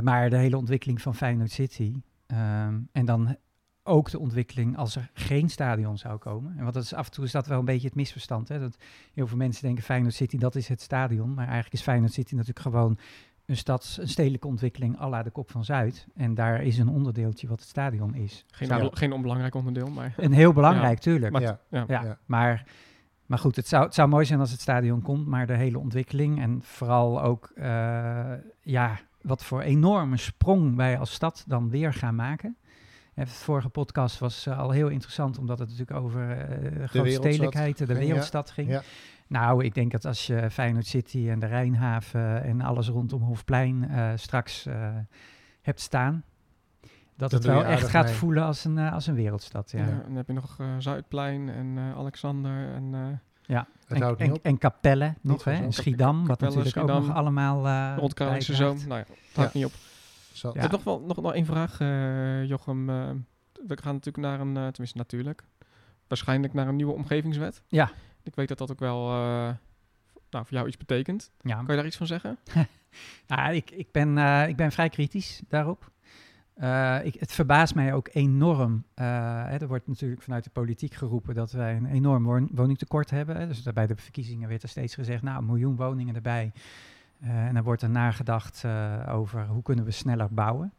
Maar 0.01 0.29
de 0.29 0.37
hele 0.37 0.57
ontwikkeling 0.57 1.01
van 1.01 1.15
Feyenoord 1.15 1.51
City. 1.51 2.01
Ehm, 2.27 2.79
en 2.91 3.05
dan 3.05 3.35
ook 3.83 4.09
de 4.09 4.19
ontwikkeling 4.19 4.77
als 4.77 4.95
er 4.95 5.09
geen 5.13 5.49
stadion 5.49 5.97
zou 5.97 6.17
komen. 6.17 6.51
En 6.57 6.61
want 6.61 6.73
dat 6.73 6.83
is 6.83 6.93
af 6.93 7.05
en 7.05 7.11
toe 7.11 7.25
is 7.25 7.31
dat 7.31 7.47
wel 7.47 7.59
een 7.59 7.65
beetje 7.65 7.87
het 7.87 7.95
misverstand. 7.95 8.47
Hè? 8.47 8.59
Dat 8.59 8.77
heel 9.13 9.27
veel 9.27 9.37
mensen 9.37 9.63
denken 9.63 9.83
Feyenoord 9.83 10.13
City, 10.13 10.37
dat 10.37 10.55
is 10.55 10.67
het 10.67 10.81
stadion. 10.81 11.33
Maar 11.33 11.45
eigenlijk 11.45 11.73
is 11.73 11.81
Feyenoord 11.81 12.13
City 12.13 12.33
natuurlijk 12.35 12.59
gewoon 12.65 12.97
een 13.45 13.57
stads, 13.57 13.97
een 13.97 14.07
stedelijke 14.07 14.47
ontwikkeling 14.47 14.99
à 14.99 15.09
la 15.09 15.23
de 15.23 15.29
Kop 15.29 15.51
van 15.51 15.65
Zuid. 15.65 16.07
En 16.15 16.33
daar 16.33 16.63
is 16.63 16.77
een 16.77 16.87
onderdeeltje 16.87 17.47
wat 17.47 17.59
het 17.59 17.69
stadion 17.69 18.15
is. 18.15 18.45
Geen, 18.47 18.89
geen 18.97 19.11
onbelangrijk 19.13 19.55
onderdeel, 19.55 19.87
maar... 19.87 20.13
En 20.17 20.31
heel 20.31 20.53
belangrijk, 20.53 20.99
tuurlijk. 20.99 21.31
Maar- 21.31 21.41
ja. 21.41 21.59
Ja. 21.69 21.85
Ja, 21.87 22.03
Ja. 22.03 22.17
Maar, 22.25 22.65
maar 23.25 23.39
goed, 23.39 23.55
het 23.55 23.67
zou, 23.67 23.83
het 23.83 23.93
zou 23.93 24.09
mooi 24.09 24.25
zijn 24.25 24.39
als 24.39 24.51
het 24.51 24.61
stadion 24.61 25.01
komt, 25.01 25.27
maar 25.27 25.47
de 25.47 25.55
hele 25.55 25.79
ontwikkeling 25.79 26.41
en 26.41 26.59
vooral 26.63 27.21
ook, 27.21 27.51
eh, 27.55 28.33
ja, 28.61 28.99
wat 29.25 29.43
voor 29.43 29.61
enorme 29.61 30.17
sprong 30.17 30.75
wij 30.75 30.99
als 30.99 31.13
stad 31.13 31.43
dan 31.47 31.69
weer 31.69 31.93
gaan 31.93 32.15
maken. 32.15 32.57
De 33.13 33.27
vorige 33.27 33.69
podcast 33.69 34.19
was 34.19 34.45
eh, 34.45 34.59
al 34.59 34.71
heel 34.71 34.87
interessant, 34.87 35.37
omdat 35.37 35.59
het 35.59 35.69
natuurlijk 35.69 35.99
over 35.99 36.31
eh, 36.31 36.37
de 36.37 36.69
grote 36.69 36.91
wereldstad 36.91 37.23
stedelijkheid, 37.23 37.77
de 37.77 37.85
wereldstad 37.85 38.51
ging. 38.51 38.69
Ja. 38.69 38.81
Nou, 39.27 39.63
ik 39.63 39.73
denk 39.73 39.91
dat 39.91 40.05
als 40.05 40.27
je 40.27 40.49
Feyenoord 40.51 40.85
City 40.85 41.29
en 41.29 41.39
de 41.39 41.45
Rijnhaven 41.45 42.43
en 42.43 42.61
alles 42.61 42.87
rondom 42.87 43.21
Hofplein 43.21 43.89
eh, 43.89 44.11
straks 44.15 44.65
eh, 44.65 44.89
hebt 45.61 45.81
staan, 45.81 46.23
Dat, 46.81 46.91
Dat 47.17 47.31
het 47.31 47.43
wel 47.45 47.63
echt 47.63 47.87
gaat 47.87 48.05
mee. 48.05 48.13
voelen 48.13 48.43
als 48.43 48.65
een, 48.65 48.77
als 48.77 49.07
een 49.07 49.15
wereldstad. 49.15 49.71
Ja. 49.71 49.79
Ja. 49.79 49.85
en 49.85 50.01
dan 50.03 50.15
heb 50.15 50.27
je 50.27 50.33
nog 50.33 50.57
Zuidplein 50.77 51.49
en 51.49 51.77
eh, 51.77 51.97
Alexander 51.97 52.73
en 52.73 53.21
Het 53.47 53.97
En, 53.97 54.01
houdt 54.01 54.19
en, 54.21 54.27
niet 54.27 54.37
op. 54.37 54.43
en 54.45 54.57
Capelle 54.57 55.13
nog, 55.21 55.43
hè? 55.43 55.51
En 55.53 55.73
Schiedam, 55.73 56.27
wat 56.27 56.39
natuurlijk 56.39 56.77
ook 56.77 56.87
nog 56.87 57.13
allemaal 57.13 57.65
eh 57.67 57.93
rond 57.97 58.43
Zoom. 58.43 58.77
Nou 58.77 58.89
ja, 58.99 59.05
het 59.07 59.35
houdt 59.35 59.53
Ja. 59.53 59.59
niet 59.59 59.65
op. 59.65 59.73
Zo. 60.33 60.49
Ik 60.49 60.61
heb 60.61 60.71
nog 60.71 60.83
wel 60.83 60.99
nog, 60.99 61.21
nog 61.21 61.33
één 61.33 61.45
vraag, 61.45 61.79
eh, 61.79 62.45
Jochem. 62.45 62.89
Eh, 62.89 63.09
we 63.67 63.77
gaan 63.81 63.93
natuurlijk 63.93 64.27
naar 64.27 64.39
een, 64.39 64.57
eh, 64.57 64.67
tenminste 64.67 64.97
natuurlijk, 64.97 65.43
waarschijnlijk 66.07 66.53
naar 66.53 66.67
een 66.67 66.75
nieuwe 66.75 66.93
omgevingswet. 66.93 67.61
Ja. 67.67 67.91
Ik 68.23 68.35
weet 68.35 68.47
dat 68.47 68.57
dat 68.57 68.71
ook 68.71 68.79
wel 68.79 69.09
eh, 69.09 69.49
nou, 70.29 70.45
voor 70.45 70.53
jou 70.53 70.67
iets 70.67 70.77
betekent. 70.77 71.31
Ja, 71.41 71.55
Kan 71.55 71.65
je 71.67 71.75
daar 71.75 71.85
iets 71.85 71.97
van 71.97 72.07
zeggen? 72.07 72.37
Nou, 73.27 73.53
ik, 73.53 73.71
ik, 73.71 73.91
ben, 73.91 74.17
eh, 74.17 74.47
ik 74.47 74.55
ben 74.55 74.71
vrij 74.71 74.89
kritisch 74.89 75.41
daarop. 75.47 75.91
Eh, 76.55 76.97
ik, 77.03 77.15
het 77.19 77.31
verbaast 77.31 77.75
mij 77.75 77.93
ook 77.93 78.09
enorm. 78.11 78.83
eh, 78.93 79.05
hè, 79.45 79.57
er 79.57 79.67
wordt 79.67 79.87
natuurlijk 79.87 80.21
vanuit 80.21 80.43
de 80.43 80.49
politiek 80.49 80.93
geroepen 80.93 81.35
dat 81.35 81.51
wij 81.51 81.75
een 81.75 81.85
enorm 81.85 82.23
won- 82.23 82.49
woningtekort 82.51 83.09
hebben. 83.09 83.35
Hè. 83.37 83.47
Dus 83.47 83.63
bij 83.63 83.87
de 83.87 83.95
verkiezingen 83.95 84.49
werd 84.49 84.63
er 84.63 84.69
steeds 84.69 84.95
gezegd, 84.95 85.21
nou, 85.23 85.37
een 85.37 85.45
miljoen 85.45 85.75
woningen 85.75 86.15
erbij. 86.15 86.51
Eh, 87.19 87.45
en 87.45 87.53
dan 87.53 87.63
wordt 87.63 87.81
er 87.81 87.89
nagedacht 87.89 88.65
over 89.07 89.47
hoe 89.47 89.61
kunnen 89.61 89.85
we 89.85 89.91
sneller 89.91 90.33
bouwen. 90.33 90.73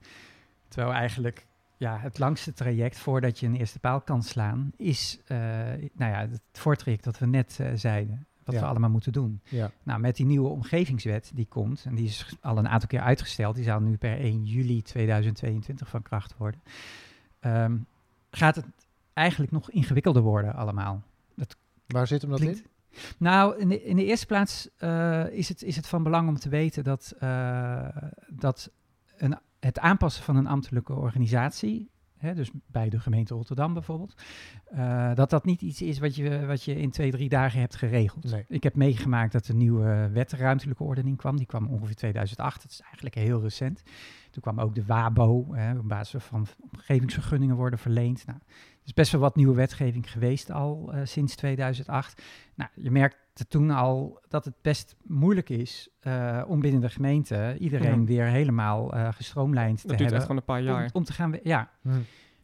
Terwijl 0.68 0.92
eigenlijk 0.94 1.46
ja, 1.76 1.98
het 1.98 2.18
langste 2.18 2.52
traject 2.52 2.98
voordat 2.98 3.38
je 3.38 3.46
een 3.46 3.56
eerste 3.56 3.78
paal 3.78 4.00
kan 4.00 4.22
slaan, 4.22 4.72
is 4.76 5.20
nou 5.92 6.12
ja, 6.12 6.18
het 6.18 6.40
voortraject 6.52 7.04
dat 7.04 7.18
we 7.18 7.26
net 7.26 7.60
zeiden. 7.74 8.26
Wat 8.46 8.54
Ja. 8.54 8.60
we 8.60 8.66
allemaal 8.66 8.90
moeten 8.90 9.12
doen. 9.12 9.40
Ja. 9.48 9.70
Nou, 9.82 10.00
met 10.00 10.16
die 10.16 10.26
nieuwe 10.26 10.48
omgevingswet 10.48 11.30
die 11.34 11.46
komt, 11.46 11.84
en 11.84 11.94
die 11.94 12.06
is 12.06 12.36
al 12.40 12.58
een 12.58 12.68
aantal 12.68 12.88
keer 12.88 13.00
uitgesteld, 13.00 13.54
die 13.54 13.64
zou 13.64 13.82
nu 13.82 13.96
per 13.96 14.20
1 14.20 14.44
juli 14.44 14.82
2022 14.82 15.88
van 15.88 16.02
kracht 16.02 16.36
worden, 16.36 16.60
ehm, 17.40 17.76
gaat 18.30 18.56
het 18.56 18.66
eigenlijk 19.12 19.52
nog 19.52 19.70
ingewikkelder 19.70 20.22
worden 20.22 20.54
allemaal. 20.54 21.02
Waar 21.86 22.06
zit 22.06 22.20
hem 22.20 22.30
dat 22.30 22.40
Klinkt- 22.40 22.58
in? 22.58 22.66
Nou, 23.18 23.58
in 23.58 23.68
de, 23.68 23.82
in 23.84 23.96
de 23.96 24.04
eerste 24.04 24.26
plaats 24.26 24.68
eh, 24.76 25.26
is, 25.30 25.48
het, 25.48 25.62
is 25.62 25.76
het 25.76 25.86
van 25.86 26.02
belang 26.02 26.28
om 26.28 26.38
te 26.38 26.48
weten 26.48 26.84
dat, 26.84 27.14
eh, 27.18 27.86
dat 28.28 28.70
een, 29.16 29.38
het 29.60 29.78
aanpassen 29.78 30.24
van 30.24 30.36
een 30.36 30.46
ambtelijke 30.46 30.94
organisatie, 30.94 31.90
hè, 32.18 32.34
dus 32.34 32.50
bij 32.66 32.88
de 32.88 33.00
gemeente 33.00 33.34
Rotterdam 33.34 33.72
bijvoorbeeld, 33.74 34.14
eh, 34.64 35.14
dat 35.14 35.30
dat 35.30 35.44
niet 35.44 35.62
iets 35.62 35.82
is 35.82 35.98
wat 35.98 36.16
je, 36.16 36.46
wat 36.46 36.62
je 36.62 36.74
in 36.74 36.90
twee, 36.90 37.10
drie 37.10 37.28
dagen 37.28 37.60
hebt 37.60 37.76
geregeld. 37.76 38.30
Nee. 38.30 38.44
Ik 38.48 38.62
heb 38.62 38.74
meegemaakt 38.74 39.32
dat 39.32 39.46
de 39.46 39.54
nieuwe 39.54 40.10
wet 40.12 40.32
ruimtelijke 40.32 40.84
ordening 40.84 41.16
kwam. 41.16 41.36
Die 41.36 41.46
kwam 41.46 41.66
ongeveer 41.66 41.94
2008. 41.94 42.62
Dat 42.62 42.70
is 42.70 42.80
eigenlijk 42.80 43.14
heel 43.14 43.42
recent. 43.42 43.82
Toen 44.36 44.54
kwam 44.54 44.60
ook 44.66 44.74
de 44.74 44.84
WABO, 44.84 45.54
hè, 45.54 45.78
op 45.78 45.88
basis 45.88 46.24
van 46.24 46.46
omgevingsvergunningen 46.72 47.56
worden 47.56 47.78
verleend. 47.78 48.26
Nou, 48.26 48.38
er 48.48 48.82
is 48.84 48.92
best 48.92 49.12
wel 49.12 49.20
wat 49.20 49.36
nieuwe 49.36 49.54
wetgeving 49.54 50.10
geweest 50.10 50.50
al 50.50 50.92
eh, 50.92 51.00
sinds 51.04 51.36
2008. 51.36 52.22
Nou, 52.54 52.70
je 52.74 52.90
merkte 52.90 53.46
toen 53.48 53.70
al 53.70 54.20
dat 54.28 54.44
het 54.44 54.54
best 54.62 54.96
moeilijk 55.04 55.48
is 55.48 55.88
eh, 56.00 56.42
om 56.46 56.60
binnen 56.60 56.80
de 56.80 56.88
gemeente 56.88 57.56
iedereen 57.58 58.00
Ja. 58.00 58.04
weer 58.06 58.26
helemaal 58.26 58.92
eh 58.94 59.08
gestroomlijnd 59.12 59.80
te 59.80 59.86
Dat 59.86 59.98
duurt 59.98 60.10
hebben. 60.10 60.16
echt 60.16 60.26
gewoon 60.26 60.36
een 60.36 60.44
paar 60.44 60.62
jaar. 60.62 60.82
Om, 60.84 60.90
om 60.92 61.04
te 61.04 61.12
gaan, 61.12 61.38
ja. 61.42 61.70
Hm. 61.82 61.90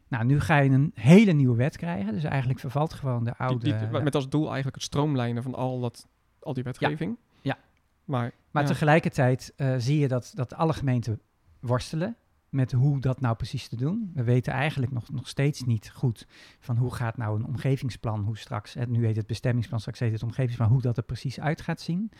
Nou, 0.07 0.25
nu 0.25 0.39
ga 0.39 0.57
je 0.57 0.69
een 0.69 0.91
hele 0.95 1.31
nieuwe 1.31 1.55
wet 1.55 1.77
krijgen. 1.77 2.13
Dus 2.13 2.23
eigenlijk 2.23 2.59
vervalt 2.59 2.93
gewoon 2.93 3.23
de 3.23 3.37
oude... 3.37 3.63
die- 3.89 4.01
met 4.01 4.15
als 4.15 4.29
doel 4.29 4.45
eigenlijk 4.45 4.75
het 4.75 4.83
stroomlijnen 4.83 5.43
van 5.43 5.55
al, 5.55 5.79
dat, 5.79 6.07
al 6.39 6.53
die 6.53 6.63
wetgeving. 6.63 7.17
Ja. 7.41 7.57
Maar, 8.05 8.31
Maar 8.51 8.61
ja. 8.63 8.67
tegelijkertijd 8.69 9.53
eh, 9.55 9.73
zie 9.77 9.99
je 9.99 10.07
dat, 10.07 10.31
dat 10.35 10.53
alle 10.53 10.73
gemeenten 10.73 11.19
worstelen 11.63 12.15
met 12.49 12.71
hoe 12.71 12.99
dat 12.99 13.21
nou 13.21 13.35
precies 13.35 13.67
te 13.67 13.75
doen. 13.75 14.11
We 14.13 14.23
weten 14.23 14.53
eigenlijk 14.53 14.91
nog, 14.91 15.11
nog 15.11 15.27
steeds 15.27 15.63
niet 15.63 15.91
goed 15.93 16.27
van 16.59 16.77
hoe 16.77 16.93
gaat 16.93 17.17
nou 17.17 17.39
een 17.39 17.45
omgevingsplan, 17.45 18.23
hoe 18.23 18.37
straks, 18.37 18.75
en 18.75 18.91
nu 18.91 19.05
heet 19.05 19.15
het 19.15 19.27
bestemmingsplan, 19.27 19.79
straks 19.79 19.99
heet 19.99 20.11
het 20.11 20.23
omgevingsplan, 20.23 20.67
hoe 20.67 20.81
dat 20.81 20.97
er 20.97 21.03
precies 21.03 21.39
uit 21.39 21.61
gaat 21.61 21.81
zien. 21.81 22.11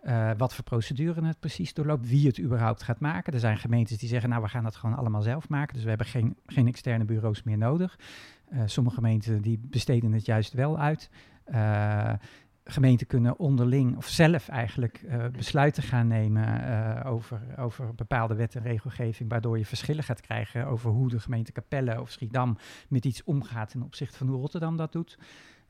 Eh, 0.00 0.30
wat 0.36 0.54
voor 0.54 0.64
procedure 0.64 1.26
het 1.26 1.40
precies 1.40 1.74
doorloopt, 1.74 2.08
wie 2.08 2.26
het 2.26 2.40
überhaupt 2.40 2.82
gaat 2.82 3.00
maken. 3.00 3.32
Er 3.32 3.40
zijn 3.40 3.58
gemeentes 3.58 3.98
die 3.98 4.08
zeggen, 4.08 4.30
nou 4.30 4.42
we 4.42 4.48
gaan 4.48 4.64
dat 4.64 4.76
gewoon 4.76 4.96
allemaal 4.96 5.22
zelf 5.22 5.48
maken, 5.48 5.74
dus 5.74 5.82
we 5.82 5.88
hebben 5.88 6.06
geen, 6.06 6.36
geen 6.46 6.66
externe 6.66 7.04
bureaus 7.04 7.42
meer 7.42 7.58
nodig. 7.58 7.98
Eh, 8.48 8.62
sommige 8.66 8.96
gemeenten 8.96 9.42
die 9.42 9.58
besteden 9.62 10.12
het 10.12 10.26
juist 10.26 10.52
wel 10.52 10.78
uit. 10.78 11.10
Eh, 11.44 12.12
gemeenten 12.64 13.06
kunnen 13.06 13.38
onderling 13.38 13.96
of 13.96 14.08
zelf 14.08 14.48
eigenlijk 14.48 15.02
eh, 15.02 15.26
besluiten 15.28 15.82
gaan 15.82 16.06
nemen 16.06 16.62
eh, 16.64 17.10
over, 17.12 17.40
over 17.58 17.94
bepaalde 17.94 18.34
wet 18.34 18.54
en 18.54 18.62
regelgeving, 18.62 19.30
waardoor 19.30 19.58
je 19.58 19.66
verschillen 19.66 20.04
gaat 20.04 20.20
krijgen 20.20 20.66
over 20.66 20.90
hoe 20.90 21.08
de 21.08 21.20
gemeente 21.20 21.52
Capelle 21.52 22.00
of 22.00 22.10
Schiedam 22.10 22.56
met 22.88 23.04
iets 23.04 23.24
omgaat 23.24 23.70
ten 23.70 23.82
opzichte 23.82 24.16
van 24.16 24.28
hoe 24.28 24.40
Rotterdam 24.40 24.76
dat 24.76 24.92
doet. 24.92 25.18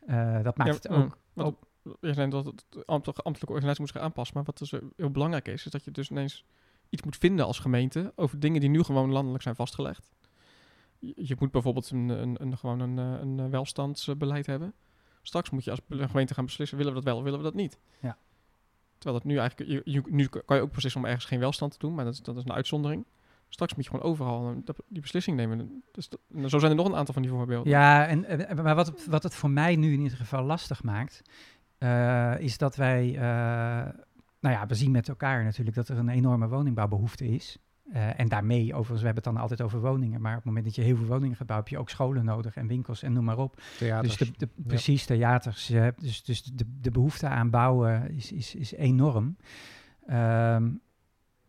Eh, 0.07 0.43
dat 0.43 0.57
maakt 0.57 0.71
Ja, 0.71 0.77
het 0.77 0.89
mm. 0.89 0.97
ook. 0.97 1.19
Wat- 1.33 1.47
ook- 1.47 1.69
Je 2.01 2.15
zei 2.15 2.31
dat 2.31 2.47
het 2.47 2.67
de 2.69 2.83
ambtelijke, 2.87 3.23
ambtelijke 3.23 3.53
organisatie 3.55 3.81
moet 3.81 3.91
zich 3.93 4.01
aanpassen. 4.03 4.37
Maar 4.37 4.45
wat 4.45 4.59
dus 4.59 4.71
heel 4.97 5.11
belangrijk 5.11 5.49
is, 5.49 5.65
is 5.65 5.71
dat 5.71 5.85
je 5.85 5.91
dus 5.91 6.11
ineens 6.11 6.45
iets 6.89 7.03
moet 7.03 7.17
vinden 7.17 7.47
als 7.47 7.59
gemeente 7.59 8.13
over 8.17 8.41
dingen 8.41 8.61
die 8.61 8.71
nu 8.71 8.83
gewoon 8.83 9.13
landelijk 9.13 9.43
zijn 9.43 9.55
vastgelegd. 9.55 10.11
Je, 10.99 11.13
je 11.17 11.37
moet 11.39 11.51
bijvoorbeeld 11.51 11.91
een, 11.91 12.09
een, 12.09 12.43
een, 12.43 12.59
gewoon 12.59 12.81
een, 12.81 12.97
een 12.97 13.51
welstandsbeleid 13.51 14.47
hebben. 14.47 14.75
Straks 15.23 15.51
moet 15.51 15.65
je 15.65 15.71
als 15.71 15.81
gemeente 15.89 16.35
gaan 16.35 16.45
beslissen, 16.45 16.77
willen 16.79 16.93
we 16.93 16.99
dat 16.99 17.09
wel 17.09 17.17
of 17.19 17.23
willen 17.25 17.39
we 17.39 17.45
dat 17.45 17.55
niet? 17.55 17.79
Ja. 18.01 18.17
Terwijl 18.99 19.21
dat 19.23 19.31
nu 19.31 19.39
eigenlijk, 19.39 19.71
je, 19.71 19.81
je- 19.93 20.03
nu 20.07 20.27
kan 20.27 20.57
je 20.57 20.63
ook 20.63 20.73
beslissen 20.73 21.01
om 21.01 21.07
ergens 21.07 21.25
geen 21.25 21.39
welstand 21.39 21.73
te 21.73 21.79
doen, 21.79 21.95
maar 21.95 22.05
dat, 22.05 22.15
is- 22.15 22.21
dat 22.23 22.37
is 22.37 22.45
een 22.45 22.53
uitzondering. 22.53 23.05
Straks 23.49 23.75
moet 23.75 23.85
je 23.85 23.91
gewoon 23.91 24.07
overal 24.07 24.47
een- 24.49 24.65
dat- 24.65 24.83
die 24.89 25.01
beslissing 25.01 25.37
nemen. 25.37 25.83
Dus 25.93 26.09
dat- 26.09 26.21
en 26.35 26.49
zo 26.49 26.59
zijn 26.59 26.71
er 26.71 26.77
nog 26.77 26.87
een 26.87 26.95
aantal 26.97 27.15
van 27.15 27.23
die 27.23 27.31
voorbeelden. 27.33 27.73
Ja, 27.73 28.07
en, 28.07 28.21
maar 28.63 28.75
wat 28.75 28.87
het, 28.87 29.07
wat 29.07 29.23
het 29.23 29.35
voor 29.35 29.51
mij 29.51 29.77
nu 29.77 29.93
in 29.93 30.01
ieder 30.01 30.17
geval 30.19 30.43
lastig 30.45 30.83
maakt, 30.83 31.23
eh, 31.79 32.35
is 32.39 32.59
dat 32.59 32.77
wij, 32.77 33.09
eh, 33.15 33.21
nou 34.41 34.55
ja, 34.55 34.67
we 34.67 34.75
zien 34.75 34.91
met 34.91 35.09
elkaar 35.09 35.45
natuurlijk 35.45 35.77
dat 35.77 35.89
er 35.89 35.99
een 35.99 36.09
enorme 36.09 36.49
woningbouwbehoefte 36.49 37.27
is. 37.29 37.59
Eh, 37.93 38.21
en 38.21 38.29
daarmee, 38.29 38.75
overigens, 38.75 39.01
we 39.01 39.07
hebben 39.07 39.25
het 39.25 39.33
dan 39.33 39.43
altijd 39.43 39.63
over 39.63 39.81
woningen, 39.81 40.21
maar 40.21 40.31
op 40.31 40.37
het 40.37 40.47
moment 40.47 40.65
dat 40.65 40.75
je 40.75 40.83
heel 40.83 40.97
veel 40.97 41.07
woningen 41.07 41.37
gaat 41.37 41.47
bouwen, 41.47 41.69
heb 41.69 41.77
je 41.77 41.83
ook 41.83 41.91
scholen 41.91 42.25
nodig 42.25 42.57
en 42.57 42.67
winkels 42.67 43.03
en 43.03 43.13
noem 43.13 43.25
maar 43.25 43.39
op. 43.39 43.63
Theaters. 43.79 44.17
Dus 44.17 44.29
de, 44.29 44.35
de, 44.37 44.49
precies, 44.67 45.05
theaters. 45.05 45.67
Dus 45.97 46.23
dus 46.23 46.43
de, 46.45 46.65
de 46.81 46.91
behoefte 46.91 47.29
aan 47.29 47.51
bouwen 47.51 48.11
is, 48.15 48.33
is, 48.33 48.55
is 48.55 48.73
enorm. 48.73 49.37
Ehm, 50.07 50.71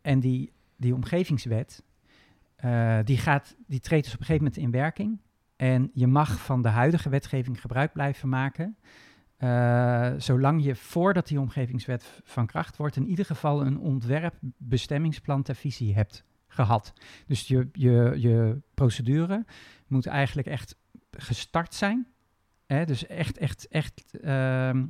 en 0.02 0.20
die, 0.20 0.52
die 0.76 0.94
omgevingswet, 0.96 1.84
eh, 2.56 3.00
die, 3.04 3.18
gaat, 3.18 3.56
die 3.68 3.80
treedt 3.80 4.04
dus 4.04 4.14
op 4.14 4.20
een 4.20 4.26
gegeven 4.26 4.46
moment 4.48 4.64
in 4.64 4.72
werking. 4.72 5.20
En 5.56 5.92
je 5.94 6.08
mag 6.08 6.40
van 6.40 6.62
de 6.62 6.70
huidige 6.70 7.10
wetgeving 7.10 7.62
gebruik 7.62 7.94
blijven 7.94 8.30
maken. 8.30 8.78
eh, 9.38 10.12
zolang 10.18 10.64
je 10.64 10.76
voordat 10.76 11.28
die 11.28 11.40
omgevingswet 11.40 12.22
van 12.24 12.46
kracht 12.46 12.78
wordt, 12.78 12.96
in 12.96 13.08
ieder 13.08 13.26
geval 13.26 13.66
een 13.66 13.80
ontwerp 13.80 14.36
bestemmingsplan 14.58 15.44
ter 15.44 15.56
visie 15.56 15.94
hebt 15.94 16.24
gehad. 16.52 16.94
Dus 17.28 17.48
je, 17.48 17.68
je, 17.74 18.14
je 18.18 18.62
procedure 18.74 19.46
moet 19.88 20.06
eigenlijk 20.06 20.48
echt 20.48 20.76
gestart 21.12 21.74
zijn. 21.74 22.08
Hè? 22.66 22.86
Dus 22.86 23.08
echt, 23.08 23.38
echt, 23.38 23.68
echt 23.68 24.20
ehm, 24.22 24.86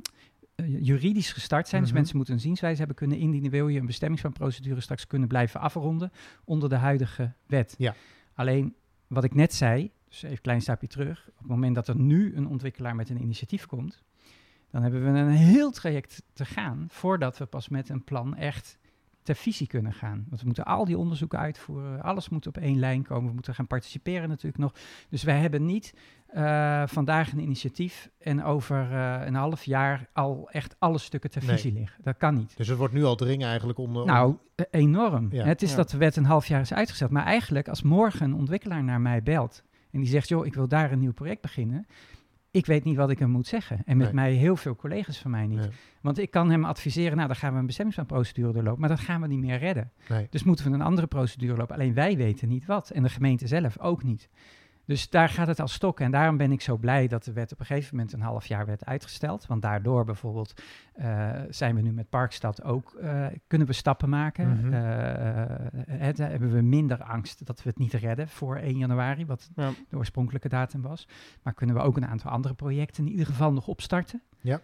eh, 0.54 0.84
juridisch 0.84 1.32
gestart 1.32 1.68
zijn. 1.68 1.80
Mhm. 1.80 1.90
Dus 1.90 1.98
mensen 1.98 2.16
moeten 2.16 2.34
een 2.34 2.40
zienswijze 2.40 2.78
hebben 2.78 2.96
kunnen 2.96 3.18
indienen. 3.18 3.50
Wil 3.50 3.68
je 3.68 3.80
een 3.80 3.86
bestemmingsplanprocedure 3.86 4.80
straks 4.80 5.06
kunnen 5.06 5.28
blijven 5.28 5.60
afronden 5.60 6.12
onder 6.44 6.68
de 6.68 6.76
huidige 6.76 7.32
wet. 7.46 7.74
Ja. 7.78 7.94
Alleen 8.34 8.74
wat 9.06 9.24
ik 9.24 9.34
net 9.34 9.54
zei, 9.54 9.90
dus 10.08 10.22
even 10.22 10.30
een 10.30 10.40
klein 10.40 10.60
stapje 10.60 10.86
terug. 10.86 11.28
Op 11.28 11.38
het 11.38 11.46
moment 11.46 11.74
dat 11.74 11.88
er 11.88 11.96
nu 11.96 12.36
een 12.36 12.46
ontwikkelaar 12.46 12.94
met 12.94 13.10
een 13.10 13.22
initiatief 13.22 13.66
komt, 13.66 14.02
dan 14.70 14.82
hebben 14.82 15.12
we 15.12 15.18
een 15.18 15.28
heel 15.28 15.70
traject 15.70 16.22
te 16.32 16.44
gaan 16.44 16.86
voordat 16.88 17.38
we 17.38 17.46
pas 17.46 17.68
met 17.68 17.88
een 17.88 18.04
plan 18.04 18.36
echt 18.36 18.78
ter 19.22 19.34
visie 19.34 19.66
kunnen 19.66 19.92
gaan. 19.92 20.24
Want 20.28 20.40
we 20.40 20.46
moeten 20.46 20.64
al 20.64 20.84
die 20.84 20.98
onderzoeken 20.98 21.38
uitvoeren, 21.38 22.02
alles 22.02 22.28
moet 22.28 22.46
op 22.46 22.56
één 22.56 22.78
lijn 22.78 23.02
komen, 23.02 23.28
we 23.28 23.34
moeten 23.34 23.54
gaan 23.54 23.66
participeren 23.66 24.28
natuurlijk 24.28 24.62
nog. 24.62 24.74
Dus 25.08 25.22
wij 25.22 25.38
hebben 25.38 25.66
niet 25.66 25.94
eh, 26.26 26.82
vandaag 26.86 27.32
een 27.32 27.38
initiatief 27.40 28.10
en 28.18 28.44
over 28.44 28.92
eh, 28.92 29.26
een 29.26 29.34
half 29.34 29.64
jaar 29.64 30.08
al 30.12 30.48
echt 30.50 30.76
alle 30.78 30.98
stukken 30.98 31.30
ter 31.30 31.44
Nee. 31.44 31.56
visie 31.56 31.72
liggen. 31.72 32.02
Dat 32.02 32.16
kan 32.16 32.34
niet. 32.34 32.56
Dus 32.56 32.68
het 32.68 32.78
wordt 32.78 32.94
nu 32.94 33.04
al 33.04 33.16
dringen 33.16 33.48
eigenlijk 33.48 33.78
onder... 33.78 34.06
Nou, 34.06 34.36
eh, 34.54 34.64
enorm. 34.70 35.28
Ja. 35.30 35.44
Het 35.44 35.62
is 35.62 35.70
Ja. 35.70 35.76
dat 35.76 35.90
de 35.90 35.96
wet 35.96 36.16
een 36.16 36.24
half 36.24 36.46
jaar 36.46 36.60
is 36.60 36.72
uitgesteld. 36.72 37.10
Maar 37.10 37.24
eigenlijk, 37.24 37.68
als 37.68 37.82
morgen 37.82 38.24
een 38.24 38.34
ontwikkelaar 38.34 38.84
naar 38.84 39.00
mij 39.00 39.22
belt 39.22 39.62
en 39.90 40.00
die 40.00 40.08
zegt, 40.08 40.28
joh, 40.28 40.46
ik 40.46 40.54
wil 40.54 40.68
daar 40.68 40.92
een 40.92 40.98
nieuw 40.98 41.12
project 41.12 41.40
beginnen. 41.40 41.86
Ik 42.52 42.66
weet 42.66 42.84
niet 42.84 42.96
wat 42.96 43.10
ik 43.10 43.18
hem 43.18 43.30
moet 43.30 43.46
zeggen. 43.46 43.82
En 43.84 43.96
met 43.96 44.06
Nee. 44.06 44.14
mij 44.14 44.32
heel 44.32 44.56
veel 44.56 44.76
collega's 44.76 45.18
van 45.18 45.30
mij 45.30 45.46
niet. 45.46 45.58
Nee. 45.58 45.68
Want 46.00 46.18
ik 46.18 46.30
kan 46.30 46.50
hem 46.50 46.64
adviseren, 46.64 47.16
nou, 47.16 47.26
dan 47.26 47.36
gaan 47.36 47.52
we 47.52 47.58
een 47.58 47.66
bestemmingsplanprocedure 47.66 48.52
doorlopen. 48.52 48.80
Maar 48.80 48.88
dat 48.88 49.00
gaan 49.00 49.20
we 49.20 49.26
niet 49.26 49.38
meer 49.38 49.58
redden. 49.58 49.90
Nee. 50.08 50.26
Dus 50.30 50.42
moeten 50.44 50.64
we 50.68 50.74
een 50.74 50.82
andere 50.82 51.06
procedure 51.06 51.56
lopen. 51.56 51.74
Alleen 51.74 51.94
wij 51.94 52.16
weten 52.16 52.48
niet 52.48 52.66
wat. 52.66 52.90
En 52.90 53.02
de 53.02 53.08
gemeente 53.08 53.46
zelf 53.46 53.78
ook 53.78 54.02
niet. 54.02 54.28
Dus 54.92 55.10
daar 55.10 55.28
gaat 55.28 55.46
het 55.46 55.60
al 55.60 55.68
stokken. 55.68 56.04
En 56.04 56.10
daarom 56.10 56.36
ben 56.36 56.52
ik 56.52 56.60
zo 56.60 56.76
blij 56.76 57.08
dat 57.08 57.24
de 57.24 57.32
wet 57.32 57.52
op 57.52 57.60
een 57.60 57.66
gegeven 57.66 57.96
moment 57.96 58.12
een 58.14 58.20
half 58.20 58.46
jaar 58.46 58.66
werd 58.66 58.84
uitgesteld. 58.84 59.46
Want 59.46 59.62
daardoor 59.62 60.04
bijvoorbeeld 60.04 60.62
eh, 60.94 61.30
zijn 61.48 61.74
we 61.74 61.80
nu 61.80 61.92
met 61.92 62.08
Parkstad 62.08 62.62
ook, 62.62 62.94
eh, 62.94 63.26
kunnen 63.46 63.66
we 63.66 63.72
stappen 63.72 64.08
maken. 64.08 64.72
Het, 65.90 66.18
hebben 66.18 66.52
we 66.52 66.60
minder 66.62 67.02
angst 67.02 67.46
dat 67.46 67.62
we 67.62 67.68
het 67.68 67.78
niet 67.78 67.92
redden 67.92 68.28
voor 68.28 68.56
1 68.56 68.78
januari, 68.78 69.26
wat 69.26 69.50
Ja. 69.54 69.70
de 69.88 69.96
oorspronkelijke 69.96 70.48
datum 70.48 70.82
was. 70.82 71.08
Maar 71.42 71.54
kunnen 71.54 71.76
we 71.76 71.82
ook 71.82 71.96
een 71.96 72.06
aantal 72.06 72.30
andere 72.30 72.54
projecten 72.54 73.04
in 73.04 73.10
ieder 73.10 73.26
geval 73.26 73.52
nog 73.52 73.66
opstarten. 73.66 74.22
Ja. 74.40 74.60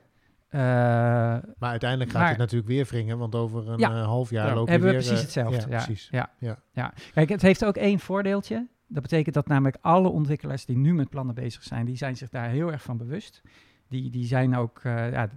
Maar 1.59 1.71
uiteindelijk 1.71 2.11
gaat 2.11 2.21
Maar- 2.21 2.29
het 2.31 2.39
natuurlijk 2.39 2.69
weer 2.69 2.85
wringen, 2.85 3.19
want 3.19 3.35
over 3.35 3.69
een 3.69 3.79
Ja. 3.79 4.03
half 4.03 4.31
jaar 4.31 4.47
Ja. 4.49 4.55
loop 4.55 4.65
je 4.67 4.71
hebben 4.71 4.89
we 4.89 4.95
weer... 4.95 5.05
precies 5.05 5.23
hetzelfde. 5.25 5.57
Ja, 5.61 5.67
Ja, 5.69 5.85
precies. 5.85 6.09
Ja, 6.11 6.31
Ja. 6.39 6.59
ja. 6.73 6.93
Kijk, 7.15 7.29
het 7.29 7.43
heeft 7.43 7.65
ook 7.65 7.77
één 7.77 7.99
voordeeltje. 7.99 8.67
Dat 8.89 9.03
betekent 9.03 9.35
dat 9.35 9.47
namelijk 9.47 9.77
alle 9.81 10.09
ontwikkelaars 10.09 10.65
die 10.65 10.77
nu 10.77 10.95
met 10.95 11.09
plannen 11.09 11.35
bezig 11.35 11.63
zijn, 11.63 11.87
die 11.87 11.97
zijn 11.97 12.17
zich 12.17 12.29
daar 12.29 12.49
heel 12.49 12.73
erg 12.73 12.83
van 12.83 12.97
bewust. 12.97 13.43
Die, 13.89 14.11
die 14.11 14.27
zijn 14.27 14.57
ook, 14.57 14.81
eh, 14.83 15.13
ja, 15.13 15.29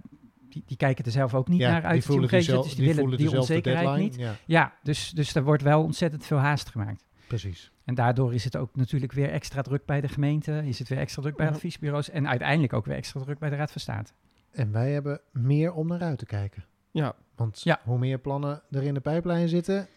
die, 0.48 0.62
die 0.66 0.76
kijken 0.76 1.04
er 1.04 1.10
zelf 1.10 1.34
ook 1.34 1.48
niet 1.48 1.60
Ja, 1.60 1.70
naar 1.70 1.76
die 1.80 1.84
uit 1.88 1.94
die 1.94 2.02
voelen 2.04 2.24
omgeving, 2.24 2.46
diezelf- 2.46 2.66
dus 2.66 2.74
die 2.76 2.84
die 2.84 2.94
willen 2.94 3.10
voelen 3.10 3.28
die 3.30 3.38
onzekerheid 3.38 3.84
deadline. 3.86 4.08
niet. 4.08 4.16
Ja, 4.18 4.34
Ja, 4.46 4.72
dus, 4.82 5.10
dus 5.10 5.34
er 5.34 5.42
wordt 5.44 5.62
wel 5.62 5.82
ontzettend 5.82 6.24
veel 6.26 6.38
haast 6.38 6.68
gemaakt. 6.70 7.04
precies. 7.26 7.70
En 7.84 7.94
daardoor 7.94 8.34
is 8.34 8.44
het 8.44 8.56
ook 8.56 8.76
natuurlijk 8.76 9.12
weer 9.12 9.30
extra 9.30 9.62
druk 9.62 9.84
bij 9.84 10.00
de 10.00 10.08
gemeente, 10.08 10.62
is 10.66 10.78
het 10.78 10.88
weer 10.88 10.98
extra 10.98 11.22
druk 11.22 11.36
bij 11.36 11.46
Ja. 11.46 11.52
adviesbureaus 11.52 12.10
en 12.10 12.28
uiteindelijk 12.28 12.72
ook 12.72 12.84
weer 12.84 12.96
extra 12.96 13.20
druk 13.20 13.38
bij 13.38 13.50
de 13.50 13.56
Raad 13.56 13.72
van 13.72 13.80
State. 13.80 14.12
En 14.50 14.72
wij 14.72 14.92
hebben 14.92 15.20
meer 15.32 15.72
om 15.72 15.86
naar 15.86 16.00
uit 16.02 16.18
te 16.18 16.26
kijken. 16.26 16.64
Ja, 16.90 17.14
Want 17.36 17.60
Ja. 17.62 17.80
hoe 17.84 17.98
meer 17.98 18.18
plannen 18.18 18.62
er 18.70 18.82
in 18.82 18.94
de 18.94 19.00
pijplijn 19.00 19.48
zitten, 19.48 19.88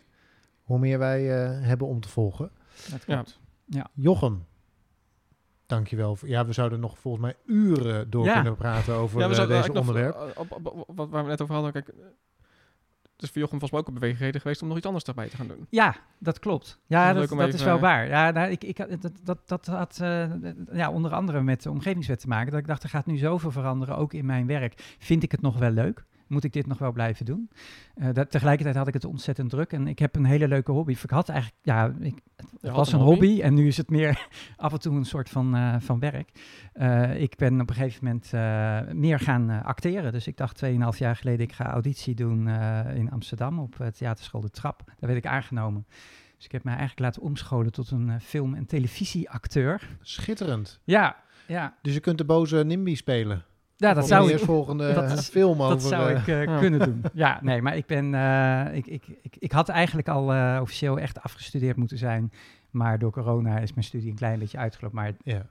hoe 0.63 0.79
meer 0.79 0.99
wij 0.99 1.43
eh, 1.43 1.61
hebben 1.67 1.87
om 1.87 1.99
te 1.99 2.09
volgen. 2.09 2.51
Dat 2.91 3.05
Ja. 3.65 3.87
Jochem, 3.93 4.45
dankjewel. 5.65 6.15
voor- 6.15 6.27
Ja, 6.29 6.45
we 6.45 6.53
zouden 6.53 6.79
nog 6.79 6.99
volgens 6.99 7.23
mij 7.23 7.35
uren 7.45 8.09
door 8.09 8.25
Ja. 8.25 8.33
kunnen 8.33 8.55
praten 8.55 8.93
over 8.93 9.19
ja 9.19 9.29
we 9.29 9.35
eh, 9.35 9.47
deze 9.47 9.67
nog, 9.67 9.77
onderwerp. 9.77 10.15
eh, 10.15 10.39
op, 10.39 10.51
op, 10.51 10.65
op- 10.65 10.95
wat 10.95 11.09
waar 11.09 11.23
we 11.23 11.29
net 11.29 11.41
over 11.41 11.53
hadden, 11.53 11.71
kijk, 11.71 11.87
het 13.13 13.23
is 13.23 13.29
voor 13.29 13.41
Jochem 13.41 13.59
volgens 13.59 13.71
mij 13.71 13.79
ook 13.79 13.87
een 13.87 13.93
beweegreden 13.93 14.41
geweest 14.41 14.61
om 14.61 14.67
nog 14.67 14.77
iets 14.77 14.85
anders 14.85 15.03
daarbij 15.05 15.29
te 15.29 15.35
gaan 15.35 15.47
doen. 15.47 15.67
Ja, 15.69 15.95
dat 16.17 16.39
klopt. 16.39 16.79
Ja, 16.85 17.13
dat, 17.13 17.29
dat 17.29 17.39
even, 17.39 17.53
is 17.53 17.63
wel 17.63 17.79
waar. 17.79 18.07
Ja, 18.07 18.31
nou, 18.31 18.51
ik, 18.51 18.63
ik, 18.63 18.77
had- 18.77 19.01
dat, 19.01 19.11
dat, 19.23 19.47
dat 19.47 19.65
had 19.65 19.99
eh, 20.01 20.25
ja, 20.71 20.91
onder 20.91 21.13
andere 21.13 21.41
met 21.41 21.63
de 21.63 21.71
omgevingswet 21.71 22.19
te 22.19 22.27
maken. 22.27 22.51
Dat 22.51 22.59
ik 22.59 22.67
dacht, 22.67 22.83
er 22.83 22.89
gaat 22.89 23.05
nu 23.05 23.17
zoveel 23.17 23.51
veranderen, 23.51 23.97
ook 23.97 24.13
in 24.13 24.25
mijn 24.25 24.47
werk. 24.47 24.95
Vind 24.99 25.23
ik 25.23 25.31
het 25.31 25.41
nog 25.41 25.57
wel 25.57 25.71
leuk? 25.71 26.05
Moet 26.27 26.43
ik 26.43 26.53
dit 26.53 26.67
nog 26.67 26.77
wel 26.77 26.91
blijven 26.91 27.25
doen? 27.25 27.49
Eh, 27.95 28.13
dat, 28.13 28.31
tegelijkertijd 28.31 28.75
had 28.75 28.87
ik 28.87 28.93
het 28.93 29.05
ontzettend 29.05 29.49
druk 29.49 29.73
en 29.73 29.87
ik 29.87 29.99
heb 29.99 30.15
een 30.15 30.25
hele 30.25 30.47
leuke 30.47 30.71
hobby. 30.71 30.91
Ik 30.91 31.09
had 31.09 31.29
eigenlijk, 31.29 31.59
ja, 31.63 31.93
ik, 31.99 32.21
het 32.61 32.71
was 32.71 32.93
een 32.93 32.99
hobby? 32.99 33.27
hobby. 33.27 33.41
en 33.41 33.53
nu 33.53 33.67
is 33.67 33.77
het 33.77 33.89
meer 33.89 34.27
af 34.57 34.73
en 34.73 34.79
toe 34.79 34.95
een 34.95 35.05
soort 35.05 35.29
van, 35.29 35.55
eh, 35.55 35.75
van 35.79 35.99
werk. 35.99 36.31
Eh, 36.73 37.21
ik 37.21 37.35
ben 37.35 37.61
op 37.61 37.69
een 37.69 37.75
gegeven 37.75 38.05
moment 38.05 38.31
meer 38.97 39.19
gaan 39.19 39.63
acteren. 39.63 40.11
Dus 40.11 40.27
ik 40.27 40.37
dacht 40.37 40.63
2,5 40.63 40.97
jaar 40.97 41.15
geleden, 41.15 41.45
ik 41.45 41.53
ga 41.53 41.71
auditie 41.71 42.15
doen 42.15 42.49
in 42.95 43.11
Amsterdam 43.11 43.59
op 43.59 43.75
uh, 43.81 43.87
theaterschool 43.87 44.41
De 44.41 44.49
Trap. 44.49 44.83
Daar 44.85 45.09
werd 45.09 45.25
ik 45.25 45.31
aangenomen. 45.31 45.85
Dus 46.35 46.45
ik 46.45 46.51
heb 46.51 46.63
mij 46.63 46.75
eigenlijk 46.75 47.01
laten 47.01 47.21
omscholen 47.21 47.71
tot 47.71 47.91
een 47.91 48.21
film- 48.21 48.53
en 48.53 48.65
televisieacteur. 48.65 49.97
Schitterend. 50.01 50.79
Ja, 50.83 51.15
ja. 51.47 51.77
Dus 51.81 51.93
je 51.93 51.99
kunt 51.99 52.17
de 52.17 52.25
boze 52.25 52.63
Nimby 52.63 52.95
spelen. 52.95 53.43
Ja, 53.77 53.93
dat 53.93 54.07
zou 54.07 54.27
de 54.27 54.33
ik, 54.33 54.95
dat 54.95 55.11
is- 55.19 55.29
film 55.29 55.61
over... 55.61 55.69
dat 55.69 55.83
zou 55.83 56.11
eh, 56.13 56.19
ik 56.21 56.27
eh, 56.27 56.43
ja. 56.53 56.59
kunnen 56.59 56.79
doen. 56.79 57.03
Ja, 57.13 57.39
nee, 57.41 57.61
maar 57.61 57.77
ik 57.77 57.85
ben, 57.85 58.13
eh, 58.15 58.75
ik, 58.75 58.87
ik, 58.87 59.03
ik, 59.21 59.35
ik 59.39 59.51
had 59.51 59.69
eigenlijk 59.69 60.07
al 60.07 60.33
eh, 60.33 60.57
officieel 60.61 60.99
echt 60.99 61.21
afgestudeerd 61.21 61.75
moeten 61.77 61.97
zijn. 61.97 62.31
Maar 62.71 62.99
door 62.99 63.11
corona 63.11 63.59
is 63.59 63.73
mijn 63.73 63.85
studie 63.85 64.09
een 64.09 64.15
klein 64.15 64.39
beetje 64.39 64.57
uitgelopen. 64.57 64.97
Maar 64.97 65.11
ja. 65.23 65.45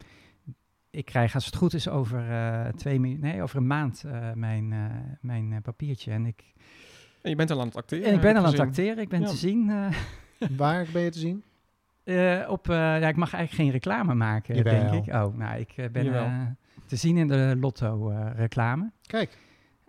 ik 0.90 1.04
krijg, 1.04 1.34
als 1.34 1.46
het 1.46 1.56
goed 1.56 1.74
is, 1.74 1.88
over, 1.88 2.30
eh, 2.30 2.66
twee, 2.76 2.98
nee, 2.98 3.42
over 3.42 3.56
een 3.56 3.66
maand 3.66 4.04
eh, 4.06 4.32
mijn, 4.34 4.72
eh, 4.72 4.78
mijn 5.20 5.62
papiertje. 5.62 6.10
En 6.10 6.26
ik, 6.26 6.42
En 7.22 7.30
je 7.30 7.36
bent 7.36 7.50
al 7.50 7.60
aan 7.60 7.66
het 7.66 7.76
acteren. 7.76 8.06
en 8.06 8.14
ik 8.14 8.20
ben 8.20 8.36
al 8.36 8.44
aan 8.44 8.50
het 8.50 8.60
acteren. 8.60 8.98
Ik 8.98 9.08
ben 9.08 9.20
Ja. 9.20 9.26
te 9.26 9.36
zien. 9.36 9.70
eh, 9.70 10.48
Waar 10.56 10.86
ben 10.92 11.02
je 11.02 11.10
te 11.10 11.18
zien? 11.18 11.42
eh, 12.04 12.40
op, 12.48 12.68
eh, 12.68 12.76
ja, 12.76 13.08
ik 13.08 13.16
mag 13.16 13.32
eigenlijk 13.34 13.62
geen 13.62 13.70
reclame 13.70 14.14
maken, 14.14 14.54
Jawel. 14.56 14.90
denk 14.90 15.06
ik. 15.06 15.14
Oh, 15.14 15.36
nou, 15.36 15.58
ik 15.58 15.92
ben 15.92 16.04
Jawel. 16.04 16.24
eh, 16.24 16.40
te 16.94 17.00
zien 17.00 17.16
in 17.16 17.28
de 17.28 17.56
Lotto-reclame. 17.60 18.90
Kijk, 19.06 19.38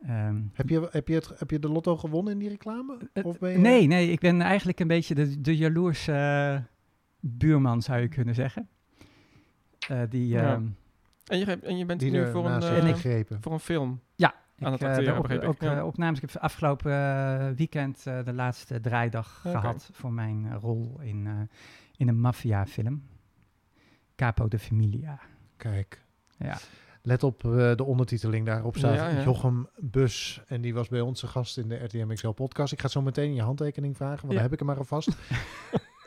Ehm, 0.05 0.41
heb 0.53 0.69
je, 0.69 0.87
heb, 0.91 1.07
je 1.07 1.13
het, 1.15 1.31
heb 1.39 1.49
je 1.51 1.59
de 1.59 1.69
lotto 1.69 1.97
gewonnen 1.97 2.33
in 2.33 2.39
die 2.39 2.49
reclame? 2.49 2.97
Het- 3.13 3.25
Of 3.25 3.39
ben 3.39 3.51
je... 3.51 3.57
Nee, 3.57 3.87
nee, 3.87 4.11
ik 4.11 4.19
ben 4.19 4.41
eigenlijk 4.41 4.79
een 4.79 4.87
beetje 4.87 5.15
de, 5.15 5.41
de 5.41 5.57
jaloerse 5.57 6.11
eh, 6.11 6.61
buurman, 7.19 7.81
zou 7.81 7.99
je 8.01 8.07
kunnen 8.07 8.35
zeggen. 8.35 8.67
Eh, 9.87 10.01
die, 10.09 10.27
Ja. 10.27 10.53
ehm, 10.53 10.67
En 11.25 11.37
je, 11.39 11.45
en 11.45 11.77
je 11.77 11.85
bent 11.85 11.99
Die 11.99 12.11
nu 12.11 12.27
voor 12.31 12.45
een, 12.49 12.61
eh, 12.61 12.85
gegrepen. 12.85 13.41
voor 13.41 13.53
een 13.53 13.59
film. 13.59 14.01
ja, 14.15 14.33
Aan 14.59 14.71
het 14.71 14.81
ik, 14.81 14.87
eh, 14.87 14.93
acteren, 14.93 15.17
op- 15.17 15.47
ook, 15.49 15.61
ja. 15.61 15.77
eh, 15.77 15.85
opnames. 15.85 16.19
Ik 16.21 16.29
heb 16.31 16.41
afgelopen 16.41 16.91
eh, 16.91 17.47
weekend 17.55 18.07
eh, 18.07 18.23
de 18.23 18.33
laatste 18.33 18.79
draaidag 18.81 19.41
gehad 19.41 19.89
voor 19.93 20.13
mijn 20.13 20.45
eh, 20.45 20.55
rol 20.61 20.99
in, 21.01 21.27
eh, 21.27 21.33
in 21.97 22.07
een 22.07 22.19
maffiafilm. 22.19 23.03
Capo 24.15 24.47
de 24.47 24.59
Familia. 24.59 25.19
Kijk. 25.57 26.01
Ja. 26.37 26.57
Let 27.05 27.23
op 27.23 27.45
eh, 27.45 27.75
de 27.75 27.83
ondertiteling 27.83 28.45
daarop 28.45 28.77
staat 28.77 28.95
Ja, 28.95 29.09
ja. 29.09 29.23
Jochem 29.23 29.67
Bus. 29.79 30.41
En 30.47 30.61
die 30.61 30.73
was 30.73 30.87
bij 30.87 31.01
ons 31.01 31.21
de 31.21 31.27
gast 31.27 31.57
in 31.57 31.67
de 31.69 31.75
RTM 31.75 32.13
XL 32.13 32.29
podcast. 32.29 32.73
Ik 32.73 32.81
ga 32.81 32.87
zo 32.87 33.01
meteen 33.01 33.33
je 33.33 33.41
handtekening 33.41 33.95
vragen, 33.95 34.19
want 34.19 34.27
Ja. 34.27 34.33
dan 34.33 34.41
heb 34.43 34.51
ik 34.53 34.59
hem 34.59 34.67
maar 34.67 34.77
alvast. 34.77 35.09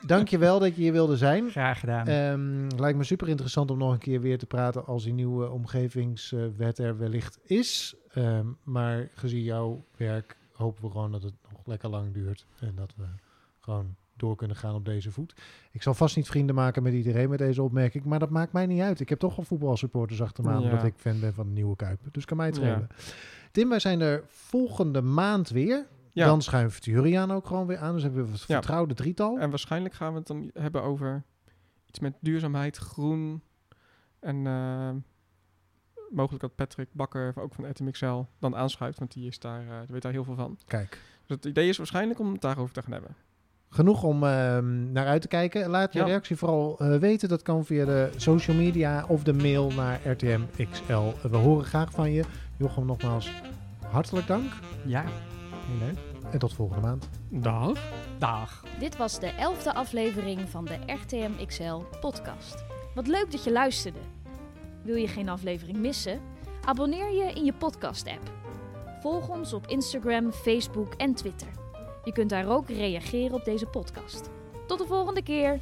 Dank 0.07 0.29
je 0.29 0.39
wel 0.39 0.59
dat 0.59 0.75
je 0.77 0.83
hier 0.83 0.93
wilde 0.93 1.17
zijn. 1.17 1.51
Graag 1.51 1.81
gedaan. 1.81 2.07
Ehm, 2.07 2.81
lijkt 2.81 2.99
me 2.99 3.05
super 3.05 3.29
interessant 3.29 3.71
om 3.71 3.79
nog 3.79 3.93
een 3.93 3.99
keer 3.99 4.21
weer 4.21 4.39
te 4.39 4.47
praten 4.47 4.87
als 4.87 5.05
die 5.05 5.13
nieuwe 5.13 5.51
omgevingswet 5.51 6.79
er 6.79 6.99
wellicht 6.99 7.39
is. 7.43 7.95
Ehm, 8.13 8.47
maar 8.63 9.09
gezien 9.15 9.43
jouw 9.43 9.85
werk 9.97 10.37
hopen 10.53 10.85
we 10.85 10.91
gewoon 10.91 11.13
dat 11.13 11.23
het 11.23 11.35
nog 11.53 11.61
lekker 11.67 11.89
lang 11.89 12.13
duurt. 12.13 12.47
En 12.61 12.73
dat 12.75 12.93
we 12.97 13.05
gewoon 13.59 13.95
door 14.19 14.37
kunnen 14.37 14.57
gaan 14.57 14.75
op 14.75 14.85
deze 14.85 15.11
voet. 15.11 15.35
Ik 15.71 15.83
zal 15.83 15.95
vast 15.95 16.17
niet 16.17 16.27
vrienden 16.27 16.55
maken 16.55 16.83
met 16.83 16.93
iedereen 16.93 17.29
met 17.29 17.39
deze 17.39 17.63
opmerking. 17.63 18.05
Maar 18.05 18.19
dat 18.19 18.31
maakt 18.31 18.53
mij 18.53 18.67
niet 18.67 18.81
uit. 18.81 19.01
Ik 19.01 19.09
heb 19.09 19.19
toch 19.19 19.39
al 19.39 19.45
voetbalsupporters 19.45 20.23
achter 20.23 20.45
me 20.45 20.51
aan. 20.51 20.63
Ja. 20.63 20.71
Omdat 20.71 20.85
ik 20.85 20.95
fan 20.97 21.21
ben 21.21 21.35
van 21.35 21.47
de 21.47 21.53
nieuwe 21.53 21.77
Kuip. 21.77 22.01
Dus 22.11 22.25
kan 22.25 22.37
mij 22.37 22.47
het 22.47 22.57
Ja. 22.57 22.63
schelen. 22.63 22.89
Tim, 23.53 23.69
wij 23.69 23.79
zijn 23.79 24.01
er 24.01 24.23
volgende 24.27 25.03
maand 25.03 25.49
weer. 25.49 25.87
Ja. 26.13 26.27
Dan 26.27 26.43
schuift 26.43 26.85
Juriaan 26.85 27.31
ook 27.33 27.47
gewoon 27.47 27.67
weer 27.67 27.79
aan. 27.79 27.95
Dus 27.95 28.03
hebben 28.03 28.25
we 28.25 28.31
het 28.33 28.41
vertrouwde 28.41 28.95
drietal. 28.95 29.39
En 29.39 29.51
waarschijnlijk 29.51 29.95
gaan 29.95 30.13
we 30.13 30.19
het 30.19 30.27
dan 30.27 30.51
hebben 30.53 30.83
over 30.83 31.25
iets 31.87 31.99
met 31.99 32.15
duurzaamheid, 32.21 32.77
groen. 32.77 33.43
En 34.21 34.47
eh, 34.47 34.91
mogelijk 36.11 36.43
dat 36.43 36.55
Patrick 36.55 36.89
Bakker, 36.93 37.33
ook 37.37 37.55
van 37.55 37.69
RTMXL, 37.71 38.21
dan 38.39 38.57
aanschuift. 38.57 38.99
Want 38.99 39.13
die, 39.13 39.27
is 39.27 39.39
daar, 39.39 39.65
die 39.85 39.93
weet 39.93 40.03
daar 40.03 40.13
heel 40.13 40.25
veel 40.25 40.35
van. 40.35 40.59
Kijk. 40.67 40.91
Dus 41.27 41.37
het 41.37 41.45
idee 41.45 41.69
is 41.69 41.77
waarschijnlijk 41.77 42.21
om 42.21 42.33
het 42.33 42.41
daarover 42.41 42.75
te 42.75 42.83
gaan 42.83 42.93
hebben. 42.93 43.15
Genoeg 43.71 44.03
om 44.03 44.25
ehm, 44.25 44.93
naar 44.93 45.07
uit 45.07 45.23
te 45.23 45.29
kijken. 45.29 45.69
Laat 45.71 45.93
je 45.93 45.99
Ja. 45.99 46.05
reactie 46.05 46.37
vooral 46.37 46.79
eh, 46.79 46.97
weten. 46.97 47.29
Dat 47.29 47.43
kan 47.43 47.65
via 47.65 47.85
de 47.85 48.11
social 48.17 48.57
media 48.57 49.05
of 49.09 49.23
de 49.23 49.33
mail 49.33 49.71
naar 49.77 50.01
RTM 50.05 50.41
XL. 50.71 51.29
We 51.31 51.37
horen 51.37 51.65
graag 51.65 51.91
van 51.91 52.11
je. 52.13 52.25
Jochem, 52.57 52.87
nogmaals 52.87 53.31
hartelijk 53.91 54.27
dank. 54.27 54.53
ja, 54.85 55.03
heel 55.03 55.87
leuk. 55.87 55.97
En 56.33 56.39
tot 56.39 56.55
volgende 56.55 56.87
maand. 56.87 57.09
Dag. 57.29 57.73
Dag. 58.19 58.65
Dit 58.79 58.97
was 58.97 59.21
de 59.21 59.27
elfde 59.27 59.75
aflevering 59.75 60.41
van 60.49 60.65
de 60.65 60.77
RTM 60.87 61.47
XL 61.47 61.77
podcast. 62.01 62.65
Wat 62.95 63.07
leuk 63.07 63.31
dat 63.31 63.45
je 63.45 63.53
luisterde. 63.53 63.99
Wil 64.83 64.97
je 64.97 65.09
geen 65.09 65.29
aflevering 65.29 65.79
missen? 65.79 66.21
Abonneer 66.65 67.13
je 67.13 67.33
in 67.33 67.45
je 67.45 67.53
podcast-app. 67.53 68.31
Volg 69.01 69.29
ons 69.29 69.53
op 69.53 69.67
Instagram, 69.67 70.33
Facebook 70.33 70.95
en 70.95 71.15
Twitter. 71.15 71.49
Je 72.09 72.15
kunt 72.15 72.31
daar 72.31 72.49
ook 72.49 72.69
reageren 72.69 73.35
op 73.35 73.45
deze 73.45 73.67
podcast. 73.67 74.31
Tot 74.67 74.79
de 74.79 74.87
volgende 74.87 75.23
keer! 75.23 75.61